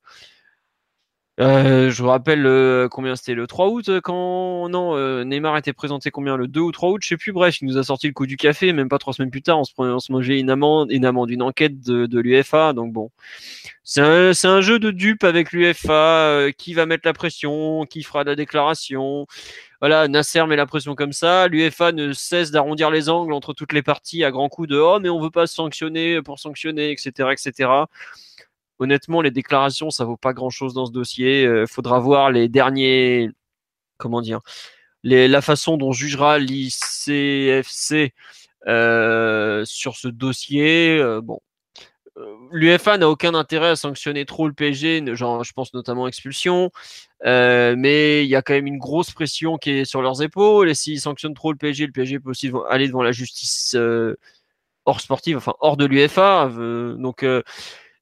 Euh, 1.41 1.91
je 1.91 2.03
vous 2.03 2.09
rappelle 2.11 2.89
combien 2.91 3.17
c'était 3.17 3.33
le 3.33 3.47
3 3.47 3.69
août 3.69 3.91
quand 4.03 4.69
non 4.69 5.25
Neymar 5.25 5.57
était 5.57 5.73
présenté 5.73 6.11
combien 6.11 6.37
le 6.37 6.47
2 6.47 6.61
ou 6.61 6.73
3 6.73 6.91
août 6.91 7.01
je 7.03 7.09
sais 7.09 7.17
plus 7.17 7.33
bref 7.33 7.63
il 7.63 7.69
nous 7.69 7.79
a 7.79 7.85
sorti 7.85 8.07
le 8.07 8.13
coup 8.13 8.27
du 8.27 8.37
café 8.37 8.75
même 8.75 8.91
pas 8.91 8.99
trois 8.99 9.15
semaines 9.15 9.31
plus 9.31 9.41
tard 9.41 9.59
on 9.59 9.65
se, 9.65 9.73
on 9.79 9.99
se 9.99 10.13
mangeait 10.13 10.39
une 10.39 10.51
amende 10.51 10.93
une 10.93 11.07
amende 11.07 11.31
une 11.31 11.41
enquête 11.41 11.81
de, 11.81 12.05
de 12.05 12.21
l'UFA 12.21 12.75
donc 12.75 12.93
bon 12.93 13.11
c'est 13.83 14.03
un, 14.03 14.61
jeu 14.61 14.79
de 14.79 14.91
dupe 14.91 15.25
avec 15.25 15.53
l'UFA 15.53 16.49
qui 16.59 16.75
va 16.75 16.85
mettre 16.85 17.07
la 17.07 17.15
pression 17.15 17.87
qui 17.87 18.03
fera 18.03 18.25
la 18.25 18.37
déclaration 18.37 19.27
voilà, 19.83 20.07
Nasser 20.07 20.47
met 20.47 20.55
la 20.55 20.65
pression 20.65 20.95
comme 20.95 21.13
ça. 21.13 21.49
L'UFA 21.49 21.91
ne 21.91 22.13
cesse 22.13 22.53
d'arrondir 22.53 22.89
les 22.89 23.09
angles 23.09 23.33
entre 23.33 23.53
toutes 23.53 23.73
les 23.73 23.83
parties 23.83 24.23
à 24.23 24.31
grands 24.31 24.49
coups 24.49 24.69
de 24.69 24.79
oh 24.79 25.01
mais 25.01 25.09
on 25.09 25.21
veut 25.21 25.29
pas 25.29 25.49
sanctionner 25.49 26.23
pour 26.23 26.39
sanctionner, 26.39 26.93
etc., 26.93 27.31
etc. 27.33 27.69
Honnêtement, 28.83 29.23
les 29.23 29.31
déclarations, 29.31 29.91
ça 29.91 30.05
vaut 30.05 30.17
pas 30.17 30.33
grand 30.33 30.51
chose 30.51 30.75
dans 30.75 30.87
ce 30.87 30.93
dossier. 30.93 31.43
Il 31.43 31.49
euh, 31.49 31.67
faudra 31.67 31.99
voir 31.99 32.31
les 32.31 32.49
derniers, 32.49 33.31
comment 33.99 34.21
dire, 34.21 34.41
la 35.05 35.41
façon 35.43 35.77
dont 35.77 35.93
jugera 35.93 36.39
l'ICFC 36.39 38.13
euh, 38.67 39.65
sur 39.65 39.97
ce 39.97 40.09
dossier. 40.09 40.99
Euh, 40.99 41.21
bon, 41.21 41.41
l'UFA 42.51 42.99
n'a 42.99 43.09
aucun 43.09 43.35
intérêt 43.35 43.71
à 43.71 43.77
sanctionner 43.77 44.25
trop 44.25 44.47
le 44.47 44.53
PSG, 44.53 45.05
genre, 45.15 45.45
je 45.45 45.53
pense 45.53 45.73
notamment 45.75 46.07
expulsion, 46.07 46.71
euh, 47.25 47.75
mais 47.77 48.25
il 48.25 48.29
y 48.29 48.37
a 48.37 48.43
quand 48.43 48.55
même 48.55 48.67
une 48.67 48.79
grosse 48.79 49.11
pression 49.13 49.57
qui 49.57 49.71
est 49.71 49.85
sur 49.85 50.03
leurs 50.03 50.23
épaules, 50.23 50.69
et 50.69 50.75
s'ils 50.75 51.01
sanctionnent 51.01 51.35
trop 51.35 51.53
le 51.53 51.59
PSG, 51.59 51.87
le 51.87 51.93
PSG 51.93 52.21
peut 52.21 52.31
aussi 52.31 52.53
aller 52.69 52.87
devant 52.87 53.03
la 53.03 53.13
justice 53.13 53.75
euh, 53.77 54.17
hors 54.85 55.01
sportive, 55.01 55.37
enfin 55.37 55.55
hors 55.61 55.77
de 55.77 55.87
l'UFA, 55.87 56.49
euh, 56.49 56.95
donc 56.95 57.25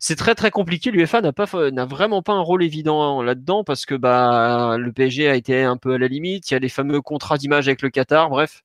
c'est 0.03 0.17
très 0.17 0.35
très 0.35 0.51
compliqué. 0.51 0.91
L'UFA 0.91 1.21
n'a 1.21 1.33
pas 1.33 1.47
n'a 1.71 1.85
vraiment 1.85 2.23
pas 2.23 2.33
un 2.33 2.41
rôle 2.41 2.63
évident 2.65 3.23
là-dedans 3.23 3.65
parce 3.65 3.85
que 3.85 3.95
bah 3.95 4.77
le 4.79 4.93
PSG 4.93 5.29
a 5.29 5.37
été 5.37 5.63
un 5.63 5.77
peu 5.77 5.93
à 5.95 5.99
la 5.99 6.09
limite. 6.09 6.51
Il 6.51 6.55
y 6.55 6.57
a 6.57 6.59
les 6.59 6.71
fameux 6.71 7.03
contrats 7.03 7.37
d'image 7.37 7.69
avec 7.69 7.83
le 7.83 7.91
Qatar. 7.91 8.31
Bref, 8.31 8.63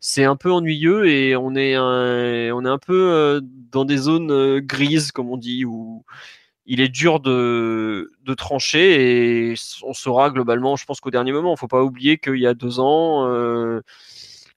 c'est 0.00 0.24
un 0.24 0.34
peu 0.36 0.50
ennuyeux 0.52 1.06
et 1.08 1.36
on 1.36 1.54
est 1.54 1.74
un, 1.74 2.52
on 2.52 2.64
est 2.64 2.68
un 2.68 2.78
peu 2.78 3.12
euh, 3.12 3.40
dans 3.42 3.84
des 3.84 3.96
zones 3.98 4.32
euh, 4.32 4.60
grises 4.60 5.12
comme 5.12 5.30
on 5.30 5.36
dit 5.36 5.64
où 5.64 6.04
il 6.66 6.80
est 6.80 6.88
dur 6.88 7.20
de, 7.20 8.10
de 8.22 8.34
trancher 8.34 9.52
et 9.52 9.54
on 9.84 9.92
saura 9.94 10.30
globalement. 10.30 10.76
Je 10.76 10.86
pense 10.86 11.00
qu'au 11.00 11.10
dernier 11.10 11.32
moment, 11.32 11.56
faut 11.56 11.68
pas 11.68 11.84
oublier 11.84 12.18
qu'il 12.18 12.38
y 12.38 12.46
a 12.48 12.54
deux 12.54 12.80
ans. 12.80 13.28
Euh, 13.28 13.82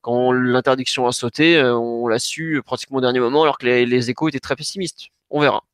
quand 0.01 0.31
l'interdiction 0.31 1.07
a 1.07 1.11
sauté, 1.11 1.61
on 1.63 2.07
l'a 2.07 2.19
su 2.19 2.61
pratiquement 2.65 2.99
au 2.99 3.01
dernier 3.01 3.19
moment, 3.19 3.43
alors 3.43 3.57
que 3.57 3.65
les, 3.67 3.85
les 3.85 4.09
échos 4.09 4.29
étaient 4.29 4.39
très 4.39 4.55
pessimistes. 4.55 5.09
On 5.29 5.41
verra. 5.41 5.66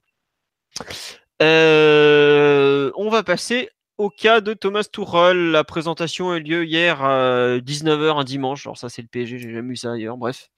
Euh, 1.41 2.91
on 2.95 3.09
va 3.09 3.23
passer 3.23 3.69
au 3.97 4.09
cas 4.09 4.41
de 4.41 4.53
Thomas 4.53 4.87
Tuchel. 4.91 5.51
La 5.51 5.63
présentation 5.63 6.31
a 6.31 6.37
eu 6.37 6.41
lieu 6.41 6.65
hier 6.65 7.03
à 7.03 7.57
19h 7.59 8.19
un 8.19 8.23
dimanche. 8.23 8.65
Alors 8.65 8.77
ça 8.77 8.89
c'est 8.89 9.01
le 9.01 9.07
PSG, 9.07 9.39
j'ai 9.39 9.53
jamais 9.53 9.69
vu 9.69 9.75
ça 9.75 9.91
ailleurs. 9.93 10.17
Bref. 10.17 10.49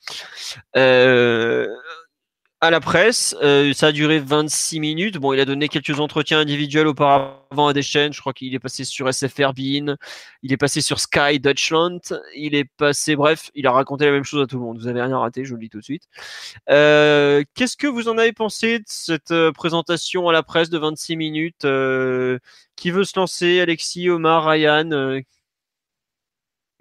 Euh, 0.76 1.68
à 2.62 2.72
la 2.72 2.80
presse. 2.80 3.36
Euh, 3.42 3.74
ça 3.74 3.88
a 3.88 3.92
duré 3.92 4.20
26 4.20 4.80
minutes. 4.80 5.18
Bon, 5.18 5.34
il 5.34 5.40
a 5.40 5.46
donné 5.46 5.68
quelques 5.68 6.00
entretiens 6.00 6.40
individuels 6.40 6.88
auparavant 6.88 7.68
à 7.68 7.74
des 7.74 7.82
chaînes. 7.82 8.14
Je 8.14 8.20
crois 8.20 8.34
qu'il 8.34 8.54
est 8.54 8.60
passé 8.60 8.84
sur 8.84 9.12
SFR 9.14 9.54
Bean, 9.54 9.96
il 10.42 10.54
est 10.54 10.58
passé 10.58 10.82
sur 10.82 11.00
Sky 11.00 11.40
Deutschland, 11.40 12.00
il 12.36 12.56
est 12.56 12.70
passé, 12.78 13.16
bref, 13.16 13.52
il 13.56 13.68
a 13.68 13.72
raconté 13.72 14.06
la 14.06 14.12
même 14.12 14.24
chose 14.24 14.42
à 14.42 14.48
tout 14.48 14.58
le 14.58 14.64
monde. 14.64 14.80
Vous 14.80 14.88
avez 14.88 15.02
rien 15.02 15.18
raté, 15.18 15.46
je 15.46 15.54
le 15.54 15.60
dis 15.60 15.70
tout 15.70 15.80
de 15.80 15.84
suite. 15.84 16.04
Euh, 16.70 17.44
qu'est-ce 17.54 17.78
que 17.78 17.88
vous 17.88 18.08
en 18.08 18.18
avez 18.18 18.34
pensé 18.34 18.80
de 18.80 18.86
cette 18.88 19.32
euh, 19.32 19.52
présentation 19.52 20.28
à 20.30 20.34
la 20.34 20.44
presse 20.44 20.70
de 20.70 20.78
26 20.78 21.18
minutes? 21.18 21.68
Qui 22.76 22.92
veut 22.92 23.04
se 23.04 23.18
lancer? 23.18 23.62
Alexis, 23.62 24.10
Omar, 24.10 24.46
Ryan 24.46 25.22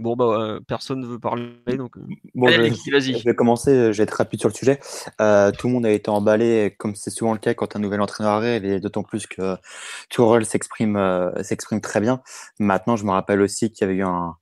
Bon, 0.00 0.16
bah, 0.16 0.24
euh, 0.24 0.60
personne 0.66 1.00
ne 1.00 1.06
veut 1.06 1.20
parler, 1.20 1.52
donc. 1.78 1.96
Euh, 1.96 2.00
bon, 2.34 2.48
je, 2.48 2.90
vas-y. 2.90 3.16
Je 3.16 3.24
vais 3.24 3.34
commencer, 3.34 3.70
euh, 3.70 3.92
je 3.92 3.98
vais 3.98 4.02
être 4.02 4.10
rapide 4.14 4.40
sur 4.40 4.48
le 4.48 4.54
sujet. 4.54 4.80
tout 4.80 5.68
le 5.68 5.72
monde 5.72 5.86
a 5.86 5.90
été 5.92 6.10
emballé, 6.10 6.74
comme 6.78 6.96
c'est 6.96 7.10
souvent 7.10 7.32
le 7.32 7.38
cas 7.38 7.54
quand 7.54 7.76
un 7.76 7.78
nouvel 7.78 8.00
entraîneur 8.00 8.32
arrive, 8.32 8.64
et 8.64 8.80
d'autant 8.80 9.04
plus 9.04 9.28
que 9.28 9.56
Tourelle 10.10 10.46
s'exprime 10.46 10.98
s'exprime 11.42 11.80
très 11.80 12.00
bien. 12.00 12.22
Maintenant, 12.58 12.96
je 12.96 13.04
me 13.04 13.12
rappelle 13.12 13.40
aussi 13.40 13.70
qu'il 13.70 13.86
y 13.86 13.90
avait 13.90 13.98
eu 13.98 14.02
un, 14.02 14.36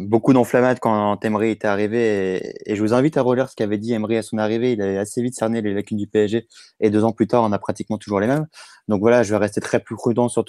beaucoup 0.00 0.32
d'enflammades 0.32 0.80
quand 0.80 1.24
Emery 1.24 1.50
était 1.50 1.68
arrivé, 1.68 2.36
et, 2.36 2.72
et, 2.72 2.74
je 2.74 2.82
vous 2.82 2.94
invite 2.94 3.16
à 3.16 3.22
relire 3.22 3.48
ce 3.48 3.54
qu'avait 3.54 3.78
dit 3.78 3.92
Emery 3.92 4.16
à 4.16 4.22
son 4.22 4.38
arrivée. 4.38 4.72
Il 4.72 4.82
avait 4.82 4.98
assez 4.98 5.22
vite 5.22 5.36
cerné 5.36 5.62
les 5.62 5.72
lacunes 5.72 5.98
du 5.98 6.08
PSG, 6.08 6.48
et 6.80 6.90
deux 6.90 7.04
ans 7.04 7.12
plus 7.12 7.28
tard, 7.28 7.44
on 7.44 7.52
a 7.52 7.58
pratiquement 7.60 7.96
toujours 7.96 8.18
les 8.18 8.26
mêmes. 8.26 8.46
Donc 8.88 9.00
voilà, 9.00 9.22
je 9.22 9.30
vais 9.30 9.38
rester 9.38 9.60
très 9.60 9.80
plus 9.80 9.96
prudent 9.96 10.28
sur. 10.28 10.44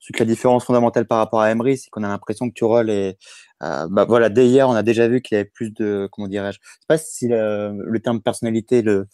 Ce 0.00 0.12
que 0.12 0.18
la 0.20 0.24
différence 0.24 0.64
fondamentale 0.64 1.06
par 1.06 1.18
rapport 1.18 1.40
à 1.40 1.50
Emery, 1.50 1.76
c'est 1.76 1.90
qu'on 1.90 2.04
a 2.04 2.08
l'impression 2.08 2.48
que 2.48 2.54
Tuchel 2.54 2.88
est, 2.88 3.18
euh, 3.62 3.88
bah 3.90 4.04
voilà, 4.04 4.28
dès 4.28 4.46
hier, 4.46 4.68
on 4.68 4.74
a 4.74 4.82
déjà 4.82 5.08
vu 5.08 5.20
qu'il 5.20 5.36
avait 5.36 5.44
plus 5.44 5.70
de, 5.72 6.08
comment 6.12 6.28
dirais-je, 6.28 6.58
je 6.62 6.72
sais 6.72 6.86
pas 6.86 6.98
si 6.98 7.28
le, 7.28 7.98
terme 7.98 8.20
personnalité 8.20 8.82
le, 8.82 9.08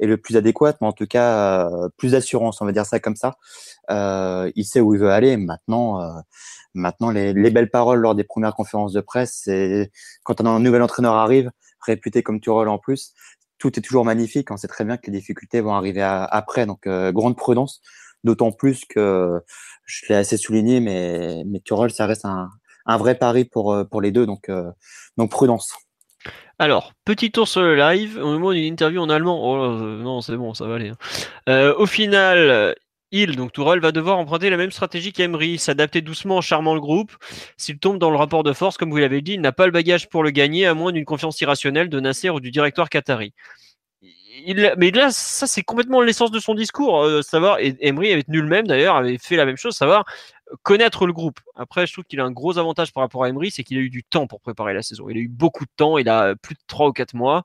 est 0.00 0.06
le 0.06 0.16
plus 0.16 0.36
adéquat, 0.36 0.74
mais 0.80 0.86
en 0.86 0.92
tout 0.92 1.06
cas, 1.06 1.68
euh, 1.68 1.88
plus 1.96 2.12
d'assurance, 2.12 2.60
on 2.60 2.66
va 2.66 2.72
dire 2.72 2.86
ça 2.86 3.00
comme 3.00 3.16
ça. 3.16 3.36
Euh, 3.90 4.50
il 4.54 4.64
sait 4.64 4.80
où 4.80 4.94
il 4.94 5.00
veut 5.00 5.10
aller. 5.10 5.36
Maintenant, 5.36 6.00
euh, 6.00 6.20
maintenant, 6.74 7.10
les, 7.10 7.32
les, 7.32 7.50
belles 7.50 7.70
paroles 7.70 8.00
lors 8.00 8.14
des 8.14 8.24
premières 8.24 8.54
conférences 8.54 8.92
de 8.92 9.00
presse, 9.00 9.40
c'est 9.44 9.90
quand 10.22 10.40
un 10.40 10.60
nouvel 10.60 10.82
entraîneur 10.82 11.14
arrive, 11.14 11.50
réputé 11.80 12.22
comme 12.22 12.40
Tuchel 12.40 12.68
en 12.68 12.78
plus, 12.78 13.12
tout 13.58 13.76
est 13.78 13.82
toujours 13.82 14.04
magnifique. 14.04 14.50
On 14.50 14.56
sait 14.56 14.68
très 14.68 14.84
bien 14.84 14.96
que 14.96 15.10
les 15.10 15.18
difficultés 15.18 15.60
vont 15.60 15.74
arriver 15.74 16.02
après, 16.02 16.66
donc 16.66 16.88
grande 16.88 17.36
prudence. 17.36 17.80
D'autant 18.28 18.52
plus 18.52 18.84
que 18.84 19.40
je 19.86 20.04
l'ai 20.10 20.14
assez 20.16 20.36
souligné, 20.36 20.80
mais, 20.80 21.44
mais 21.46 21.62
ça 21.88 22.04
reste 22.04 22.26
un, 22.26 22.50
vrai 22.98 23.14
pari 23.14 23.46
pour, 23.46 23.72
euh, 23.72 23.84
les 24.02 24.12
deux, 24.12 24.26
donc, 24.26 24.50
euh, 24.50 24.70
donc 25.16 25.30
prudence. 25.30 25.72
Alors, 26.58 26.92
petit 27.06 27.30
tour 27.30 27.48
sur 27.48 27.62
le 27.62 27.74
live. 27.74 28.18
Au 28.18 28.26
moment 28.26 28.52
d'une 28.52 28.64
interview 28.64 29.00
en 29.00 29.08
allemand, 29.08 29.40
oh 29.42 29.56
euh, 29.64 30.02
non, 30.02 30.20
c'est 30.20 30.36
bon, 30.36 30.52
ça 30.52 30.66
va 30.66 30.74
aller. 30.74 30.92
Hein. 31.46 31.72
au 31.78 31.86
final, 31.86 32.74
il, 33.12 33.34
donc 33.34 33.52
Tourelle, 33.52 33.80
va 33.80 33.92
devoir 33.92 34.18
emprunter 34.18 34.50
la 34.50 34.58
même 34.58 34.72
stratégie 34.72 35.14
qu'Emery, 35.14 35.56
s'adapter 35.56 36.02
doucement 36.02 36.36
en 36.36 36.42
charmant 36.42 36.74
le 36.74 36.82
groupe. 36.82 37.16
S'il 37.56 37.78
tombe 37.78 37.98
dans 37.98 38.10
le 38.10 38.18
rapport 38.18 38.42
de 38.42 38.52
force, 38.52 38.76
comme 38.76 38.90
vous 38.90 38.98
l'avez 38.98 39.22
dit, 39.22 39.32
il 39.32 39.40
n'a 39.40 39.52
pas 39.52 39.64
le 39.64 39.72
bagage 39.72 40.10
pour 40.10 40.22
le 40.22 40.32
gagner, 40.32 40.66
à 40.66 40.74
moins 40.74 40.92
d'une 40.92 41.06
confiance 41.06 41.40
irrationnelle 41.40 41.88
de 41.88 41.98
Nasser 41.98 42.28
ou 42.28 42.40
du 42.40 42.50
directoire 42.50 42.90
qatari 42.90 43.32
mais 44.76 44.90
là, 44.90 45.10
ça 45.10 45.46
c'est 45.46 45.62
complètement 45.62 46.02
l'essence 46.02 46.30
de 46.30 46.38
son 46.38 46.54
discours. 46.54 47.02
Euh, 47.02 47.22
savoir, 47.22 47.58
et 47.60 47.76
Emery 47.80 48.12
avait 48.12 48.22
tenu 48.22 48.40
le 48.40 48.48
même 48.48 48.66
d'ailleurs, 48.66 48.96
avait 48.96 49.18
fait 49.18 49.36
la 49.36 49.44
même 49.44 49.56
chose, 49.56 49.74
savoir 49.74 50.04
euh, 50.52 50.56
connaître 50.62 51.06
le 51.06 51.12
groupe. 51.12 51.40
Après, 51.56 51.86
je 51.86 51.92
trouve 51.92 52.04
qu'il 52.04 52.20
a 52.20 52.24
un 52.24 52.30
gros 52.30 52.58
avantage 52.58 52.92
par 52.92 53.02
rapport 53.02 53.24
à 53.24 53.28
Emery, 53.28 53.50
c'est 53.50 53.64
qu'il 53.64 53.78
a 53.78 53.80
eu 53.80 53.90
du 53.90 54.04
temps 54.04 54.26
pour 54.26 54.40
préparer 54.40 54.74
la 54.74 54.82
saison. 54.82 55.08
Il 55.08 55.16
a 55.16 55.20
eu 55.20 55.28
beaucoup 55.28 55.64
de 55.64 55.70
temps, 55.76 55.98
il 55.98 56.08
a 56.08 56.36
plus 56.36 56.54
de 56.54 56.60
3 56.66 56.88
ou 56.88 56.92
4 56.92 57.14
mois. 57.14 57.44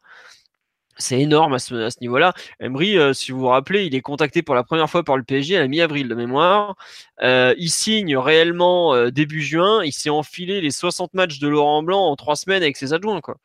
c'est 0.97 1.19
énorme 1.19 1.53
à 1.53 1.59
ce, 1.59 1.99
niveau-là. 2.01 2.33
Emery, 2.59 2.97
euh, 2.97 3.13
si 3.13 3.31
vous 3.31 3.39
vous 3.39 3.47
rappelez, 3.47 3.85
il 3.85 3.95
est 3.95 4.01
contacté 4.01 4.43
pour 4.43 4.55
la 4.55 4.63
première 4.63 4.89
fois 4.89 5.03
par 5.03 5.17
le 5.17 5.23
PSG 5.23 5.57
à 5.57 5.61
la 5.61 5.67
mi-avril 5.67 6.07
de 6.07 6.15
mémoire. 6.15 6.75
Il 7.21 7.69
signe 7.69 8.17
réellement 8.17 9.09
début 9.09 9.41
juin. 9.41 9.83
Il 9.83 9.93
s'est 9.93 10.09
enfilé 10.09 10.61
les 10.61 10.71
60 10.71 11.13
matchs 11.13 11.39
de 11.39 11.47
Laurent 11.47 11.83
Blanc 11.83 12.01
en 12.05 12.15
trois 12.15 12.35
semaines 12.35 12.63
avec 12.63 12.77
ses 12.77 12.93
adjoints. 12.93 13.21
Quoi. 13.21 13.37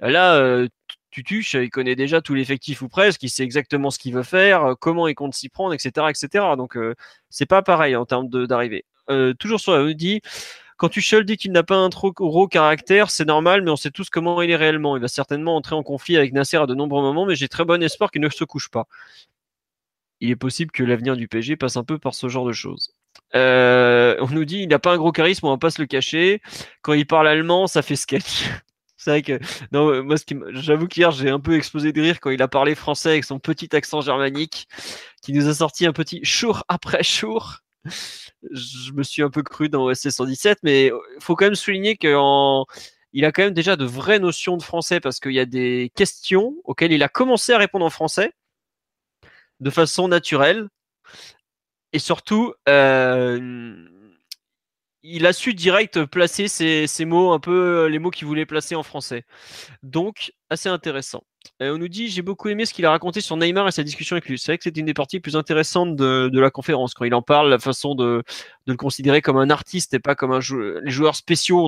Là, 0.00 0.66
Tutuche, 1.14 1.54
il 1.54 1.70
connaît 1.70 1.96
déjà 1.96 2.20
tout 2.20 2.34
l'effectif 2.34 2.82
ou 2.82 2.88
presque. 2.88 3.22
Il 3.22 3.30
sait 3.30 3.44
exactement 3.44 3.90
ce 3.90 3.98
qu'il 3.98 4.12
veut 4.14 4.22
faire, 4.24 4.74
comment 4.80 5.06
il 5.06 5.14
compte 5.14 5.34
s'y 5.34 5.48
prendre, 5.48 5.72
etc., 5.72 6.06
etc. 6.10 6.44
Donc, 6.56 6.76
c'est 7.30 7.46
pas 7.46 7.62
pareil 7.62 7.96
en 7.96 8.04
termes 8.04 8.28
d'arrivée. 8.28 8.84
toujours 9.38 9.60
sur 9.60 9.72
la 9.72 9.94
dit 9.94 10.20
quand 10.76 10.88
Tuchel 10.88 11.24
dit 11.24 11.36
qu'il 11.36 11.52
n'a 11.52 11.62
pas 11.62 11.76
un 11.76 11.88
trop 11.88 12.12
gros 12.12 12.48
caractère, 12.48 13.10
c'est 13.10 13.24
normal, 13.24 13.62
mais 13.62 13.70
on 13.70 13.76
sait 13.76 13.90
tous 13.90 14.10
comment 14.10 14.42
il 14.42 14.50
est 14.50 14.56
réellement. 14.56 14.96
Il 14.96 15.00
va 15.00 15.08
certainement 15.08 15.54
entrer 15.56 15.76
en 15.76 15.82
conflit 15.84 16.16
avec 16.16 16.32
Nasser 16.32 16.56
à 16.56 16.66
de 16.66 16.74
nombreux 16.74 17.02
moments, 17.02 17.26
mais 17.26 17.36
j'ai 17.36 17.48
très 17.48 17.64
bon 17.64 17.82
espoir 17.82 18.10
qu'il 18.10 18.20
ne 18.20 18.28
se 18.28 18.44
couche 18.44 18.68
pas. 18.68 18.86
Il 20.20 20.30
est 20.30 20.36
possible 20.36 20.72
que 20.72 20.82
l'avenir 20.82 21.16
du 21.16 21.28
PSG 21.28 21.56
passe 21.56 21.76
un 21.76 21.84
peu 21.84 21.98
par 21.98 22.14
ce 22.14 22.28
genre 22.28 22.46
de 22.46 22.52
choses. 22.52 22.92
Euh, 23.36 24.16
on 24.20 24.28
nous 24.28 24.44
dit 24.44 24.58
il 24.58 24.68
n'a 24.68 24.78
pas 24.78 24.92
un 24.92 24.96
gros 24.96 25.12
charisme, 25.12 25.46
on 25.46 25.50
va 25.50 25.58
pas 25.58 25.70
se 25.70 25.80
le 25.80 25.86
cacher. 25.86 26.40
Quand 26.82 26.92
il 26.92 27.06
parle 27.06 27.28
allemand, 27.28 27.66
ça 27.66 27.82
fait 27.82 27.96
sketch. 27.96 28.44
C'est 29.04 29.10
vrai 29.10 29.22
que 29.22 29.38
non, 29.70 30.02
moi, 30.02 30.16
j'avoue 30.52 30.88
qu'hier 30.88 31.10
j'ai 31.10 31.28
un 31.28 31.40
peu 31.40 31.56
explosé 31.56 31.92
de 31.92 32.00
rire 32.00 32.20
quand 32.20 32.30
il 32.30 32.40
a 32.40 32.48
parlé 32.48 32.74
français 32.74 33.10
avec 33.10 33.24
son 33.24 33.38
petit 33.38 33.76
accent 33.76 34.00
germanique, 34.00 34.66
qui 35.22 35.34
nous 35.34 35.46
a 35.46 35.54
sorti 35.54 35.84
un 35.86 35.92
petit 35.92 36.20
jour 36.24 36.64
après 36.68 37.02
jour 37.02 37.58
je 38.50 38.92
me 38.92 39.02
suis 39.02 39.22
un 39.22 39.28
peu 39.28 39.42
cru 39.42 39.68
dans 39.68 39.84
OSC 39.84 40.10
117, 40.10 40.60
mais 40.62 40.86
il 40.86 40.92
euh, 40.92 40.98
faut 41.20 41.36
quand 41.36 41.44
même 41.44 41.54
souligner 41.54 41.96
qu'il 41.96 42.14
a 42.14 43.32
quand 43.32 43.42
même 43.42 43.54
déjà 43.54 43.76
de 43.76 43.84
vraies 43.84 44.18
notions 44.18 44.56
de 44.56 44.62
français 44.62 45.00
parce 45.00 45.20
qu'il 45.20 45.32
y 45.32 45.40
a 45.40 45.46
des 45.46 45.92
questions 45.94 46.54
auxquelles 46.64 46.92
il 46.92 47.02
a 47.02 47.08
commencé 47.08 47.52
à 47.52 47.58
répondre 47.58 47.84
en 47.84 47.90
français 47.90 48.32
de 49.60 49.70
façon 49.70 50.08
naturelle. 50.08 50.68
Et 51.92 52.00
surtout, 52.00 52.54
euh, 52.68 53.86
il 55.04 55.26
a 55.26 55.34
su 55.34 55.52
direct 55.52 56.06
placer 56.06 56.48
ses, 56.48 57.04
mots, 57.04 57.32
un 57.32 57.38
peu 57.38 57.86
les 57.86 57.98
mots 57.98 58.10
qu'il 58.10 58.26
voulait 58.26 58.46
placer 58.46 58.74
en 58.74 58.82
français. 58.82 59.24
Donc, 59.82 60.32
assez 60.48 60.70
intéressant. 60.70 61.24
Euh, 61.60 61.74
on 61.74 61.78
nous 61.78 61.88
dit 61.88 62.08
j'ai 62.08 62.22
beaucoup 62.22 62.48
aimé 62.48 62.64
ce 62.64 62.72
qu'il 62.72 62.86
a 62.86 62.90
raconté 62.90 63.20
sur 63.20 63.36
Neymar 63.36 63.68
et 63.68 63.70
sa 63.70 63.82
discussion 63.82 64.14
avec 64.14 64.26
lui. 64.26 64.38
C'est 64.38 64.52
vrai 64.52 64.58
que 64.58 64.64
c'est 64.64 64.74
une 64.78 64.86
des 64.86 64.94
parties 64.94 65.20
plus 65.20 65.36
intéressantes 65.36 65.94
de, 65.94 66.40
la 66.40 66.50
conférence 66.50 66.94
quand 66.94 67.04
il 67.04 67.14
en 67.14 67.20
parle, 67.20 67.50
la 67.50 67.58
façon 67.58 67.94
de, 67.94 68.22
le 68.66 68.76
considérer 68.76 69.20
comme 69.20 69.36
un 69.36 69.50
artiste 69.50 69.92
et 69.92 69.98
pas 69.98 70.14
comme 70.14 70.32
un 70.32 70.40
joueur. 70.40 70.80
Les 70.82 70.90
joueurs 70.90 71.14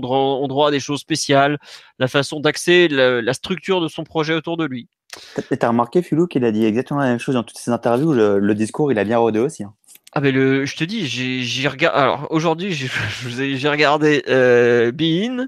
droit, 0.00 0.68
à 0.68 0.70
des 0.70 0.80
choses 0.80 1.00
spéciales, 1.00 1.58
la 1.98 2.08
façon 2.08 2.40
d'accès, 2.40 2.88
la, 2.88 3.34
structure 3.34 3.82
de 3.82 3.88
son 3.88 4.04
projet 4.04 4.32
autour 4.32 4.56
de 4.56 4.64
lui. 4.64 4.88
T'as 5.58 5.68
remarqué 5.68 6.02
Philou 6.02 6.26
qu'il 6.26 6.44
a 6.44 6.52
dit 6.52 6.64
exactement 6.64 7.00
la 7.00 7.06
même 7.06 7.18
chose 7.18 7.34
dans 7.34 7.42
toutes 7.42 7.58
ses 7.58 7.70
interviews. 7.70 8.14
Le, 8.14 8.54
discours 8.54 8.90
il 8.92 8.98
a 8.98 9.04
bien 9.04 9.18
rodé 9.18 9.40
aussi. 9.40 9.62
Hein. 9.62 9.74
Ah 10.16 10.20
ben 10.20 10.34
le, 10.34 10.64
je 10.64 10.74
te 10.76 10.82
dis, 10.82 11.06
j'ai 11.06 11.68
regardé. 11.68 11.98
Alors 11.98 12.28
aujourd'hui, 12.30 12.72
j'ai 13.28 13.68
regardé 13.68 14.22
euh, 14.28 14.90
Bein. 14.90 15.46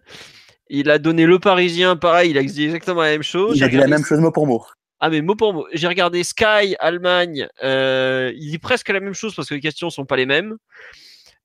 Il 0.68 0.90
a 0.90 0.98
donné 0.98 1.24
Le 1.24 1.38
Parisien, 1.38 1.96
pareil, 1.96 2.32
il 2.32 2.36
a 2.36 2.42
dit 2.42 2.64
exactement 2.64 3.00
la 3.00 3.12
même 3.12 3.22
chose. 3.22 3.56
Il 3.56 3.64
a 3.64 3.68
dit 3.68 3.78
la 3.78 3.86
même 3.86 4.04
chose 4.04 4.20
mot 4.20 4.30
pour 4.30 4.46
mot. 4.46 4.62
Ah 5.00 5.08
mais 5.08 5.22
mot 5.22 5.36
pour 5.36 5.54
mot. 5.54 5.66
J'ai 5.72 5.88
regardé 5.88 6.22
Sky, 6.22 6.76
Allemagne, 6.80 7.48
euh, 7.64 8.30
il 8.36 8.50
dit 8.50 8.58
presque 8.58 8.90
la 8.90 9.00
même 9.00 9.14
chose 9.14 9.34
parce 9.34 9.48
que 9.48 9.54
les 9.54 9.62
questions 9.62 9.88
sont 9.88 10.04
pas 10.04 10.16
les 10.16 10.26
mêmes. 10.26 10.58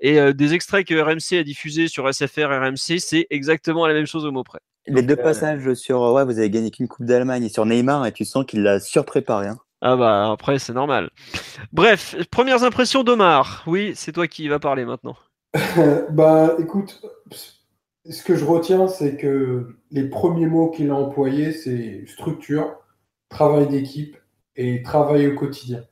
Et 0.02 0.20
euh, 0.20 0.34
des 0.34 0.54
extraits 0.54 0.86
que 0.86 0.94
RMC 0.94 1.40
a 1.40 1.44
diffusés 1.44 1.88
sur 1.88 2.14
SFR 2.14 2.50
RMC, 2.50 3.00
c'est 3.00 3.28
exactement 3.30 3.88
la 3.88 3.94
même 3.94 4.06
chose 4.06 4.26
au 4.26 4.34
mot 4.34 4.44
près. 4.44 4.60
Les 4.88 5.02
deux 5.02 5.14
euh, 5.14 5.24
passages 5.24 5.74
sur 5.76 6.02
ouais, 6.12 6.26
vous 6.26 6.40
avez 6.40 6.50
gagné 6.50 6.72
qu'une 6.72 6.90
Coupe 6.90 7.06
d'Allemagne 7.06 7.46
et 7.46 7.50
sur 7.50 7.66
Neymar, 7.66 8.06
et 8.06 8.12
tu 8.12 8.26
sens 8.26 8.44
qu'il 8.46 8.64
l'a 8.64 8.82
surpréparé. 8.82 9.48
Hein. 9.48 9.60
Ah 9.86 9.98
bah 9.98 10.32
après 10.32 10.60
c'est 10.60 10.72
normal. 10.72 11.10
Bref, 11.74 12.16
premières 12.32 12.64
impressions 12.64 13.04
d'Omar. 13.04 13.66
Oui, 13.68 13.92
c'est 13.96 14.14
toi 14.14 14.28
qui 14.28 14.48
vas 14.48 14.58
parler 14.58 14.86
maintenant. 14.86 15.18
bah 16.10 16.56
écoute, 16.58 17.02
ce 18.10 18.24
que 18.24 18.38
je 18.38 18.46
retiens, 18.46 18.88
c'est 18.88 19.18
que 19.18 19.76
les 19.92 20.06
premiers 20.06 20.46
mots 20.46 20.70
qu'il 20.70 20.90
a 20.90 20.96
employés, 20.96 21.52
c'est 21.52 22.06
structure, 22.08 22.78
travail 23.28 23.68
d'équipe 23.68 24.16
et 24.56 24.82
travail 24.84 25.28
au 25.28 25.36
quotidien. 25.36 25.84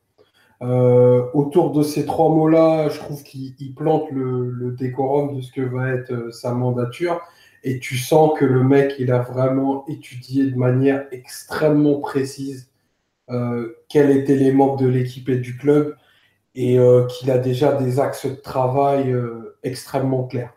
Euh, 0.61 1.25
autour 1.33 1.71
de 1.71 1.83
ces 1.83 2.05
trois 2.05 2.29
mots-là, 2.29 2.87
je 2.87 2.97
trouve 2.97 3.21
qu'il 3.23 3.75
plante 3.75 4.09
le, 4.11 4.73
décorum 4.79 5.35
de 5.35 5.41
ce 5.41 5.51
que 5.51 5.61
va 5.61 5.89
être 5.89 6.13
euh, 6.13 6.31
sa 6.31 6.53
mandature. 6.53 7.19
Et 7.65 7.79
tu 7.79 7.97
sens 7.97 8.39
que 8.39 8.45
le 8.45 8.63
mec, 8.63 8.95
il 8.99 9.11
a 9.11 9.19
vraiment 9.19 9.85
étudié 9.87 10.49
de 10.49 10.55
manière 10.55 11.07
extrêmement 11.11 11.99
précise 11.99 12.70
quels 13.87 14.11
étaient 14.11 14.35
les 14.35 14.51
manques 14.51 14.79
de 14.79 14.87
l'équipe 14.87 15.29
et 15.29 15.37
du 15.37 15.57
club 15.57 15.95
et 16.53 16.77
qu'il 17.09 17.31
a 17.31 17.37
déjà 17.37 17.73
des 17.73 17.99
axes 17.99 18.25
de 18.25 18.35
travail 18.35 19.15
extrêmement 19.63 20.23
clairs. 20.23 20.53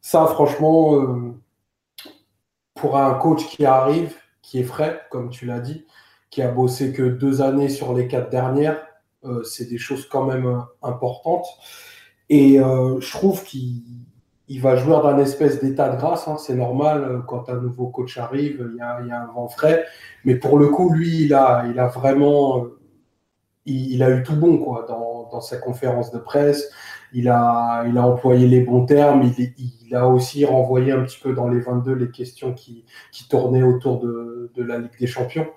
Ça, 0.00 0.24
franchement, 0.26 0.94
euh, 0.94 1.34
pour 2.74 2.96
un 2.96 3.14
coach 3.14 3.44
qui 3.48 3.66
arrive, 3.66 4.14
qui 4.40 4.60
est 4.60 4.62
frais, 4.62 5.00
comme 5.10 5.30
tu 5.30 5.46
l'as 5.46 5.58
dit, 5.58 5.84
qui 6.30 6.42
a 6.42 6.48
bossé 6.52 6.92
que 6.92 7.02
deux 7.02 7.42
années 7.42 7.68
sur 7.68 7.92
les 7.92 8.06
quatre 8.06 8.30
dernières, 8.30 8.86
euh, 9.24 9.42
c'est 9.42 9.64
des 9.64 9.78
choses 9.78 10.08
quand 10.08 10.24
même 10.24 10.46
euh, 10.46 10.60
importantes. 10.80 11.48
Et 12.28 12.58
je 12.58 13.10
trouve 13.10 13.42
qu'il 13.42 14.05
va 14.60 14.76
jouer 14.76 14.92
dans 14.92 15.06
un 15.06 15.18
espèce 15.18 15.62
d'état 15.62 15.88
de 15.88 15.96
grâce. 15.96 16.28
Hein. 16.28 16.36
c'est 16.38 16.54
normal, 16.54 17.22
quand 17.26 17.48
un 17.48 17.60
nouveau 17.60 17.88
coach 17.88 18.16
arrive, 18.18 18.68
il 18.72 18.78
y, 18.78 18.80
a, 18.80 19.22
un 19.22 19.32
vent 19.32 19.48
frais. 19.48 19.84
Mais 20.24 20.36
pour 20.36 20.58
le 20.58 20.68
coup, 20.68 20.92
lui, 20.92 21.24
il 21.24 21.34
a, 21.34 21.64
il 21.66 21.80
vraiment. 21.94 22.66
Il, 23.68 24.00
a 24.04 24.10
eu 24.10 24.22
tout 24.22 24.36
bon 24.36 24.58
quoi, 24.58 24.86
dans, 24.88 25.40
sa 25.40 25.56
conférence 25.56 26.12
de 26.12 26.18
presse 26.18 26.70
il 27.12 27.28
a, 27.28 27.84
il 27.88 27.96
a 27.98 28.06
employé 28.06 28.46
les 28.46 28.60
bons 28.60 28.84
termes, 28.86 29.22
il, 29.22 29.52
il, 29.86 29.94
a 29.94 30.06
aussi 30.06 30.44
renvoyé 30.44 30.92
un 30.92 31.02
petit 31.02 31.18
peu 31.20 31.32
dans 31.32 31.48
les 31.48 31.60
22 31.60 31.94
les 31.94 32.10
questions 32.10 32.52
qui, 32.52 32.84
tournaient 33.28 33.62
autour 33.62 34.00
de, 34.00 34.50
la 34.56 34.78
Ligue 34.78 34.98
des 34.98 35.06
Champions. 35.06 35.48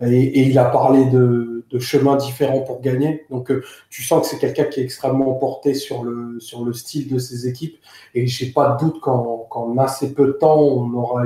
Et, 0.00 0.48
il 0.48 0.58
a 0.58 0.66
parlé 0.66 1.04
de, 1.06 1.64
chemins 1.80 2.16
différents 2.16 2.60
pour 2.60 2.80
gagner. 2.80 3.26
Donc 3.30 3.50
euh, 3.50 3.64
tu 3.90 4.02
sens 4.02 4.22
que 4.22 4.28
c'est 4.28 4.38
quelqu'un 4.38 4.64
qui 4.64 4.80
est 4.80 4.84
extrêmement 4.84 5.34
porté 5.34 5.74
sur 5.74 6.02
le, 6.02 6.38
style 6.72 7.12
de 7.12 7.18
ses 7.18 7.48
équipes. 7.48 7.78
Et 8.14 8.26
j'ai 8.26 8.50
pas 8.50 8.70
de 8.72 8.84
doute 8.84 9.00
qu'en 9.00 9.76
assez 9.78 10.14
peu 10.14 10.26
de 10.26 10.32
temps, 10.32 10.58
on 10.58 10.92
aura 10.94 11.24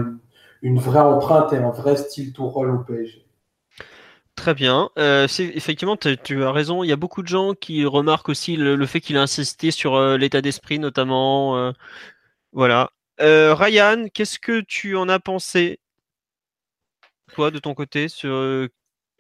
une, 0.62 0.78
vraie 0.78 1.00
empreinte 1.00 1.52
et 1.52 1.56
un 1.56 1.70
vrai 1.70 1.96
style 1.96 2.32
tout 2.32 2.48
rôle 2.48 2.70
au 2.70 2.78
PSG. 2.78 3.24
Très 4.34 4.54
bien. 4.54 4.90
Euh, 4.98 5.26
effectivement, 5.38 5.96
tu 5.96 6.42
as 6.42 6.52
raison. 6.52 6.82
Il 6.82 6.88
y 6.88 6.92
a 6.92 6.96
beaucoup 6.96 7.22
de 7.22 7.28
gens 7.28 7.52
qui 7.54 7.84
remarquent 7.84 8.30
aussi 8.30 8.56
le, 8.56 8.86
fait 8.86 9.00
qu'il 9.00 9.16
a 9.16 9.22
insisté 9.22 9.70
sur 9.70 9.94
euh, 9.94 10.16
l'état 10.16 10.40
d'esprit, 10.40 10.78
notamment. 10.78 11.72
Voilà. 12.52 12.90
Ryan, 13.20 14.06
qu'est-ce 14.12 14.38
que 14.38 14.60
tu 14.60 14.96
en 14.96 15.08
as 15.08 15.20
pensé, 15.20 15.78
toi, 17.34 17.50
de 17.50 17.58
ton 17.58 17.74
côté, 17.74 18.08
sur 18.08 18.68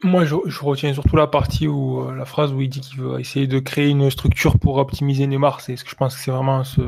Moi, 0.02 0.24
je, 0.24 0.34
retiens 0.64 0.92
surtout 0.94 1.16
la 1.16 1.26
partie 1.26 1.68
où 1.68 2.10
la 2.12 2.24
phrase 2.24 2.52
où 2.52 2.60
il 2.60 2.68
dit 2.68 2.80
qu'il 2.80 3.00
veut 3.00 3.20
essayer 3.20 3.46
de 3.46 3.58
créer 3.58 3.88
une 3.88 4.10
structure 4.10 4.58
pour 4.58 4.76
optimiser 4.76 5.26
Neymar. 5.26 5.60
C'est 5.60 5.76
ce 5.76 5.84
que 5.84 5.90
je 5.90 5.96
pense 5.96 6.14
que 6.14 6.20
c'est 6.20 6.30
vraiment 6.30 6.64
ce, 6.64 6.82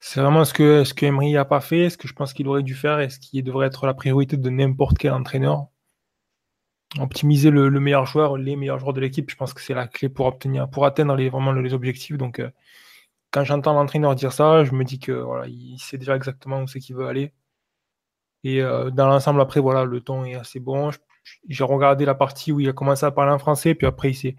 c'est 0.00 0.20
vraiment 0.20 0.44
ce 0.44 0.52
que 0.54 0.84
ce 0.84 0.94
que 0.94 1.06
Emery 1.06 1.32
n'a 1.32 1.44
pas 1.44 1.60
fait, 1.60 1.90
ce 1.90 1.96
que 1.96 2.08
je 2.08 2.14
pense 2.14 2.32
qu'il 2.34 2.48
aurait 2.48 2.62
dû 2.62 2.74
faire 2.74 3.00
et 3.00 3.10
ce 3.10 3.18
qui 3.18 3.42
devrait 3.42 3.66
être 3.68 3.86
la 3.86 3.94
priorité 3.94 4.36
de 4.36 4.50
n'importe 4.50 4.98
quel 4.98 5.12
entraîneur 5.12 5.68
optimiser 7.00 7.50
le, 7.50 7.70
meilleur 7.80 8.06
joueur, 8.06 8.36
les 8.36 8.56
meilleurs 8.56 8.78
joueurs 8.78 8.92
de 8.92 9.00
l'équipe, 9.00 9.30
je 9.30 9.36
pense 9.36 9.54
que 9.54 9.60
c'est 9.60 9.74
la 9.74 9.86
clé 9.88 10.08
pour 10.08 10.26
obtenir, 10.26 10.68
pour 10.70 10.86
atteindre 10.86 11.14
les, 11.16 11.28
vraiment 11.28 11.52
les 11.52 11.74
objectifs. 11.74 12.16
Donc, 12.16 12.38
euh, 12.40 12.50
quand 13.30 13.44
j'entends 13.44 13.74
l'entraîneur 13.74 14.14
dire 14.14 14.32
ça, 14.32 14.64
je 14.64 14.72
me 14.72 14.84
dis 14.84 14.98
que 14.98 15.12
voilà, 15.12 15.46
il 15.48 15.78
sait 15.78 15.98
déjà 15.98 16.16
exactement 16.16 16.62
où 16.62 16.68
c'est 16.68 16.80
qu'il 16.80 16.96
veut 16.96 17.06
aller. 17.06 17.32
Et 18.44 18.62
euh, 18.62 18.90
dans 18.90 19.08
l'ensemble, 19.08 19.40
après, 19.40 19.60
voilà, 19.60 19.84
le 19.84 20.00
ton 20.00 20.24
est 20.24 20.34
assez 20.34 20.60
bon. 20.60 20.90
J'ai 21.48 21.64
regardé 21.64 22.04
la 22.04 22.14
partie 22.14 22.52
où 22.52 22.60
il 22.60 22.68
a 22.68 22.72
commencé 22.72 23.04
à 23.06 23.10
parler 23.10 23.32
en 23.32 23.38
français, 23.38 23.74
puis 23.74 23.86
après, 23.86 24.10
il 24.10 24.14
s'est 24.14 24.36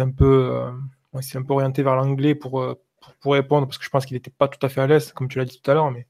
un 0.00 0.10
peu, 0.10 0.50
euh, 0.52 0.70
un 1.14 1.42
peu 1.42 1.54
orienté 1.54 1.82
vers 1.82 1.96
l'anglais 1.96 2.34
pour, 2.34 2.76
pour, 3.20 3.32
répondre, 3.32 3.66
parce 3.66 3.78
que 3.78 3.84
je 3.84 3.90
pense 3.90 4.04
qu'il 4.04 4.16
n'était 4.16 4.30
pas 4.30 4.48
tout 4.48 4.64
à 4.66 4.68
fait 4.68 4.80
à 4.80 4.86
l'aise, 4.86 5.12
comme 5.12 5.28
tu 5.28 5.38
l'as 5.38 5.44
dit 5.44 5.60
tout 5.62 5.70
à 5.70 5.74
l'heure. 5.74 5.90
Mais 5.90 6.06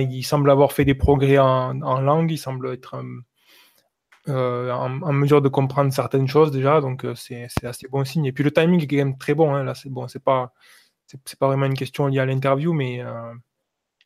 il, 0.00 0.22
semble 0.22 0.50
avoir 0.50 0.72
fait 0.72 0.84
des 0.84 0.94
progrès 0.94 1.38
en, 1.38 1.82
en 1.82 2.00
langue. 2.00 2.30
Il 2.30 2.38
semble 2.38 2.72
être 2.72 2.96
euh, 4.28 4.70
en, 4.72 5.12
mesure 5.12 5.40
de 5.40 5.48
comprendre 5.48 5.90
certaines 5.92 6.28
choses 6.28 6.50
déjà, 6.50 6.82
donc 6.82 7.04
euh, 7.04 7.14
c'est 7.14 7.48
assez 7.62 7.88
bon 7.88 8.04
signe. 8.04 8.26
Et 8.26 8.32
puis 8.32 8.44
le 8.44 8.50
timing 8.50 8.82
est 8.82 8.86
quand 8.86 8.96
même 8.96 9.16
très 9.16 9.34
bon. 9.34 9.54
Hein, 9.54 9.64
là, 9.64 9.74
c'est 9.74 9.88
bon, 9.88 10.06
c'est 10.08 10.22
pas 10.22 10.52
pas 11.40 11.46
vraiment 11.46 11.64
une 11.64 11.74
question 11.74 12.06
liée 12.06 12.18
à 12.18 12.26
l'interview, 12.26 12.74
mais 12.74 13.00
euh, 13.02 13.32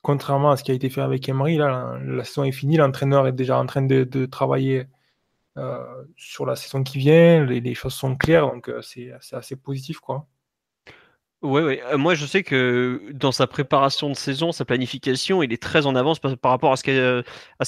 contrairement 0.02 0.50
à 0.50 0.56
ce 0.56 0.64
qui 0.64 0.70
a 0.70 0.74
été 0.74 0.90
fait 0.90 1.00
avec 1.00 1.28
Emery, 1.28 1.56
la, 1.56 2.24
saison 2.24 2.44
est 2.44 2.52
finie, 2.52 2.76
l'entraîneur 2.76 3.26
est 3.26 3.32
déjà 3.32 3.58
en 3.58 3.66
train 3.66 3.82
de, 3.82 4.26
travailler 4.26 4.86
sur 6.16 6.46
la 6.46 6.56
saison 6.56 6.82
qui 6.82 6.98
vient, 6.98 7.44
les, 7.44 7.74
choses 7.74 7.94
sont 7.94 8.16
claires, 8.16 8.46
donc 8.48 8.70
c'est 8.82 9.12
assez 9.32 9.56
positif, 9.56 10.00
quoi. 10.00 10.26
Ouais. 11.42 11.82
Euh, 11.86 11.98
moi, 11.98 12.14
je 12.14 12.24
sais 12.24 12.44
que 12.44 13.10
dans 13.12 13.32
sa 13.32 13.48
préparation 13.48 14.08
de 14.08 14.14
saison, 14.14 14.52
sa 14.52 14.64
planification, 14.64 15.42
il 15.42 15.52
est 15.52 15.60
très 15.60 15.86
en 15.86 15.96
avance 15.96 16.20
par, 16.20 16.36
rapport 16.44 16.72
à 16.72 16.76
ce 16.76 16.82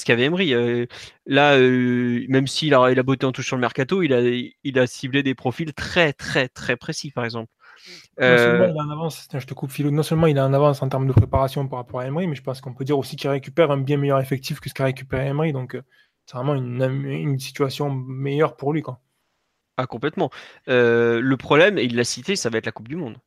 qu'avait 0.05 0.23
Emery. 0.23 0.53
Euh, 0.53 0.85
là, 1.25 1.57
euh, 1.57 2.25
même 2.29 2.47
s'il 2.47 2.73
a, 2.73 2.89
il 2.89 2.99
en 2.99 3.31
touche 3.33 3.47
sur 3.47 3.57
le 3.57 3.61
mercato, 3.61 4.01
il 4.01 4.13
a, 4.13 4.21
il 4.63 4.79
a 4.79 4.87
ciblé 4.87 5.23
des 5.23 5.35
profils 5.35 5.73
très, 5.73 6.13
très, 6.13 6.47
très 6.47 6.77
précis, 6.77 7.11
par 7.11 7.25
exemple. 7.25 7.51
Non 8.19 8.37
seulement 8.37 8.65
il 8.65 8.75
est 8.75 8.81
en 8.81 8.89
avance, 8.89 9.27
je 9.33 9.45
te 9.45 9.53
coupe 9.53 9.71
Philo, 9.71 9.91
non 9.91 10.03
seulement 10.03 10.27
il 10.27 10.37
est 10.37 10.41
en 10.41 10.53
avance 10.53 10.81
en 10.81 10.89
termes 10.89 11.07
de 11.07 11.13
préparation 11.13 11.67
par 11.67 11.79
rapport 11.79 11.99
à 11.99 12.05
Emery, 12.05 12.27
mais 12.27 12.35
je 12.35 12.43
pense 12.43 12.61
qu'on 12.61 12.73
peut 12.73 12.85
dire 12.85 12.97
aussi 12.97 13.15
qu'il 13.15 13.29
récupère 13.29 13.71
un 13.71 13.77
bien 13.77 13.97
meilleur 13.97 14.19
effectif 14.19 14.59
que 14.59 14.69
ce 14.69 14.73
qu'a 14.73 14.85
récupéré 14.85 15.27
Emery. 15.27 15.53
Donc, 15.53 15.77
c'est 16.25 16.37
vraiment 16.37 16.55
une, 16.55 16.81
une, 17.03 17.39
situation 17.39 17.89
meilleure 17.89 18.55
pour 18.55 18.73
lui. 18.73 18.81
Quoi. 18.81 18.99
Ah, 19.77 19.87
complètement. 19.87 20.29
le 20.67 21.35
problème, 21.35 21.77
et 21.77 21.83
il 21.83 21.95
l'a 21.95 22.03
cité, 22.03 22.35
ça 22.35 22.49
va 22.49 22.57
être 22.57 22.65
la 22.65 22.71
Coupe 22.71 22.87
du 22.87 22.95
Monde. 22.95 23.17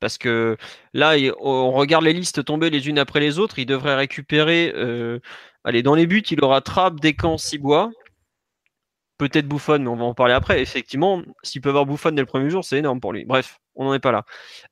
Parce 0.00 0.16
que 0.18 0.56
là, 0.94 1.14
on 1.40 1.70
regarde 1.72 2.04
les 2.04 2.14
listes 2.14 2.44
tomber 2.44 2.70
les 2.70 2.88
unes 2.88 2.98
après 2.98 3.20
les 3.20 3.38
autres. 3.38 3.58
Il 3.58 3.66
devrait 3.66 3.94
récupérer. 3.94 4.72
Euh, 4.74 5.20
allez, 5.62 5.82
dans 5.82 5.94
les 5.94 6.06
buts, 6.06 6.24
il 6.30 6.42
aura 6.42 6.62
Trapp, 6.62 6.98
Descamps, 7.00 7.38
Cibois. 7.38 7.90
Peut-être 9.18 9.46
Bouffon, 9.46 9.78
mais 9.78 9.88
on 9.88 9.96
va 9.96 10.04
en 10.04 10.14
parler 10.14 10.32
après. 10.32 10.62
Effectivement, 10.62 11.22
s'il 11.42 11.60
peut 11.60 11.68
avoir 11.68 11.84
Bouffon 11.84 12.12
dès 12.12 12.22
le 12.22 12.26
premier 12.26 12.48
jour, 12.48 12.64
c'est 12.64 12.78
énorme 12.78 13.00
pour 13.00 13.12
lui. 13.12 13.26
Bref, 13.26 13.60
on 13.80 13.86
n'en 13.86 13.94
est 13.94 14.00
pas 14.00 14.12
là. 14.12 14.24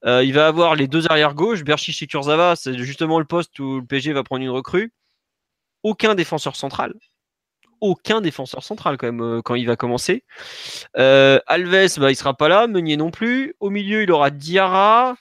Euh, 0.04 0.22
il 0.22 0.34
va 0.34 0.46
avoir 0.46 0.74
les 0.76 0.86
deux 0.86 1.06
arrières 1.10 1.34
gauche, 1.34 1.64
Berchiche 1.64 2.02
et 2.02 2.06
Kurzawa. 2.06 2.56
C'est 2.56 2.76
justement 2.78 3.18
le 3.18 3.24
poste 3.24 3.58
où 3.58 3.80
le 3.80 3.86
PG 3.86 4.12
va 4.12 4.22
prendre 4.22 4.42
une 4.42 4.50
recrue. 4.50 4.92
Aucun 5.82 6.14
défenseur 6.14 6.56
central. 6.56 6.94
Aucun 7.80 8.20
défenseur 8.20 8.62
central 8.62 8.98
quand 8.98 9.06
même 9.06 9.22
euh, 9.22 9.42
quand 9.42 9.54
il 9.54 9.66
va 9.66 9.76
commencer. 9.76 10.24
Alves, 10.94 11.98
bah, 11.98 12.10
il 12.10 12.16
sera 12.16 12.34
pas 12.34 12.48
là. 12.48 12.66
Meunier 12.66 12.96
non 12.98 13.10
plus. 13.10 13.54
Au 13.60 13.70
milieu, 13.70 14.02
il 14.02 14.12
aura 14.12 14.30
Diarra. 14.30 15.16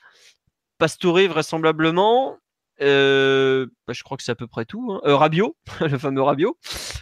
Pastore 0.78 1.28
vraisemblablement. 1.30 2.38
Euh, 2.82 3.68
bah, 3.88 3.94
je 3.94 4.04
crois 4.04 4.18
que 4.18 4.24
c'est 4.24 4.32
à 4.32 4.36
peu 4.36 4.48
près 4.48 4.66
tout. 4.66 4.92
Hein. 4.92 5.02
Euh, 5.06 5.16
Rabio, 5.16 5.56
le 5.82 5.98
fameux 5.98 6.22
Rabio, 6.22 6.58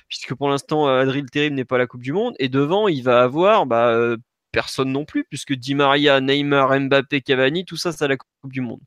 puisque 0.08 0.36
pour 0.36 0.50
l'instant 0.50 0.88
Adril 0.88 1.30
Terrible 1.30 1.56
n'est 1.56 1.66
pas 1.66 1.78
la 1.78 1.88
Coupe 1.88 2.04
du 2.04 2.14
Monde. 2.14 2.36
Et 2.40 2.50
devant, 2.50 2.88
il 2.88 3.04
va 3.04 3.24
avoir 3.24 3.66
bah, 3.66 3.90
euh, 3.90 4.18
personne 4.56 4.92
non 4.92 5.06
plus, 5.06 5.26
puisque 5.26 5.54
Di 5.54 5.76
Maria, 5.76 6.22
Neymar, 6.22 6.80
Mbappé, 6.80 7.22
Cavani, 7.22 7.66
tout 7.66 7.78
ça, 7.78 7.92
c'est 7.92 8.08
la 8.08 8.18
Coupe 8.18 8.52
du 8.52 8.62
Monde. 8.62 8.82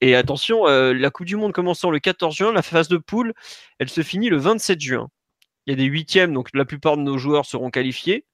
Et 0.00 0.14
attention, 0.14 0.64
la 0.66 1.10
Coupe 1.10 1.26
du 1.26 1.36
Monde 1.36 1.52
commençant 1.52 1.90
le 1.90 1.98
14 1.98 2.34
juin, 2.34 2.52
la 2.52 2.62
phase 2.62 2.88
de 2.88 2.98
poule, 2.98 3.34
elle 3.80 3.88
se 3.88 4.02
finit 4.02 4.28
le 4.28 4.36
27 4.36 4.80
juin. 4.80 5.08
Il 5.66 5.70
y 5.70 5.72
a 5.74 5.76
des 5.76 5.84
huitièmes, 5.84 6.32
donc 6.32 6.48
la 6.54 6.64
plupart 6.64 6.96
de 6.96 7.02
nos 7.02 7.18
joueurs 7.18 7.46
seront 7.46 7.70
qualifiés. 7.70 8.24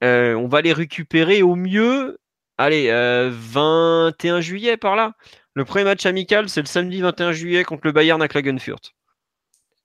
on 0.00 0.46
va 0.48 0.62
les 0.62 0.72
récupérer 0.72 1.42
au 1.42 1.56
mieux 1.56 2.18
allez, 2.58 2.88
21 3.30 4.36
euh, 4.36 4.40
juillet 4.40 4.76
par 4.76 4.96
là. 4.96 5.14
Le 5.54 5.64
premier 5.64 5.84
match 5.84 6.04
amical, 6.06 6.48
c'est 6.48 6.60
le 6.60 6.66
samedi 6.66 7.00
21 7.00 7.32
juillet 7.32 7.64
contre 7.64 7.82
le 7.84 7.92
Bayern 7.92 8.20
à 8.20 8.28
Klagenfurt. 8.28 8.94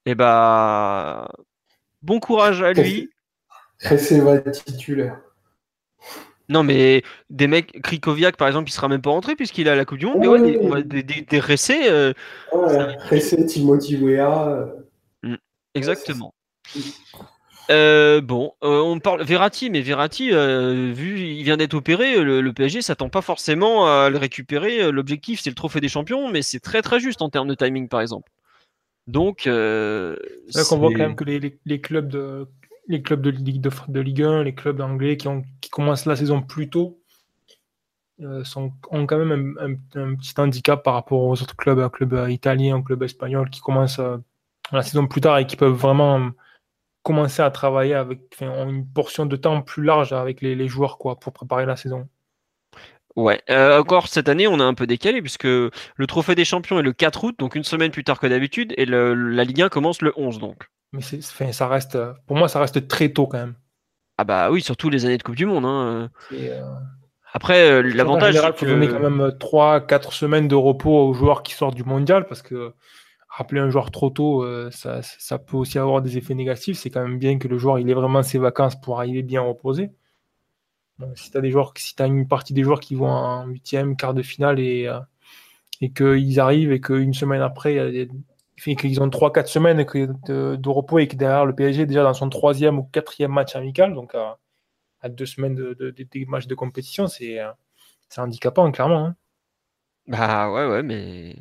Et 0.06 0.12
eh 0.12 0.16
bah, 0.16 1.30
bon 2.02 2.20
courage 2.20 2.62
à 2.62 2.74
lui. 2.74 3.10
C'est 3.78 4.66
titulaire. 4.66 5.20
Non, 6.52 6.64
mais 6.64 7.02
des 7.30 7.48
mecs, 7.48 7.82
Krikoviak 7.82 8.36
par 8.36 8.48
exemple, 8.50 8.70
il 8.70 8.74
sera 8.74 8.90
même 8.90 9.02
pas 9.02 9.10
rentré 9.10 9.36
puisqu'il 9.36 9.70
a 9.70 9.76
la 9.76 9.86
Coupe 9.86 10.00
du 10.00 10.06
Monde. 10.06 10.18
mais 10.20 10.28
ouais, 10.28 10.60
on 10.62 10.68
va 10.68 10.82
des, 10.82 11.02
des, 11.02 11.22
des. 11.22 11.42
Euh, 11.90 12.14
Timothy 13.48 13.96
Weah. 13.96 14.50
Euh, 14.50 14.66
mm, 15.24 15.36
exactement. 15.76 16.34
Euh, 17.70 18.20
bon, 18.20 18.52
euh, 18.66 18.82
on 18.82 19.00
parle 19.00 19.24
Verratti, 19.24 19.70
mais 19.70 19.80
Verratti, 19.80 20.34
euh, 20.34 20.92
vu 20.94 21.22
il 21.22 21.44
vient 21.44 21.56
d'être 21.56 21.74
opéré, 21.74 22.22
le, 22.22 22.42
le 22.42 22.54
PSG 22.54 22.82
s'attend 22.82 23.08
pas 23.08 23.22
forcément 23.22 23.86
à 23.88 24.10
le 24.10 24.18
récupérer. 24.18 24.92
L'objectif, 24.92 25.40
c'est 25.40 25.50
le 25.50 25.56
trophée 25.56 25.80
des 25.80 25.88
champions, 25.88 26.30
mais 26.30 26.42
c'est 26.42 26.60
très 26.60 26.82
très 26.82 27.00
juste 27.00 27.22
en 27.22 27.30
termes 27.30 27.48
de 27.48 27.56
timing, 27.56 27.88
par 27.88 28.02
exemple. 28.02 28.30
Donc, 29.08 29.48
euh, 29.48 30.18
on 30.72 30.78
voit 30.78 30.90
quand 30.92 30.98
même 30.98 31.16
que 31.16 31.24
les, 31.24 31.58
les, 31.66 31.82
clubs 31.82 32.10
de 32.10 32.48
les 32.88 33.02
clubs 33.02 33.22
de 33.22 33.30
Ligue 33.30 33.62
de, 33.62 34.00
Ligue 34.00 34.24
1, 34.24 34.44
les 34.44 34.56
clubs 34.56 34.82
anglais 34.82 35.18
qui, 35.18 35.28
ont, 35.28 35.44
qui 35.62 35.70
commencent 35.70 36.06
la 36.06 36.16
saison 36.16 36.42
plus 36.42 36.70
tôt, 36.70 36.98
sont, 38.44 38.72
ont 38.92 39.08
quand 39.08 39.18
même 39.18 39.58
un, 39.60 40.16
petit 40.16 40.34
handicap 40.38 40.84
par 40.84 40.94
rapport 40.94 41.22
aux 41.22 41.42
autres 41.42 41.56
clubs, 41.56 41.90
clubs 41.90 42.30
italiens, 42.30 42.82
clubs 42.84 43.02
espagnols 43.02 43.50
qui 43.50 43.62
commencent 43.62 44.02
la 44.72 44.82
saison 44.84 45.08
plus 45.08 45.22
tard 45.22 45.40
et 45.40 45.48
qui 45.48 45.56
peuvent 45.56 45.74
vraiment 45.74 46.32
commencer 47.04 47.42
à 47.42 47.50
travailler 47.50 47.96
avec 47.96 48.20
une 48.42 48.86
portion 48.88 49.26
de 49.26 49.36
temps 49.36 49.62
plus 49.62 49.84
large 49.84 50.14
avec 50.14 50.42
les, 50.42 50.68
joueurs 50.68 50.98
quoi, 50.98 51.20
pour 51.20 51.34
préparer 51.34 51.66
la 51.66 51.76
saison. 51.76 52.08
Ouais, 53.18 53.42
euh, 53.50 53.80
encore 53.80 54.08
cette 54.08 54.30
année, 54.30 54.48
on 54.48 54.60
a 54.60 54.64
un 54.64 54.74
peu 54.74 54.88
décalé 54.88 55.22
puisque 55.22 55.44
le 55.44 56.08
trophée 56.08 56.36
des 56.36 56.46
champions 56.46 56.80
est 56.80 56.84
le 56.84 56.94
4 56.94 57.24
août, 57.26 57.36
donc 57.38 57.56
une 57.56 57.64
semaine 57.64 57.92
plus 57.92 58.06
tard 58.06 58.20
que 58.20 58.28
d'habitude, 58.28 58.74
et 58.78 58.86
la 58.86 59.44
Ligue 59.44 59.64
1 59.64 59.70
commence 59.70 60.02
le 60.02 60.14
11 60.16 60.40
donc. 60.40 60.70
Mais 60.94 61.02
c'est, 61.02 61.22
ça 61.22 61.68
reste, 61.68 61.98
pour 62.28 62.36
moi, 62.36 62.48
ça 62.48 62.60
reste 62.60 62.88
très 62.88 63.10
tôt 63.10 63.28
quand 63.28 63.38
même. 63.38 63.56
Ah 64.18 64.24
bah 64.24 64.52
oui, 64.52 64.62
surtout 64.62 64.90
les 64.90 65.06
années 65.06 65.18
de 65.18 65.24
Coupe 65.24 65.36
du 65.36 65.46
Monde. 65.46 65.66
Hein. 65.66 66.12
Euh, 66.34 66.62
Après, 67.34 67.72
euh, 67.72 67.82
l'avantage. 67.82 68.36
il 68.36 68.54
faut 68.56 68.66
donner 68.66 68.88
quand 68.88 69.00
même 69.00 69.32
3-4 69.40 70.12
semaines 70.12 70.48
de 70.48 70.56
repos 70.56 71.08
aux 71.08 71.14
joueurs 71.14 71.44
qui 71.44 71.54
sortent 71.54 71.76
du 71.76 71.84
mondial 71.84 72.28
parce 72.28 72.42
que 72.42 72.74
rappeler 73.32 73.62
un 73.62 73.70
joueur 73.70 73.92
trop 73.92 74.10
tôt, 74.10 74.44
euh, 74.44 74.70
ça, 74.72 75.40
peut 75.40 75.58
aussi 75.58 75.80
avoir 75.80 76.02
des 76.02 76.18
effets 76.18 76.36
négatifs. 76.36 76.78
C'est 76.78 76.90
quand 76.90 77.02
même 77.02 77.18
bien 77.18 77.40
que 77.40 77.48
le 77.48 77.58
joueur 77.58 77.80
il 77.80 77.90
ait 77.90 77.94
vraiment 77.94 78.24
ses 78.24 78.38
vacances 78.38 78.80
pour 78.80 79.00
arriver 79.00 79.24
bien 79.24 79.42
reposé. 79.42 79.92
si 81.16 81.32
tu 81.32 81.38
as 81.38 81.42
des 81.42 81.50
joueurs, 81.50 81.74
si 81.78 81.96
as 82.00 82.06
une 82.06 82.28
partie 82.28 82.54
des 82.54 82.64
joueurs 82.64 82.82
qui 82.82 82.96
vont 82.96 83.10
en 83.10 83.48
huitième, 83.48 83.96
quart 83.96 84.14
de 84.14 84.22
finale 84.22 84.60
et, 84.60 84.88
euh, 84.88 85.00
et 85.80 85.92
qu'ils 85.92 86.40
arrivent 86.40 86.74
et 86.74 86.82
qu'une 86.82 87.14
semaine 87.14 87.42
après, 87.42 88.08
qu'ils 88.64 89.02
ont 89.02 89.08
3-4 89.08 89.48
semaines 89.48 89.78
de, 89.78 90.70
repos 90.70 91.00
et 91.00 91.08
que 91.08 91.16
derrière 91.16 91.46
le 91.46 91.56
PSG 91.56 91.84
est 91.84 91.86
déjà 91.86 92.04
dans 92.04 92.14
son 92.14 92.30
troisième 92.30 92.80
ou 92.80 92.84
quatrième 92.84 93.32
match 93.32 93.56
amical, 93.56 93.94
donc 93.94 94.16
à, 94.16 94.38
deux 95.10 95.26
semaines 95.26 95.56
de, 95.56 95.90
des 95.92 96.26
matchs 96.26 96.48
de 96.48 96.56
compétition, 96.56 97.08
c'est 97.08 97.40
handicapant, 98.18 98.72
clairement. 98.72 99.06
Hein. 99.06 99.16
Bah 100.08 100.52
ouais, 100.52 100.68
ouais, 100.68 100.84
mais 100.84 101.36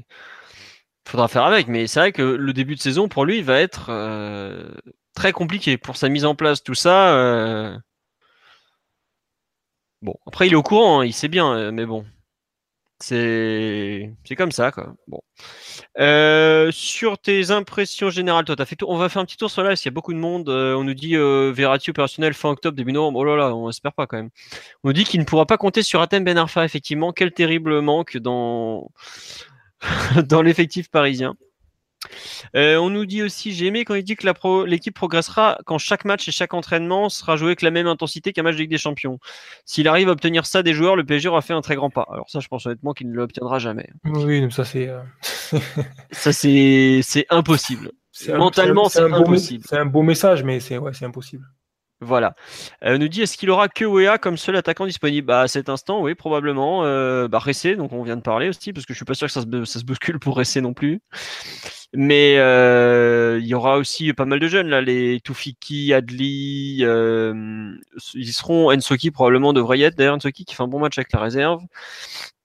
faudra 1.07 1.29
faire 1.29 1.45
avec. 1.45 1.69
Mais 1.69 1.87
c'est 1.87 2.01
vrai 2.01 2.13
que 2.13 2.23
le 2.23 2.53
début 2.53 2.77
de 2.77 2.81
saison 2.81 3.09
pour 3.09 3.25
lui 3.25 3.43
va 3.43 3.61
être 3.61 3.87
euh, 3.91 4.71
très 5.15 5.33
compliqué 5.33 5.77
pour 5.79 5.97
sa 5.97 6.09
mise 6.09 6.25
en 6.25 6.35
place, 6.35 6.63
tout 6.63 6.75
ça. 6.75 7.15
Euh. 7.15 7.77
Bon, 10.03 10.15
après 10.27 10.47
il 10.47 10.53
est 10.53 10.57
au 10.57 10.63
courant, 10.63 11.01
hein, 11.01 11.05
il 11.05 11.13
sait 11.13 11.29
bien, 11.29 11.53
euh, 11.53 11.73
mais 11.73 11.85
bon, 11.85 12.07
c'est 13.03 14.37
comme 14.37 14.53
ça 14.53 14.71
quoi. 14.71 14.95
Bon. 15.09 15.21
sur 16.71 17.19
tes 17.19 17.51
impressions 17.51 18.11
générales, 18.11 18.45
toi, 18.45 18.57
as 18.59 18.65
fait 18.65 18.83
On 18.83 18.97
va 18.97 19.09
faire 19.09 19.23
un 19.23 19.25
petit 19.25 19.37
tour 19.37 19.51
sur 19.51 19.63
là, 19.63 19.75
qu'il 19.75 19.87
y 19.87 19.89
a 19.89 19.91
beaucoup 19.93 20.13
de 20.13 20.19
monde. 20.19 20.49
on 20.49 20.85
nous 20.85 20.95
dit 20.95 21.17
Verratti 21.17 21.91
opérationnel 21.91 22.35
fin 22.35 22.51
octobre, 22.51 22.77
début 22.77 22.93
novembre. 22.93 23.21
Oh 23.21 23.25
là 23.25 23.37
là, 23.37 23.55
on 23.55 23.69
espère 23.69 23.93
pas 23.93 24.07
quand 24.07 24.17
même. 24.17 24.31
On 24.85 24.89
nous 24.89 24.93
dit 24.93 25.05
qu'il 25.05 25.21
ne 25.21 25.25
pourra 25.25 25.47
pas 25.47 25.57
compter 25.57 25.83
sur 25.83 26.01
Atem 26.01 26.25
Ben 26.25 26.39
Arfa, 26.39 26.65
effectivement. 26.65 27.13
Quel 27.13 27.33
terrible 27.33 27.81
manque 27.81 28.17
dans 28.17 28.91
dans 30.29 30.43
l'effectif 30.43 30.91
parisien. 30.91 31.35
Euh, 32.57 32.77
on 32.77 32.91
nous 32.91 33.07
dit 33.07 33.23
aussi, 33.23 33.53
j'ai 33.53 33.67
aimé 33.67 33.85
quand 33.85 33.95
il 33.95 34.03
dit 34.03 34.17
que 34.17 34.65
l'équipe 34.65 34.95
progressera 34.95 35.59
quand 35.67 35.79
chaque 35.79 36.05
match 36.05 36.27
et 36.29 36.33
chaque 36.33 36.55
entraînement 36.55 37.09
sera 37.09 37.37
joué 37.37 37.49
avec 37.49 37.63
la 37.63 37.71
même 37.71 37.87
intensité 37.87 38.33
qu'un 38.33 38.43
match 38.43 38.55
de 38.55 38.61
Ligue 38.61 38.71
des 38.71 38.79
Champions. 38.79 39.19
S'il 39.65 39.89
arrive 39.89 40.09
à 40.09 40.13
obtenir 40.13 40.47
ça 40.47 40.63
des 40.63 40.73
joueurs, 40.73 40.97
le 40.97 41.05
PSG 41.05 41.29
aura 41.29 41.43
fait 41.43 41.53
un 41.53 41.61
très 41.61 41.77
grand 41.77 41.91
pas. 41.91 42.07
Alors 42.11 42.29
ça, 42.31 42.41
je 42.41 42.49
pense 42.49 42.67
honnêtement 42.67 42.93
qu'il 42.93 43.11
ne 43.11 43.15
l'obtiendra 43.15 43.59
jamais. 43.59 43.89
Oui, 44.05 44.51
ça 44.51 44.65
c'est... 44.65 44.89
Euh, 44.89 45.03
ça 46.11 46.33
c'est 46.33 47.27
impossible. 47.31 47.91
Mentalement, 48.29 48.89
c'est 48.89 49.01
impossible. 49.01 49.65
C'est 49.69 49.79
un 49.79 49.87
beau 49.87 50.03
message, 50.03 50.43
mais 50.43 50.61
c'est 50.61 50.79
ouais, 50.79 50.93
impossible. 51.03 51.45
Voilà. 52.03 52.35
Euh, 52.83 52.97
nous 52.97 53.09
dit 53.09 53.23
est-ce 53.23 53.37
qu'il 53.37 53.51
aura 53.51 53.69
que 53.69 53.85
Wea 53.85 54.17
comme 54.17 54.39
seul 54.39 54.57
attaquant 54.57 54.87
disponible? 54.87 55.27
Bah, 55.27 55.43
À 55.43 55.49
cet 55.49 55.69
instant, 55.69 56.01
oui, 56.01 56.15
probablement. 56.15 56.85
Euh, 56.85 57.29
bah, 57.29 57.39
Ressé, 57.39 57.77
donc 57.77 57.93
on 57.93 58.03
vient 58.03 58.17
de 58.17 58.23
parler 58.23 58.49
aussi, 58.49 58.73
parce 58.73 58.87
que 58.87 58.95
je 58.95 58.99
suis 58.99 59.05
pas 59.05 59.15
sûr 59.15 59.27
que 59.27 59.33
ça 59.33 59.43
se, 59.43 59.85
bouscule 59.85 60.19
pour 60.19 60.37
Ressé 60.37 60.63
non 60.63 60.73
plus. 60.73 61.03
Mais 61.93 62.39
euh, 62.39 63.39
il 63.41 63.47
y 63.47 63.55
aura 63.55 63.77
aussi 63.77 64.13
pas 64.13 64.25
mal 64.25 64.39
de 64.39 64.49
jeunes, 64.49 64.69
là, 64.69 64.81
les 64.81 65.21
Toufiki, 65.21 65.93
Adli, 65.93 66.79
euh, 66.83 67.75
ils 68.15 68.33
seront. 68.33 68.71
Ensoki 68.73 69.11
probablement 69.11 69.53
devrait 69.53 69.79
y 69.79 69.83
être. 69.83 69.97
D'ailleurs, 69.97 70.15
Ensoki 70.15 70.45
qui 70.45 70.55
fait 70.55 70.63
un 70.63 70.69
bon 70.69 70.79
match 70.79 70.97
avec 70.99 71.13
la 71.13 71.21
réserve. 71.21 71.63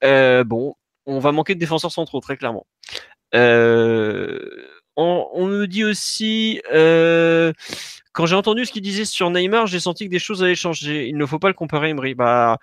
Euh, 0.04 0.44
bon, 0.44 0.76
on 1.06 1.20
va 1.20 1.32
manquer 1.32 1.56
de 1.56 1.60
défenseurs 1.60 1.92
centraux, 1.92 2.20
très 2.20 2.38
clairement. 2.38 2.66
On, 4.98 5.28
on, 5.34 5.66
dit 5.66 5.84
aussi. 5.84 6.62
Euh, 6.74 7.52
quand 8.14 8.26
j'ai 8.26 8.36
entendu 8.36 8.66
ce 8.66 8.72
qu'il 8.72 8.82
disait 8.82 9.06
sur 9.06 9.30
Neymar, 9.30 9.68
j'ai 9.68 9.80
senti 9.80 10.06
que 10.06 10.12
des 10.12 10.20
choses 10.20 10.44
allaient 10.44 10.56
changer. 10.56 11.08
Il 11.08 11.18
ne 11.18 11.26
faut 11.26 11.40
pas 11.40 11.50
le 11.50 11.54
comparer 11.54 11.88
à 11.88 11.90
Emery. 11.90 12.16
Bah, 12.16 12.58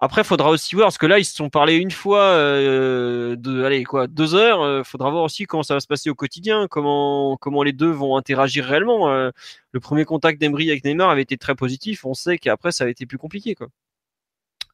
après, 0.00 0.22
faudra 0.22 0.50
aussi 0.50 0.76
voir, 0.76 0.86
parce 0.86 0.98
que 0.98 1.06
là, 1.06 1.18
ils 1.18 1.24
se 1.24 1.34
sont 1.34 1.50
parlé 1.50 1.74
une 1.76 1.90
fois 1.90 2.20
euh, 2.20 3.34
de, 3.36 3.64
allez, 3.64 3.82
quoi, 3.84 4.06
deux 4.06 4.34
heures. 4.36 4.62
Euh, 4.62 4.84
faudra 4.84 5.10
voir 5.10 5.24
aussi 5.24 5.44
comment 5.44 5.64
ça 5.64 5.74
va 5.74 5.80
se 5.80 5.88
passer 5.88 6.08
au 6.08 6.14
quotidien, 6.14 6.68
comment, 6.68 7.36
comment 7.36 7.64
les 7.64 7.72
deux 7.72 7.90
vont 7.90 8.16
interagir 8.16 8.64
réellement. 8.64 9.10
Euh. 9.10 9.30
le 9.72 9.80
premier 9.80 10.04
contact 10.04 10.40
d'Emery 10.40 10.70
avec 10.70 10.84
Neymar 10.84 11.10
avait 11.10 11.22
été 11.22 11.36
très 11.36 11.56
positif. 11.56 12.04
On 12.04 12.14
sait 12.14 12.38
qu'après, 12.38 12.70
ça 12.70 12.84
a 12.84 12.88
été 12.88 13.06
plus 13.06 13.18
compliqué, 13.18 13.54
quoi. 13.56 13.68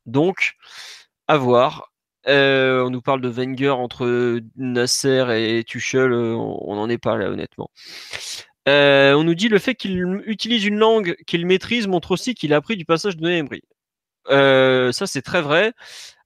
Donc, 0.07 0.57
à 1.29 1.37
voir. 1.39 1.91
On 2.27 2.91
nous 2.91 3.03
parle 3.03 3.21
de 3.21 3.29
Wenger 3.29 3.71
entre 3.71 4.41
Nasser 4.57 5.25
et 5.31 5.65
Tuchel, 5.65 6.13
on 6.13 6.75
n'en 6.75 6.89
est 6.89 6.99
pas 6.99 7.17
là 7.17 7.31
honnêtement. 7.31 7.71
on 8.67 9.25
nous 9.25 9.35
dit 9.35 9.49
le 9.49 9.59
fait 9.59 9.75
qu'il 9.75 10.23
utilise 10.27 10.65
une 10.65 10.79
langue 10.79 11.17
qu'il 11.27 11.47
maîtrise 11.47 11.87
montre 11.87 12.13
aussi 12.13 12.35
qu'il 12.35 12.53
a 12.53 12.57
appris 12.57 12.77
du 12.77 12.85
passage 12.85 13.17
de 13.17 13.29
Emery. 13.29 13.63
ça 14.29 15.07
c'est 15.07 15.23
très 15.23 15.43
vrai. 15.43 15.73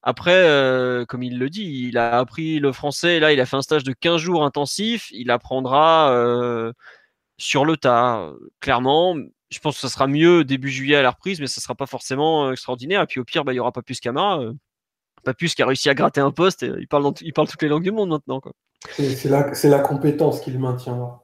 Après, 0.02 1.04
comme 1.08 1.22
il 1.22 1.38
le 1.38 1.50
dit, 1.50 1.88
il 1.88 1.98
a 1.98 2.18
appris 2.18 2.60
le 2.60 2.72
français. 2.72 3.20
Là, 3.20 3.32
il 3.32 3.40
a 3.40 3.46
fait 3.46 3.56
un 3.56 3.62
stage 3.62 3.84
de 3.84 3.92
15 3.92 4.20
jours 4.20 4.44
intensif. 4.44 5.08
Il 5.10 5.30
apprendra 5.30 6.72
sur 7.38 7.64
le 7.64 7.76
tas. 7.76 8.32
Clairement, 8.60 9.16
je 9.50 9.58
pense 9.60 9.74
que 9.76 9.80
ça 9.80 9.88
sera 9.88 10.06
mieux 10.06 10.44
début 10.44 10.70
juillet 10.70 10.96
à 10.96 11.02
la 11.02 11.10
reprise, 11.10 11.40
mais 11.40 11.46
ça 11.46 11.60
sera 11.60 11.74
pas 11.74 11.86
forcément 11.86 12.52
extraordinaire. 12.52 13.02
Et 13.02 13.06
puis 13.06 13.20
au 13.20 13.24
pire, 13.24 13.44
bah, 13.44 13.52
il 13.52 13.56
y 13.56 13.60
aura 13.60 13.72
pas 13.72 13.82
plus 13.82 14.00
Camara. 14.00 14.40
Pas 15.28 15.34
plus 15.34 15.54
qui 15.54 15.62
a 15.62 15.66
réussi 15.66 15.90
à 15.90 15.94
gratter 15.94 16.22
un 16.22 16.30
poste. 16.30 16.62
Et 16.62 16.72
il, 16.78 16.88
parle 16.88 17.12
il 17.20 17.34
parle 17.34 17.48
toutes 17.48 17.60
les 17.60 17.68
langues 17.68 17.82
du 17.82 17.90
monde 17.90 18.08
maintenant. 18.08 18.40
C'est 18.96 19.26
la, 19.26 19.52
la, 19.64 19.78
compétence 19.80 20.40
qui 20.40 20.50
le 20.50 20.58
maintient 20.58 21.20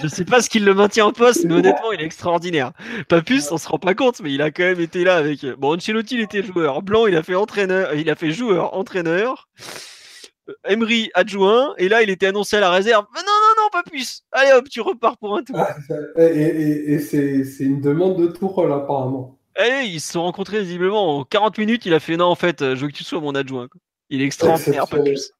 je 0.00 0.06
sais 0.06 0.24
pas 0.24 0.40
ce 0.40 0.48
qu'il 0.48 0.64
le 0.64 0.74
maintient 0.74 1.06
en 1.06 1.12
poste, 1.12 1.44
mais 1.44 1.54
honnêtement, 1.58 1.90
il 1.90 2.00
est 2.00 2.04
extraordinaire. 2.04 2.70
Pas 3.08 3.20
plus, 3.20 3.50
on 3.50 3.58
se 3.58 3.66
rend 3.66 3.80
pas 3.80 3.94
compte, 3.94 4.20
mais 4.20 4.32
il 4.32 4.42
a 4.42 4.52
quand 4.52 4.62
même 4.62 4.78
été 4.78 5.02
là 5.02 5.16
avec. 5.16 5.44
Bon, 5.58 5.74
Ancelotti, 5.74 6.14
il 6.14 6.20
était 6.20 6.44
joueur. 6.44 6.82
Blanc, 6.82 7.08
il 7.08 7.16
a 7.16 7.24
fait 7.24 7.34
entraîneur, 7.34 7.92
il 7.94 8.08
a 8.10 8.14
fait 8.14 8.30
joueur, 8.30 8.74
entraîneur. 8.74 9.48
Emery 10.64 11.10
adjoint, 11.14 11.74
et 11.78 11.88
là, 11.88 12.02
il 12.02 12.10
était 12.10 12.26
annoncé 12.26 12.58
à 12.58 12.60
la 12.60 12.70
réserve. 12.70 13.06
Mais 13.12 13.22
non, 13.22 13.26
non, 13.26 13.64
non, 13.64 13.68
pas 13.72 13.82
plus. 13.82 14.22
Allez 14.30 14.52
hop, 14.52 14.68
tu 14.68 14.82
repars 14.82 15.18
pour 15.18 15.36
un 15.36 15.42
tour. 15.42 15.56
Ah, 15.58 15.74
et, 16.16 17.00
c'est 17.00 17.64
une 17.64 17.80
demande 17.80 18.22
de 18.22 18.28
tour, 18.28 18.64
apparemment. 18.72 19.39
Eh, 19.58 19.84
ils 19.86 20.00
se 20.00 20.12
sont 20.12 20.22
rencontrés 20.22 20.62
visiblement 20.62 21.18
en 21.18 21.24
40 21.24 21.58
minutes. 21.58 21.86
Il 21.86 21.94
a 21.94 22.00
fait 22.00 22.16
non, 22.16 22.26
en 22.26 22.34
fait, 22.34 22.60
je 22.60 22.80
veux 22.80 22.88
que 22.88 22.96
tu 22.96 23.04
sois 23.04 23.20
mon 23.20 23.34
adjoint. 23.34 23.68
Il 24.08 24.22
est 24.22 24.26
extraordinaire, 24.26 24.88
pas 24.88 24.98
plus. 24.98 25.32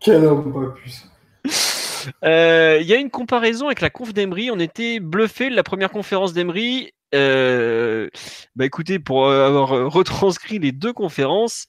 Quel 0.00 0.24
homme, 0.24 0.52
pas 0.52 0.74
plus. 0.74 1.04
Euh, 2.24 2.78
il 2.80 2.86
y 2.86 2.94
a 2.94 2.96
une 2.96 3.10
comparaison 3.10 3.66
avec 3.66 3.82
la 3.82 3.90
conf 3.90 4.14
d'Emery. 4.14 4.50
On 4.50 4.58
était 4.58 5.00
bluffé 5.00 5.50
de 5.50 5.54
la 5.54 5.62
première 5.62 5.90
conférence 5.90 6.32
d'Emery. 6.32 6.94
Euh, 7.14 8.08
bah 8.56 8.64
écoutez, 8.64 8.98
pour 8.98 9.30
avoir 9.30 9.92
retranscrit 9.92 10.58
les 10.58 10.72
deux 10.72 10.94
conférences, 10.94 11.66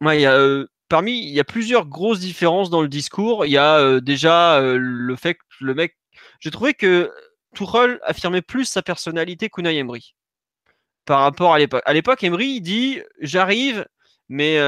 il 0.00 0.20
y 0.20 0.26
a, 0.26 0.64
parmi, 0.88 1.20
il 1.20 1.32
y 1.32 1.38
a 1.38 1.44
plusieurs 1.44 1.86
grosses 1.86 2.18
différences 2.18 2.68
dans 2.68 2.82
le 2.82 2.88
discours. 2.88 3.46
Il 3.46 3.52
y 3.52 3.58
a 3.58 4.00
déjà 4.00 4.60
le 4.60 5.14
fait 5.14 5.34
que 5.34 5.40
le 5.60 5.74
mec, 5.74 5.96
j'ai 6.40 6.50
trouvé 6.50 6.74
que 6.74 7.08
Tuchel 7.54 8.00
affirmait 8.02 8.42
plus 8.42 8.64
sa 8.64 8.82
personnalité 8.82 9.48
qu'Unai 9.50 9.76
Emery 9.76 10.16
par 11.04 11.20
rapport 11.20 11.52
à 11.54 11.58
l'époque. 11.58 11.82
À 11.86 11.92
l'époque, 11.92 12.22
Emery 12.24 12.60
dit 12.60 13.00
j'arrive, 13.20 13.86
mais 14.28 14.58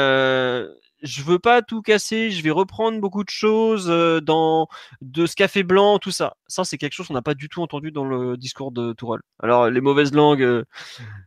je 1.05 1.23
veux 1.23 1.39
pas 1.39 1.63
tout 1.63 1.83
casser, 1.83 2.31
je 2.31 2.43
vais 2.43 2.51
reprendre 2.51 2.99
beaucoup 2.99 3.25
de 3.25 3.31
choses 3.31 3.89
euh, 3.91 4.21
dans 4.21 4.69
de 5.03 5.27
ce 5.27 5.37
café 5.37 5.63
blanc, 5.63 5.99
tout 5.99 6.11
ça. 6.11 6.37
Ça, 6.47 6.65
c'est 6.65 6.79
quelque 6.79 6.95
chose 6.95 7.09
qu'on 7.09 7.15
n'a 7.15 7.23
pas 7.23 7.35
du 7.35 7.49
tout 7.49 7.63
entendu 7.63 7.93
dans 7.93 8.07
le 8.07 8.37
discours 8.39 8.73
de 8.73 8.95
Tourelle. 8.95 9.21
Alors, 9.39 9.69
les 9.69 9.83
mauvaises 9.83 10.15
langues 10.15 10.43
euh, 10.43 10.65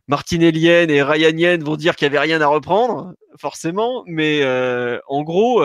martinelliennes 0.08 0.90
et 0.90 1.02
ryaniennes 1.02 1.62
vont 1.62 1.76
dire 1.76 1.94
qu'il 1.94 2.06
n'y 2.08 2.16
avait 2.16 2.26
rien 2.26 2.40
à 2.40 2.48
reprendre, 2.48 3.14
forcément, 3.38 4.02
mais 4.06 4.42
euh, 4.42 4.98
en 5.06 5.22
gros, 5.22 5.64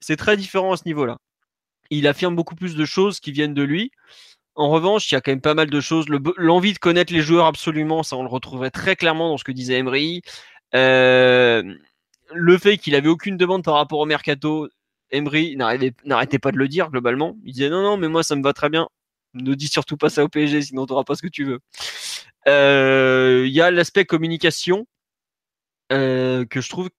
c'est 0.00 0.16
très 0.16 0.36
différent 0.36 0.72
à 0.72 0.76
ce 0.76 0.82
niveau-là. 0.84 1.18
Il 1.90 2.06
affirme 2.06 2.36
beaucoup 2.36 2.54
plus 2.54 2.76
de 2.76 2.84
choses 2.84 3.18
qui 3.20 3.32
viennent 3.32 3.54
de 3.54 3.62
lui. 3.62 3.92
En 4.54 4.68
revanche, 4.68 5.10
il 5.10 5.14
y 5.14 5.18
a 5.18 5.20
quand 5.20 5.32
même 5.32 5.40
pas 5.40 5.54
mal 5.54 5.70
de 5.70 5.80
choses. 5.80 6.06
L'envie 6.36 6.74
de 6.74 6.78
connaître 6.78 7.12
les 7.12 7.22
joueurs 7.22 7.46
absolument, 7.46 8.02
ça 8.02 8.16
on 8.16 8.22
le 8.22 8.28
retrouverait 8.28 8.70
très 8.70 8.96
clairement 8.96 9.30
dans 9.30 9.38
ce 9.38 9.44
que 9.44 9.52
disait 9.52 9.78
Emery. 9.78 10.22
Euh, 10.74 11.62
le 12.34 12.58
fait 12.58 12.78
qu'il 12.78 12.94
avait 12.94 13.08
aucune 13.08 13.36
demande 13.36 13.64
par 13.64 13.74
rapport 13.74 13.98
au 14.00 14.06
mercato, 14.06 14.68
Emery 15.10 15.56
n'arrêtait 15.56 16.38
pas 16.38 16.52
de 16.52 16.58
le 16.58 16.68
dire 16.68 16.90
globalement. 16.90 17.36
Il 17.44 17.52
disait 17.54 17.70
non, 17.70 17.82
non, 17.82 17.96
mais 17.96 18.08
moi 18.08 18.22
ça 18.22 18.36
me 18.36 18.42
va 18.42 18.52
très 18.52 18.68
bien. 18.70 18.88
Ne 19.34 19.54
dis 19.54 19.68
surtout 19.68 19.96
pas 19.96 20.10
ça 20.10 20.24
au 20.24 20.28
PSG, 20.28 20.62
sinon 20.62 20.86
tu 20.86 20.92
n'auras 20.92 21.04
pas 21.04 21.14
ce 21.14 21.22
que 21.22 21.28
tu 21.28 21.44
veux. 21.44 21.60
Euh, 22.48 23.44
il 23.46 23.52
y 23.52 23.60
a 23.62 23.70
l'aspect 23.70 24.04
communication 24.04 24.86
euh, 25.92 26.44
que 26.46 26.60
je 26.60 26.68
trouve 26.68 26.90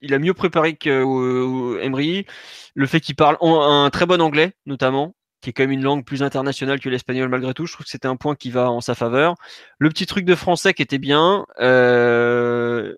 il 0.00 0.14
a 0.14 0.18
mieux 0.18 0.34
préparé 0.34 0.76
que 0.76 1.80
Emery. 1.82 2.26
Le 2.74 2.86
fait 2.86 3.00
qu'il 3.00 3.16
parle 3.16 3.36
un 3.40 3.90
très 3.90 4.06
bon 4.06 4.20
anglais, 4.20 4.52
notamment, 4.66 5.14
qui 5.40 5.50
est 5.50 5.52
quand 5.52 5.62
même 5.62 5.72
une 5.72 5.82
langue 5.82 6.04
plus 6.04 6.22
internationale 6.22 6.80
que 6.80 6.88
l'espagnol 6.88 7.28
malgré 7.28 7.54
tout. 7.54 7.66
Je 7.66 7.72
trouve 7.72 7.84
que 7.84 7.90
c'était 7.90 8.08
un 8.08 8.16
point 8.16 8.34
qui 8.34 8.50
va 8.50 8.70
en 8.70 8.80
sa 8.80 8.94
faveur. 8.94 9.34
Le 9.78 9.88
petit 9.88 10.06
truc 10.06 10.24
de 10.24 10.34
français 10.34 10.74
qui 10.74 10.82
était 10.82 10.98
bien. 10.98 11.46
Euh, 11.60 12.94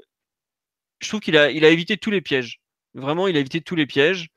je 1.01 1.09
trouve 1.09 1.21
qu'il 1.21 1.37
a, 1.37 1.51
il 1.51 1.65
a 1.65 1.69
évité 1.69 1.97
tous 1.97 2.11
les 2.11 2.21
pièges. 2.21 2.61
Vraiment, 2.95 3.29
il 3.29 3.37
a 3.37 3.41
évité 3.41 3.61
tous 3.61 3.77
les 3.77 3.87
pièges. 3.87 4.29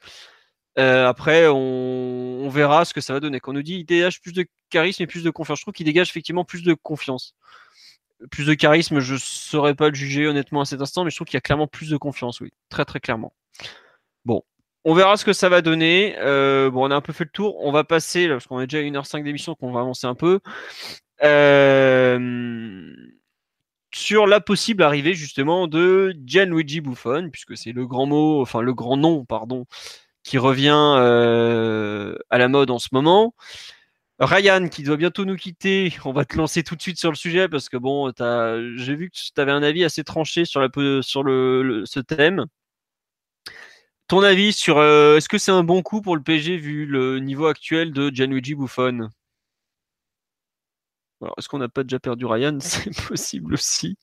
Euh, 0.80 1.08
après, 1.08 1.48
on, 1.48 2.50
verra 2.50 2.86
ce 2.86 2.94
que 2.94 3.02
ça 3.02 3.14
va 3.14 3.20
donner. 3.20 3.40
Quand 3.40 3.52
on 3.52 3.56
nous 3.56 3.64
dit 3.64 3.78
qu'il 3.78 3.86
dégage 3.86 4.22
plus 4.22 4.34
de 4.34 4.46
charisme 4.70 5.04
et 5.04 5.08
plus 5.08 5.24
de 5.24 5.30
confiance, 5.30 5.60
je 5.60 5.64
trouve 5.64 5.74
qu'il 5.74 5.86
dégage 5.86 6.10
effectivement 6.10 6.46
plus 6.46 6.64
de 6.64 6.74
confiance. 6.74 7.36
Plus 8.32 8.46
de 8.46 8.54
charisme, 8.54 9.00
je 9.00 9.14
ne 9.14 9.20
saurais 9.20 9.76
pas 9.76 9.90
le 9.90 9.96
juger 9.96 10.28
honnêtement 10.28 10.62
à 10.62 10.66
cet 10.66 10.82
instant, 10.82 11.04
mais 11.04 11.10
je 11.10 11.16
trouve 11.16 11.28
qu'il 11.28 11.36
y 11.36 11.38
a 11.38 11.42
clairement 11.42 11.68
plus 11.68 11.90
de 11.90 11.98
confiance, 11.98 12.42
oui. 12.42 12.52
Très 12.70 12.86
très 12.86 13.00
clairement. 13.00 13.34
Bon, 14.26 14.44
on 14.86 14.94
verra 14.94 15.18
ce 15.18 15.26
que 15.26 15.34
ça 15.34 15.50
va 15.50 15.62
donner. 15.62 16.16
Euh, 16.20 16.70
bon, 16.70 16.88
on 16.88 16.92
a 16.92 16.96
un 16.96 17.02
peu 17.02 17.14
fait 17.14 17.24
le 17.26 17.30
tour. 17.30 17.64
On 17.64 17.72
va 17.72 17.84
passer, 17.84 18.28
parce 18.28 18.48
qu'on 18.48 18.58
a 18.58 18.66
déjà 18.66 18.84
1h05 18.84 19.24
d'émission, 19.24 19.56
qu'on 19.56 19.72
va 19.72 19.82
avancer 19.82 20.08
un 20.08 20.16
peu. 20.16 20.40
Euh, 21.24 22.94
sur 23.94 24.28
la 24.28 24.42
possible 24.42 24.84
arrivée 24.84 25.14
justement 25.14 25.68
de 25.68 26.16
Gianluigi 26.26 26.82
Buffon, 26.82 27.30
puisque 27.32 27.56
c'est 27.58 27.72
le 27.72 27.88
grand 27.88 28.06
mot, 28.08 28.42
enfin 28.42 28.62
le 28.62 28.74
grand 28.74 28.98
nom, 28.98 29.26
pardon, 29.26 29.66
qui 30.24 30.38
revient 30.38 30.96
euh, 30.98 32.18
à 32.30 32.38
la 32.38 32.48
mode 32.48 32.72
en 32.72 32.80
ce 32.80 32.90
moment. 32.92 33.36
Ryan 34.20 34.68
qui 34.70 34.84
doit 34.84 34.98
bientôt 34.98 35.26
nous 35.26 35.36
quitter, 35.36 35.94
on 36.06 36.14
va 36.14 36.26
te 36.26 36.38
lancer 36.38 36.64
tout 36.64 36.76
de 36.76 36.82
suite 36.82 37.00
sur 37.00 37.10
le 37.12 37.16
sujet 37.16 37.50
parce 37.50 37.70
que 37.70 37.78
bon, 37.78 38.12
j'ai 38.78 38.96
vu 38.96 39.10
que 39.10 39.16
tu 39.16 39.42
avais 39.42 39.52
un 39.52 39.64
avis 39.64 39.84
assez 39.84 40.04
tranché 40.04 40.46
sur, 40.46 40.62
ce 40.62 42.00
thème. 42.00 42.46
Ton 44.14 44.22
avis 44.22 44.54
sur 44.54 44.78
euh, 44.78 45.18
est-ce 45.18 45.28
que 45.28 45.40
c'est 45.40 45.50
un 45.50 45.64
bon 45.64 45.82
coup 45.82 46.04
pour 46.04 46.16
le 46.16 46.22
PSG 46.22 46.58
vu 46.58 46.86
le 46.86 47.18
niveau 47.18 47.48
actuel 47.48 47.92
de 47.92 48.12
Gianluigi 48.12 48.54
Buffon? 48.54 49.10
Est-ce 51.36 51.50
qu'on 51.50 51.58
n'a 51.58 51.68
pas 51.68 51.82
déjà 51.82 51.98
perdu 51.98 52.28
Ryan? 52.28 52.60
C'est 52.62 52.96
possible 53.08 53.56
aussi. 53.56 53.98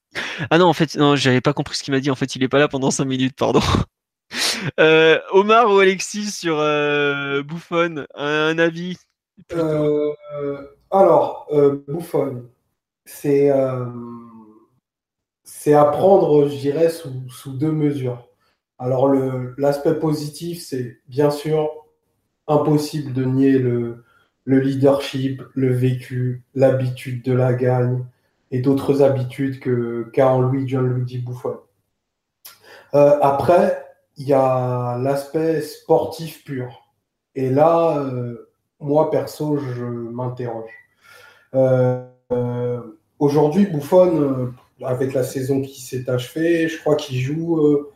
Ah 0.51 0.59
non, 0.59 0.67
en 0.67 0.73
fait, 0.73 0.97
non, 0.97 1.15
j'avais 1.15 1.41
pas 1.41 1.53
compris 1.53 1.77
ce 1.77 1.85
qu'il 1.85 1.95
m'a 1.95 2.01
dit. 2.01 2.11
En 2.11 2.17
fait, 2.17 2.35
il 2.35 2.43
est 2.43 2.49
pas 2.49 2.59
là 2.59 2.67
pendant 2.67 2.91
5 2.91 3.05
minutes, 3.05 3.37
pardon. 3.37 3.61
Euh, 4.79 5.19
Omar 5.31 5.73
ou 5.73 5.79
Alexis 5.79 6.33
sur 6.33 6.59
euh, 6.59 7.43
Bouffon, 7.45 8.05
un, 8.15 8.59
avis? 8.59 8.97
Euh, 9.53 10.13
Alors, 10.91 11.49
Bouffon, 11.89 12.49
c'est 13.05 13.51
c'est 15.45 15.73
à 15.73 15.85
prendre, 15.85 16.49
je 16.49 16.57
dirais, 16.57 16.91
sous, 16.91 17.13
sous 17.29 17.53
deux 17.53 17.73
mesures. 17.73 18.30
Alors, 18.81 19.13
l'aspect 19.59 19.95
positif, 19.95 20.65
c'est 20.67 21.01
bien 21.07 21.31
sûr 21.31 21.71
impossible 22.49 23.13
de 23.13 23.25
nier 23.25 23.59
le, 23.59 24.05
le 24.45 24.59
leadership, 24.59 25.43
le 25.55 25.71
vécu, 25.71 26.43
l'habitude 26.55 27.23
de 27.23 27.33
la 27.35 27.53
gagne 27.53 28.05
et 28.51 28.61
d'autres 28.61 29.03
habitudes 29.03 29.61
que 29.61 30.11
qu'a 30.15 30.29
en 30.29 30.43
lui 30.43 30.67
John 30.67 30.89
Luigi 30.89 31.19
Buffon. 31.19 31.59
Euh, 32.95 33.19
après, 33.21 33.85
il 34.17 34.27
y 34.27 34.33
a 34.33 34.99
l'aspect 34.99 35.61
sportif 35.61 36.43
pur. 36.43 36.89
Et 37.35 37.51
là, 37.51 37.99
euh, 37.99 38.51
moi 38.81 39.11
perso, 39.11 39.59
je 39.59 39.85
m'interroge. 39.85 40.71
Euh, 41.55 42.81
aujourd'hui, 43.19 43.67
Buffon, 43.67 44.55
avec 44.83 45.13
la 45.13 45.23
saison 45.23 45.61
qui 45.61 45.83
s'est 45.83 46.09
achevée, 46.09 46.67
je 46.67 46.81
crois 46.81 46.97
qu'il 46.97 47.19
joue 47.19 47.87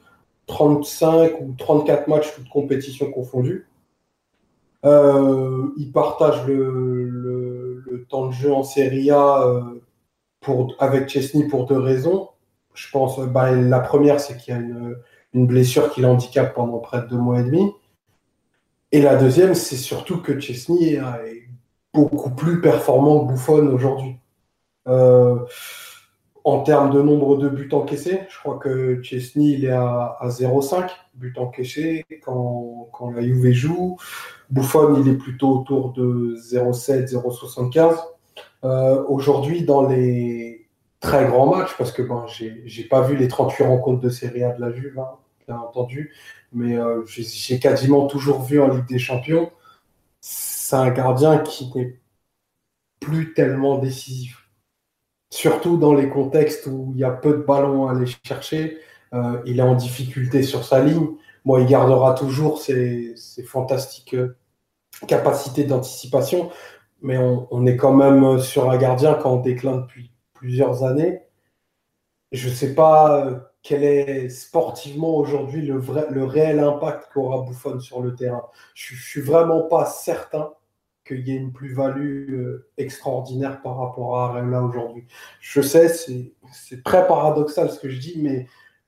35 0.46 1.40
ou 1.40 1.54
34 1.56 2.08
matchs, 2.08 2.34
toutes 2.34 2.48
compétitions 2.48 3.10
confondues. 3.10 3.68
Euh, 4.84 5.68
il 5.78 5.92
partage 5.92 6.46
le, 6.46 8.06
temps 8.10 8.26
de 8.26 8.32
jeu 8.32 8.52
en 8.52 8.62
Serie 8.62 9.10
A 9.10 9.46
euh, 9.46 10.70
avec 10.78 11.08
Chesney 11.08 11.48
pour 11.48 11.64
deux 11.64 11.78
raisons. 11.78 12.28
Je 12.74 12.90
pense, 12.90 13.18
bah, 13.18 13.52
la 13.52 13.80
première, 13.80 14.20
c'est 14.20 14.36
qu'il 14.36 14.54
y 14.54 14.56
a 14.56 14.60
une, 14.60 15.46
blessure 15.46 15.90
qui 15.90 16.00
l'handicape 16.00 16.54
pendant 16.54 16.78
près 16.78 17.00
de 17.00 17.06
deux 17.06 17.16
mois 17.16 17.40
et 17.40 17.44
demi. 17.44 17.72
Et 18.92 19.00
la 19.00 19.16
deuxième, 19.16 19.54
c'est 19.54 19.76
surtout 19.76 20.20
que 20.20 20.38
Chesney 20.38 20.94
est 20.94 21.48
beaucoup 21.94 22.30
plus 22.30 22.60
performant 22.60 23.24
que 23.24 23.32
Buffon 23.32 23.66
aujourd'hui. 23.68 24.16
Euh, 24.86 25.38
en 26.44 26.60
termes 26.60 26.90
de 26.90 27.00
nombre 27.00 27.38
de 27.38 27.48
buts 27.48 27.70
encaissés, 27.72 28.20
je 28.28 28.38
crois 28.38 28.58
que 28.58 29.02
Chesney 29.02 29.52
il 29.52 29.64
est 29.64 29.70
à, 29.70 30.16
à 30.20 30.28
0,5 30.28 30.90
buts 31.14 31.32
encaissés 31.36 32.04
quand, 32.22 32.90
la 33.14 33.22
Juve 33.22 33.52
joue. 33.52 33.96
Buffon, 34.50 35.00
il 35.00 35.08
est 35.08 35.16
plutôt 35.16 35.60
autour 35.60 35.92
de 35.92 36.36
0,7, 36.36 37.12
0,75. 37.12 37.96
Euh, 38.64 39.02
Aujourd'hui, 39.08 39.64
dans 39.64 39.88
les 39.88 40.66
très 41.00 41.26
grand 41.26 41.54
match 41.54 41.76
parce 41.76 41.92
que 41.92 42.02
ben, 42.02 42.24
j'ai 42.26 42.84
pas 42.84 43.02
vu 43.02 43.16
les 43.16 43.28
38 43.28 43.64
rencontres 43.64 44.00
de 44.00 44.08
Serie 44.08 44.42
A 44.42 44.52
de 44.52 44.60
la 44.60 44.72
Juve, 44.72 44.98
hein, 44.98 45.18
bien 45.46 45.58
entendu, 45.58 46.14
mais 46.52 46.76
euh, 46.76 47.02
j'ai 47.06 47.58
quasiment 47.58 48.06
toujours 48.06 48.42
vu 48.42 48.60
en 48.60 48.68
Ligue 48.68 48.86
des 48.86 48.98
Champions. 48.98 49.50
C'est 50.20 50.76
un 50.76 50.90
gardien 50.90 51.38
qui 51.38 51.70
n'est 51.74 51.98
plus 53.00 53.34
tellement 53.34 53.78
décisif. 53.78 54.43
Surtout 55.34 55.78
dans 55.78 55.94
les 55.94 56.08
contextes 56.08 56.68
où 56.68 56.92
il 56.94 57.00
y 57.00 57.02
a 57.02 57.10
peu 57.10 57.32
de 57.32 57.42
ballons 57.42 57.88
à 57.88 57.90
aller 57.90 58.06
chercher, 58.22 58.78
euh, 59.14 59.42
il 59.46 59.58
est 59.58 59.62
en 59.62 59.74
difficulté 59.74 60.44
sur 60.44 60.64
sa 60.64 60.78
ligne. 60.80 61.08
Moi, 61.44 61.62
il 61.62 61.66
gardera 61.66 62.14
toujours 62.14 62.62
ses, 62.62 63.16
fantastiques 63.44 64.14
euh, 64.14 64.36
capacités 65.08 65.64
d'anticipation, 65.64 66.52
mais 67.02 67.18
on, 67.18 67.66
est 67.66 67.76
quand 67.76 67.92
même 67.92 68.38
sur 68.38 68.70
un 68.70 68.76
gardien 68.76 69.14
quand 69.14 69.32
on 69.32 69.40
décline 69.40 69.80
depuis 69.80 70.12
plusieurs 70.34 70.84
années. 70.84 71.22
Je 72.30 72.48
ne 72.48 72.54
sais 72.54 72.72
pas 72.72 73.26
euh, 73.26 73.40
quel 73.60 73.82
est 73.82 74.28
sportivement 74.28 75.16
aujourd'hui 75.16 75.66
le, 75.66 75.78
vrai, 75.78 76.06
le 76.10 76.22
réel 76.22 76.60
impact 76.60 77.08
qu'aura 77.12 77.42
Buffon 77.42 77.80
sur 77.80 78.02
le 78.02 78.14
terrain. 78.14 78.44
Je 78.74 78.94
ne 78.94 79.00
suis 79.00 79.20
vraiment 79.20 79.62
pas 79.62 79.84
certain 79.84 80.52
qu'il 81.04 81.26
y 81.28 81.32
ait 81.32 81.36
une 81.36 81.52
plus-value 81.52 82.34
euh, 82.34 82.68
extraordinaire 82.78 83.60
par 83.62 83.76
rapport 83.78 84.18
à 84.18 84.30
Areola 84.30 84.62
aujourd'hui. 84.62 85.04
Je 85.40 85.60
sais, 85.60 85.88
c'est 85.88 86.82
très 86.82 87.06
paradoxal 87.06 87.70
ce 87.70 87.78
que 87.78 87.88
je 87.88 88.00
dis, 88.00 88.14
mais 88.18 88.46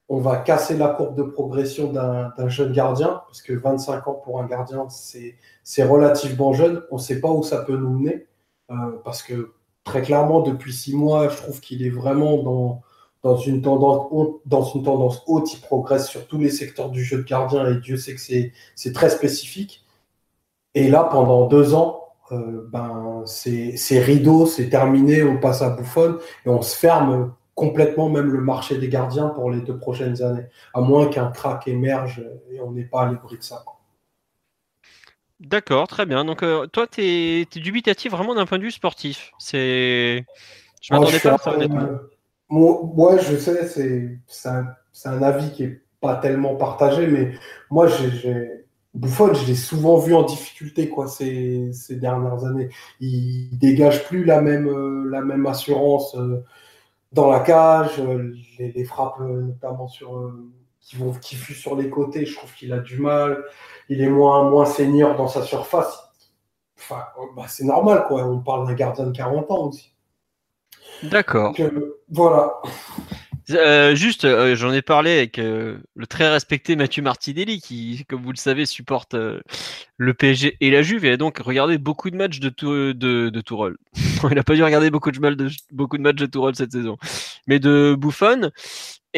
on 0.09 0.19
va 0.19 0.37
casser 0.37 0.77
la 0.77 0.89
courbe 0.89 1.17
de 1.17 1.23
progression 1.23 1.93
d'un 1.93 2.49
jeune 2.49 2.73
gardien, 2.73 3.23
parce 3.27 3.43
que 3.43 3.53
25 3.53 4.07
ans 4.07 4.15
pour 4.15 4.41
un 4.41 4.47
gardien, 4.47 4.87
c'est 4.89 5.85
relativement 5.85 6.53
jeune. 6.53 6.83
On 6.91 6.97
ne 6.97 7.01
sait 7.01 7.21
pas 7.21 7.31
où 7.31 7.43
ça 7.43 7.59
peut 7.59 7.77
nous 7.77 7.91
mener, 7.91 8.27
euh, 8.71 8.75
parce 9.05 9.23
que 9.23 9.53
très 9.85 10.03
clairement, 10.03 10.41
depuis 10.41 10.73
six 10.73 10.95
mois, 10.95 11.29
je 11.29 11.37
trouve 11.37 11.61
qu'il 11.61 11.85
est 11.85 11.91
vraiment 11.91 12.43
dans, 12.43 12.83
dans, 13.25 13.37
une 13.37 13.63
tendance, 13.63 14.09
dans 14.47 14.63
une 14.63 14.85
tendance 14.85 15.23
haute. 15.27 15.53
Il 15.55 15.61
progresse 15.61 16.09
sur 16.09 16.27
tous 16.29 16.39
les 16.39 16.51
secteurs 16.51 16.91
du 16.91 17.05
jeu 17.05 17.19
de 17.19 17.23
gardien 17.25 17.67
et 17.69 17.77
Dieu 17.81 17.97
sait 17.97 18.15
que 18.15 18.21
c'est 18.21 18.93
très 18.93 19.11
spécifique. 19.11 19.85
Et 20.75 20.89
là, 20.89 21.05
pendant 21.05 21.47
deux 21.49 21.75
ans, 21.75 22.06
euh, 22.33 22.69
ben, 22.71 23.23
c'est 23.27 23.99
rideau, 24.01 24.47
c'est 24.47 24.69
terminé, 24.69 25.23
on 25.23 25.39
passe 25.39 25.63
à 25.63 25.71
bouffonne 25.71 26.19
et 26.45 26.49
on 26.49 26.63
se 26.63 26.77
ferme 26.77 27.35
complètement 27.55 28.09
même 28.09 28.31
le 28.31 28.41
marché 28.41 28.79
des 28.79 28.89
gardiens 28.89 29.29
pour 29.29 29.51
les 29.51 29.61
deux 29.61 29.79
prochaines 29.79 30.23
années, 30.23 30.47
à 30.75 30.81
moins 30.81 31.09
qu'un 31.09 31.31
crack 31.31 31.67
émerge 31.67 32.23
et 32.51 32.61
on 32.61 32.73
n'est 32.73 32.85
pas 32.85 33.03
à 33.03 33.07
l'abri 33.07 33.39
de 33.39 33.43
ça. 33.43 33.65
D'accord, 35.41 35.87
très 35.87 36.07
bien. 36.07 36.25
Donc, 36.25 36.43
euh, 36.43 36.67
toi, 36.67 36.87
tu 36.87 37.03
es, 37.03 37.45
dubitatif 37.45 38.13
vraiment 38.13 38.35
d'un 38.35 38.47
point 38.47 38.59
de 38.59 38.63
vue 38.63 38.71
sportif. 38.71 39.33
C'est. 39.39 40.25
Je 40.81 40.95
m'attendais 40.95 41.19
pas 41.19 41.35
à 41.35 41.39
ça, 41.39 41.55
honnêtement. 41.55 41.89
moi, 42.49 43.19
je 43.19 43.37
sais, 43.37 43.67
c'est 43.67 44.49
un, 44.49 44.67
un, 45.05 45.23
avis 45.23 45.53
qui 45.53 45.65
est 45.65 45.83
pas 46.01 46.17
tellement 46.17 46.57
partagé, 46.57 47.07
mais 47.07 47.33
moi, 47.71 47.87
j'ai. 47.87 48.66
Bouffon, 48.97 49.35
je 49.35 49.47
l'ai 49.47 49.55
souvent 49.55 49.99
vu 49.99 50.15
en 50.15 50.23
difficulté 50.23 50.89
quoi, 50.89 51.07
ces, 51.07 51.73
ces, 51.73 51.97
dernières 51.97 52.45
années. 52.45 52.71
Il 53.01 53.57
dégage 53.59 54.05
plus 54.07 54.25
la 54.25 54.41
même, 54.41 54.69
euh, 54.69 55.09
la 55.11 55.21
même 55.21 55.47
assurance 55.47 56.17
euh, 56.17 56.43
dans 57.13 57.31
la 57.31 57.41
cage, 57.41 58.03
les, 58.59 58.85
frappes 58.85 59.21
notamment 59.21 59.89
sur, 59.89 60.33
qui, 60.81 60.97
vont, 60.97 61.13
qui 61.13 61.37
fuient 61.37 61.55
sur 61.55 61.77
les 61.77 61.89
côtés, 61.89 62.27
je 62.27 62.37
trouve 62.37 62.53
qu'il 62.55 62.73
a 62.73 62.79
du 62.79 62.99
mal 62.99 63.45
il 63.89 64.01
est 64.01 64.09
moins, 64.09 64.49
moins 64.51 64.65
senior 64.65 65.17
dans 65.17 65.29
sa 65.29 65.43
surface. 65.43 66.03
Enfin, 66.79 67.05
bah, 67.37 67.45
c'est 67.49 67.65
normal, 67.65 68.05
quoi. 68.07 68.25
On 68.25 68.41
parle 68.41 68.67
d'un 68.67 68.75
gardien 68.75 69.07
de 69.07 69.13
40 69.13 69.51
ans 69.51 69.69
aussi. 69.69 69.95
D'accord. 71.03 71.55
Euh, 71.59 72.03
voilà. 72.11 72.61
Euh, 73.51 73.95
juste, 73.95 74.25
euh, 74.25 74.57
j'en 74.57 74.73
ai 74.73 74.83
parlé 74.83 75.13
avec 75.13 75.37
le 75.37 76.07
très 76.09 76.29
respecté 76.29 76.75
Mathieu 76.75 77.03
Martinelli, 77.03 77.61
qui, 77.61 78.05
comme 78.09 78.23
vous 78.23 78.33
le 78.33 78.37
savez, 78.37 78.67
supporte 78.67 79.15
le 79.15 80.15
PSG 80.15 80.57
et 80.61 80.71
la 80.71 80.83
Juve, 80.83 81.05
et 81.05 81.13
a 81.13 81.17
donc 81.17 81.39
regardé 81.39 81.79
beaucoup 81.79 82.11
de 82.11 82.17
matchs 82.17 82.41
de, 82.41 82.51
de, 82.93 83.31
de 83.31 83.41
Tourelle. 83.41 83.77
Il 84.31 84.35
n'a 84.35 84.43
pas 84.43 84.55
dû 84.55 84.65
regarder 84.65 84.91
beaucoup 84.91 85.11
de, 85.11 85.19
de, 85.35 85.51
beaucoup 85.73 85.97
de 85.97 86.03
matchs 86.03 86.17
de 86.17 86.27
Tourelle 86.27 86.57
cette 86.57 86.73
saison, 86.73 86.97
mais 87.47 87.59
de 87.59 87.97
Buffon. 87.99 88.51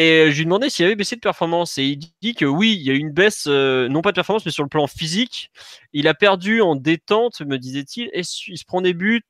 Et 0.01 0.31
je 0.31 0.37
lui 0.37 0.45
demandais 0.45 0.71
s'il 0.71 0.85
avait 0.85 0.95
baissé 0.95 1.17
de 1.17 1.21
performance. 1.21 1.77
Et 1.77 1.85
il 1.85 1.99
dit 2.23 2.35
que 2.37 2.45
oui, 2.45 2.77
il 2.79 2.87
y 2.87 2.91
a 2.91 2.95
eu 2.95 2.99
une 2.99 3.11
baisse, 3.11 3.47
euh, 3.49 3.89
non 3.89 4.01
pas 4.01 4.13
de 4.13 4.15
performance, 4.15 4.47
mais 4.47 4.53
sur 4.53 4.63
le 4.63 4.69
plan 4.69 4.87
physique. 4.87 5.51
Il 5.93 6.07
a 6.07 6.15
perdu 6.15 6.61
en 6.61 6.77
détente, 6.77 7.41
me 7.41 7.59
disait-il, 7.59 8.09
et 8.13 8.21
il 8.21 8.59
se 8.59 8.65
prend 8.65 8.81
des 8.81 8.95
buts 8.95 9.25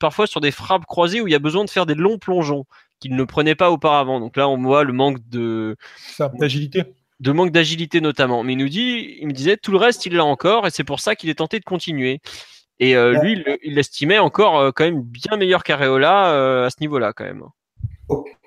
parfois 0.00 0.26
sur 0.26 0.42
des 0.42 0.50
frappes 0.50 0.84
croisées 0.84 1.22
où 1.22 1.28
il 1.28 1.30
y 1.30 1.34
a 1.34 1.38
besoin 1.38 1.64
de 1.64 1.70
faire 1.70 1.86
des 1.86 1.94
longs 1.94 2.18
plongeons 2.18 2.66
qu'il 3.02 3.16
ne 3.16 3.24
prenait 3.24 3.54
pas 3.54 3.70
auparavant. 3.70 4.20
Donc 4.20 4.36
là, 4.36 4.48
on 4.48 4.56
voit 4.56 4.84
le 4.84 4.92
manque 4.92 5.18
de 5.28 5.76
d'agilité. 6.38 6.84
De 7.20 7.32
manque 7.32 7.50
d'agilité 7.50 8.00
notamment. 8.00 8.42
Mais 8.42 8.54
il 8.54 8.58
nous 8.58 8.68
dit, 8.68 9.18
il 9.20 9.26
me 9.26 9.32
disait, 9.32 9.56
tout 9.56 9.72
le 9.72 9.78
reste, 9.78 10.06
il 10.06 10.14
l'a 10.14 10.24
encore, 10.24 10.66
et 10.66 10.70
c'est 10.70 10.84
pour 10.84 11.00
ça 11.00 11.14
qu'il 11.14 11.28
est 11.30 11.34
tenté 11.34 11.58
de 11.58 11.64
continuer. 11.64 12.20
Et 12.80 12.96
euh, 12.96 13.20
lui, 13.22 13.44
il 13.62 13.74
l'estimait 13.74 14.18
encore 14.18 14.58
euh, 14.58 14.70
quand 14.74 14.84
même 14.84 15.02
bien 15.02 15.36
meilleur 15.36 15.62
qu'Areola 15.62 16.64
à 16.64 16.70
ce 16.70 16.76
niveau-là, 16.80 17.12
quand 17.12 17.24
même. 17.24 17.44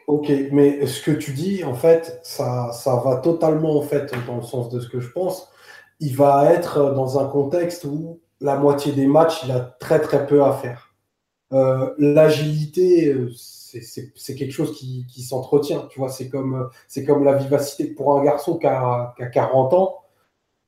Ok, 0.08 0.32
mais 0.52 0.86
ce 0.86 1.02
que 1.02 1.12
tu 1.12 1.32
dis, 1.32 1.64
en 1.64 1.74
fait, 1.74 2.20
ça, 2.24 2.72
ça 2.72 2.96
va 2.98 3.18
totalement 3.18 3.78
en 3.78 3.82
fait 3.82 4.14
dans 4.28 4.38
le 4.38 4.44
sens 4.44 4.70
de 4.70 4.80
ce 4.80 4.88
que 4.88 5.00
je 5.00 5.10
pense. 5.10 5.50
Il 6.00 6.16
va 6.16 6.52
être 6.52 6.94
dans 6.94 7.20
un 7.20 7.28
contexte 7.28 7.86
où 7.86 8.20
la 8.42 8.58
moitié 8.58 8.92
des 8.92 9.08
matchs, 9.08 9.44
il 9.46 9.52
a 9.52 9.60
très 9.80 10.00
très 10.00 10.28
peu 10.28 10.44
à 10.44 10.54
faire. 10.54 10.94
Euh, 11.54 11.94
L'agilité, 11.98 13.16
c'est 13.82 14.36
quelque 14.36 14.52
chose 14.52 14.78
qui, 14.78 15.22
s'entretient. 15.22 15.88
Tu 15.90 16.00
vois, 16.00 16.10
c'est 16.10 16.30
comme, 16.30 16.70
comme 17.06 17.24
la 17.24 17.34
vivacité. 17.34 17.86
Pour 17.88 18.20
un 18.20 18.24
garçon 18.24 18.58
qui 18.58 18.68
a, 18.68 19.14
qui 19.18 19.24
a 19.24 19.28
40 19.28 19.74
ans, 19.74 19.96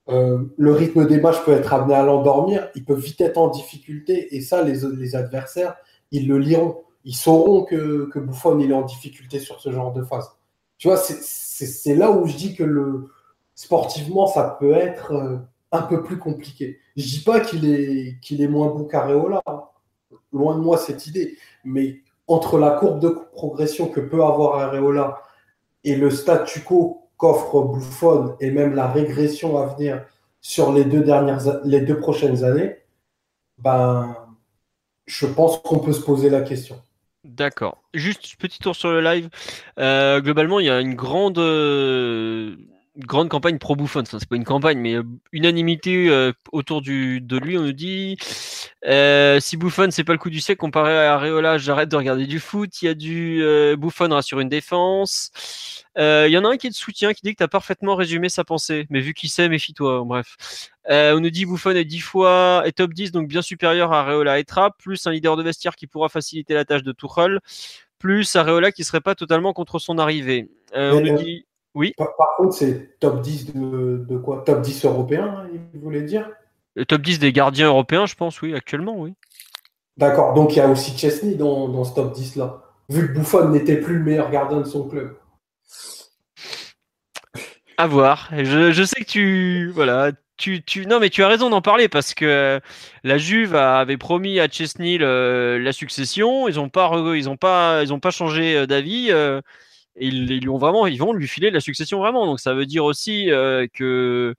euh, 0.09 0.45
le 0.57 0.71
rythme 0.71 1.05
des 1.05 1.19
matchs 1.19 1.43
peut 1.43 1.51
être 1.51 1.73
amené 1.73 1.93
à 1.93 2.03
l'endormir. 2.03 2.69
Il 2.75 2.85
peut 2.85 2.95
vite 2.95 3.21
être 3.21 3.37
en 3.37 3.49
difficulté. 3.49 4.35
Et 4.35 4.41
ça, 4.41 4.63
les, 4.63 4.79
les 4.95 5.15
adversaires, 5.15 5.75
ils 6.11 6.27
le 6.27 6.37
liront 6.37 6.83
ils 7.07 7.15
sauront 7.15 7.63
que, 7.63 8.09
que 8.11 8.19
il 8.59 8.69
est 8.69 8.73
en 8.73 8.81
difficulté 8.81 9.39
sur 9.39 9.61
ce 9.61 9.71
genre 9.71 9.93
de 9.93 10.03
phase. 10.03 10.29
Tu 10.77 10.89
vois, 10.89 10.97
c'est 10.97 11.95
là 11.95 12.11
où 12.11 12.27
je 12.27 12.35
dis 12.35 12.53
que 12.53 12.63
le, 12.63 13.09
sportivement, 13.55 14.27
ça 14.27 14.57
peut 14.59 14.73
être 14.73 15.13
euh, 15.13 15.37
un 15.71 15.83
peu 15.83 16.03
plus 16.03 16.19
compliqué. 16.19 16.79
Je 16.97 17.07
dis 17.07 17.21
pas 17.21 17.39
qu'il 17.39 17.63
est, 17.65 18.19
est 18.29 18.47
moins 18.47 18.67
bon 18.67 18.83
qu'Areola, 18.83 19.41
hein. 19.47 19.63
loin 20.33 20.55
de 20.55 20.59
moi 20.59 20.77
cette 20.77 21.07
idée, 21.07 21.37
mais 21.63 22.01
entre 22.27 22.57
la 22.57 22.71
courbe 22.71 22.99
de 22.99 23.09
progression 23.33 23.87
que 23.87 23.99
peut 23.99 24.23
avoir 24.23 24.59
Areola 24.59 25.21
et 25.83 25.95
le 25.95 26.09
statu 26.09 26.61
quo 26.61 27.09
qu'offre 27.17 27.63
Buffon 27.63 28.35
et 28.39 28.51
même 28.51 28.75
la 28.75 28.87
régression 28.87 29.57
à 29.57 29.65
venir 29.67 30.03
sur 30.41 30.71
les 30.71 30.85
deux, 30.85 31.01
dernières, 31.01 31.39
les 31.63 31.81
deux 31.81 31.99
prochaines 31.99 32.43
années, 32.43 32.77
ben, 33.57 34.15
je 35.05 35.25
pense 35.25 35.59
qu'on 35.59 35.79
peut 35.79 35.93
se 35.93 36.01
poser 36.01 36.29
la 36.29 36.41
question. 36.41 36.79
D'accord. 37.23 37.83
Juste 37.93 38.35
petit 38.37 38.59
tour 38.59 38.75
sur 38.75 38.89
le 38.89 39.01
live. 39.01 39.29
Euh, 39.79 40.21
globalement, 40.21 40.59
il 40.59 40.67
y 40.67 40.69
a 40.69 40.79
une 40.79 40.95
grande, 40.95 41.39
euh, 41.39 42.55
grande 42.97 43.29
campagne 43.29 43.57
pro 43.57 43.75
Buffon. 43.75 44.01
Enfin, 44.01 44.17
c'est 44.19 44.27
pas 44.27 44.35
une 44.35 44.43
campagne, 44.43 44.79
mais 44.79 44.95
euh, 44.95 45.03
unanimité 45.31 46.09
autour 46.51 46.81
du, 46.81 47.21
de 47.21 47.37
lui. 47.37 47.57
On 47.57 47.61
nous 47.61 47.71
dit 47.71 48.17
si 48.19 49.57
Buffon 49.57 49.89
c'est 49.91 50.03
pas 50.03 50.13
le 50.13 50.19
coup 50.19 50.29
du 50.29 50.39
siècle 50.39 50.59
comparé 50.59 50.97
à 50.97 51.15
Areola, 51.15 51.57
j'arrête 51.57 51.89
de 51.89 51.95
regarder 51.95 52.25
du 52.25 52.39
foot. 52.39 52.81
Il 52.81 52.85
y 52.85 52.89
a 52.89 52.93
du 52.93 53.43
Buffon 53.77 54.09
rassure 54.09 54.39
une 54.39 54.49
défense. 54.49 55.31
Il 55.97 56.29
y 56.29 56.37
en 56.37 56.45
a 56.45 56.49
un 56.49 56.57
qui 56.57 56.67
est 56.67 56.71
de 56.71 56.75
soutien 56.75 57.13
qui 57.13 57.21
dit 57.23 57.33
que 57.33 57.37
tu 57.37 57.43
as 57.43 57.47
parfaitement 57.47 57.95
résumé 57.95 58.29
sa 58.29 58.43
pensée. 58.43 58.87
Mais 58.89 59.01
vu 59.01 59.13
qu'il 59.13 59.29
sait, 59.29 59.49
méfie-toi. 59.49 60.03
Bref. 60.05 60.35
Euh, 60.89 61.15
on 61.15 61.19
nous 61.19 61.29
dit 61.29 61.45
Buffon 61.45 61.71
est 61.71 61.85
10 61.85 61.99
fois 61.99 62.63
et 62.65 62.71
top 62.71 62.93
10, 62.93 63.11
donc 63.11 63.27
bien 63.27 63.41
supérieur 63.41 63.91
à 63.91 64.01
Areola 64.01 64.39
et 64.39 64.45
Trapp, 64.45 64.77
plus 64.77 65.05
un 65.05 65.11
leader 65.11 65.35
de 65.35 65.43
vestiaire 65.43 65.75
qui 65.75 65.87
pourra 65.87 66.07
faciliter 66.07 66.53
la 66.53 66.63
tâche 66.65 66.83
de 66.83 66.93
Tuchel, 66.93 67.39
plus 67.99 68.35
Areola 68.35 68.71
qui 68.71 68.83
serait 68.83 69.01
pas 69.01 69.15
totalement 69.15 69.53
contre 69.53 69.79
son 69.79 69.97
arrivée. 69.97 70.49
Euh, 70.75 70.93
on 70.93 71.01
nous 71.01 71.17
dit 71.17 71.45
oui. 71.77 71.93
Par, 71.97 72.09
contre, 72.37 72.53
c'est 72.53 72.99
top 72.99 73.21
10 73.21 73.53
de, 73.53 74.17
quoi? 74.17 74.43
Top 74.45 74.61
10 74.61 74.85
européen, 74.85 75.45
hein, 75.45 75.49
il 75.73 75.79
voulait 75.79 76.01
dire? 76.01 76.29
Le 76.75 76.85
top 76.85 77.01
10 77.01 77.19
des 77.19 77.31
gardiens 77.31 77.67
européens, 77.67 78.05
je 78.05 78.15
pense, 78.15 78.41
oui, 78.41 78.55
actuellement, 78.55 78.95
oui. 78.97 79.13
D'accord, 79.95 80.33
donc 80.33 80.55
il 80.55 80.59
y 80.59 80.61
a 80.61 80.67
aussi 80.67 80.97
Chesney 80.97 81.35
dans, 81.35 81.67
dans 81.69 81.83
ce 81.83 81.93
top 81.95 82.13
10 82.13 82.35
là. 82.35 82.63
Vu 82.89 83.07
que 83.07 83.13
Buffon 83.13 83.49
n'était 83.49 83.77
plus 83.77 83.97
le 83.97 84.03
meilleur 84.03 84.29
gardien 84.29 84.59
de 84.59 84.65
son 84.65 84.87
club. 84.87 85.17
À 87.77 87.87
voir. 87.87 88.29
Je, 88.31 88.71
je 88.71 88.83
sais 88.83 89.01
que 89.01 89.09
tu 89.09 89.69
voilà, 89.73 90.11
tu, 90.37 90.63
tu, 90.63 90.85
non, 90.85 90.99
mais 90.99 91.09
tu 91.09 91.23
as 91.23 91.27
raison 91.27 91.49
d'en 91.49 91.61
parler 91.61 91.89
parce 91.89 92.13
que 92.13 92.59
la 93.03 93.17
Juve 93.17 93.55
avait 93.55 93.97
promis 93.97 94.39
à 94.39 94.47
Chesney 94.47 94.97
la 94.97 95.71
succession. 95.73 96.47
Ils 96.47 96.55
n'ont 96.55 96.69
pas, 96.69 96.91
ils 97.15 97.29
ont 97.29 97.37
pas, 97.37 97.83
ils 97.83 97.91
ont 97.91 97.99
pas 97.99 98.11
changé 98.11 98.55
euh, 98.55 98.65
d'avis. 98.65 99.11
Euh, 99.97 100.05
ils, 100.05 100.49
ont 100.49 100.57
vraiment, 100.57 100.87
ils 100.87 100.99
vont 100.99 101.13
lui 101.13 101.27
filer 101.27 101.51
la 101.51 101.59
succession 101.59 101.99
vraiment. 101.99 102.25
Donc 102.25 102.39
ça 102.39 102.53
veut 102.53 102.65
dire 102.65 102.85
aussi 102.85 103.31
euh, 103.31 103.67
que. 103.73 104.35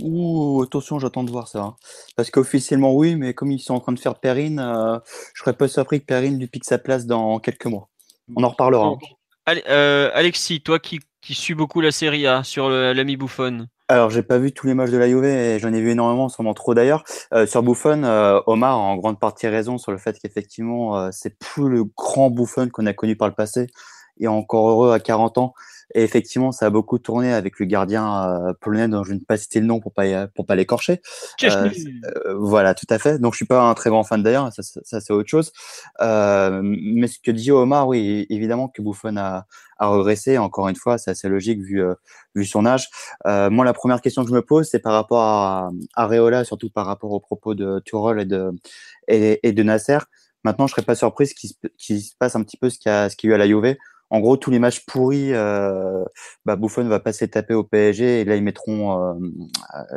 Ouh, 0.00 0.62
attention, 0.62 0.98
j'attends 0.98 1.24
de 1.24 1.30
voir 1.30 1.48
ça. 1.48 1.60
Hein. 1.60 1.76
Parce 2.16 2.30
qu'officiellement, 2.30 2.94
oui, 2.94 3.16
mais 3.16 3.34
comme 3.34 3.50
ils 3.50 3.58
sont 3.58 3.74
en 3.74 3.80
train 3.80 3.92
de 3.92 3.98
faire 3.98 4.14
Perrine, 4.20 4.62
je 5.34 5.40
serais 5.40 5.54
pas 5.54 5.66
surpris 5.66 6.00
que 6.00 6.06
Perrine 6.06 6.38
lui 6.38 6.46
pique 6.46 6.64
sa 6.64 6.78
place 6.78 7.06
dans 7.06 7.40
quelques 7.40 7.66
mois. 7.66 7.88
On 8.36 8.44
en 8.44 8.48
reparlera. 8.48 8.96
Euh, 9.68 10.10
Alexis, 10.14 10.60
toi 10.60 10.78
qui, 10.78 11.00
qui 11.20 11.34
suis 11.34 11.54
beaucoup 11.54 11.80
la 11.80 11.90
série 11.90 12.26
A 12.26 12.44
sur 12.44 12.68
l'ami 12.68 13.16
Bouffon. 13.16 13.66
Alors, 13.88 14.10
j'ai 14.10 14.22
pas 14.22 14.36
vu 14.36 14.52
tous 14.52 14.66
les 14.66 14.74
matchs 14.74 14.90
de 14.90 14.98
la 14.98 15.08
Juve 15.08 15.24
et 15.24 15.58
j'en 15.58 15.72
ai 15.72 15.80
vu 15.80 15.90
énormément, 15.90 16.28
sûrement 16.28 16.52
trop 16.52 16.74
d'ailleurs. 16.74 17.04
Euh, 17.32 17.46
sur 17.46 17.62
Bouffon, 17.62 18.04
euh, 18.04 18.38
Omar 18.46 18.72
a 18.72 18.76
en 18.76 18.96
grande 18.96 19.18
partie 19.18 19.48
raison 19.48 19.78
sur 19.78 19.92
le 19.92 19.98
fait 19.98 20.18
qu'effectivement, 20.20 21.10
c'est 21.10 21.38
plus 21.38 21.70
le 21.70 21.84
grand 21.84 22.28
Bouffon 22.28 22.68
qu'on 22.68 22.84
a 22.84 22.92
connu 22.92 23.16
par 23.16 23.28
le 23.28 23.34
passé. 23.34 23.68
Et 24.18 24.28
encore 24.28 24.70
heureux 24.70 24.92
à 24.92 25.00
40 25.00 25.38
ans. 25.38 25.54
Et 25.94 26.02
effectivement, 26.02 26.52
ça 26.52 26.66
a 26.66 26.70
beaucoup 26.70 26.98
tourné 26.98 27.32
avec 27.32 27.58
le 27.58 27.64
gardien 27.64 28.48
euh, 28.48 28.52
polonais 28.60 28.88
dont 28.88 29.04
je 29.04 29.14
ne 29.14 29.18
vais 29.18 29.24
pas 29.24 29.38
citer 29.38 29.60
le 29.60 29.66
nom 29.66 29.80
pour 29.80 29.92
pas 29.92 30.26
pour 30.28 30.44
pas 30.44 30.54
l'écorcher. 30.54 31.00
Euh, 31.44 31.70
euh, 32.26 32.34
voilà, 32.38 32.74
tout 32.74 32.86
à 32.90 32.98
fait. 32.98 33.18
Donc 33.18 33.32
je 33.32 33.38
suis 33.38 33.46
pas 33.46 33.62
un 33.62 33.72
très 33.74 33.88
grand 33.88 34.04
fan 34.04 34.22
d'ailleurs, 34.22 34.52
ça, 34.52 34.62
ça, 34.62 35.00
c'est 35.00 35.12
autre 35.12 35.28
chose. 35.28 35.50
Euh, 36.02 36.60
mais 36.62 37.06
ce 37.06 37.18
que 37.18 37.30
dit 37.30 37.50
Omar, 37.52 37.88
oui, 37.88 38.26
évidemment 38.28 38.68
que 38.68 38.82
Buffon 38.82 39.16
a, 39.16 39.46
a 39.78 39.86
regressé. 39.86 40.36
Encore 40.36 40.68
une 40.68 40.76
fois, 40.76 40.98
c'est 40.98 41.10
assez 41.10 41.28
logique 41.28 41.60
vu 41.60 41.82
vu 42.34 42.44
son 42.44 42.66
âge. 42.66 42.88
moi, 43.24 43.64
la 43.64 43.72
première 43.72 44.02
question 44.02 44.24
que 44.24 44.28
je 44.28 44.34
me 44.34 44.42
pose, 44.42 44.68
c'est 44.68 44.80
par 44.80 44.92
rapport 44.92 45.22
à 45.22 45.70
Areola, 45.94 46.44
surtout 46.44 46.68
par 46.68 46.84
rapport 46.84 47.12
aux 47.12 47.20
propos 47.20 47.54
de 47.54 47.80
Turol 47.86 48.20
et 48.20 48.26
de 48.26 48.50
et, 49.08 49.40
et 49.42 49.52
de 49.52 49.62
Nasser. 49.62 49.98
Maintenant, 50.44 50.66
je 50.66 50.72
serais 50.72 50.82
pas 50.82 50.94
surprise 50.94 51.32
qu'il 51.34 51.50
se, 51.50 52.14
passe 52.18 52.36
un 52.36 52.42
petit 52.42 52.56
peu 52.56 52.70
ce 52.70 52.78
qu'il 52.78 52.90
y 52.90 52.94
a, 52.94 53.08
ce 53.08 53.16
qu'il 53.16 53.28
y 53.28 53.32
a 53.32 53.34
eu 53.34 53.34
à 53.34 53.38
la 53.38 53.46
Juve 53.46 53.76
en 54.10 54.20
gros, 54.20 54.36
tous 54.36 54.50
les 54.50 54.58
matchs 54.58 54.84
pourris, 54.86 55.32
euh, 55.34 56.04
bah, 56.44 56.56
Buffon 56.56 56.84
va 56.88 57.00
passer 57.00 57.28
taper 57.28 57.54
au 57.54 57.64
PSG 57.64 58.20
et 58.20 58.24
là 58.24 58.36
ils 58.36 58.42
mettront 58.42 59.02
euh, 59.02 59.14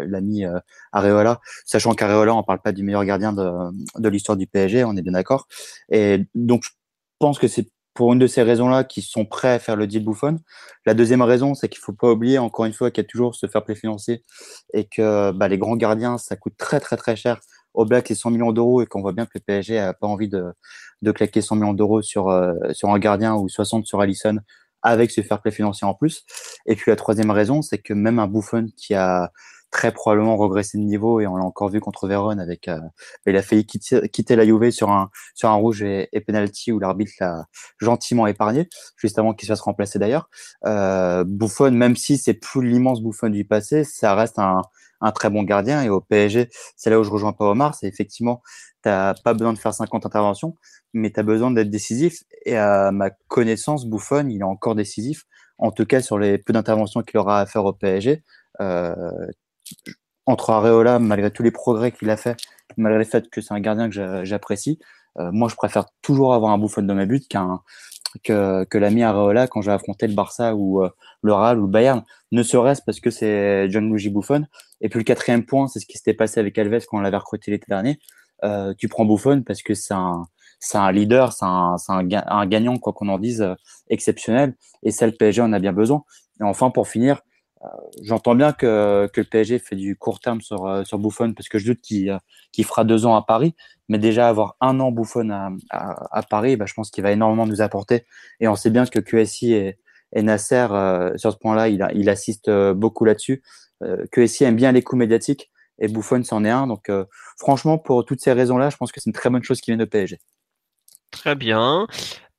l'ami 0.06 0.46
euh, 0.46 0.60
Areola, 0.92 1.40
sachant 1.66 1.94
qu'Areola, 1.94 2.36
on 2.36 2.44
parle 2.44 2.62
pas 2.62 2.74
du 2.74 2.84
meilleur 2.84 3.06
gardien 3.06 3.32
de, 3.34 4.10
l'histoire 4.10 4.38
du 4.38 4.48
PSG, 4.48 4.84
on 4.84 4.96
est 4.98 5.02
bien 5.02 5.14
d'accord. 5.14 5.48
Et 5.92 6.26
donc 6.36 6.64
je 6.66 6.72
pense 7.20 7.40
que 7.40 7.48
c'est 7.48 7.70
pour 7.94 8.14
une 8.14 8.20
de 8.20 8.28
ces 8.28 8.42
raisons-là 8.42 8.84
qu'ils 8.84 9.04
sont 9.04 9.26
prêts 9.26 9.52
à 9.54 9.60
faire 9.60 9.76
le 9.76 9.86
deal 9.88 10.06
Buffon. 10.06 10.40
La 10.86 10.94
deuxième 10.94 11.22
raison, 11.22 11.54
c'est 11.54 11.68
qu'il 11.70 11.82
faut 11.82 11.94
pas 11.94 12.10
oublier 12.12 12.38
encore 12.40 12.66
une 12.66 12.74
fois 12.74 12.90
qu'il 12.90 13.04
y 13.04 13.06
a 13.06 13.10
toujours 13.10 13.36
ce 13.36 13.48
fair 13.48 13.64
play 13.64 13.76
financier 13.76 14.24
et 14.74 14.86
que 14.86 15.32
bah, 15.32 15.48
les 15.48 15.58
grands 15.58 15.76
gardiens, 15.76 16.18
ça 16.18 16.36
coûte 16.36 16.54
très 16.58 16.80
très 16.80 16.98
très 16.98 17.16
cher 17.16 17.40
au 17.74 17.86
Black 17.86 18.10
les 18.10 18.16
100 18.16 18.32
millions 18.32 18.52
d'euros 18.52 18.82
et 18.82 18.86
qu'on 18.86 19.02
voit 19.02 19.14
bien 19.14 19.26
que 19.26 19.32
le 19.36 19.42
PSG 19.42 19.80
a 19.80 19.94
pas 19.94 20.08
envie 20.08 20.30
de, 20.30 20.54
de 21.02 21.12
claquer 21.12 21.42
100 21.42 21.56
millions 21.56 21.74
d'euros 21.74 22.02
sur, 22.02 22.30
euh, 22.30 22.54
sur 22.74 22.90
un 22.90 23.00
gardien 23.00 23.36
ou 23.36 23.50
60 23.50 23.86
sur 23.86 24.02
Allison 24.02 24.38
avec 24.82 25.12
ce 25.12 25.22
fair 25.22 25.42
play 25.42 25.52
financier 25.52 25.88
en 25.88 25.94
plus. 25.94 26.26
Et 26.66 26.76
puis 26.76 26.92
la 26.92 26.96
troisième 26.96 27.32
raison, 27.32 27.62
c'est 27.62 27.78
que 27.78 27.94
même 27.94 28.20
un 28.20 28.28
Buffon 28.28 28.68
qui 28.76 28.96
a 28.96 29.32
très 29.72 29.94
probablement 29.94 30.36
regressé 30.36 30.78
de 30.78 30.84
niveau 30.84 31.22
et 31.22 31.28
on 31.28 31.38
l'a 31.38 31.46
encore 31.46 31.70
vu 31.70 31.80
contre 31.80 32.06
Vérone 32.06 32.42
avec 32.42 32.68
euh, 32.68 32.78
il 33.26 33.38
a 33.38 33.42
failli 33.42 33.66
quitter, 33.66 34.36
la 34.36 34.46
Juve 34.46 34.70
sur 34.70 34.92
un 34.92 35.10
sur 35.34 35.50
un 35.50 35.54
rouge 35.54 35.82
et, 35.82 36.10
et 36.12 36.20
penalty 36.20 36.74
où 36.74 36.80
l'arbitre 36.80 37.14
l'a 37.22 37.46
gentiment 37.80 38.28
épargné 38.28 38.68
juste 38.98 39.18
avant 39.18 39.34
qu'il 39.34 39.48
se 39.48 39.54
fasse 39.54 39.62
remplacer 39.62 39.98
d'ailleurs 39.98 40.30
euh, 40.66 41.24
Buffon 41.26 41.72
même 41.72 41.96
si 41.96 42.18
c'est 42.18 42.34
plus 42.34 42.68
l'immense 42.68 43.02
Buffon 43.02 43.30
du 43.30 43.46
passé 43.46 43.86
ça 43.86 44.14
reste 44.14 44.40
un 44.40 44.62
un 45.02 45.12
très 45.12 45.30
bon 45.30 45.44
gardien. 45.44 45.84
Et 45.84 45.90
au 45.90 46.02
PSG, 46.02 46.50
c'est 46.76 46.90
là 46.90 47.00
où 47.00 47.04
je 47.04 47.10
rejoins 47.10 47.34
pas 47.34 47.46
Omar, 47.46 47.76
c'est 47.76 47.88
effectivement, 47.88 48.42
tu 48.84 48.90
n'as 48.90 49.14
pas 49.14 49.34
besoin 49.34 49.54
de 49.54 49.60
faire 49.60 49.74
50 49.74 50.06
interventions, 50.06 50.56
mais 50.94 51.12
tu 51.12 51.20
as 51.20 51.24
besoin 51.24 51.52
d'être 51.52 51.70
décisif. 51.70 52.24
Et 52.46 52.58
à 52.58 52.92
ma 52.92 53.10
connaissance, 53.28 53.86
Buffon, 53.86 54.28
il 54.30 54.42
est 54.42 54.44
encore 54.44 54.76
décisif, 54.76 55.26
en 55.58 55.72
tout 55.72 55.86
cas 55.86 56.02
sur 56.02 56.18
les 56.20 56.38
peu 56.38 56.54
d'interventions 56.54 57.02
qu'il 57.02 57.20
aura 57.20 57.40
à 57.40 57.46
faire 57.46 57.66
au 57.66 57.74
PSG. 57.74 58.24
Euh, 58.62 58.96
entre 60.26 60.52
Areola, 60.52 61.00
malgré 61.00 61.32
tous 61.32 61.44
les 61.44 61.52
progrès 61.52 61.92
qu'il 61.92 62.10
a 62.10 62.18
fait, 62.18 62.38
malgré 62.78 63.00
le 63.00 63.06
fait 63.06 63.30
que 63.30 63.42
c'est 63.42 63.54
un 63.54 63.60
gardien 63.60 63.90
que 63.90 64.24
j'apprécie, 64.24 64.80
euh, 65.20 65.32
moi 65.32 65.50
je 65.50 65.56
préfère 65.56 65.86
toujours 66.02 66.34
avoir 66.34 66.52
un 66.52 66.58
Buffon 66.58 66.84
dans 66.84 66.96
mes 66.96 67.06
buts 67.06 67.22
qu'un 67.28 67.62
que, 68.24 68.64
que 68.66 68.78
l'ami 68.78 69.04
Areola 69.04 69.48
quand 69.48 69.62
j'ai 69.62 69.72
affronté 69.72 70.08
le 70.08 70.14
Barça 70.14 70.56
ou 70.56 70.84
euh, 70.84 70.90
le 71.22 71.34
Real 71.34 71.60
ou 71.60 71.64
le 71.64 71.72
Bayern, 71.72 72.04
ne 72.32 72.44
serait-ce 72.44 72.82
parce 72.86 73.00
que 73.00 73.10
c'est 73.10 73.70
John 73.70 73.90
Luigi 73.90 74.10
Buffon. 74.10 74.46
Et 74.82 74.90
puis 74.90 75.00
le 75.00 75.04
quatrième 75.04 75.46
point, 75.46 75.68
c'est 75.68 75.80
ce 75.80 75.86
qui 75.86 75.98
s'était 75.98 76.14
passé 76.14 76.40
avec 76.40 76.58
Alves 76.58 76.86
quand 76.90 76.98
on 76.98 77.02
l'avait 77.02 77.18
recruté 77.18 77.52
l'été 77.52 77.66
dernier. 77.68 78.00
Euh, 78.44 78.74
tu 78.78 78.88
prends 78.88 79.06
Buffon 79.06 79.44
parce 79.46 79.62
que 79.62 79.74
c'est 79.74 79.94
un, 79.94 80.26
c'est 80.60 80.78
un 80.78 80.92
leader, 80.92 81.34
c'est 81.34 81.46
un, 81.46 81.76
un, 81.88 82.08
un, 82.10 82.46
gagnant, 82.48 82.78
quoi 82.78 82.94
qu'on 82.94 83.10
en 83.10 83.20
dise, 83.20 83.42
euh, 83.42 83.56
exceptionnel. 83.90 84.56
Et 84.84 84.92
ça, 84.92 85.06
le 85.06 85.14
PSG 85.14 85.42
en 85.42 85.54
a 85.54 85.60
bien 85.60 85.74
besoin. 85.74 86.04
Et 86.40 86.44
enfin, 86.44 86.72
pour 86.72 86.88
finir, 86.88 87.22
j'entends 88.02 88.36
bien 88.36 88.54
que, 88.54 89.10
que 89.14 89.22
le 89.22 89.28
PSG 89.28 89.60
fait 89.60 89.76
du 89.76 89.96
court 89.96 90.20
terme 90.20 90.42
sur, 90.42 90.66
euh, 90.66 90.84
sur 90.84 91.00
Buffon 91.00 91.34
parce 91.34 91.50
que 91.50 91.60
je 91.60 91.68
doute 91.68 91.82
qu'il 91.82 92.18
qu'il 92.52 92.66
fera 92.66 92.84
deux 92.84 93.06
ans 93.06 93.16
à 93.16 93.22
Paris. 93.22 93.56
Mais 93.90 93.98
déjà, 93.98 94.30
avoir 94.30 94.56
un 94.62 94.80
an 94.80 94.92
Buffon 94.92 95.30
à, 95.30 95.50
à, 95.70 96.24
Paris, 96.24 96.56
bah, 96.56 96.66
je 96.66 96.74
pense 96.74 96.92
qu'il 96.92 97.04
va 97.04 97.12
énormément 97.12 97.46
nous 97.46 97.62
apporter. 97.62 98.06
Et 98.40 98.48
on 98.48 98.56
sait 98.56 98.70
bien 98.70 98.86
que 98.86 99.00
QSI 99.00 99.54
et, 99.54 99.78
Nasser, 100.14 100.68
sur 101.16 101.32
ce 101.32 101.38
point-là, 101.38 101.70
il, 101.70 101.86
il 101.94 102.10
assiste 102.10 102.50
beaucoup 102.74 103.06
là-dessus. 103.06 103.42
Euh, 103.84 104.06
QSI 104.12 104.44
aime 104.44 104.56
bien 104.56 104.72
les 104.72 104.84
coups 104.84 105.00
médiatiques 105.00 105.52
et 105.80 105.88
Buffon 105.88 106.24
c'en 106.24 106.44
est 106.46 106.50
un. 106.50 106.68
Donc 106.68 106.90
euh, 106.90 107.06
franchement, 107.38 107.78
pour 107.78 108.06
toutes 108.06 108.22
ces 108.22 108.34
raisons-là, 108.34 108.70
je 108.70 108.78
pense 108.78 108.92
que 108.92 109.00
c'est 109.02 109.10
une 109.10 109.14
très 109.14 109.30
bonne 109.30 109.44
chose 109.44 109.62
qui 109.62 109.72
vient 109.72 109.78
de 109.78 109.86
PSG. 109.86 110.20
Très 111.12 111.36
bien. 111.36 111.88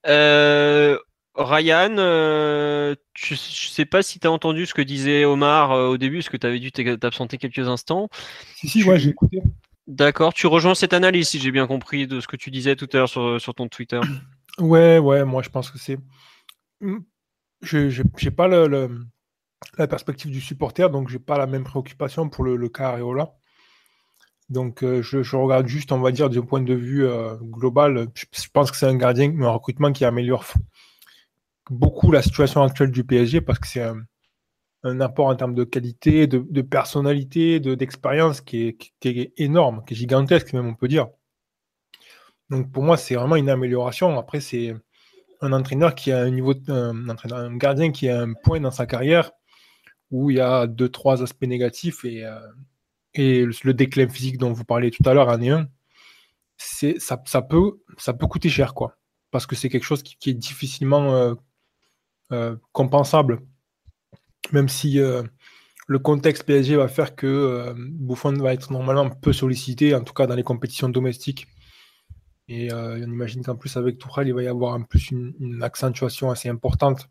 Euh, 0.07 0.99
Ryan, 1.35 1.95
je 1.97 3.33
ne 3.33 3.37
sais 3.37 3.85
pas 3.85 4.03
si 4.03 4.21
tu 4.21 4.27
as 4.27 4.31
entendu 4.31 4.67
ce 4.67 4.75
que 4.75 4.83
disait 4.83 5.25
Omar 5.25 5.71
au 5.71 5.97
début, 5.97 6.19
parce 6.19 6.29
que 6.29 6.37
tu 6.37 6.47
avais 6.47 6.59
dû 6.59 6.73
t'absenter 6.73 7.39
quelques 7.39 7.69
instants. 7.69 8.09
Si, 8.57 8.69
si, 8.69 8.85
ouais, 8.85 8.99
j'ai 8.99 9.11
écouté. 9.11 9.43
D'accord, 9.87 10.33
tu 10.33 10.47
rejoins 10.47 10.75
cette 10.75 10.93
analyse, 10.93 11.29
si 11.29 11.41
j'ai 11.41 11.51
bien 11.51 11.67
compris, 11.67 12.07
de 12.07 12.21
ce 12.21 12.29
que 12.29 12.37
tu 12.37 12.51
disais 12.51 12.77
tout 12.77 12.89
à 12.93 12.99
l'heure 12.99 13.09
sur, 13.09 13.41
sur, 13.41 13.55
ton 13.55 13.69
Twitter. 13.69 14.01
Ouais, 14.59 14.99
ouais, 14.99 15.25
moi 15.25 15.41
je 15.43 15.49
pense 15.49 15.71
que 15.71 15.79
c'est. 15.79 15.97
Hmm, 16.83 16.99
je 17.63 18.03
n'ai 18.03 18.31
pas 18.31 18.49
le, 18.49 19.01
la 19.79 19.87
perspective 19.87 20.31
du 20.31 20.43
supporter, 20.43 20.91
donc 20.91 21.09
j'ai 21.09 21.19
pas 21.19 21.39
la 21.39 21.47
même 21.47 21.65
préoccupation 21.65 22.29
pour 22.29 22.45
le, 22.45 22.57
le 22.57 22.69
cas 22.69 22.89
Areola. 22.91 23.33
Donc 24.51 24.85
euh, 24.85 25.01
je, 25.01 25.37
regarde 25.37 25.67
juste, 25.67 25.91
on 25.93 26.01
va 26.01 26.13
dire, 26.13 26.29
d'un 26.29 26.43
point 26.43 26.61
de 26.61 26.75
vue 26.75 27.07
euh, 27.07 27.37
global, 27.37 28.09
je, 28.15 28.49
pense 28.53 28.71
que 28.71 28.77
c'est 28.77 28.87
un 28.87 28.97
gardien, 28.97 29.33
un 29.41 29.49
recrutement 29.49 29.91
qui 29.91 30.05
améliore 30.05 30.45
beaucoup 31.71 32.13
la 32.13 32.23
situation 32.23 32.63
actuelle 32.63 32.91
du 32.91 33.05
PSG 33.05 33.41
parce 33.41 33.59
que 33.59 33.67
c'est 33.67 33.83
un, 34.85 35.01
apport 35.01 35.27
en 35.27 35.37
termes 35.37 35.55
de 35.55 35.65
qualité, 35.65 36.27
de, 36.27 36.63
personnalité, 36.63 37.61
d'expérience 37.61 38.41
qui, 38.41 38.77
est, 39.05 39.33
énorme, 39.37 39.85
qui 39.87 39.95
est 39.95 39.97
gigantesque 39.97 40.53
même 40.53 40.67
on 40.67 40.75
peut 40.75 40.89
dire. 40.89 41.09
Donc 42.51 42.73
pour 42.73 42.83
moi 42.83 42.97
c'est 42.97 43.15
vraiment 43.15 43.37
une 43.37 43.49
amélioration. 43.49 44.19
Après 44.19 44.41
c'est 44.41 44.75
un 45.41 45.53
entraîneur 45.53 45.95
qui 45.95 46.13
a 46.13 46.21
un 46.21 46.31
niveau, 46.31 46.55
un, 46.69 47.09
un 47.09 47.57
gardien 47.57 47.93
qui 47.93 48.09
a 48.09 48.21
un 48.21 48.33
point 48.35 48.61
dans 48.61 48.71
sa 48.71 48.87
carrière 48.87 49.31
où 50.11 50.31
il 50.31 50.37
y 50.37 50.41
a 50.41 50.67
deux, 50.67 50.89
trois 50.89 51.23
aspects 51.23 51.47
négatifs 51.47 52.05
et, 52.05 52.25
euh, 52.25 52.39
et 53.15 53.45
le 53.45 53.75
déclin 53.75 54.09
physique 54.09 54.39
dont 54.39 54.53
vous 54.53 54.65
parliez 54.65 54.91
tout 54.91 55.03
à 55.09 55.15
l'heure 55.15 55.29
en 55.29 55.41
est 55.41 55.51
un. 55.51 55.69
Ça, 56.57 57.19
ça, 57.25 57.43
peut, 57.43 57.81
ça 57.99 58.13
peut 58.13 58.27
coûter 58.27 58.49
cher, 58.49 58.75
quoi. 58.75 58.97
Parce 59.31 59.47
que 59.47 59.57
c'est 59.57 59.69
quelque 59.69 59.85
chose 59.85 60.03
qui, 60.03 60.31
est 60.31 60.35
difficilement 60.35 61.15
euh, 61.15 61.35
compensable. 62.73 63.41
Même 64.53 64.69
si 64.69 64.99
le 64.99 65.99
contexte 65.99 66.45
PSG 66.45 66.77
va 66.77 66.89
faire 66.89 67.15
que 67.15 67.75
Buffon 67.77 68.33
va 68.35 68.55
être 68.55 68.73
normalement 68.73 69.11
peu 69.11 69.33
sollicité, 69.33 69.95
en 69.95 70.03
tout 70.03 70.15
cas 70.15 70.27
dans 70.27 70.35
les 70.35 70.43
compétitions 70.43 70.89
domestiques. 70.89 71.47
Et 72.49 72.73
on 72.73 72.97
imagine 72.97 73.45
qu'en 73.45 73.57
plus 73.57 73.77
avec 73.77 73.99
Tourelle, 73.99 74.29
il 74.29 74.35
va 74.35 74.43
y 74.43 74.49
avoir 74.49 74.75
en 74.75 74.83
plus 74.83 75.11
une, 75.11 75.63
accentuation 75.63 76.31
assez 76.31 76.49
importante 76.49 77.09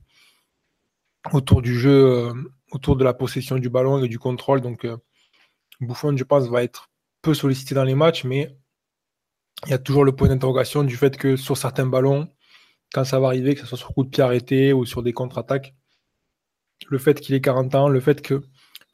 autour 1.32 1.62
du 1.62 1.80
jeu 1.80 2.34
autour 2.72 2.96
de 2.96 3.04
la 3.04 3.14
possession 3.14 3.58
du 3.58 3.70
ballon 3.70 4.04
et 4.04 4.08
du 4.08 4.18
contrôle. 4.18 4.62
Donc, 4.62 4.86
euh, 4.86 4.98
Bouffon, 5.80 6.16
je 6.16 6.24
pense, 6.24 6.48
va 6.48 6.64
être 6.64 6.90
peu 7.22 7.34
sollicité 7.34 7.76
dans 7.76 7.84
les 7.84 7.96
matchs, 7.96 8.24
mais 8.24 8.56
il 9.66 9.72
y 9.72 9.74
a 9.74 9.78
toujours 9.78 10.06
le 10.06 10.16
point 10.16 10.30
d'interrogation 10.30 10.84
du 10.84 10.96
fait 10.96 11.18
que 11.18 11.36
sur 11.36 11.58
certains 11.58 11.86
ballons, 11.86 12.28
quand 12.94 13.04
ça 13.04 13.20
va 13.20 13.28
arriver, 13.28 13.56
que 13.56 13.62
ce 13.62 13.68
soit 13.68 13.78
sur 13.78 13.94
coup 13.94 14.04
de 14.04 14.10
pied 14.10 14.24
arrêté 14.24 14.74
ou 14.74 14.86
sur 14.86 15.04
des 15.04 15.14
contre-attaques, 15.14 15.76
le 16.88 16.98
fait 16.98 17.20
qu'il 17.20 17.36
ait 17.36 17.42
40 17.42 17.76
ans, 17.76 17.90
le 17.90 18.00
fait 18.00 18.22
que 18.22 18.42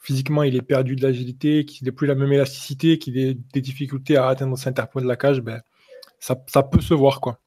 physiquement 0.02 0.44
il 0.44 0.56
ait 0.56 0.62
perdu 0.62 0.96
de 0.96 1.04
l'agilité, 1.04 1.66
qu'il 1.66 1.86
n'ait 1.86 1.92
plus 1.92 2.08
la 2.08 2.16
même 2.16 2.32
élasticité, 2.32 2.98
qu'il 3.00 3.18
ait 3.18 3.34
des 3.34 3.62
difficultés 3.62 4.18
à 4.18 4.28
atteindre 4.28 4.58
cet 4.58 4.68
interpoint 4.68 5.02
de 5.02 5.08
la 5.08 5.18
cage, 5.18 5.42
ben, 5.42 5.62
ça, 6.20 6.36
peut 6.64 6.82
se 6.82 6.94
voir. 6.94 7.22
quoi. 7.22 7.40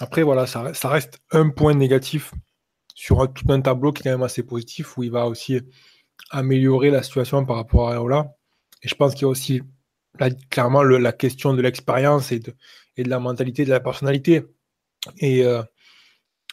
Après, 0.00 0.22
voilà, 0.22 0.46
ça, 0.46 0.72
ça 0.74 0.88
reste 0.88 1.18
un 1.30 1.50
point 1.50 1.74
négatif 1.74 2.32
sur 2.94 3.32
tout 3.32 3.50
un 3.52 3.60
tableau 3.60 3.92
qui 3.92 4.02
est 4.02 4.04
quand 4.04 4.10
même 4.10 4.22
assez 4.22 4.42
positif, 4.42 4.96
où 4.96 5.02
il 5.02 5.10
va 5.10 5.26
aussi 5.26 5.60
améliorer 6.30 6.90
la 6.90 7.02
situation 7.02 7.44
par 7.44 7.56
rapport 7.56 7.88
à 7.88 7.94
Areola. 7.94 8.32
Et 8.82 8.88
je 8.88 8.94
pense 8.94 9.14
qu'il 9.14 9.22
y 9.22 9.24
a 9.24 9.28
aussi 9.28 9.62
clairement 10.50 10.82
la 10.82 11.12
question 11.12 11.54
de 11.54 11.62
l'expérience 11.62 12.32
et 12.32 12.40
de, 12.40 12.54
et 12.96 13.04
de 13.04 13.08
la 13.08 13.18
mentalité, 13.18 13.64
de 13.64 13.70
la 13.70 13.80
personnalité. 13.80 14.42
Et, 15.18 15.44
euh, 15.44 15.62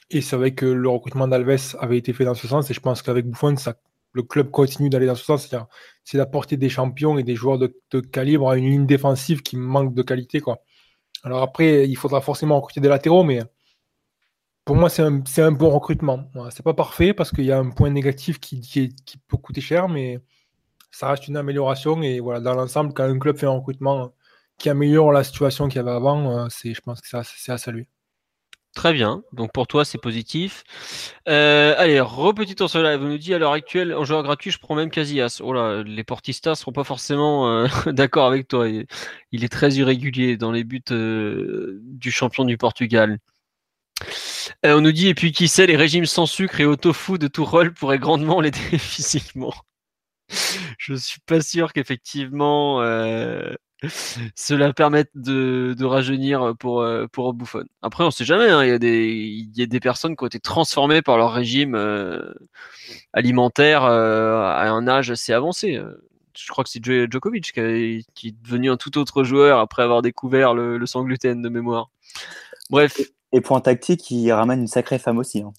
et 0.09 0.21
c'est 0.21 0.35
vrai 0.35 0.53
que 0.53 0.65
le 0.65 0.89
recrutement 0.89 1.27
d'Alves 1.27 1.75
avait 1.79 1.97
été 1.97 2.13
fait 2.13 2.25
dans 2.25 2.33
ce 2.33 2.47
sens. 2.47 2.69
Et 2.71 2.73
je 2.73 2.79
pense 2.79 3.01
qu'avec 3.01 3.27
Buffon, 3.27 3.55
le 4.13 4.23
club 4.23 4.51
continue 4.51 4.89
d'aller 4.89 5.05
dans 5.05 5.15
ce 5.15 5.25
sens. 5.25 5.53
C'est 6.03 6.17
d'apporter 6.17 6.57
des 6.57 6.69
champions 6.69 7.17
et 7.17 7.23
des 7.23 7.35
joueurs 7.35 7.57
de, 7.59 7.99
calibre 7.99 8.49
à 8.49 8.57
une 8.57 8.65
ligne 8.69 8.85
défensive 8.85 9.41
qui 9.41 9.57
manque 9.57 9.93
de 9.93 10.01
qualité. 10.01 10.39
Quoi. 10.39 10.59
Alors 11.23 11.41
après, 11.41 11.87
il 11.87 11.95
faudra 11.97 12.21
forcément 12.21 12.57
recruter 12.57 12.79
des 12.79 12.89
latéraux, 12.89 13.23
mais 13.23 13.41
pour 14.65 14.75
moi, 14.75 14.89
c'est 14.89 15.01
un, 15.03 15.51
bon 15.51 15.69
recrutement. 15.69 16.31
C'est 16.51 16.63
pas 16.63 16.73
parfait 16.73 17.13
parce 17.13 17.31
qu'il 17.31 17.45
y 17.45 17.51
a 17.51 17.59
un 17.59 17.69
point 17.69 17.89
négatif 17.89 18.39
qui, 18.39 18.93
peut 19.27 19.37
coûter 19.37 19.61
cher, 19.61 19.89
mais 19.89 20.19
ça 20.91 21.09
reste 21.09 21.27
une 21.27 21.37
amélioration. 21.37 22.01
Et 22.01 22.19
voilà, 22.21 22.39
dans 22.39 22.53
l'ensemble, 22.53 22.93
quand 22.93 23.03
un 23.03 23.19
club 23.19 23.37
fait 23.37 23.45
un 23.45 23.51
recrutement 23.51 24.13
qui 24.57 24.69
améliore 24.69 25.11
la 25.11 25.23
situation 25.23 25.67
qu'il 25.67 25.77
y 25.77 25.79
avait 25.79 25.91
avant, 25.91 26.45
euh, 26.45 26.47
je 26.63 26.79
pense 26.81 27.01
que 27.01 27.07
c'est 27.07 27.51
à 27.51 27.57
saluer. 27.57 27.87
Très 28.77 28.93
bien. 28.93 29.23
Donc 29.33 29.51
pour 29.53 29.65
toi, 29.65 29.85
c'est 29.85 29.97
positif. 29.97 30.63
Euh, 31.27 31.73
allez, 31.79 31.99
repetit 31.99 32.53
tour 32.53 32.69
sur 32.69 32.83
live. 32.83 32.99
On 33.01 33.07
nous 33.07 33.17
dit 33.17 33.33
à 33.33 33.39
l'heure 33.39 33.53
actuelle, 33.53 33.91
en 33.91 34.05
joueur 34.05 34.21
gratuit, 34.21 34.51
je 34.51 34.59
prends 34.59 34.75
même 34.75 34.91
Casillas. 34.91 35.41
Oh 35.43 35.51
là, 35.51 35.81
les 35.81 36.03
portistas 36.03 36.53
seront 36.53 36.73
pas 36.73 36.83
forcément 36.83 37.49
euh, 37.49 37.67
d'accord 37.87 38.27
avec 38.27 38.47
toi. 38.47 38.69
Il, 38.69 39.43
est 39.43 39.49
très 39.49 39.71
irrégulier 39.73 40.37
dans 40.37 40.51
les 40.51 40.63
buts 40.63 40.83
euh, 40.91 41.79
du 41.85 42.11
champion 42.11 42.45
du 42.45 42.55
Portugal. 42.57 43.17
on 44.63 44.81
nous 44.81 44.91
dit, 44.91 45.07
et 45.07 45.15
puis 45.15 45.31
qui 45.31 45.47
sait, 45.47 45.65
les 45.65 45.75
régimes 45.75 46.05
sans 46.05 46.27
sucre 46.27 46.61
et 46.61 46.65
au 46.65 46.75
tofu 46.75 47.17
de 47.17 47.27
tout 47.27 47.45
rôle 47.45 47.73
pourraient 47.73 47.97
grandement 47.97 48.41
l'aider 48.41 48.77
physiquement. 48.77 49.55
Je 50.77 50.93
suis 50.95 51.19
pas 51.21 51.41
sûr 51.41 51.73
qu'effectivement 51.73 52.81
cela 54.35 54.73
permette 54.73 55.11
de, 55.13 55.75
de, 55.77 55.85
rajeunir 55.85 56.55
pour, 56.59 56.85
pour 57.11 57.33
Bouffon. 57.33 57.63
Après, 57.81 58.03
on 58.03 58.11
sait 58.11 58.25
jamais, 58.25 58.49
hein, 58.49 58.63
il, 58.63 58.69
y 58.69 58.71
a 58.71 58.79
des, 58.79 59.07
il 59.07 59.51
y 59.55 59.61
a 59.61 59.67
des 59.67 59.79
personnes 59.79 60.15
qui 60.15 60.23
ont 60.23 60.27
été 60.27 60.39
transformées 60.39 61.01
par 61.01 61.17
leur 61.17 61.31
régime 61.31 61.75
euh, 61.75 62.33
alimentaire 63.13 63.83
euh, 63.83 64.41
à 64.41 64.69
un 64.69 64.87
âge 64.87 65.11
assez 65.11 65.31
avancé. 65.31 65.79
Je 66.35 66.47
crois 66.49 66.63
que 66.63 66.69
c'est 66.69 66.83
Djokovic 66.83 67.53
qui, 67.53 68.27
est 68.27 68.41
devenu 68.43 68.71
un 68.71 68.77
tout 68.77 68.97
autre 68.97 69.23
joueur 69.23 69.59
après 69.59 69.83
avoir 69.83 70.01
découvert 70.01 70.53
le, 70.53 70.77
le 70.77 70.85
sans 70.85 71.03
gluten 71.03 71.41
de 71.41 71.49
mémoire. 71.49 71.89
Bref. 72.69 72.99
Et, 73.33 73.41
point 73.41 73.61
tactique, 73.61 74.09
il 74.11 74.31
ramène 74.31 74.61
une 74.61 74.67
sacrée 74.67 74.99
femme 74.99 75.17
aussi. 75.17 75.41
Hein. 75.41 75.53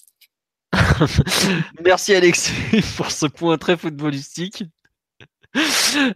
Merci 1.85 2.15
Alexis 2.15 2.53
pour 2.97 3.11
ce 3.11 3.27
point 3.27 3.59
très 3.59 3.77
footballistique. 3.77 4.65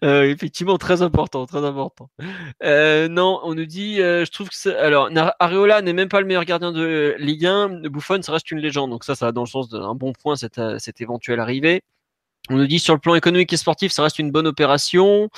Euh, 0.05 0.25
effectivement, 0.25 0.77
très 0.77 1.03
important, 1.03 1.47
très 1.47 1.65
important. 1.65 2.11
Euh, 2.63 3.09
non, 3.09 3.41
on 3.45 3.55
nous 3.55 3.65
dit, 3.65 4.01
euh, 4.01 4.25
je 4.25 4.31
trouve 4.31 4.51
que 4.51 4.69
alors 4.77 5.09
Areola 5.39 5.81
n'est 5.83 5.95
même 5.95 6.09
pas 6.09 6.21
le 6.21 6.27
meilleur 6.27 6.45
gardien 6.45 6.71
de 6.71 7.17
Ligue 7.19 7.47
1. 7.47 7.89
Buffon, 7.89 8.21
ça 8.23 8.33
reste 8.33 8.51
une 8.51 8.59
légende, 8.59 8.91
donc 8.91 9.05
ça, 9.05 9.15
ça 9.15 9.27
va 9.27 9.33
dans 9.33 9.43
le 9.43 9.49
sens 9.49 9.69
d'un 9.69 9.95
bon 9.95 10.13
point 10.13 10.37
cette, 10.37 10.61
cette 10.79 11.01
éventuelle 11.01 11.41
arrivée. 11.41 11.83
On 12.51 12.57
nous 12.57 12.67
dit 12.67 12.81
sur 12.81 12.93
le 12.95 13.01
plan 13.01 13.15
économique 13.15 13.53
et 13.53 13.57
sportif, 13.57 13.93
ça 13.93 14.03
reste 14.03 14.19
une 14.19 14.33
bonne 14.33 14.49
opération, 14.49 15.31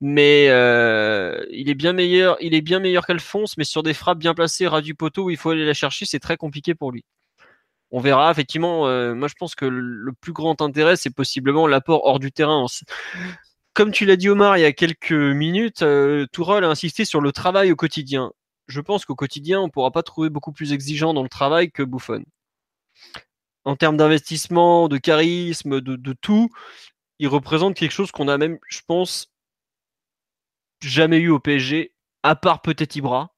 mais 0.00 0.46
il 0.46 1.70
est 1.70 1.74
bien 1.74 1.92
meilleur, 1.92 2.36
il 2.40 2.54
est 2.54 2.60
bien 2.60 2.80
meilleur 2.80 3.06
qu'Alphonse, 3.06 3.56
mais 3.56 3.64
sur 3.64 3.82
des 3.82 3.94
frappes 3.94 4.18
bien 4.18 4.34
placées, 4.34 4.66
ras 4.66 4.82
du 4.82 4.94
poteau 4.94 5.24
où 5.24 5.30
il 5.30 5.36
faut 5.36 5.50
aller 5.50 5.64
la 5.64 5.74
chercher, 5.74 6.04
c'est 6.04 6.20
très 6.20 6.36
compliqué 6.36 6.74
pour 6.74 6.92
lui 6.92 7.04
on 7.92 8.00
verra. 8.00 8.30
Effectivement, 8.30 8.88
euh, 8.88 9.14
moi 9.14 9.28
je 9.28 9.34
pense 9.34 9.54
que 9.54 9.66
le 9.66 10.12
plus 10.12 10.32
grand 10.32 10.60
intérêt, 10.60 10.96
c'est 10.96 11.14
possiblement 11.14 11.66
l'apport 11.66 12.04
hors 12.04 12.18
du 12.18 12.32
terrain. 12.32 12.66
Comme 13.74 13.92
tu 13.92 14.04
l'as 14.06 14.16
dit 14.16 14.28
Omar 14.28 14.58
il 14.58 14.62
y 14.62 14.64
a 14.64 14.72
quelques 14.72 15.12
minutes, 15.12 15.82
euh, 15.82 16.26
Tourol 16.32 16.64
a 16.64 16.68
insisté 16.68 17.04
sur 17.04 17.20
le 17.20 17.32
travail 17.32 17.70
au 17.70 17.76
quotidien. 17.76 18.32
Je 18.66 18.80
pense 18.80 19.04
qu'au 19.04 19.14
quotidien, 19.14 19.60
on 19.60 19.66
ne 19.66 19.70
pourra 19.70 19.90
pas 19.90 20.02
trouver 20.02 20.30
beaucoup 20.30 20.52
plus 20.52 20.72
exigeant 20.72 21.14
dans 21.14 21.22
le 21.22 21.28
travail 21.28 21.70
que 21.70 21.82
Buffon. 21.82 22.24
En 23.64 23.76
termes 23.76 23.96
d'investissement, 23.96 24.88
de 24.88 24.98
charisme, 24.98 25.80
de, 25.80 26.12
tout, 26.14 26.50
il 27.18 27.28
représente 27.28 27.76
quelque 27.76 27.92
chose 27.92 28.10
qu'on 28.10 28.28
a 28.28 28.38
même, 28.38 28.58
je 28.68 28.80
pense, 28.86 29.32
jamais 30.80 31.18
eu 31.18 31.28
au 31.28 31.38
PSG, 31.38 31.92
à 32.22 32.34
part 32.34 32.62
peut-être 32.62 32.96
Ibra. 32.96 33.34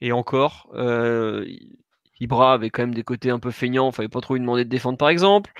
Et 0.00 0.12
encore, 0.12 0.68
euh, 0.74 1.46
Ibra 2.22 2.54
avait 2.54 2.70
quand 2.70 2.82
même 2.82 2.94
des 2.94 3.02
côtés 3.02 3.30
un 3.30 3.40
peu 3.40 3.50
feignants, 3.50 3.90
il 3.90 3.94
fallait 3.94 4.08
pas 4.08 4.20
trop 4.20 4.34
lui 4.34 4.40
demander 4.40 4.64
de 4.64 4.68
défendre 4.68 4.96
par 4.96 5.08
exemple. 5.08 5.52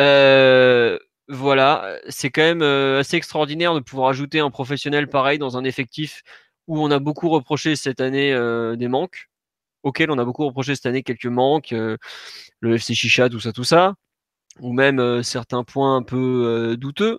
Euh, 0.00 0.98
voilà, 1.28 1.98
c'est 2.08 2.30
quand 2.30 2.42
même 2.42 2.62
euh, 2.62 3.00
assez 3.00 3.16
extraordinaire 3.16 3.74
de 3.74 3.80
pouvoir 3.80 4.08
ajouter 4.08 4.40
un 4.40 4.50
professionnel 4.50 5.08
pareil 5.08 5.38
dans 5.38 5.56
un 5.58 5.64
effectif 5.64 6.22
où 6.66 6.82
on 6.82 6.90
a 6.90 6.98
beaucoup 6.98 7.28
reproché 7.28 7.76
cette 7.76 8.00
année 8.00 8.32
euh, 8.32 8.76
des 8.76 8.88
manques, 8.88 9.28
auquel 9.82 10.10
on 10.10 10.18
a 10.18 10.24
beaucoup 10.24 10.46
reproché 10.46 10.74
cette 10.74 10.86
année 10.86 11.02
quelques 11.02 11.26
manques, 11.26 11.72
le 11.72 12.74
FC 12.74 12.94
Chicha, 12.94 13.28
tout 13.28 13.40
ça, 13.40 13.52
tout 13.52 13.64
ça, 13.64 13.94
ou 14.60 14.72
même 14.72 15.22
certains 15.22 15.64
points 15.64 15.96
un 15.96 16.02
peu 16.02 16.76
douteux. 16.78 17.18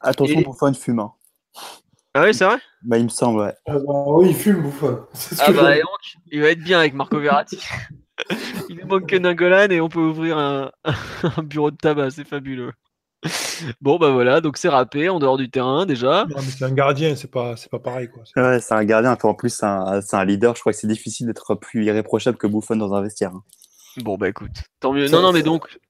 Attention 0.00 0.42
pour 0.42 0.58
faire 0.58 0.68
une 0.68 0.74
fume. 0.74 1.08
Ah 2.16 2.22
oui, 2.22 2.32
c'est 2.32 2.44
vrai? 2.44 2.58
Bah, 2.82 2.96
il 2.96 3.04
me 3.04 3.08
semble, 3.08 3.40
ouais. 3.40 3.54
Ah 3.66 3.78
bah, 3.78 4.04
oui, 4.06 4.28
il 4.28 4.36
fume, 4.36 4.62
Bouffon. 4.62 5.00
Ah 5.40 5.50
bah, 5.50 5.74
il 6.30 6.40
va 6.40 6.50
être 6.50 6.62
bien 6.62 6.78
avec 6.78 6.94
Marco 6.94 7.18
Verratti. 7.18 7.58
il 8.68 8.76
ne 8.76 8.84
manque 8.84 9.08
que 9.08 9.16
Nangolan 9.16 9.70
et 9.70 9.80
on 9.80 9.88
peut 9.88 10.00
ouvrir 10.00 10.38
un, 10.38 10.70
bureau 11.42 11.72
de 11.72 11.76
tabac, 11.76 12.10
c'est 12.10 12.26
fabuleux. 12.26 12.72
Bon, 13.80 13.96
bah 13.96 14.10
voilà, 14.10 14.40
donc 14.40 14.58
c'est 14.58 14.68
râpé 14.68 15.08
en 15.08 15.18
dehors 15.18 15.38
du 15.38 15.50
terrain 15.50 15.86
déjà. 15.86 16.26
Non, 16.28 16.36
mais 16.36 16.42
c'est 16.42 16.64
un 16.64 16.72
gardien, 16.72 17.16
c'est 17.16 17.30
pas, 17.30 17.56
c'est 17.56 17.70
pas 17.70 17.78
pareil. 17.78 18.08
Quoi. 18.08 18.22
Ouais, 18.36 18.60
c'est 18.60 18.74
un 18.74 18.84
gardien, 18.84 19.16
en 19.20 19.34
plus, 19.34 19.48
c'est 19.48 19.66
un, 19.66 20.00
un, 20.12 20.24
leader. 20.24 20.54
Je 20.54 20.60
crois 20.60 20.72
que 20.72 20.78
c'est 20.78 20.86
difficile 20.86 21.26
d'être 21.26 21.54
plus 21.54 21.84
irréprochable 21.84 22.36
que 22.36 22.46
Bouffon 22.46 22.76
dans 22.76 22.94
un 22.94 23.02
vestiaire. 23.02 23.32
Hein. 23.34 23.42
Bon, 24.02 24.16
bah 24.18 24.28
écoute, 24.28 24.52
tant 24.78 24.92
mieux. 24.92 25.08
Non, 25.08 25.22
non, 25.22 25.32
mais 25.32 25.42
donc. 25.42 25.80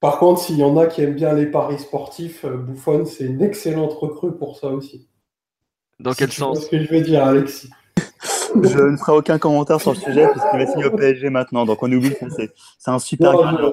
Par 0.00 0.18
contre, 0.18 0.40
s'il 0.40 0.58
y 0.58 0.64
en 0.64 0.76
a 0.76 0.86
qui 0.86 1.00
aiment 1.00 1.14
bien 1.14 1.32
les 1.32 1.46
paris 1.46 1.78
sportifs, 1.78 2.44
euh, 2.44 2.56
Bouffon, 2.56 3.04
c'est 3.04 3.24
une 3.24 3.40
excellente 3.40 3.92
recrue 3.92 4.36
pour 4.36 4.58
ça 4.58 4.68
aussi. 4.68 5.08
Dans 6.02 6.12
quel 6.14 6.32
sens 6.32 6.64
ce 6.64 6.68
que 6.68 6.82
je 6.82 6.88
vais 6.88 7.00
dire, 7.00 7.24
Alexis. 7.24 7.70
je 8.54 8.78
ne 8.78 8.96
ferai 8.96 9.12
aucun 9.12 9.38
commentaire 9.38 9.80
sur 9.80 9.92
le 9.92 9.98
sujet 9.98 10.26
puisqu'il 10.28 10.58
va 10.58 10.66
signer 10.66 10.84
au 10.86 10.96
PSG 10.96 11.30
maintenant. 11.30 11.64
Donc 11.64 11.82
on 11.82 11.92
oublie 11.92 12.10
que 12.10 12.26
c'est 12.28 12.90
un 12.90 12.98
super 12.98 13.32
non, 13.32 13.72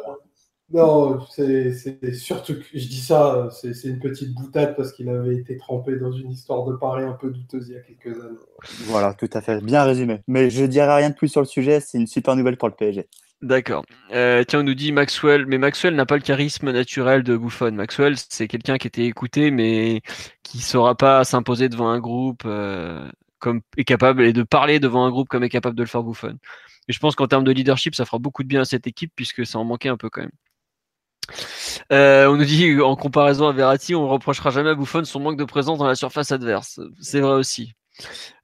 non, 0.71 1.19
c'est 1.31 1.73
surtout 2.13 2.53
que 2.53 2.65
je 2.73 2.87
dis 2.87 3.01
ça, 3.01 3.49
c'est 3.51 3.85
une 3.85 3.99
petite 3.99 4.35
boutade 4.35 4.75
parce 4.75 4.91
qu'il 4.91 5.09
avait 5.09 5.35
été 5.35 5.57
trempé 5.57 5.95
dans 5.95 6.11
une 6.11 6.29
histoire 6.29 6.63
de 6.65 6.75
Paris 6.75 7.03
un 7.03 7.13
peu 7.13 7.31
douteuse 7.31 7.69
il 7.69 7.73
y 7.73 7.77
a 7.77 7.81
quelques 7.81 8.23
années. 8.23 8.37
Voilà, 8.85 9.15
tout 9.15 9.29
à 9.33 9.41
fait, 9.41 9.61
bien 9.61 9.83
résumé. 9.83 10.21
Mais 10.27 10.51
je 10.51 10.65
dirai 10.65 10.93
rien 10.93 11.09
de 11.09 11.15
plus 11.15 11.29
sur 11.29 11.41
le 11.41 11.47
sujet, 11.47 11.79
c'est 11.79 11.97
une 11.97 12.05
super 12.05 12.35
nouvelle 12.35 12.57
pour 12.57 12.67
le 12.67 12.75
PSG. 12.75 13.07
D'accord. 13.41 13.85
Euh, 14.11 14.43
tiens, 14.43 14.59
on 14.59 14.63
nous 14.63 14.73
dit 14.73 14.91
Maxwell, 14.91 15.45
mais 15.45 15.57
Maxwell 15.57 15.95
n'a 15.95 16.05
pas 16.05 16.15
le 16.17 16.21
charisme 16.21 16.71
naturel 16.71 17.23
de 17.23 17.37
Buffon. 17.37 17.71
Maxwell, 17.71 18.15
c'est 18.17 18.49
quelqu'un 18.49 18.77
qui 18.77 18.87
était 18.87 19.05
écouté, 19.05 19.49
mais 19.49 20.01
qui 20.43 20.59
saura 20.59 20.95
pas 20.95 21.23
s'imposer 21.23 21.69
devant 21.69 21.89
un 21.89 21.99
groupe 21.99 22.43
euh, 22.45 23.09
comme 23.39 23.61
est 23.77 23.85
capable 23.85 24.23
et 24.23 24.33
de 24.33 24.43
parler 24.43 24.79
devant 24.81 25.05
un 25.05 25.09
groupe 25.09 25.29
comme 25.29 25.43
est 25.43 25.49
capable 25.49 25.77
de 25.77 25.83
le 25.83 25.87
faire 25.87 26.03
Buffon. 26.03 26.37
Et 26.89 26.93
je 26.93 26.99
pense 26.99 27.15
qu'en 27.15 27.27
termes 27.27 27.45
de 27.45 27.51
leadership, 27.51 27.95
ça 27.95 28.05
fera 28.05 28.19
beaucoup 28.19 28.43
de 28.43 28.49
bien 28.49 28.61
à 28.61 28.65
cette 28.65 28.87
équipe 28.87 29.13
puisque 29.15 29.45
ça 29.45 29.57
en 29.59 29.63
manquait 29.63 29.89
un 29.89 29.97
peu 29.97 30.09
quand 30.09 30.21
même. 30.21 30.31
Euh, 31.91 32.27
on 32.27 32.35
nous 32.35 32.45
dit 32.45 32.81
en 32.81 32.95
comparaison 32.95 33.47
à 33.47 33.53
Verratti, 33.53 33.95
on 33.95 34.07
reprochera 34.09 34.49
jamais 34.49 34.71
à 34.71 34.75
Buffon 34.75 35.05
son 35.05 35.19
manque 35.19 35.37
de 35.37 35.45
présence 35.45 35.79
dans 35.79 35.87
la 35.87 35.95
surface 35.95 36.31
adverse. 36.31 36.81
C'est 36.99 37.21
vrai 37.21 37.35
aussi. 37.35 37.73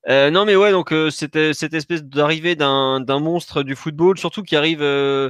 Euh, 0.07 0.29
non, 0.29 0.45
mais 0.45 0.55
ouais, 0.55 0.71
donc 0.71 0.91
euh, 0.91 1.09
c'était 1.09 1.53
cette 1.53 1.73
espèce 1.73 2.03
d'arrivée 2.03 2.55
d'un 2.55 3.19
monstre 3.19 3.63
du 3.63 3.75
football, 3.75 4.17
surtout 4.17 4.43
qui 4.43 4.55
arrive. 4.55 4.81
Euh, 4.81 5.29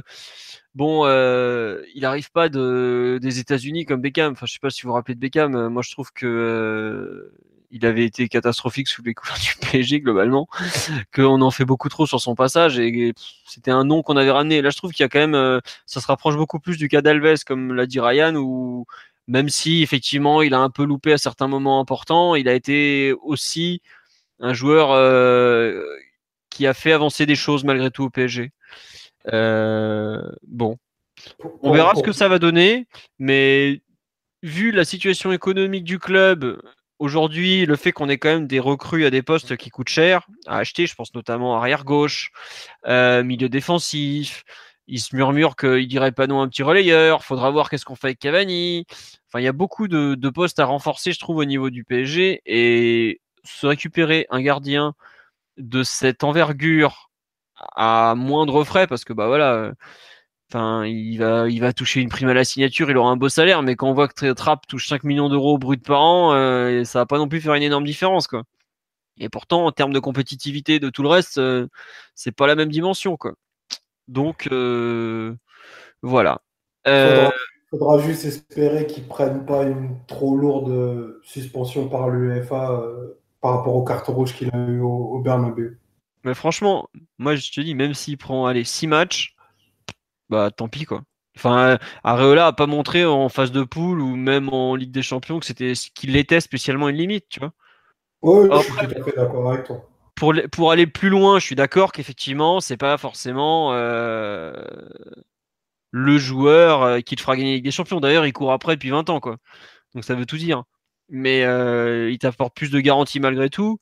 bon, 0.74 1.06
il 1.06 2.00
n'arrive 2.00 2.30
pas 2.30 2.48
de, 2.48 3.18
des 3.22 3.38
États-Unis 3.38 3.86
comme 3.86 4.00
Beckham. 4.00 4.32
Enfin, 4.32 4.46
je 4.46 4.52
sais 4.54 4.58
pas 4.60 4.70
si 4.70 4.82
vous 4.82 4.88
vous 4.88 4.94
rappelez 4.94 5.14
de 5.14 5.20
Beckham. 5.20 5.68
Moi, 5.68 5.82
je 5.82 5.90
trouve 5.92 6.12
que 6.12 7.32
il 7.72 7.84
avait 7.84 8.04
été 8.04 8.28
catastrophique 8.28 8.86
sous 8.86 9.02
les 9.02 9.12
couleurs 9.14 9.38
du 9.38 9.54
PSG 9.60 10.00
globalement, 10.00 10.46
qu'on 11.14 11.40
en 11.42 11.50
fait 11.50 11.64
beaucoup 11.64 11.88
trop 11.88 12.06
sur 12.06 12.20
son 12.20 12.34
passage 12.34 12.78
et 12.78 13.12
c'était 13.44 13.72
un 13.72 13.84
nom 13.84 14.02
qu'on 14.02 14.16
avait 14.16 14.30
ramené. 14.30 14.62
Là, 14.62 14.70
je 14.70 14.76
trouve 14.76 14.92
qu'il 14.92 15.02
y 15.02 15.06
a 15.06 15.08
quand 15.08 15.26
même, 15.26 15.60
ça 15.86 16.00
se 16.00 16.06
rapproche 16.06 16.36
beaucoup 16.36 16.60
plus 16.60 16.76
du 16.76 16.88
cas 16.88 17.02
d'Alves, 17.02 17.44
comme 17.44 17.74
l'a 17.74 17.86
dit 17.86 18.00
Ryan, 18.00 18.34
où 18.36 18.86
même 19.28 19.48
si 19.48 19.82
effectivement 19.82 20.42
il 20.42 20.54
a 20.54 20.60
un 20.60 20.70
peu 20.70 20.84
loupé 20.84 21.12
à 21.12 21.18
certains 21.18 21.48
moments 21.48 21.80
importants, 21.80 22.34
il 22.34 22.48
a 22.48 22.54
été 22.54 23.12
aussi 23.22 23.82
un 24.40 24.52
joueur 24.52 24.92
euh, 24.92 25.84
qui 26.50 26.66
a 26.66 26.74
fait 26.74 26.92
avancer 26.92 27.26
des 27.26 27.36
choses 27.36 27.64
malgré 27.64 27.90
tout 27.90 28.04
au 28.04 28.10
PSG. 28.10 28.50
Euh, 29.32 30.22
bon, 30.46 30.78
on 31.62 31.72
verra 31.72 31.94
ce 31.94 32.02
que 32.02 32.12
ça 32.12 32.28
va 32.28 32.38
donner, 32.38 32.86
mais 33.18 33.80
vu 34.42 34.70
la 34.70 34.84
situation 34.84 35.32
économique 35.32 35.84
du 35.84 35.98
club, 35.98 36.60
aujourd'hui, 36.98 37.66
le 37.66 37.76
fait 37.76 37.92
qu'on 37.92 38.08
ait 38.08 38.18
quand 38.18 38.28
même 38.28 38.46
des 38.46 38.60
recrues 38.60 39.04
à 39.04 39.10
des 39.10 39.22
postes 39.22 39.56
qui 39.56 39.70
coûtent 39.70 39.88
cher 39.88 40.26
à 40.46 40.58
acheter, 40.58 40.86
je 40.86 40.94
pense 40.94 41.14
notamment 41.14 41.56
arrière 41.56 41.84
gauche, 41.84 42.30
euh, 42.86 43.22
milieu 43.22 43.48
défensif. 43.48 44.44
Il 44.88 45.00
se 45.00 45.16
murmure 45.16 45.56
qu'il 45.56 45.88
dirait 45.88 46.12
pas 46.12 46.28
non 46.28 46.40
un 46.40 46.48
petit 46.48 46.62
relayeur. 46.62 47.24
Faudra 47.24 47.50
voir 47.50 47.68
qu'est-ce 47.68 47.84
qu'on 47.84 47.96
fait 47.96 48.08
avec 48.08 48.20
Cavani. 48.20 48.86
Enfin, 49.26 49.40
il 49.40 49.44
y 49.44 49.48
a 49.48 49.52
beaucoup 49.52 49.88
de, 49.88 50.14
de, 50.14 50.30
postes 50.30 50.60
à 50.60 50.64
renforcer, 50.64 51.10
je 51.10 51.18
trouve, 51.18 51.38
au 51.38 51.44
niveau 51.44 51.70
du 51.70 51.82
PSG. 51.82 52.40
Et 52.46 53.20
se 53.46 53.66
récupérer 53.66 54.26
un 54.30 54.40
gardien 54.40 54.94
de 55.58 55.82
cette 55.82 56.24
envergure 56.24 57.10
à 57.76 58.14
moindre 58.16 58.64
frais 58.64 58.86
parce 58.86 59.04
que 59.04 59.12
bah 59.14 59.26
voilà 59.28 59.72
enfin 60.50 60.84
il 60.84 61.16
va 61.18 61.48
il 61.48 61.60
va 61.60 61.72
toucher 61.72 62.00
une 62.00 62.08
prime 62.10 62.28
à 62.28 62.34
la 62.34 62.44
signature 62.44 62.90
il 62.90 62.96
aura 62.98 63.10
un 63.10 63.16
beau 63.16 63.28
salaire 63.28 63.62
mais 63.62 63.76
quand 63.76 63.88
on 63.88 63.94
voit 63.94 64.08
que 64.08 64.32
Trapp 64.32 64.66
touche 64.66 64.88
5 64.88 65.04
millions 65.04 65.28
d'euros 65.28 65.58
brut 65.58 65.82
par 65.84 66.00
an 66.02 66.34
euh, 66.34 66.84
ça 66.84 67.00
va 67.00 67.06
pas 67.06 67.18
non 67.18 67.28
plus 67.28 67.40
faire 67.40 67.54
une 67.54 67.62
énorme 67.62 67.84
différence 67.84 68.26
quoi 68.26 68.42
et 69.18 69.28
pourtant 69.30 69.66
en 69.66 69.72
termes 69.72 69.92
de 69.92 69.98
compétitivité 70.00 70.78
de 70.78 70.90
tout 70.90 71.02
le 71.02 71.08
reste 71.08 71.38
euh, 71.38 71.66
c'est 72.14 72.32
pas 72.32 72.46
la 72.46 72.54
même 72.54 72.70
dimension 72.70 73.16
quoi 73.16 73.32
Donc 74.08 74.48
euh, 74.52 75.34
voilà. 76.02 76.40
Il 76.86 76.92
Euh, 76.92 77.30
faudra, 77.70 77.98
juste 77.98 78.24
espérer 78.24 78.86
qu'ils 78.86 79.06
prennent 79.08 79.44
pas 79.44 79.64
une 79.64 79.96
trop 80.06 80.36
lourde 80.36 81.18
suspension 81.24 81.88
par 81.88 82.10
l'UEFA 82.10 82.70
euh, 82.72 83.18
par 83.46 83.58
rapport 83.58 83.76
aux 83.76 83.84
cartes 83.84 84.08
rouges 84.08 84.34
qu'il 84.34 84.50
a 84.52 84.56
eu 84.56 84.80
au, 84.80 84.88
au 84.88 85.20
Bernabeu. 85.20 85.78
mais 86.24 86.34
franchement, 86.34 86.88
moi 87.18 87.36
je 87.36 87.52
te 87.52 87.60
dis, 87.60 87.76
même 87.76 87.94
s'il 87.94 88.18
prend 88.18 88.44
allez, 88.46 88.64
6 88.64 88.88
matchs, 88.88 89.36
bah 90.28 90.50
tant 90.50 90.66
pis 90.66 90.84
quoi. 90.84 91.02
Enfin, 91.36 91.58
euh, 91.58 91.78
Areola 92.02 92.48
a 92.48 92.52
pas 92.52 92.66
montré 92.66 93.04
en 93.04 93.28
phase 93.28 93.52
de 93.52 93.62
poule 93.62 94.00
ou 94.00 94.16
même 94.16 94.48
en 94.48 94.74
Ligue 94.74 94.90
des 94.90 95.02
Champions 95.02 95.38
que 95.38 95.46
c'était 95.46 95.74
qu'il 95.94 96.14
l'était 96.14 96.40
spécialement 96.40 96.88
une 96.88 96.96
limite, 96.96 97.26
tu 97.28 97.38
vois. 97.38 97.52
Oui, 98.22 98.48
je 98.50 98.58
suis 98.58 98.72
tout 98.72 98.80
à 98.80 99.04
fait 99.04 99.16
d'accord 99.16 99.52
avec 99.52 99.64
toi. 99.64 99.88
pour, 100.16 100.34
pour 100.50 100.72
aller 100.72 100.88
plus 100.88 101.10
loin, 101.10 101.38
je 101.38 101.44
suis 101.44 101.54
d'accord 101.54 101.92
qu'effectivement, 101.92 102.58
c'est 102.58 102.76
pas 102.76 102.98
forcément 102.98 103.74
euh, 103.74 104.54
le 105.92 106.18
joueur 106.18 106.82
euh, 106.82 106.98
qui 106.98 107.14
te 107.14 107.20
fera 107.20 107.36
gagner 107.36 107.50
la 107.50 107.54
Ligue 107.56 107.64
des 107.66 107.70
Champions. 107.70 108.00
D'ailleurs, 108.00 108.26
il 108.26 108.32
court 108.32 108.50
après 108.50 108.74
depuis 108.74 108.90
20 108.90 109.08
ans, 109.08 109.20
quoi. 109.20 109.36
Donc 109.94 110.02
ça 110.02 110.16
veut 110.16 110.26
tout 110.26 110.36
dire. 110.36 110.64
Mais 111.08 111.44
euh, 111.44 112.10
il 112.10 112.18
t'apporte 112.18 112.54
plus 112.54 112.70
de 112.70 112.80
garanties 112.80 113.20
malgré 113.20 113.50
tout. 113.50 113.78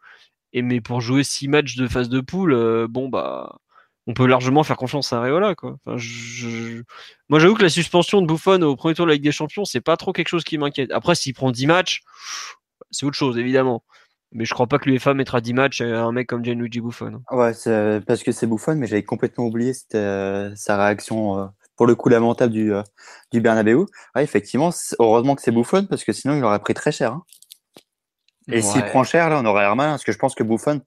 Et 0.52 0.62
mais 0.62 0.80
pour 0.80 1.00
jouer 1.00 1.24
6 1.24 1.48
matchs 1.48 1.76
de 1.76 1.88
phase 1.88 2.08
de 2.08 2.20
poule, 2.20 2.52
euh, 2.52 2.86
bon 2.88 3.08
bah 3.08 3.56
on 4.06 4.14
peut 4.14 4.26
largement 4.26 4.62
faire 4.64 4.76
confiance 4.76 5.12
à 5.12 5.18
Areola, 5.18 5.54
quoi. 5.54 5.78
Moi, 5.86 7.38
j'avoue 7.38 7.54
que 7.54 7.62
la 7.62 7.70
suspension 7.70 8.20
de 8.20 8.26
Buffon 8.26 8.60
au 8.62 8.76
premier 8.76 8.94
tour 8.94 9.06
de 9.06 9.10
la 9.10 9.14
Ligue 9.14 9.24
des 9.24 9.32
Champions, 9.32 9.64
c'est 9.64 9.80
pas 9.80 9.96
trop 9.96 10.12
quelque 10.12 10.28
chose 10.28 10.44
qui 10.44 10.58
m'inquiète. 10.58 10.90
Après, 10.92 11.14
s'il 11.14 11.32
prend 11.32 11.50
10 11.50 11.66
matchs, 11.66 12.02
c'est 12.90 13.06
autre 13.06 13.16
chose, 13.16 13.38
évidemment. 13.38 13.82
Mais 14.32 14.44
je 14.44 14.52
crois 14.52 14.66
pas 14.66 14.78
que 14.78 14.90
l'UEFA 14.90 15.14
mettra 15.14 15.40
10 15.40 15.54
matchs 15.54 15.80
à 15.80 16.02
un 16.02 16.12
mec 16.12 16.26
comme 16.26 16.44
Gianluigi 16.44 16.80
Buffon. 16.80 17.22
Ouais, 17.30 17.52
parce 18.06 18.22
que 18.22 18.32
c'est 18.32 18.46
Buffon, 18.46 18.74
mais 18.76 18.86
j'avais 18.86 19.04
complètement 19.04 19.46
oublié 19.46 19.72
euh, 19.94 20.52
sa 20.54 20.76
réaction, 20.76 21.50
pour 21.76 21.86
le 21.86 21.94
coup 21.94 22.08
lamentable 22.08 22.52
du, 22.52 22.72
euh, 22.74 22.82
du 23.32 23.40
Bernabeu. 23.40 23.86
Ouais, 24.14 24.22
effectivement, 24.24 24.70
heureusement 24.98 25.34
que 25.34 25.42
c'est 25.42 25.52
Buffon, 25.52 25.86
parce 25.86 26.04
que 26.04 26.12
sinon 26.12 26.36
il 26.36 26.44
aurait 26.44 26.58
pris 26.60 26.74
très 26.74 26.92
cher. 26.92 27.12
hein. 27.12 27.22
Et 28.52 28.60
s'il 28.62 28.82
Ouais. 28.82 28.88
prend 28.90 29.04
cher, 29.04 29.30
là, 29.30 29.40
on 29.42 29.46
aurait 29.46 29.66
malin, 29.74 29.92
parce 29.92 30.04
que 30.04 30.12
je 30.12 30.18
pense 30.18 30.34
que 30.34 30.42
Buffon, 30.42 30.80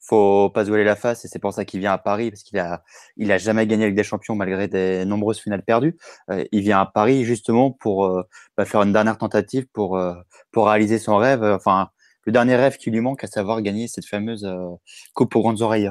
faut 0.00 0.48
pas 0.48 0.64
se 0.64 0.68
voiler 0.70 0.84
la 0.84 0.96
face, 0.96 1.24
et 1.24 1.28
c'est 1.28 1.40
pour 1.40 1.52
ça 1.52 1.64
qu'il 1.64 1.80
vient 1.80 1.92
à 1.92 1.98
Paris, 1.98 2.30
parce 2.30 2.42
qu'il 2.42 2.58
a, 2.58 2.82
il 3.16 3.30
a 3.32 3.36
jamais 3.38 3.66
gagné 3.66 3.82
avec 3.84 3.94
des 3.94 4.04
champions 4.04 4.34
malgré 4.34 4.68
des 4.68 5.04
nombreuses 5.04 5.40
finales 5.40 5.62
perdues. 5.62 5.98
Euh, 6.30 6.44
il 6.52 6.62
vient 6.62 6.80
à 6.80 6.86
Paris 6.86 7.24
justement 7.24 7.70
pour 7.72 8.06
euh, 8.06 8.22
bah, 8.56 8.64
faire 8.64 8.82
une 8.82 8.92
dernière 8.92 9.18
tentative 9.18 9.66
pour, 9.72 9.98
euh, 9.98 10.14
pour 10.52 10.68
réaliser 10.68 10.98
son 10.98 11.16
rêve, 11.16 11.42
enfin, 11.44 11.90
le 12.26 12.32
dernier 12.32 12.56
rêve 12.56 12.76
qui 12.76 12.90
lui 12.90 13.00
manque, 13.00 13.24
à 13.24 13.26
savoir 13.26 13.60
gagner 13.60 13.88
cette 13.88 14.06
fameuse 14.06 14.44
euh, 14.44 14.68
Coupe 15.14 15.34
aux 15.36 15.40
grandes 15.40 15.62
oreilles. 15.62 15.90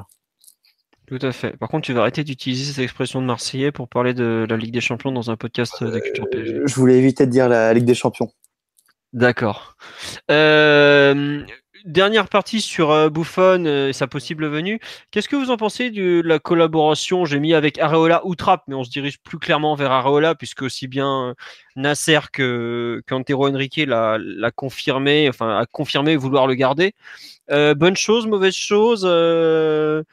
Tout 1.10 1.20
à 1.24 1.32
fait. 1.32 1.58
Par 1.58 1.70
contre, 1.70 1.86
tu 1.86 1.94
vas 1.94 2.02
arrêter 2.02 2.24
d'utiliser 2.24 2.72
cette 2.72 2.84
expression 2.84 3.20
de 3.20 3.26
Marseillais 3.26 3.72
pour 3.72 3.90
parler 3.90 4.14
de 4.14 4.46
la 4.48 4.58
Ligue 4.58 4.72
des 4.74 4.82
Champions 4.82 5.12
dans 5.12 5.32
un 5.32 5.38
podcast 5.38 5.84
de 5.84 6.00
culture 6.00 6.30
PSG. 6.30 6.54
Euh, 6.54 6.68
Je 6.68 6.76
voulais 6.76 6.98
éviter 7.00 7.26
de 7.26 7.32
dire 7.32 7.50
la 7.50 7.74
Ligue 7.74 7.86
des 7.86 7.96
Champions. 7.96 8.32
D'accord. 9.12 9.76
Euh, 10.30 11.44
dernière 11.86 12.30
partie 12.30 12.62
sur 12.62 12.92
euh, 12.92 13.10
Buffon 13.10 13.64
euh, 13.66 13.90
et 13.90 13.94
sa 13.94 14.06
possible 14.06 14.46
venue. 14.46 14.80
Qu'est-ce 15.10 15.28
que 15.28 15.36
vous 15.36 15.50
en 15.50 15.58
pensez 15.58 15.90
de 15.90 16.22
la 16.24 16.38
collaboration 16.38 17.26
J'ai 17.26 17.40
mis 17.40 17.56
avec 17.56 17.80
Areola 17.80 18.22
ou 18.26 18.36
Trapp, 18.36 18.62
mais 18.68 18.76
on 18.76 18.84
se 18.84 18.92
dirige 18.92 19.20
plus 19.20 19.40
clairement 19.40 19.74
vers 19.74 19.92
Areola 19.92 20.36
puisque 20.36 20.62
aussi 20.62 20.88
bien 20.88 21.30
euh, 21.30 21.34
Nasser 21.76 22.20
que 22.32 23.02
qu'Antero 23.08 23.48
Henrique 23.50 23.78
l'a 23.78 24.18
l'a 24.20 24.52
confirmé, 24.52 25.28
enfin 25.28 25.58
a 25.58 25.66
confirmé 25.66 26.16
vouloir 26.18 26.46
le 26.46 26.54
garder. 26.54 26.94
Euh, 27.50 27.74
bonne 27.74 27.98
chose, 27.98 28.28
mauvaise 28.28 28.54
chose. 28.54 29.04
euh, 29.08 30.04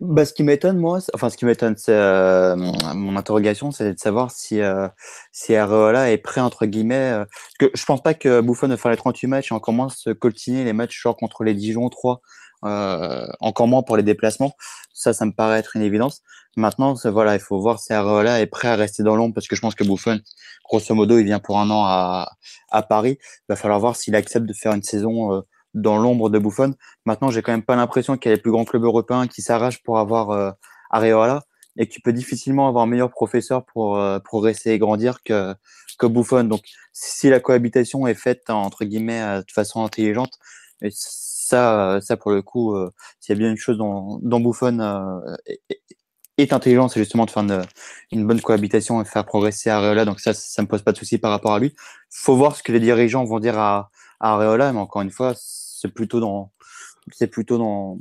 Bah, 0.00 0.24
ce 0.24 0.32
qui 0.32 0.44
m'étonne, 0.44 0.78
moi, 0.78 1.00
enfin, 1.12 1.28
ce 1.28 1.36
qui 1.36 1.44
m'étonne, 1.44 1.76
c'est 1.76 1.92
euh, 1.92 2.54
mon, 2.56 3.16
interrogation, 3.16 3.72
c'est 3.72 3.94
de 3.94 3.98
savoir 3.98 4.30
si, 4.30 4.60
euh, 4.60 4.86
si 5.32 5.56
Areola 5.56 6.12
est 6.12 6.18
prêt, 6.18 6.40
entre 6.40 6.66
guillemets. 6.66 6.94
euh, 7.12 7.24
que 7.58 7.68
je 7.74 7.84
pense 7.84 8.00
pas 8.00 8.14
que 8.14 8.40
Buffon 8.40 8.68
va 8.68 8.76
faire 8.76 8.92
les 8.92 8.96
38 8.96 9.26
matchs 9.26 9.50
et 9.50 9.54
encore 9.56 9.74
moins 9.74 9.88
se 9.88 10.10
coltiner 10.10 10.62
les 10.62 10.72
matchs 10.72 11.00
genre 11.02 11.16
contre 11.16 11.42
les 11.42 11.52
Dijon 11.54 11.88
3, 11.88 12.20
euh, 12.64 13.26
encore 13.40 13.66
moins 13.66 13.82
pour 13.82 13.96
les 13.96 14.04
déplacements. 14.04 14.52
Ça, 14.94 15.12
ça 15.12 15.26
me 15.26 15.32
paraît 15.32 15.58
être 15.58 15.74
une 15.74 15.82
évidence. 15.82 16.22
Maintenant, 16.56 16.94
voilà, 17.04 17.34
il 17.34 17.40
faut 17.40 17.60
voir 17.60 17.80
si 17.80 17.92
Areola 17.92 18.40
est 18.40 18.46
prêt 18.46 18.68
à 18.68 18.76
rester 18.76 19.02
dans 19.02 19.16
l'ombre 19.16 19.34
parce 19.34 19.48
que 19.48 19.56
je 19.56 19.60
pense 19.60 19.74
que 19.74 19.84
Buffon, 19.84 20.20
grosso 20.64 20.94
modo, 20.94 21.18
il 21.18 21.24
vient 21.24 21.40
pour 21.40 21.58
un 21.58 21.70
an 21.70 21.82
à, 21.84 22.30
à 22.70 22.82
Paris. 22.82 23.18
Il 23.20 23.44
va 23.48 23.56
falloir 23.56 23.80
voir 23.80 23.96
s'il 23.96 24.14
accepte 24.14 24.46
de 24.46 24.52
faire 24.52 24.72
une 24.74 24.82
saison 24.84 25.34
euh, 25.34 25.40
dans 25.74 25.98
l'ombre 25.98 26.30
de 26.30 26.38
Buffon. 26.38 26.74
Maintenant, 27.04 27.30
j'ai 27.30 27.42
quand 27.42 27.52
même 27.52 27.64
pas 27.64 27.76
l'impression 27.76 28.16
qu'il 28.16 28.30
y 28.30 28.32
a 28.32 28.36
les 28.36 28.42
plus 28.42 28.50
grands 28.50 28.64
clubs 28.64 28.84
européens 28.84 29.26
qui 29.26 29.42
s'arrachent 29.42 29.82
pour 29.82 29.98
avoir 29.98 30.30
euh, 30.30 30.50
Areola 30.90 31.42
et 31.76 31.86
que 31.86 31.92
tu 31.92 32.00
peux 32.00 32.12
difficilement 32.12 32.68
avoir 32.68 32.84
un 32.84 32.86
meilleur 32.86 33.10
professeur 33.10 33.64
pour 33.64 33.96
euh, 33.96 34.18
progresser 34.18 34.70
et 34.70 34.78
grandir 34.78 35.22
que, 35.22 35.54
que 35.98 36.06
Buffon. 36.06 36.44
Donc, 36.44 36.62
si 36.92 37.28
la 37.28 37.40
cohabitation 37.40 38.06
est 38.06 38.14
faite 38.14 38.50
entre 38.50 38.84
guillemets 38.84 39.22
euh, 39.22 39.40
de 39.40 39.52
façon 39.52 39.84
intelligente, 39.84 40.32
et 40.82 40.90
ça, 40.92 41.94
euh, 41.96 42.00
ça 42.00 42.16
pour 42.16 42.30
le 42.30 42.42
coup, 42.42 42.74
euh, 42.74 42.90
s'il 43.20 43.34
y 43.34 43.38
a 43.38 43.40
bien 43.40 43.50
une 43.50 43.56
chose 43.56 43.78
dont, 43.78 44.18
dont 44.22 44.40
Buffon 44.40 44.80
est, 45.46 45.60
est 46.38 46.52
intelligent, 46.52 46.88
c'est 46.88 47.00
justement 47.00 47.26
de 47.26 47.30
faire 47.30 47.42
une, 47.42 47.62
une 48.12 48.26
bonne 48.26 48.40
cohabitation 48.40 49.00
et 49.02 49.04
faire 49.04 49.24
progresser 49.24 49.70
Areola. 49.70 50.04
Donc 50.04 50.20
ça, 50.20 50.34
ça 50.34 50.62
me 50.62 50.68
pose 50.68 50.82
pas 50.82 50.92
de 50.92 50.96
souci 50.96 51.18
par 51.18 51.30
rapport 51.30 51.52
à 51.52 51.58
lui. 51.58 51.74
Faut 52.10 52.36
voir 52.36 52.56
ce 52.56 52.62
que 52.62 52.72
les 52.72 52.80
dirigeants 52.80 53.24
vont 53.24 53.40
dire 53.40 53.58
à 53.58 53.90
Areola, 54.20 54.72
mais 54.72 54.80
encore 54.80 55.02
une 55.02 55.10
fois, 55.10 55.34
c'est 55.36 55.92
plutôt 55.92 56.20
dans 56.20 56.52
c'est 57.12 57.28
plutôt 57.28 57.56
dans 57.56 57.96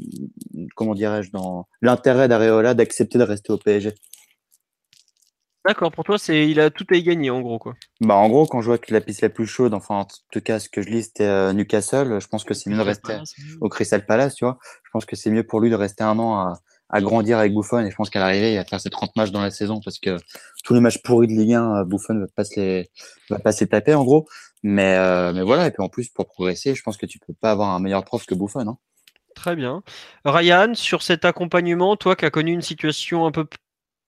comment 0.76 0.94
dirais-je 0.94 1.32
dans 1.32 1.68
l'intérêt 1.82 2.28
d'Areola 2.28 2.74
d'accepter 2.74 3.18
de 3.18 3.24
rester 3.24 3.54
au 3.54 3.58
PSG. 3.58 3.94
D'accord, 5.66 5.92
pour 5.92 6.06
toi, 6.06 6.18
c'est 6.18 6.50
il 6.50 6.62
a 6.62 6.70
tout 6.70 6.86
à 6.92 6.96
y 6.96 7.04
gagner 7.04 7.30
en 7.30 7.42
gros 7.42 7.60
quoi. 7.60 7.74
Bah 8.00 8.16
en 8.16 8.30
gros, 8.30 8.46
quand 8.46 8.62
je 8.62 8.68
vois 8.68 8.78
que 8.78 8.94
la 8.94 9.02
piste 9.02 9.22
la 9.22 9.30
plus 9.30 9.48
chaude, 9.48 9.74
enfin 9.74 9.96
en 9.96 10.08
tout 10.32 10.42
cas 10.42 10.60
ce 10.60 10.70
que 10.70 10.82
je 10.82 10.90
lis 10.90 11.04
c'était 11.04 11.26
euh, 11.26 11.52
Newcastle, 11.54 12.20
je 12.22 12.28
pense 12.28 12.44
que 12.46 12.54
c'est 12.54 12.70
mieux 12.70 12.78
de 12.78 12.82
rester 12.82 13.18
au 13.60 13.68
Crystal 13.70 14.06
Palace, 14.06 14.36
tu 14.36 14.46
vois. 14.46 14.60
Je 14.84 14.90
pense 14.92 15.06
que 15.06 15.16
c'est 15.16 15.30
mieux 15.30 15.44
pour 15.44 15.60
lui 15.60 15.70
de 15.70 15.76
rester 15.76 16.04
un 16.04 16.18
an 16.20 16.40
à, 16.40 16.54
à 16.90 17.02
grandir 17.02 17.38
avec 17.38 17.54
Buffon 17.54 17.80
et 17.86 17.92
je 17.92 17.96
pense 17.96 18.10
qu'à 18.10 18.20
l'arrivée, 18.20 18.54
il 18.54 18.58
va 18.58 18.64
faire 18.64 18.80
ses 18.80 18.90
30 18.90 19.16
matchs 19.16 19.32
dans 19.32 19.42
la 19.42 19.52
saison 19.52 19.82
parce 19.84 20.00
que 20.00 20.18
tous 20.64 20.74
les 20.74 20.80
matchs 20.80 21.02
pourris 21.04 21.28
de 21.28 21.34
Ligue 21.34 21.54
1, 21.54 21.76
euh, 21.76 21.84
Buffon 21.84 22.18
va 22.18 22.28
pas 22.34 22.46
se 22.46 22.60
les 22.60 22.90
va 23.30 23.40
pas 23.40 23.52
se 23.52 23.62
les 23.62 23.68
taper 23.68 23.94
en 23.94 24.06
gros. 24.06 24.28
Mais 24.64 24.96
euh, 24.98 25.34
mais 25.34 25.44
voilà, 25.44 25.68
et 25.68 25.72
puis 25.72 25.84
en 25.84 25.90
plus 25.90 26.10
pour 26.10 26.28
progresser, 26.28 26.74
je 26.76 26.82
pense 26.84 26.98
que 26.98 27.06
tu 27.06 27.20
peux 27.20 27.34
pas 27.34 27.52
avoir 27.52 27.70
un 27.70 27.80
meilleur 27.80 28.04
prof 28.04 28.26
que 28.26 28.36
Buffon, 28.36 28.68
hein. 28.68 28.78
Très 29.36 29.56
bien. 29.56 29.84
Ryan, 30.26 30.74
sur 30.74 31.04
cet 31.04 31.24
accompagnement, 31.24 31.96
toi 31.96 32.16
qui 32.16 32.26
as 32.26 32.32
connu 32.32 32.52
une 32.54 32.64
situation 32.64 33.28
un 33.28 33.32
peu, 33.32 33.46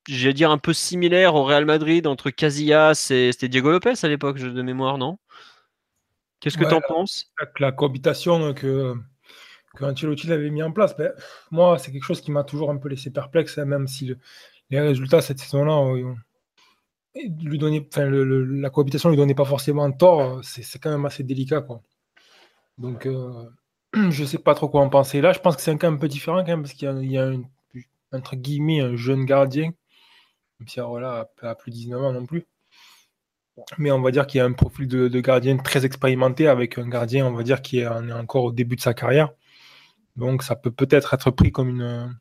j'allais 0.07 0.33
dire 0.33 0.49
un 0.49 0.57
peu 0.57 0.73
similaire 0.73 1.35
au 1.35 1.43
Real 1.43 1.65
Madrid 1.65 2.07
entre 2.07 2.31
Casillas 2.31 3.09
et 3.11 3.31
c'était 3.31 3.47
Diego 3.47 3.69
Lopez 3.69 3.93
à 4.01 4.07
l'époque, 4.07 4.37
je- 4.37 4.47
de 4.47 4.61
mémoire, 4.63 4.97
non? 4.97 5.19
Qu'est-ce 6.39 6.57
que 6.57 6.63
Ouais, 6.63 6.69
tu 6.69 6.73
en 6.75 6.79
la- 6.79 6.87
penses? 6.87 7.31
la, 7.39 7.47
la 7.59 7.71
cohabitation 7.71 8.53
que, 8.53 8.95
que 9.75 9.85
Ancelotti 9.85 10.31
avait 10.31 10.49
mis 10.49 10.63
en 10.63 10.71
place, 10.71 10.95
ben, 10.97 11.11
moi, 11.51 11.77
c'est 11.77 11.91
quelque 11.91 12.03
chose 12.05 12.21
qui 12.21 12.31
m'a 12.31 12.43
toujours 12.43 12.71
un 12.71 12.77
peu 12.77 12.89
laissé 12.89 13.11
perplexe, 13.11 13.57
hein, 13.59 13.65
même 13.65 13.87
si 13.87 14.05
le- 14.07 14.17
les 14.71 14.79
résultats 14.81 15.21
cette 15.21 15.39
saison-là 15.39 15.73
ont- 15.73 16.15
lui 17.15 17.57
donnaient, 17.57 17.85
enfin, 17.91 18.05
le- 18.05 18.43
la 18.45 18.69
cohabitation 18.69 19.09
lui 19.09 19.17
donnait 19.17 19.35
pas 19.35 19.45
forcément 19.45 19.91
tort, 19.91 20.43
c'est 20.43 20.79
quand 20.79 20.91
même 20.91 21.05
assez 21.05 21.23
délicat. 21.23 21.61
Quoi. 21.61 21.81
Donc, 22.77 23.05
euh, 23.05 23.49
je 24.11 24.25
sais 24.25 24.37
pas 24.39 24.55
trop 24.55 24.69
quoi 24.69 24.81
en 24.81 24.89
penser. 24.89 25.21
Là, 25.21 25.33
je 25.33 25.39
pense 25.39 25.55
que 25.55 25.61
c'est 25.61 25.71
un 25.71 25.77
cas 25.77 25.89
un 25.89 25.97
peu 25.97 26.07
différent 26.07 26.39
quand 26.39 26.47
même, 26.47 26.61
parce 26.63 26.73
qu'il 26.73 26.87
y 27.11 27.17
a, 27.17 27.23
a 27.23 27.27
un- 27.27 27.43
entre 28.11 28.35
guillemets 28.35 28.81
un 28.81 28.95
jeune 28.95 29.25
gardien, 29.25 29.71
même 30.59 30.67
si 30.67 30.79
alors 30.79 30.99
là, 30.99 31.29
a 31.41 31.55
plus 31.55 31.71
de 31.71 31.75
19 31.75 32.01
ans 32.03 32.13
non 32.13 32.25
plus. 32.25 32.47
Mais 33.77 33.91
on 33.91 34.01
va 34.01 34.11
dire 34.11 34.25
qu'il 34.27 34.39
y 34.39 34.41
a 34.41 34.45
un 34.45 34.53
profil 34.53 34.87
de, 34.87 35.19
gardien 35.19 35.57
très 35.57 35.85
expérimenté 35.85 36.47
avec 36.47 36.77
un 36.77 36.87
gardien, 36.87 37.25
on 37.27 37.33
va 37.33 37.43
dire, 37.43 37.61
qui 37.61 37.79
est, 37.79 37.83
est 37.83 38.13
encore 38.13 38.45
au 38.45 38.51
début 38.51 38.75
de 38.75 38.81
sa 38.81 38.93
carrière. 38.93 39.29
Donc 40.15 40.43
ça 40.43 40.55
peut 40.55 40.71
peut-être 40.71 41.13
être 41.13 41.31
pris 41.31 41.51
comme 41.51 41.69
une, 41.69 42.19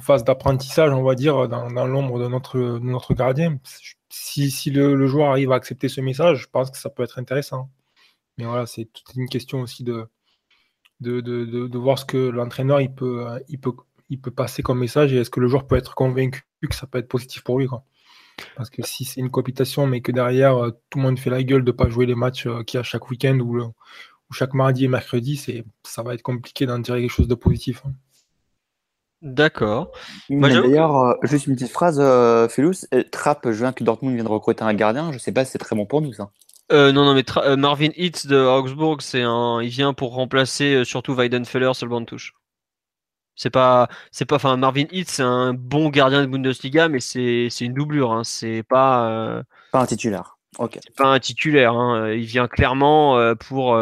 phase 0.00 0.24
d'apprentissage, 0.24 0.92
on 0.92 1.02
va 1.02 1.14
dire, 1.14 1.48
dans, 1.48 1.70
dans 1.70 1.86
l'ombre 1.86 2.18
de 2.20 2.28
notre, 2.28 2.58
de 2.58 2.78
notre 2.80 3.14
gardien. 3.14 3.58
Si, 4.20 4.70
le, 4.70 5.06
joueur 5.06 5.30
arrive 5.30 5.52
à 5.52 5.56
accepter 5.56 5.88
ce 5.88 6.00
message, 6.00 6.42
je 6.42 6.48
pense 6.48 6.70
que 6.70 6.78
ça 6.78 6.90
peut 6.90 7.02
être 7.02 7.18
intéressant. 7.18 7.70
Mais 8.38 8.44
voilà, 8.44 8.66
c'est 8.66 8.86
toute 8.86 9.14
une 9.16 9.28
question 9.28 9.60
aussi 9.60 9.84
de, 9.84 10.06
de, 11.00 11.20
de, 11.20 11.78
voir 11.78 11.98
ce 11.98 12.04
que 12.04 12.16
l'entraîneur 12.16 12.80
il 12.80 12.94
peut, 12.94 13.26
il, 13.48 13.58
peut, 13.60 13.72
il 14.10 14.20
peut 14.20 14.30
passer 14.30 14.62
comme 14.62 14.78
message 14.78 15.12
et 15.12 15.18
est-ce 15.18 15.30
que 15.30 15.40
le 15.40 15.48
joueur 15.48 15.66
peut 15.66 15.76
être 15.76 15.94
convaincu 15.94 16.44
que 16.66 16.74
ça 16.74 16.86
peut 16.86 16.98
être 16.98 17.08
positif 17.08 17.42
pour 17.42 17.58
lui. 17.58 17.68
Parce 18.56 18.70
que 18.70 18.82
si 18.84 19.04
c'est 19.04 19.20
une 19.20 19.30
cohabitation, 19.30 19.86
mais 19.86 20.00
que 20.00 20.12
derrière, 20.12 20.56
euh, 20.56 20.70
tout 20.90 20.98
le 20.98 21.04
monde 21.04 21.18
fait 21.18 21.30
la 21.30 21.42
gueule 21.42 21.64
de 21.64 21.72
ne 21.72 21.76
pas 21.76 21.88
jouer 21.88 22.06
les 22.06 22.14
matchs 22.14 22.46
euh, 22.46 22.62
qu'il 22.62 22.78
y 22.78 22.80
a 22.80 22.82
chaque 22.82 23.10
week-end 23.10 23.38
ou, 23.40 23.72
chaque 24.32 24.54
mardi 24.54 24.84
et 24.84 24.88
mercredi, 24.88 25.64
ça 25.84 26.02
va 26.02 26.14
être 26.14 26.22
compliqué 26.22 26.66
d'en 26.66 26.82
tirer 26.82 27.00
quelque 27.00 27.10
chose 27.10 27.28
de 27.28 27.34
positif. 27.34 27.82
hein. 27.86 27.92
D'accord. 29.20 29.90
D'ailleurs, 30.30 30.96
euh, 30.96 31.14
juste 31.22 31.46
une 31.48 31.54
petite 31.54 31.72
phrase, 31.72 31.98
euh, 32.00 32.46
Trapp, 33.10 33.46
je 33.46 33.58
viens 33.58 33.72
que 33.72 33.82
Dortmund 33.82 34.14
vient 34.14 34.24
de 34.24 34.28
recruter 34.28 34.62
un 34.62 34.74
gardien, 34.74 35.10
je 35.12 35.18
sais 35.18 35.32
pas 35.32 35.44
si 35.44 35.52
c'est 35.52 35.58
très 35.58 35.74
bon 35.74 35.86
pour 35.86 36.02
nous 36.02 36.12
ça. 36.12 36.30
Euh, 36.70 36.92
non, 36.92 37.04
non, 37.04 37.14
mais 37.14 37.22
Tra- 37.22 37.44
euh, 37.44 37.56
Marvin 37.56 37.88
Hitz 37.96 38.26
de 38.26 38.36
Augsburg, 38.36 39.00
c'est 39.00 39.22
un, 39.22 39.60
il 39.60 39.70
vient 39.70 39.92
pour 39.92 40.14
remplacer 40.14 40.84
surtout 40.84 41.14
Weidenfeller 41.14 41.72
sur 41.74 41.86
le 41.86 41.90
banc 41.90 42.00
de 42.00 42.06
touche. 42.06 42.34
C'est 43.34 43.50
pas, 43.50 43.88
c'est 44.12 44.24
pas, 44.24 44.36
enfin 44.36 44.56
Marvin 44.56 44.84
Hitz, 44.92 45.10
c'est 45.14 45.22
un 45.22 45.54
bon 45.54 45.88
gardien 45.88 46.20
de 46.20 46.26
Bundesliga, 46.26 46.88
mais 46.88 47.00
c'est, 47.00 47.48
une 47.60 47.74
doublure. 47.74 48.12
Hein. 48.12 48.22
C'est 48.24 48.62
pas, 48.62 49.42
Pas 49.72 49.80
un 49.80 49.86
titulaire. 49.86 50.38
Ok. 50.58 50.78
c'est 50.82 50.94
pas 50.94 51.06
un 51.06 51.18
titulaire. 51.20 51.72
Hein. 51.74 52.10
Il 52.12 52.24
vient 52.24 52.48
clairement 52.48 53.34
pour, 53.36 53.76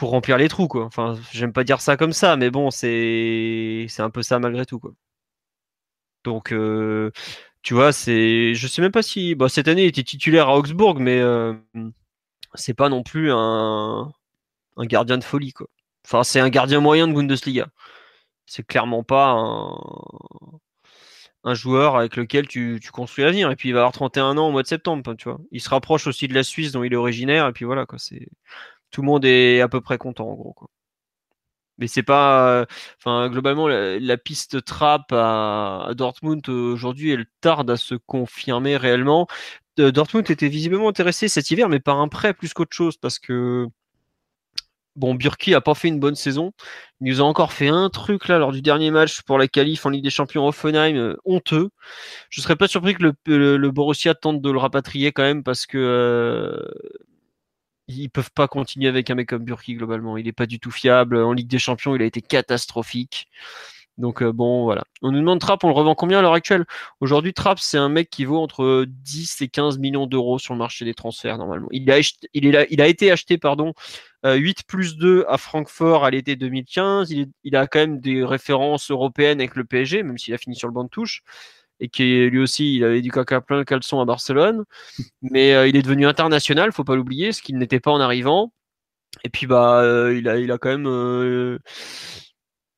pour 0.00 0.10
remplir 0.12 0.38
les 0.38 0.48
trous, 0.48 0.66
quoi. 0.66 0.86
Enfin, 0.86 1.14
j'aime 1.30 1.52
pas 1.52 1.62
dire 1.62 1.82
ça 1.82 1.98
comme 1.98 2.14
ça, 2.14 2.36
mais 2.38 2.50
bon, 2.50 2.70
c'est, 2.70 3.86
un 3.98 4.08
peu 4.10 4.22
ça 4.22 4.38
malgré 4.38 4.64
tout. 4.64 4.80
Donc, 6.24 6.52
euh, 6.52 7.10
tu 7.62 7.74
vois, 7.74 7.92
c'est, 7.92 8.54
je 8.54 8.66
sais 8.66 8.80
même 8.80 8.92
pas 8.92 9.02
si, 9.02 9.34
bah, 9.34 9.50
cette 9.50 9.68
année 9.68 9.84
était 9.86 10.02
titulaire 10.02 10.48
à 10.48 10.56
Augsbourg, 10.56 10.98
mais 11.00 11.20
euh, 11.20 11.54
c'est 12.54 12.72
pas 12.74 12.88
non 12.88 13.02
plus 13.02 13.30
un, 13.30 14.10
gardien 14.78 15.18
de 15.18 15.24
folie, 15.24 15.52
quoi. 15.52 15.66
Enfin, 16.06 16.24
c'est 16.24 16.40
un 16.40 16.48
gardien 16.48 16.80
moyen 16.80 17.06
de 17.06 17.12
Bundesliga. 17.12 17.68
C'est 18.46 18.66
clairement 18.66 19.04
pas 19.04 19.32
un, 19.32 19.78
un 21.44 21.54
joueur 21.54 21.96
avec 21.96 22.16
lequel 22.16 22.48
tu, 22.48 22.80
tu 22.82 22.90
construis 22.90 23.24
l'avenir. 23.24 23.50
Et 23.50 23.56
puis 23.56 23.68
il 23.70 23.72
va 23.72 23.80
avoir 23.80 23.92
31 23.92 24.38
ans 24.38 24.48
au 24.48 24.52
mois 24.52 24.62
de 24.62 24.68
septembre, 24.68 25.14
tu 25.16 25.28
vois. 25.28 25.40
Il 25.52 25.60
se 25.60 25.68
rapproche 25.68 26.06
aussi 26.06 26.26
de 26.28 26.34
la 26.34 26.42
Suisse 26.42 26.72
dont 26.72 26.84
il 26.84 26.92
est 26.94 26.96
originaire, 26.96 27.46
et 27.48 27.52
puis 27.52 27.66
voilà, 27.66 27.86
quoi. 27.86 27.98
C'est 27.98 28.28
tout 28.90 29.02
le 29.02 29.06
monde 29.06 29.24
est 29.24 29.60
à 29.60 29.68
peu 29.68 29.80
près 29.80 29.98
content 29.98 30.28
en 30.28 30.34
gros. 30.34 30.54
Mais 31.78 31.86
c'est 31.88 32.02
pas, 32.02 32.66
enfin 32.98 33.28
globalement 33.30 33.66
la, 33.66 34.16
piste 34.18 34.64
trap 34.64 35.12
à, 35.12 35.90
Dortmund 35.94 36.46
aujourd'hui, 36.48 37.12
elle 37.12 37.26
tarde 37.40 37.70
à 37.70 37.76
se 37.76 37.94
confirmer 37.94 38.76
réellement. 38.76 39.26
Euh, 39.78 39.90
Dortmund 39.92 40.30
était 40.30 40.48
visiblement 40.48 40.88
intéressé 40.88 41.28
cet 41.28 41.50
hiver, 41.50 41.68
mais 41.68 41.80
par 41.80 41.98
un 42.00 42.08
prêt 42.08 42.34
plus 42.34 42.52
qu'autre 42.52 42.76
chose, 42.76 42.96
parce 42.98 43.18
que 43.18 43.66
Bon, 44.96 45.14
Burki 45.14 45.54
a 45.54 45.60
pas 45.60 45.74
fait 45.74 45.88
une 45.88 46.00
bonne 46.00 46.16
saison. 46.16 46.52
Il 47.00 47.08
nous 47.08 47.20
a 47.20 47.24
encore 47.24 47.52
fait 47.52 47.68
un 47.68 47.88
truc 47.90 48.28
là 48.28 48.38
lors 48.38 48.52
du 48.52 48.60
dernier 48.60 48.90
match 48.90 49.22
pour 49.22 49.38
la 49.38 49.46
qualif 49.48 49.86
en 49.86 49.90
Ligue 49.90 50.02
des 50.04 50.10
Champions 50.10 50.46
Offenheim, 50.46 50.96
euh, 50.96 51.16
honteux. 51.24 51.70
Je 52.28 52.40
serais 52.40 52.56
pas 52.56 52.68
surpris 52.68 52.94
que 52.94 53.04
le 53.32 53.70
Borussia 53.70 54.14
tente 54.14 54.42
de 54.42 54.50
le 54.50 54.58
rapatrier 54.58 55.12
quand 55.12 55.22
même 55.22 55.44
parce 55.44 55.64
que 55.66 55.78
euh, 55.78 56.60
ils 57.98 58.08
peuvent 58.10 58.30
pas 58.34 58.48
continuer 58.48 58.88
avec 58.88 59.10
un 59.10 59.14
mec 59.14 59.28
comme 59.28 59.44
Burki 59.44 59.74
globalement. 59.74 60.16
Il 60.16 60.28
est 60.28 60.32
pas 60.32 60.46
du 60.46 60.60
tout 60.60 60.70
fiable. 60.70 61.16
En 61.16 61.32
Ligue 61.32 61.48
des 61.48 61.58
Champions, 61.58 61.94
il 61.94 62.02
a 62.02 62.06
été 62.06 62.20
catastrophique. 62.22 63.28
Donc 63.98 64.22
euh, 64.22 64.32
bon, 64.32 64.64
voilà. 64.64 64.82
On 65.02 65.12
nous 65.12 65.18
demande 65.18 65.40
Trapp, 65.40 65.62
on 65.62 65.68
le 65.68 65.74
revend 65.74 65.94
combien 65.94 66.18
à 66.18 66.22
l'heure 66.22 66.32
actuelle? 66.32 66.64
Aujourd'hui, 67.00 67.34
Trapp, 67.34 67.58
c'est 67.60 67.76
un 67.78 67.90
mec 67.90 68.08
qui 68.10 68.24
vaut 68.24 68.38
entre 68.40 68.86
10 68.88 69.42
et 69.42 69.48
15 69.48 69.78
millions 69.78 70.06
d'euros 70.06 70.38
sur 70.38 70.54
le 70.54 70.58
marché 70.58 70.84
des 70.86 70.94
transferts 70.94 71.36
normalement. 71.38 71.68
Il 71.70 71.90
a, 71.90 71.98
été 72.88 73.10
acheté 73.12 73.36
pardon, 73.36 73.74
euh, 74.24 74.34
8 74.36 74.64
plus 74.66 74.96
2 74.96 75.24
à 75.28 75.36
Francfort 75.36 76.04
à 76.04 76.10
l'été 76.10 76.34
2015. 76.36 77.10
Il, 77.10 77.20
est- 77.20 77.28
il 77.44 77.56
a 77.56 77.66
quand 77.66 77.80
même 77.80 78.00
des 78.00 78.24
références 78.24 78.90
européennes 78.90 79.40
avec 79.40 79.54
le 79.54 79.64
PSG, 79.64 80.02
même 80.02 80.16
s'il 80.18 80.32
a 80.34 80.38
fini 80.38 80.56
sur 80.56 80.68
le 80.68 80.74
banc 80.74 80.84
de 80.84 80.88
touche. 80.88 81.22
Et 81.80 81.88
qui 81.88 82.28
lui 82.28 82.38
aussi, 82.40 82.76
il 82.76 82.84
avait 82.84 83.00
du 83.00 83.10
caca 83.10 83.40
plein 83.40 83.56
le 83.58 83.64
caleçon 83.64 84.00
à 84.00 84.04
Barcelone. 84.04 84.64
Mais 85.22 85.54
euh, 85.54 85.66
il 85.66 85.76
est 85.76 85.82
devenu 85.82 86.06
international, 86.06 86.72
faut 86.72 86.84
pas 86.84 86.94
l'oublier, 86.96 87.32
ce 87.32 87.40
qu'il 87.42 87.56
n'était 87.58 87.80
pas 87.80 87.90
en 87.90 88.00
arrivant. 88.00 88.52
Et 89.24 89.28
puis 89.30 89.46
bah, 89.46 89.80
euh, 89.80 90.14
il 90.16 90.28
a, 90.28 90.38
il 90.38 90.52
a 90.52 90.58
quand 90.58 90.68
même, 90.68 90.86
euh, 90.86 91.58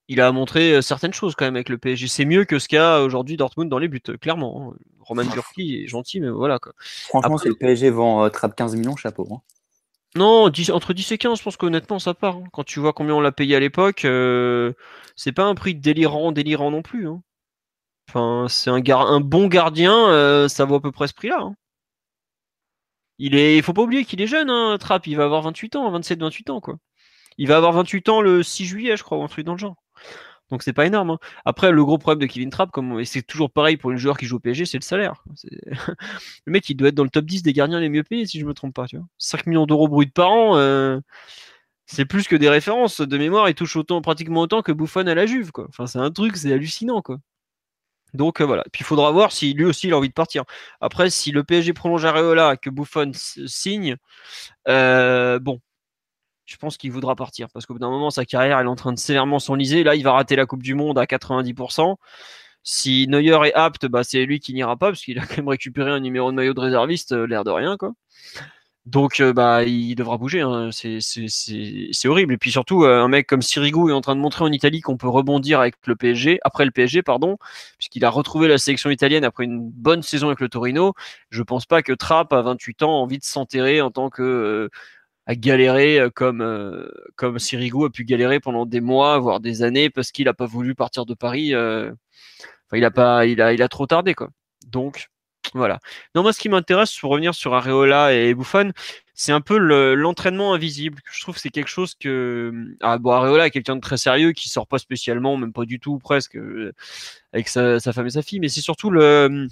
il 0.08 0.20
a 0.20 0.30
montré 0.32 0.80
certaines 0.82 1.12
choses 1.12 1.34
quand 1.34 1.44
même 1.44 1.56
avec 1.56 1.68
le 1.68 1.78
PSG. 1.78 2.06
C'est 2.08 2.24
mieux 2.24 2.44
que 2.44 2.58
ce 2.58 2.68
qu'a 2.68 3.00
aujourd'hui 3.02 3.36
Dortmund 3.36 3.68
dans 3.68 3.78
les 3.78 3.88
buts, 3.88 4.00
clairement. 4.20 4.72
hein. 4.72 4.76
Roman 5.00 5.24
Burki 5.24 5.82
est 5.82 5.88
gentil, 5.88 6.20
mais 6.20 6.30
voilà 6.30 6.58
quoi. 6.58 6.72
Franchement, 6.78 7.34
Après- 7.34 7.42
si 7.44 7.48
le 7.48 7.54
PSG 7.56 7.90
vend 7.90 8.24
euh, 8.24 8.28
Trapp 8.28 8.54
15 8.54 8.76
millions, 8.76 8.96
chapeau. 8.96 9.26
hein. 9.32 9.40
Non, 10.14 10.48
10 10.48 10.70
entre 10.70 10.92
10 10.92 11.10
et 11.12 11.18
15, 11.18 11.38
je 11.38 11.42
pense 11.42 11.56
qu'honnêtement, 11.56 11.98
ça 11.98 12.14
part. 12.14 12.36
hein. 12.36 12.44
Quand 12.52 12.64
tu 12.64 12.78
vois 12.80 12.92
combien 12.92 13.14
on 13.14 13.20
l'a 13.20 13.32
payé 13.32 13.56
à 13.56 13.60
l'époque, 13.60 14.06
c'est 15.16 15.32
pas 15.32 15.44
un 15.44 15.54
prix 15.54 15.74
délirant, 15.74 16.32
délirant 16.32 16.70
non 16.70 16.82
plus. 16.82 17.08
hein. 17.08 17.22
Enfin, 18.08 18.46
c'est 18.48 18.70
un, 18.70 19.20
bon 19.20 19.48
gardien, 19.48 20.08
euh, 20.10 20.48
ça 20.48 20.64
vaut 20.64 20.76
à 20.76 20.80
peu 20.82 20.92
près 20.92 21.08
ce 21.08 21.14
prix-là. 21.14 21.38
hein. 21.40 21.56
Il 23.18 23.34
est, 23.36 23.62
faut 23.62 23.72
pas 23.72 23.82
oublier 23.82 24.04
qu'il 24.04 24.20
est 24.20 24.26
jeune, 24.26 24.50
hein, 24.50 24.76
Trapp. 24.78 25.06
Il 25.06 25.16
va 25.16 25.24
avoir 25.24 25.42
28 25.42 25.76
ans, 25.76 25.90
27-28 25.90 26.50
ans, 26.50 26.60
quoi. 26.60 26.76
Il 27.38 27.48
va 27.48 27.56
avoir 27.58 27.72
28 27.74 28.08
ans 28.10 28.22
le 28.22 28.42
6 28.42 28.66
juillet, 28.66 28.96
je 28.96 29.04
crois, 29.04 29.18
ou 29.18 29.24
un 29.24 29.28
truc 29.28 29.46
dans 29.46 29.52
le 29.54 29.58
genre. 29.58 29.76
Donc 30.50 30.62
c'est 30.64 30.72
pas 30.74 30.86
énorme. 30.86 31.12
hein. 31.12 31.18
Après, 31.46 31.72
le 31.72 31.84
gros 31.84 31.98
problème 31.98 32.20
de 32.20 32.32
Kevin 32.32 32.50
Trapp, 32.50 32.70
comme 32.72 33.00
et 33.00 33.06
c'est 33.06 33.22
toujours 33.22 33.50
pareil 33.52 33.76
pour 33.78 33.90
une 33.92 33.98
joueur 33.98 34.18
qui 34.18 34.26
joue 34.26 34.36
au 34.36 34.40
PSG, 34.40 34.66
c'est 34.66 34.78
le 34.78 34.84
salaire. 34.84 35.24
Le 36.46 36.52
mec, 36.52 36.68
il 36.70 36.76
doit 36.76 36.88
être 36.88 36.94
dans 36.96 37.04
le 37.04 37.10
top 37.10 37.24
10 37.26 37.42
des 37.42 37.52
gardiens 37.54 37.80
les 37.80 37.88
mieux 37.90 38.04
payés, 38.04 38.26
si 38.26 38.40
je 38.40 38.46
me 38.46 38.54
trompe 38.54 38.74
pas. 38.74 38.86
Tu 38.86 38.96
vois. 38.98 39.06
5 39.18 39.46
millions 39.46 39.66
d'euros 39.66 39.88
bruts 39.88 40.06
par 40.10 40.30
an, 40.32 40.56
euh, 40.58 41.00
c'est 41.86 42.06
plus 42.06 42.28
que 42.28 42.36
des 42.36 42.48
références. 42.50 43.00
De 43.02 43.18
mémoire, 43.18 43.48
il 43.50 43.54
touche 43.54 43.76
autant, 43.76 44.02
pratiquement 44.02 44.42
autant 44.42 44.62
que 44.62 44.72
Buffon 44.72 45.06
à 45.08 45.14
la 45.14 45.26
Juve. 45.26 45.52
Quoi. 45.52 45.66
Enfin, 45.70 45.86
c'est 45.86 45.98
un 45.98 46.10
truc, 46.12 46.36
c'est 46.36 46.52
hallucinant. 46.52 47.02
Quoi. 47.02 47.18
Donc 48.14 48.40
euh, 48.40 48.44
voilà. 48.44 48.64
Puis 48.72 48.82
il 48.82 48.84
faudra 48.84 49.10
voir 49.10 49.32
si 49.32 49.54
lui 49.54 49.64
aussi 49.64 49.88
il 49.88 49.92
a 49.92 49.98
envie 49.98 50.08
de 50.08 50.14
partir. 50.14 50.44
Après, 50.80 51.10
si 51.10 51.32
le 51.32 51.44
PSG 51.44 51.72
prolonge 51.72 52.04
Areola, 52.04 52.56
que 52.56 52.70
Buffon 52.70 53.12
signe, 53.14 53.96
euh, 54.68 55.38
bon, 55.38 55.60
je 56.44 56.56
pense 56.56 56.76
qu'il 56.76 56.92
voudra 56.92 57.16
partir 57.16 57.48
parce 57.52 57.66
qu'au 57.66 57.74
bout 57.74 57.80
d'un 57.80 57.90
moment, 57.90 58.10
sa 58.10 58.24
carrière 58.24 58.58
elle 58.58 58.66
est 58.66 58.70
en 58.70 58.76
train 58.76 58.92
de 58.92 58.98
sévèrement 58.98 59.38
s'enliser. 59.38 59.84
Là, 59.84 59.94
il 59.94 60.04
va 60.04 60.12
rater 60.12 60.36
la 60.36 60.46
Coupe 60.46 60.62
du 60.62 60.74
Monde 60.74 60.98
à 60.98 61.06
90%. 61.06 61.96
Si 62.64 63.06
Neuer 63.08 63.48
est 63.48 63.54
apte, 63.54 63.86
bah, 63.86 64.04
c'est 64.04 64.24
lui 64.24 64.38
qui 64.38 64.54
n'ira 64.54 64.76
pas 64.76 64.88
parce 64.88 65.02
qu'il 65.02 65.18
a 65.18 65.22
quand 65.26 65.38
même 65.38 65.48
récupéré 65.48 65.90
un 65.90 66.00
numéro 66.00 66.30
de 66.30 66.36
maillot 66.36 66.54
de 66.54 66.60
réserviste, 66.60 67.12
euh, 67.12 67.26
l'air 67.26 67.44
de 67.44 67.50
rien, 67.50 67.76
quoi. 67.76 67.92
Donc, 68.86 69.20
euh, 69.20 69.32
bah, 69.32 69.62
il 69.62 69.94
devra 69.94 70.18
bouger. 70.18 70.40
hein. 70.40 70.70
C'est, 70.72 72.08
horrible. 72.08 72.34
Et 72.34 72.36
puis 72.36 72.50
surtout, 72.50 72.84
euh, 72.84 73.00
un 73.00 73.08
mec 73.08 73.28
comme 73.28 73.40
Sirigu 73.42 73.90
est 73.90 73.92
en 73.92 74.00
train 74.00 74.16
de 74.16 74.20
montrer 74.20 74.44
en 74.44 74.50
Italie 74.50 74.80
qu'on 74.80 74.96
peut 74.96 75.08
rebondir 75.08 75.60
avec 75.60 75.76
le 75.86 75.94
PSG, 75.94 76.40
après 76.42 76.64
le 76.64 76.72
PSG, 76.72 77.02
pardon, 77.02 77.38
puisqu'il 77.78 78.04
a 78.04 78.10
retrouvé 78.10 78.48
la 78.48 78.58
sélection 78.58 78.90
italienne 78.90 79.24
après 79.24 79.44
une 79.44 79.60
bonne 79.70 80.02
saison 80.02 80.26
avec 80.28 80.40
le 80.40 80.48
Torino. 80.48 80.94
Je 81.30 81.42
pense 81.42 81.64
pas 81.64 81.82
que 81.82 81.92
Trapp, 81.92 82.32
à 82.32 82.42
28 82.42 82.82
ans, 82.82 82.90
a 82.98 83.00
envie 83.02 83.18
de 83.18 83.24
s'enterrer 83.24 83.80
en 83.80 83.92
tant 83.92 84.10
que 84.10 84.22
euh, 84.22 84.68
à 85.26 85.36
galérer 85.36 86.00
euh, 86.00 86.10
comme 86.10 86.42
comme 87.16 87.38
Sirigu 87.38 87.84
a 87.86 87.90
pu 87.90 88.04
galérer 88.04 88.40
pendant 88.40 88.66
des 88.66 88.80
mois, 88.80 89.18
voire 89.18 89.40
des 89.40 89.62
années, 89.62 89.90
parce 89.90 90.10
qu'il 90.12 90.28
a 90.28 90.34
pas 90.34 90.46
voulu 90.46 90.74
partir 90.74 91.06
de 91.06 91.14
Paris. 91.14 91.52
il 92.72 92.84
a 92.84 92.90
pas, 92.90 93.26
il 93.26 93.40
a, 93.40 93.52
il 93.52 93.62
a 93.62 93.68
trop 93.68 93.86
tardé 93.86 94.14
quoi. 94.14 94.30
Donc 94.68 95.08
voilà. 95.54 95.80
Non, 96.14 96.22
moi, 96.22 96.32
ce 96.32 96.38
qui 96.40 96.48
m'intéresse, 96.48 96.96
pour 96.98 97.10
revenir 97.10 97.34
sur 97.34 97.54
Areola 97.54 98.14
et 98.14 98.34
Buffon, 98.34 98.72
c'est 99.14 99.32
un 99.32 99.40
peu 99.40 99.58
le- 99.58 99.94
l'entraînement 99.94 100.54
invisible. 100.54 101.00
Je 101.12 101.20
trouve 101.22 101.34
que 101.34 101.40
c'est 101.40 101.50
quelque 101.50 101.68
chose 101.68 101.94
que 101.94 102.52
ah 102.80 102.98
bon, 102.98 103.10
Areola 103.12 103.46
est 103.46 103.50
quelqu'un 103.50 103.76
de 103.76 103.80
très 103.80 103.96
sérieux 103.98 104.32
qui 104.32 104.48
sort 104.48 104.66
pas 104.66 104.78
spécialement, 104.78 105.36
même 105.36 105.52
pas 105.52 105.64
du 105.64 105.78
tout 105.80 105.98
presque, 105.98 106.36
euh, 106.36 106.72
avec 107.32 107.48
sa, 107.48 107.78
femme 107.80 108.06
et 108.06 108.10
sa 108.10 108.22
fille, 108.22 108.40
mais 108.40 108.48
c'est 108.48 108.60
surtout 108.62 108.90
le, 108.90 109.48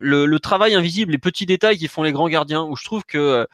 le 0.00 0.26
le 0.26 0.40
travail 0.40 0.74
invisible, 0.74 1.12
les 1.12 1.18
petits 1.18 1.46
détails 1.46 1.78
qui 1.78 1.88
font 1.88 2.02
les 2.02 2.12
grands 2.12 2.28
gardiens. 2.28 2.64
Où 2.64 2.76
je 2.76 2.84
trouve 2.84 3.04
que 3.04 3.18
euh, 3.18 3.46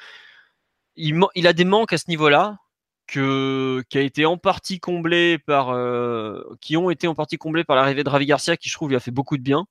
il, 0.96 1.18
il 1.34 1.46
a 1.46 1.52
des 1.52 1.64
manques 1.64 1.92
à 1.92 1.98
ce 1.98 2.08
niveau-là 2.08 2.58
que 3.06 3.82
qui 3.88 3.98
a 3.98 4.02
été 4.02 4.26
en 4.26 4.36
partie 4.38 4.80
comblé 4.80 5.38
par 5.38 5.70
euh, 5.70 6.42
qui 6.60 6.76
ont 6.76 6.90
été 6.90 7.06
en 7.08 7.14
partie 7.14 7.36
comblés 7.38 7.64
par 7.64 7.76
l'arrivée 7.76 8.04
de 8.04 8.08
Ravi 8.08 8.26
Garcia 8.26 8.56
qui 8.56 8.68
je 8.68 8.74
trouve 8.74 8.88
lui 8.88 8.96
a 8.96 9.00
fait 9.00 9.10
beaucoup 9.10 9.36
de 9.36 9.42
bien 9.42 9.66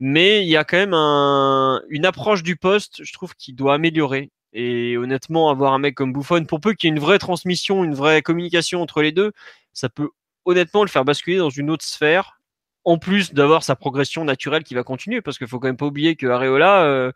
mais 0.00 0.42
il 0.42 0.48
y 0.48 0.56
a 0.56 0.64
quand 0.64 0.76
même 0.76 0.94
un, 0.94 1.82
une 1.88 2.06
approche 2.06 2.42
du 2.42 2.56
poste 2.56 3.04
je 3.04 3.12
trouve 3.12 3.34
qui 3.36 3.52
doit 3.52 3.74
améliorer 3.74 4.30
et 4.52 4.96
honnêtement 4.96 5.50
avoir 5.50 5.72
un 5.72 5.78
mec 5.78 5.94
comme 5.94 6.12
Buffon 6.12 6.44
pour 6.44 6.60
peu 6.60 6.74
qu'il 6.74 6.88
y 6.88 6.92
ait 6.92 6.96
une 6.96 7.02
vraie 7.02 7.18
transmission 7.18 7.84
une 7.84 7.94
vraie 7.94 8.22
communication 8.22 8.82
entre 8.82 9.02
les 9.02 9.12
deux 9.12 9.32
ça 9.72 9.88
peut 9.88 10.10
honnêtement 10.44 10.84
le 10.84 10.90
faire 10.90 11.04
basculer 11.04 11.38
dans 11.38 11.50
une 11.50 11.70
autre 11.70 11.84
sphère 11.84 12.40
en 12.84 12.98
plus 12.98 13.34
d'avoir 13.34 13.64
sa 13.64 13.76
progression 13.76 14.24
naturelle 14.24 14.64
qui 14.64 14.74
va 14.74 14.84
continuer 14.84 15.20
parce 15.20 15.38
qu'il 15.38 15.48
faut 15.48 15.58
quand 15.58 15.68
même 15.68 15.76
pas 15.76 15.86
oublier 15.86 16.16
que 16.16 16.26
Areola 16.26 16.84
euh, 16.84 17.12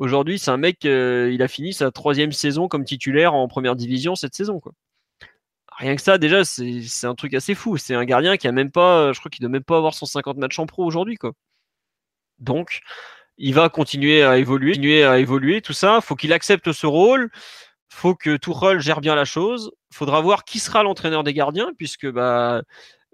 Aujourd'hui, 0.00 0.38
c'est 0.38 0.50
un 0.50 0.56
mec, 0.56 0.86
euh, 0.86 1.30
il 1.30 1.42
a 1.42 1.48
fini 1.48 1.74
sa 1.74 1.90
troisième 1.90 2.32
saison 2.32 2.68
comme 2.68 2.84
titulaire 2.86 3.34
en 3.34 3.46
première 3.48 3.76
division 3.76 4.14
cette 4.14 4.34
saison. 4.34 4.58
Rien 5.76 5.94
que 5.94 6.00
ça, 6.00 6.16
déjà, 6.16 6.42
c'est 6.42 7.06
un 7.06 7.14
truc 7.14 7.34
assez 7.34 7.54
fou. 7.54 7.76
C'est 7.76 7.94
un 7.94 8.06
gardien 8.06 8.38
qui 8.38 8.48
a 8.48 8.52
même 8.52 8.70
pas, 8.70 9.12
je 9.12 9.18
crois 9.18 9.30
qu'il 9.30 9.42
doit 9.42 9.50
même 9.50 9.62
pas 9.62 9.76
avoir 9.76 9.92
150 9.92 10.38
matchs 10.38 10.58
en 10.58 10.64
pro 10.64 10.86
aujourd'hui. 10.86 11.18
Donc, 12.40 12.80
il 13.38 13.54
va 13.54 13.68
continuer 13.68 14.22
à 14.22 14.36
évoluer, 14.38 14.72
continuer 14.72 15.04
à 15.04 15.18
évoluer, 15.18 15.62
tout 15.62 15.72
ça. 15.72 16.00
Faut 16.00 16.16
qu'il 16.16 16.32
accepte 16.32 16.72
ce 16.72 16.86
rôle. 16.86 17.30
Faut 17.88 18.14
que 18.14 18.36
Tuchel 18.36 18.80
gère 18.80 19.00
bien 19.00 19.14
la 19.14 19.24
chose. 19.24 19.72
Faudra 19.92 20.20
voir 20.20 20.44
qui 20.44 20.58
sera 20.58 20.82
l'entraîneur 20.82 21.24
des 21.24 21.34
gardiens, 21.34 21.70
puisque 21.76 22.08
bah, 22.08 22.62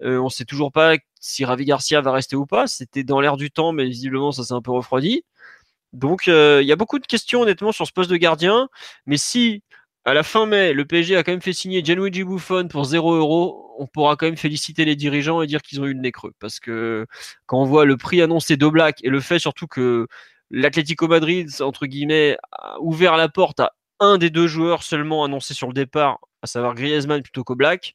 euh, 0.03 0.19
on 0.19 0.29
sait 0.29 0.45
toujours 0.45 0.71
pas 0.71 0.95
si 1.19 1.45
Ravi 1.45 1.65
Garcia 1.65 2.01
va 2.01 2.11
rester 2.11 2.35
ou 2.35 2.45
pas. 2.45 2.67
C'était 2.67 3.03
dans 3.03 3.19
l'air 3.19 3.37
du 3.37 3.51
temps, 3.51 3.71
mais 3.71 3.85
visiblement 3.85 4.31
ça 4.31 4.43
s'est 4.43 4.53
un 4.53 4.61
peu 4.61 4.71
refroidi. 4.71 5.23
Donc 5.93 6.27
euh, 6.27 6.59
il 6.61 6.67
y 6.67 6.71
a 6.71 6.75
beaucoup 6.75 6.99
de 6.99 7.07
questions 7.07 7.41
honnêtement 7.41 7.71
sur 7.71 7.87
ce 7.87 7.93
poste 7.93 8.09
de 8.09 8.17
gardien, 8.17 8.69
mais 9.05 9.17
si 9.17 9.63
à 10.07 10.13
la 10.13 10.23
fin 10.23 10.45
mai 10.45 10.71
le 10.71 10.85
PSG 10.85 11.17
a 11.17 11.23
quand 11.23 11.33
même 11.33 11.41
fait 11.41 11.51
signer 11.51 11.83
Gianluigi 11.83 12.23
Buffon 12.23 12.69
pour 12.69 12.85
0 12.85 13.15
euros, 13.15 13.75
on 13.77 13.87
pourra 13.87 14.15
quand 14.15 14.25
même 14.25 14.37
féliciter 14.37 14.85
les 14.85 14.95
dirigeants 14.95 15.41
et 15.41 15.47
dire 15.47 15.61
qu'ils 15.61 15.81
ont 15.81 15.85
eu 15.85 15.93
le 15.93 15.99
nez 15.99 16.13
creux, 16.13 16.33
parce 16.39 16.61
que 16.61 17.05
quand 17.45 17.61
on 17.61 17.65
voit 17.65 17.83
le 17.83 17.97
prix 17.97 18.21
annoncé 18.21 18.55
d'Oblak 18.55 19.03
et 19.03 19.09
le 19.09 19.19
fait 19.19 19.37
surtout 19.37 19.67
que 19.67 20.07
l'Atlético 20.49 21.09
Madrid 21.09 21.49
entre 21.59 21.87
guillemets 21.87 22.37
a 22.53 22.79
ouvert 22.79 23.17
la 23.17 23.27
porte 23.27 23.59
à 23.59 23.73
un 23.99 24.17
des 24.17 24.29
deux 24.29 24.47
joueurs 24.47 24.81
seulement 24.81 25.25
annoncés 25.25 25.53
sur 25.53 25.67
le 25.67 25.73
départ, 25.73 26.19
à 26.41 26.47
savoir 26.47 26.73
Griezmann 26.73 27.21
plutôt 27.21 27.43
qu'Oblak, 27.43 27.93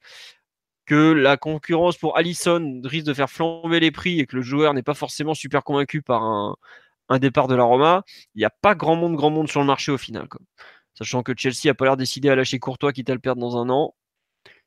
que 0.84 1.12
la 1.12 1.38
concurrence 1.38 1.96
pour 1.96 2.18
Allison 2.18 2.82
risque 2.84 3.06
de 3.06 3.14
faire 3.14 3.30
flamber 3.30 3.80
les 3.80 3.90
prix 3.90 4.20
et 4.20 4.26
que 4.26 4.36
le 4.36 4.42
joueur 4.42 4.74
n'est 4.74 4.82
pas 4.82 4.94
forcément 4.94 5.32
super 5.32 5.64
convaincu 5.64 6.02
par 6.02 6.22
un, 6.22 6.56
départ 7.20 7.48
de 7.48 7.54
la 7.54 7.64
Roma, 7.64 8.04
il 8.34 8.38
n'y 8.38 8.44
a 8.44 8.50
pas 8.50 8.74
grand 8.74 8.96
monde, 8.96 9.16
grand 9.16 9.30
monde 9.30 9.48
sur 9.48 9.60
le 9.60 9.66
marché 9.66 9.92
au 9.92 9.98
final. 9.98 10.28
Sachant 10.94 11.22
que 11.22 11.32
Chelsea 11.36 11.70
a 11.70 11.74
pas 11.74 11.86
l'air 11.86 11.96
décidé 11.96 12.28
à 12.28 12.34
lâcher 12.36 12.58
Courtois 12.58 12.92
quitte 12.92 13.10
à 13.10 13.14
le 13.14 13.20
perdre 13.20 13.40
dans 13.40 13.56
un 13.56 13.68
an. 13.70 13.94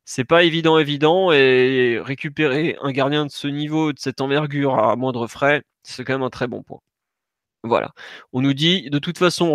C'est 0.06 0.26
pas 0.26 0.44
évident, 0.44 0.78
évident, 0.78 1.32
et 1.32 2.00
récupérer 2.00 2.78
un 2.82 2.92
gardien 2.92 3.26
de 3.26 3.32
ce 3.32 3.48
niveau, 3.48 3.94
de 3.94 4.00
cette 4.00 4.22
envergure 4.22 4.76
à 4.80 4.96
moindre 4.96 5.28
frais, 5.28 5.64
c'est 5.84 6.04
quand 6.04 6.14
même 6.14 6.24
un 6.24 6.30
très 6.30 6.48
bon 6.48 6.64
point. 6.64 6.80
Voilà. 7.66 7.92
On 8.34 8.42
nous 8.42 8.54
dit, 8.54 8.90
de 8.90 9.00
toute 9.00 9.18
façon, 9.18 9.46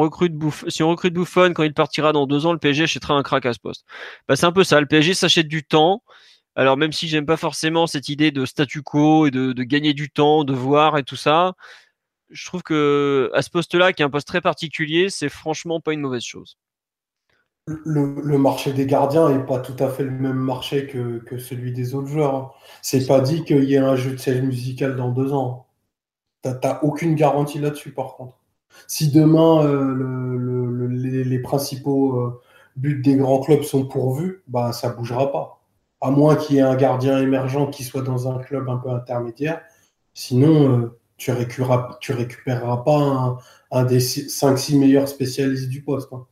si 0.69 0.83
on 0.83 0.89
recrute 0.89 1.15
Bouffon, 1.15 1.53
quand 1.55 1.63
il 1.63 1.75
partira 1.75 2.13
dans 2.13 2.27
deux 2.27 2.47
ans, 2.47 2.53
le 2.53 2.59
PSG 2.59 2.85
achètera 2.85 3.15
un 3.15 3.23
crack 3.23 3.47
à 3.47 3.53
ce 3.55 3.61
poste. 3.61 3.85
Bah, 4.29 4.37
c'est 4.37 4.47
un 4.47 4.53
peu 4.53 4.65
ça. 4.65 4.81
Le 4.81 4.87
PSG 4.87 5.15
s'achète 5.15 5.49
du 5.49 5.65
temps. 5.65 6.03
Alors, 6.57 6.77
même 6.77 6.93
si 6.93 7.09
j'aime 7.09 7.27
pas 7.27 7.37
forcément 7.37 7.87
cette 7.87 8.09
idée 8.09 8.33
de 8.33 8.45
statu 8.45 8.83
quo 8.83 9.27
et 9.27 9.31
de, 9.31 9.53
gagner 9.63 9.95
du 9.95 10.11
temps, 10.11 10.45
de 10.45 10.53
voir 10.53 10.99
et 10.99 11.05
tout 11.05 11.17
ça, 11.17 11.55
je 12.31 12.47
trouve 12.47 12.63
que 12.63 13.31
à 13.35 13.43
ce 13.43 13.51
poste-là, 13.51 13.93
qui 13.93 14.03
est 14.03 14.05
un 14.05 14.11
poste 14.11 14.29
très 14.29 14.41
particulier, 14.41 15.11
c'est 15.11 15.29
franchement 15.29 15.81
pas 15.81 15.93
une 15.93 16.01
mauvaise 16.01 16.23
chose. 16.23 16.57
Le, 17.67 18.39
marché 18.39 18.73
des 18.73 18.87
gardiens 18.87 19.29
n'est 19.31 19.45
pas 19.45 19.61
tout 19.61 19.77
à 19.79 19.89
fait 19.89 20.03
le 20.03 20.11
même 20.11 20.37
marché 20.37 20.87
que, 20.87 21.39
celui 21.39 21.73
des 21.73 21.95
autres 21.95 22.09
joueurs. 22.09 22.35
Hein. 22.35 22.51
C'est 22.83 23.07
pas 23.07 23.21
dit 23.21 23.45
qu'il 23.45 23.65
y 23.65 23.75
ait 23.75 23.79
un 23.79 23.97
jeu 23.97 24.13
de 24.13 24.17
scène 24.17 24.47
musical 24.47 24.97
dans 24.97 25.11
deux 25.11 25.33
ans. 25.33 25.67
T'as 26.43 26.81
aucune 26.83 27.15
garantie 27.15 27.59
là-dessus, 27.59 27.93
par 27.93 28.17
contre. 28.17 28.41
Si 28.87 29.11
demain 29.11 29.65
euh, 29.65 30.89
les, 30.89 31.39
principaux 31.41 32.17
euh, 32.17 32.41
buts 32.77 33.03
des 33.03 33.17
grands 33.17 33.41
clubs 33.41 33.63
sont 33.63 33.87
pourvus, 33.87 34.43
bah 34.49 34.73
ça 34.73 34.91
bougera 34.91 35.31
pas. 35.31 35.61
À 36.01 36.11
moins 36.11 36.37
qu'il 36.37 36.57
y 36.57 36.59
ait 36.61 36.63
un 36.63 36.77
gardien 36.77 37.19
émergent 37.19 37.71
qui 37.71 37.85
soit 37.85 38.03
dans 38.03 38.29
un 38.29 38.39
club 38.39 38.69
un 38.69 38.79
peu 38.79 38.91
intermédiaire. 38.91 39.61
Sinon, 40.15 40.79
euh, 40.79 41.00
tu, 41.21 41.31
récupéreras, 41.33 41.99
tu 42.01 42.13
récupéreras 42.13 42.79
pas 42.79 43.39
un, 43.71 43.85
des 43.85 44.01
5-6 44.01 44.79
meilleurs 44.79 45.07
spécialistes 45.07 45.69
du 45.69 45.83
poste. 45.83 46.13
Hein. 46.13 46.27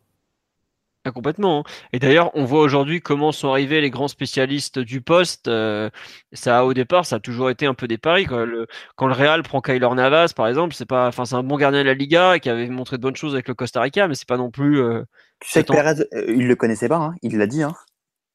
Ah, 1.05 1.13
complètement. 1.13 1.61
Hein. 1.61 1.71
Et 1.93 1.99
d'ailleurs, 1.99 2.31
on 2.35 2.45
voit 2.45 2.61
aujourd'hui 2.61 3.01
comment 3.01 3.31
sont 3.31 3.51
arrivés 3.51 3.81
les 3.83 3.91
grands 3.91 4.09
spécialistes 4.09 4.79
du 4.79 5.03
poste. 5.03 5.47
Euh, 5.47 5.91
ça, 6.33 6.65
au 6.65 6.73
départ, 6.73 7.05
ça 7.05 7.17
a 7.17 7.21
toujours 7.21 7.51
été 7.51 7.67
un 7.67 7.75
peu 7.75 7.87
des 7.87 7.99
paris. 7.99 8.25
Quand 8.25 8.45
le, 8.45 8.67
quand 8.97 9.07
le 9.07 9.13
Real 9.13 9.43
prend 9.43 9.61
Kyler 9.61 9.95
Navas, 9.95 10.33
par 10.35 10.49
exemple, 10.49 10.75
c'est 10.75 10.89
pas, 10.89 11.07
enfin, 11.07 11.27
c'est 11.27 11.37
un 11.37 11.43
bon 11.43 11.57
gardien 11.57 11.83
de 11.83 11.87
la 11.87 11.95
Liga 11.95 12.39
qui 12.39 12.49
avait 12.49 12.69
montré 12.69 12.97
de 12.97 13.03
bonnes 13.03 13.17
choses 13.17 13.35
avec 13.35 13.47
le 13.49 13.55
Costa 13.55 13.83
Rica, 13.83 14.09
mais 14.09 14.15
c'est 14.15 14.29
pas 14.29 14.39
non 14.39 14.51
plus. 14.51 14.81
Euh, 14.81 15.03
tu 15.41 15.51
sais 15.51 15.65
que 15.65 15.73
Perez, 15.73 16.01
euh, 16.15 16.25
il 16.29 16.49
le 16.49 16.57
connaissait 16.57 16.89
pas. 16.89 16.97
Hein, 16.97 17.15
il 17.23 17.37
l'a 17.37 17.47
dit. 17.47 17.63
Hein. 17.63 17.75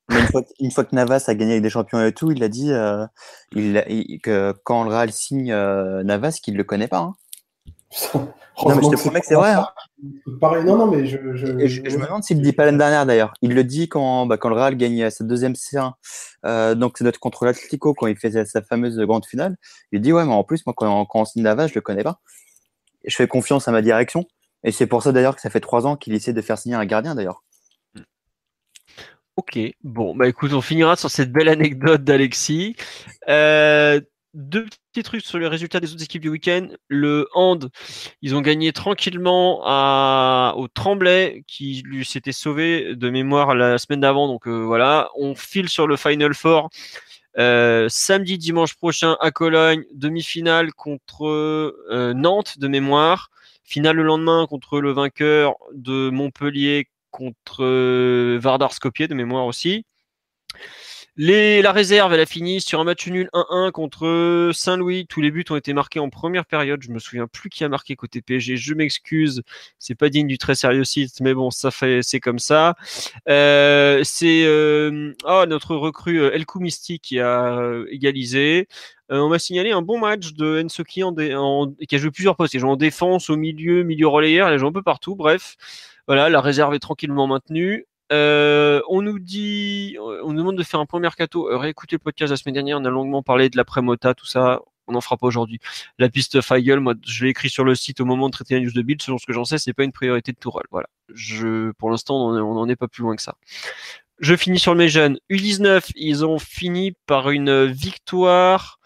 Une, 0.09 0.27
fois, 0.27 0.43
une, 0.59 0.71
fois, 0.71 0.84
que 0.84 0.95
Navas 0.95 1.25
a 1.27 1.35
gagné 1.35 1.53
avec 1.53 1.63
des 1.63 1.69
champions 1.69 2.03
et 2.05 2.13
tout, 2.13 2.31
il 2.31 2.43
a 2.43 2.49
dit 2.49 2.71
il, 3.51 4.19
que 4.21 4.53
quand 4.63 4.84
le 4.84 4.89
Real 4.89 5.11
signe 5.11 5.53
Navas, 6.03 6.39
qu'il 6.41 6.55
le 6.55 6.63
connaît 6.63 6.88
pas. 6.88 6.99
Hein. 6.99 7.13
non, 8.15 8.75
mais 8.75 8.84
je 8.84 8.89
te 8.89 8.95
promets 8.95 9.19
que 9.19 9.25
c'est 9.25 9.35
vrai. 9.35 9.51
Hein. 9.51 9.67
non, 10.65 10.77
non, 10.77 10.88
mais 10.88 11.05
je, 11.05 11.17
je, 11.35 11.47
me 11.47 12.05
demande 12.05 12.23
s'il 12.23 12.38
ne 12.38 12.41
le 12.41 12.47
dit 12.47 12.53
pas 12.53 12.65
l'année 12.65 12.77
dernière 12.77 13.05
d'ailleurs. 13.05 13.34
Il 13.41 13.53
le 13.53 13.63
dit 13.63 13.88
quand, 13.88 14.25
bah, 14.25 14.38
quand 14.38 14.49
le 14.49 14.55
Real 14.55 14.75
gagne 14.75 15.09
sa 15.09 15.23
deuxième 15.23 15.53
C1, 15.53 15.93
euh, 16.45 16.75
donc 16.75 16.97
c'est 16.97 17.03
notre 17.03 17.19
contre 17.19 17.45
l'Atlético 17.45 17.93
quand 17.93 18.07
il 18.07 18.15
fait 18.15 18.45
sa, 18.45 18.61
fameuse 18.61 18.97
grande 18.99 19.25
finale. 19.25 19.57
Il 19.91 20.01
dit 20.01 20.11
Ouais, 20.11 20.25
mais 20.25 20.34
en 20.34 20.43
plus, 20.43 20.65
moi, 20.65 20.73
quand, 20.75 21.05
quand 21.05 21.21
on 21.21 21.25
signe 21.25 21.43
Navas, 21.43 21.67
je 21.67 21.75
le 21.75 21.81
connais 21.81 22.03
pas. 22.03 22.19
je 23.05 23.15
fais 23.15 23.27
confiance 23.27 23.67
à 23.67 23.71
ma 23.71 23.81
direction. 23.81 24.25
Et 24.63 24.71
c'est 24.71 24.88
pour 24.88 25.03
ça 25.03 25.11
d'ailleurs 25.11 25.35
que 25.35 25.41
ça 25.41 25.49
fait 25.49 25.59
trois 25.59 25.85
ans 25.85 25.97
qu'il 25.97 26.13
essaie 26.13 26.34
de 26.34 26.41
faire 26.41 26.57
signer 26.57 26.75
un 26.75 26.85
gardien 26.85 27.15
d'ailleurs. 27.15 27.43
Ok, 29.35 29.57
bon, 29.84 30.15
bah 30.15 30.27
écoute, 30.27 30.53
on 30.53 30.61
finira 30.61 30.95
sur 30.95 31.10
cette 31.10 31.31
belle 31.31 31.49
anecdote 31.49 32.03
d'Alexis. 32.03 32.76
Euh, 33.30 33.99
deux 34.35 34.68
petits 34.91 35.01
trucs 35.01 35.26
sur 35.26 35.39
les 35.39 35.47
résultats 35.47 35.80
des 35.80 35.91
autres 35.91 36.03
équipes 36.03 36.22
du 36.22 36.30
week-end. 36.30 36.68
Le 36.88 37.27
hand, 37.34 37.72
ils 38.22 38.35
ont 38.35 38.41
gagné 38.41 38.72
tranquillement 38.73 39.61
au 40.55 40.68
Tremblay, 40.68 41.43
qui 41.47 41.81
lui 41.84 42.05
s'était 42.05 42.31
sauvé 42.31 42.95
de 42.95 43.10
mémoire 43.10 43.55
la 43.55 43.80
semaine 43.80 44.01
d'avant. 44.01 44.27
Donc 44.27 44.47
euh, 44.47 44.64
voilà, 44.65 45.10
on 45.18 45.34
file 45.34 45.68
sur 45.68 45.88
le 45.88 45.97
Final 45.97 46.35
Four. 46.35 46.69
Euh, 47.39 47.88
samedi, 47.89 48.38
dimanche 48.38 48.76
prochain 48.76 49.18
à 49.19 49.31
Cologne, 49.31 49.84
demi-finale 49.95 50.73
contre 50.73 51.73
Nantes 52.14 52.60
de 52.60 52.68
mémoire. 52.68 53.31
Finale 53.64 53.95
le 53.95 54.03
lendemain 54.03 54.45
contre 54.47 54.80
le 54.80 54.91
vainqueur 54.91 55.55
de 55.73 56.11
Montpellier 56.11 56.88
contre 57.14 58.38
Vardar 58.38 58.73
Skopje 58.73 59.07
de 59.07 59.14
mémoire 59.14 59.45
aussi. 59.45 59.85
Les, 61.15 61.61
la 61.61 61.72
réserve, 61.72 62.11
elle 62.11 62.22
a 62.22 62.26
fini 62.26 62.60
sur 62.60 62.80
un 62.80 62.85
match 62.85 63.07
nul 63.07 63.30
1-1 63.34 63.69
contre 63.72 64.49
Saint-Louis. 64.52 65.06
Tous 65.07 65.22
les 65.22 65.30
buts 65.30 65.45
ont 65.52 65.56
été 65.56 65.72
marqués 65.72 65.99
en 65.99 66.10
première 66.10 66.44
période. 66.44 66.81
Je 66.81 66.90
me 66.90 66.98
souviens 66.98 67.27
plus 67.27 67.52
qui 67.52 67.64
a 67.64 67.69
marqué 67.69 67.95
côté 67.95 68.23
PSG. 68.23 68.57
Je 68.57 68.73
m'excuse. 68.73 69.44
C'est 69.77 69.94
pas 69.94 70.10
digne 70.10 70.26
du 70.26 70.40
très 70.40 70.56
sérieux 70.56 70.84
site, 70.84 71.22
mais 71.22 71.35
bon, 71.35 71.52
ça 71.52 71.69
fait, 71.69 71.99
c'est 72.02 72.19
comme 72.19 72.40
ça. 72.40 72.73
Euh, 73.30 74.02
c'est 74.03 74.44
euh, 74.45 75.14
oh, 75.26 75.45
notre 75.48 75.76
recrue 75.76 76.19
euh, 76.19 76.34
El 76.34 76.48
Koumisti 76.48 76.99
qui 76.99 77.19
a 77.19 77.60
euh, 77.60 77.85
égalisé. 77.91 78.68
on 79.10 79.30
m'a 79.30 79.38
signalé 79.38 79.72
un 79.72 79.84
bon 79.84 79.99
match 79.99 80.34
de 80.34 80.64
Ensoki 80.65 81.03
en, 81.03 81.14
en, 81.15 81.72
qui 81.88 81.95
a 81.95 81.99
joué 81.99 82.10
plusieurs 82.10 82.35
postes. 82.35 82.56
Il 82.56 82.57
a 82.57 82.61
joué 82.61 82.72
en 82.72 82.76
défense, 82.76 83.30
au 83.30 83.38
milieu, 83.38 83.84
milieu 83.84 84.07
relayeur. 84.07 84.52
Il 84.52 84.60
a 84.60 84.65
un 84.65 84.72
peu 84.72 84.81
partout. 84.81 85.15
Bref, 85.15 85.57
voilà, 86.07 86.30
la 86.30 86.41
réserve 86.41 86.73
est 86.73 86.80
tranquillement 86.80 87.27
maintenue. 87.27 87.85
Euh, 88.11 88.81
on 88.89 89.01
nous 89.01 89.19
dit, 89.19 89.97
on 89.99 90.34
nous 90.34 90.39
demande 90.39 90.57
de 90.57 90.63
faire 90.63 90.80
un 90.80 90.85
point 90.85 90.99
mercato. 90.99 91.49
Euh, 91.49 91.57
réécoutez 91.57 91.95
le 91.95 91.99
podcast 91.99 92.30
la 92.30 92.38
semaine 92.38 92.53
dernière, 92.53 92.77
on 92.80 92.85
a 92.85 92.89
longuement 92.89 93.23
parlé 93.23 93.49
de 93.49 93.57
la 93.57 93.65
prémota, 93.65 94.13
tout 94.13 94.25
ça. 94.25 94.61
On 94.88 94.91
n'en 94.91 95.01
fera 95.01 95.15
pas 95.15 95.27
aujourd'hui. 95.27 95.59
La 95.97 96.09
piste 96.09 96.41
Feigl, 96.41 96.80
moi, 96.80 96.93
je 97.07 97.23
l'ai 97.23 97.31
écrit 97.31 97.49
sur 97.49 97.63
le 97.63 97.73
site 97.73 98.01
au 98.01 98.05
moment 98.05 98.27
de 98.27 98.34
traiter 98.34 98.55
la 98.55 98.61
news 98.61 98.73
de 98.73 98.81
Bill. 98.81 99.01
Selon 99.01 99.17
ce 99.17 99.25
que 99.25 99.31
j'en 99.31 99.45
sais, 99.45 99.57
c'est 99.57 99.73
pas 99.73 99.85
une 99.85 99.93
priorité 99.93 100.34
de 100.34 100.38
Tourelle. 100.38 100.65
Voilà. 100.71 100.88
Je, 101.13 101.71
pour 101.71 101.89
l'instant, 101.89 102.27
on 102.27 102.53
n'en 102.53 102.67
est 102.67 102.75
pas 102.75 102.89
plus 102.89 103.01
loin 103.01 103.15
que 103.15 103.21
ça. 103.21 103.35
Je 104.19 104.35
finis 104.35 104.59
sur 104.59 104.75
mes 104.75 104.89
jeunes. 104.89 105.17
U19, 105.31 105.91
ils 105.95 106.25
ont 106.25 106.38
fini 106.38 106.91
par 107.07 107.30
une 107.30 107.65
victoire 107.65 108.80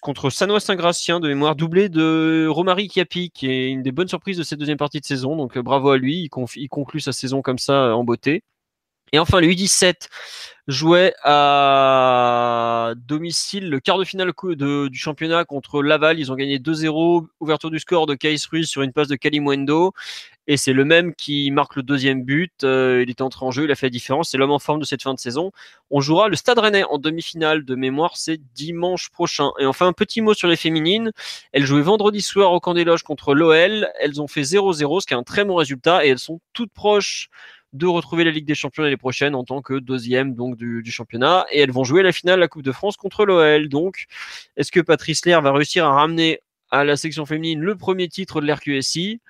contre 0.00 0.30
Sanois 0.30 0.60
Saint-Gratien 0.60 1.20
de 1.20 1.28
mémoire 1.28 1.56
doublé 1.56 1.88
de 1.88 2.46
Romary 2.48 2.88
Kiapi, 2.88 3.30
qui 3.30 3.50
est 3.50 3.68
une 3.70 3.82
des 3.82 3.92
bonnes 3.92 4.08
surprises 4.08 4.38
de 4.38 4.42
cette 4.42 4.58
deuxième 4.58 4.78
partie 4.78 5.00
de 5.00 5.04
saison. 5.04 5.36
Donc 5.36 5.56
euh, 5.56 5.62
bravo 5.62 5.90
à 5.90 5.98
lui, 5.98 6.28
il, 6.56 6.68
conclut 6.68 7.00
sa 7.00 7.12
saison 7.12 7.42
comme 7.42 7.58
ça 7.58 7.84
euh, 7.84 7.92
en 7.92 8.04
beauté. 8.04 8.42
Et 9.12 9.18
enfin, 9.18 9.40
le 9.40 9.46
U17 9.46 10.08
jouait 10.66 11.14
à 11.22 12.94
domicile 12.96 13.70
le 13.70 13.78
quart 13.78 13.98
de 13.98 14.04
finale 14.04 14.32
du 14.56 14.98
championnat 14.98 15.44
contre 15.44 15.80
Laval. 15.82 16.18
Ils 16.18 16.32
ont 16.32 16.34
gagné 16.34 16.58
2-0. 16.58 17.26
Ouverture 17.38 17.70
du 17.70 17.78
score 17.78 18.06
de 18.06 18.14
Kais 18.14 18.36
Ruiz 18.50 18.68
sur 18.68 18.82
une 18.82 18.92
passe 18.92 19.06
de 19.06 19.14
Kalimwendo. 19.14 19.92
Et 20.46 20.56
c'est 20.56 20.72
le 20.72 20.84
même 20.84 21.14
qui 21.14 21.50
marque 21.50 21.76
le 21.76 21.82
deuxième 21.82 22.22
but. 22.22 22.64
Euh, 22.64 23.02
il 23.02 23.10
est 23.10 23.20
entré 23.20 23.44
en 23.44 23.50
jeu, 23.50 23.64
il 23.64 23.70
a 23.70 23.74
fait 23.74 23.86
la 23.86 23.90
différence. 23.90 24.30
C'est 24.30 24.38
l'homme 24.38 24.52
en 24.52 24.58
forme 24.58 24.80
de 24.80 24.84
cette 24.84 25.02
fin 25.02 25.14
de 25.14 25.18
saison. 25.18 25.50
On 25.90 26.00
jouera 26.00 26.28
le 26.28 26.36
Stade 26.36 26.58
Rennais 26.58 26.84
en 26.84 26.98
demi-finale 26.98 27.64
de 27.64 27.74
mémoire. 27.74 28.16
C'est 28.16 28.40
dimanche 28.54 29.10
prochain. 29.10 29.50
Et 29.58 29.66
enfin, 29.66 29.86
un 29.86 29.92
petit 29.92 30.20
mot 30.20 30.34
sur 30.34 30.48
les 30.48 30.56
féminines. 30.56 31.12
Elles 31.52 31.64
jouaient 31.64 31.82
vendredi 31.82 32.22
soir 32.22 32.52
au 32.52 32.60
camp 32.60 32.74
des 32.74 32.84
loges 32.84 33.02
contre 33.02 33.34
l'OL. 33.34 33.88
Elles 34.00 34.20
ont 34.20 34.28
fait 34.28 34.42
0-0, 34.42 35.00
ce 35.00 35.06
qui 35.06 35.14
est 35.14 35.16
un 35.16 35.22
très 35.24 35.44
bon 35.44 35.56
résultat. 35.56 36.04
Et 36.06 36.10
elles 36.10 36.18
sont 36.18 36.40
toutes 36.52 36.72
proches 36.72 37.28
de 37.72 37.86
retrouver 37.86 38.24
la 38.24 38.30
Ligue 38.30 38.46
des 38.46 38.54
Champions 38.54 38.82
l'année 38.82 38.96
prochaine 38.96 39.34
en 39.34 39.44
tant 39.44 39.60
que 39.60 39.74
deuxième 39.74 40.34
donc 40.34 40.56
du, 40.56 40.90
championnat 40.90 41.46
et 41.50 41.60
elles 41.60 41.72
vont 41.72 41.84
jouer 41.84 42.02
la 42.02 42.12
finale 42.12 42.36
de 42.36 42.40
la 42.40 42.48
Coupe 42.48 42.62
de 42.62 42.72
France 42.72 42.96
contre 42.96 43.24
l'OL. 43.26 43.68
Donc, 43.68 44.06
est-ce 44.56 44.72
que 44.72 44.80
Patrice 44.80 45.26
Lair 45.26 45.42
va 45.42 45.52
réussir 45.52 45.84
à 45.84 45.90
ramener 45.90 46.40
à 46.70 46.84
la 46.84 46.96
section 46.96 47.26
féminine 47.26 47.60
le 47.60 47.76
premier 47.76 48.08
titre 48.08 48.40
de 48.40 48.46
l'RQSI 48.46 49.20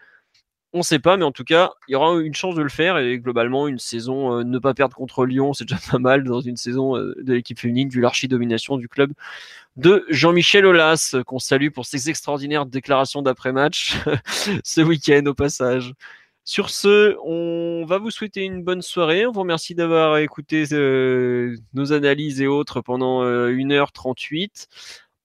on 0.76 0.80
ne 0.80 0.84
sait 0.84 0.98
pas, 0.98 1.16
mais 1.16 1.24
en 1.24 1.32
tout 1.32 1.44
cas, 1.44 1.72
il 1.88 1.92
y 1.92 1.94
aura 1.94 2.20
une 2.20 2.34
chance 2.34 2.54
de 2.54 2.62
le 2.62 2.68
faire. 2.68 2.98
Et 2.98 3.18
globalement, 3.18 3.66
une 3.66 3.78
saison 3.78 4.38
euh, 4.38 4.44
ne 4.44 4.58
pas 4.58 4.74
perdre 4.74 4.94
contre 4.94 5.24
Lyon, 5.24 5.54
c'est 5.54 5.64
déjà 5.64 5.80
pas 5.90 5.98
mal 5.98 6.22
dans 6.22 6.40
une 6.40 6.56
saison 6.56 6.96
euh, 6.96 7.14
de 7.22 7.32
l'équipe 7.32 7.58
féminine, 7.58 7.88
du 7.88 8.00
l'archi-domination 8.00 8.76
du 8.76 8.88
club 8.88 9.12
de 9.76 10.04
Jean-Michel 10.10 10.66
Aulas, 10.66 11.16
qu'on 11.26 11.38
salue 11.38 11.70
pour 11.70 11.86
ses 11.86 12.08
extraordinaires 12.10 12.66
déclarations 12.66 13.22
d'après-match 13.22 13.96
ce 14.64 14.80
week-end 14.82 15.24
au 15.26 15.34
passage. 15.34 15.94
Sur 16.44 16.70
ce, 16.70 17.16
on 17.24 17.84
va 17.86 17.98
vous 17.98 18.10
souhaiter 18.10 18.42
une 18.42 18.62
bonne 18.62 18.82
soirée. 18.82 19.26
On 19.26 19.32
vous 19.32 19.40
remercie 19.40 19.74
d'avoir 19.74 20.18
écouté 20.18 20.64
euh, 20.72 21.56
nos 21.74 21.92
analyses 21.92 22.40
et 22.40 22.46
autres 22.46 22.82
pendant 22.82 23.24
1h38. 23.24 24.68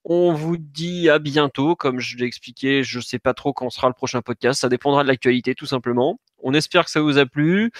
On 0.04 0.32
vous 0.32 0.56
dit 0.56 1.08
à 1.08 1.18
bientôt. 1.18 1.76
Comme 1.76 2.00
je 2.00 2.16
l'ai 2.16 2.26
expliqué, 2.26 2.82
je 2.82 2.98
ne 2.98 3.02
sais 3.02 3.18
pas 3.18 3.34
trop 3.34 3.52
quand 3.52 3.70
sera 3.70 3.88
le 3.88 3.94
prochain 3.94 4.20
podcast. 4.22 4.60
Ça 4.60 4.68
dépendra 4.68 5.02
de 5.02 5.08
l'actualité, 5.08 5.54
tout 5.54 5.66
simplement. 5.66 6.18
On 6.42 6.54
espère 6.54 6.84
que 6.84 6.90
ça 6.90 7.00
vous 7.00 7.18
a 7.18 7.26
plu. 7.26 7.70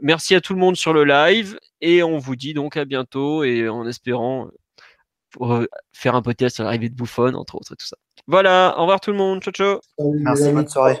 Merci 0.00 0.34
à 0.34 0.40
tout 0.40 0.54
le 0.54 0.60
monde 0.60 0.76
sur 0.76 0.92
le 0.92 1.04
live. 1.04 1.58
Et 1.80 2.02
on 2.02 2.18
vous 2.18 2.36
dit 2.36 2.54
donc 2.54 2.76
à 2.76 2.84
bientôt 2.84 3.44
et 3.44 3.68
en 3.68 3.86
espérant 3.86 4.48
euh, 5.40 5.66
faire 5.92 6.14
un 6.14 6.22
podcast 6.22 6.56
sur 6.56 6.64
l'arrivée 6.64 6.88
de 6.88 6.94
Bouffon, 6.94 7.34
entre 7.34 7.56
autres, 7.56 7.72
et 7.72 7.76
tout 7.76 7.86
ça. 7.86 7.96
Voilà, 8.26 8.74
au 8.78 8.82
revoir 8.82 9.00
tout 9.00 9.10
le 9.10 9.18
monde. 9.18 9.42
Ciao, 9.42 9.52
ciao. 9.52 9.80
Merci, 9.98 10.50
bonne 10.52 10.68
soirée. 10.68 11.00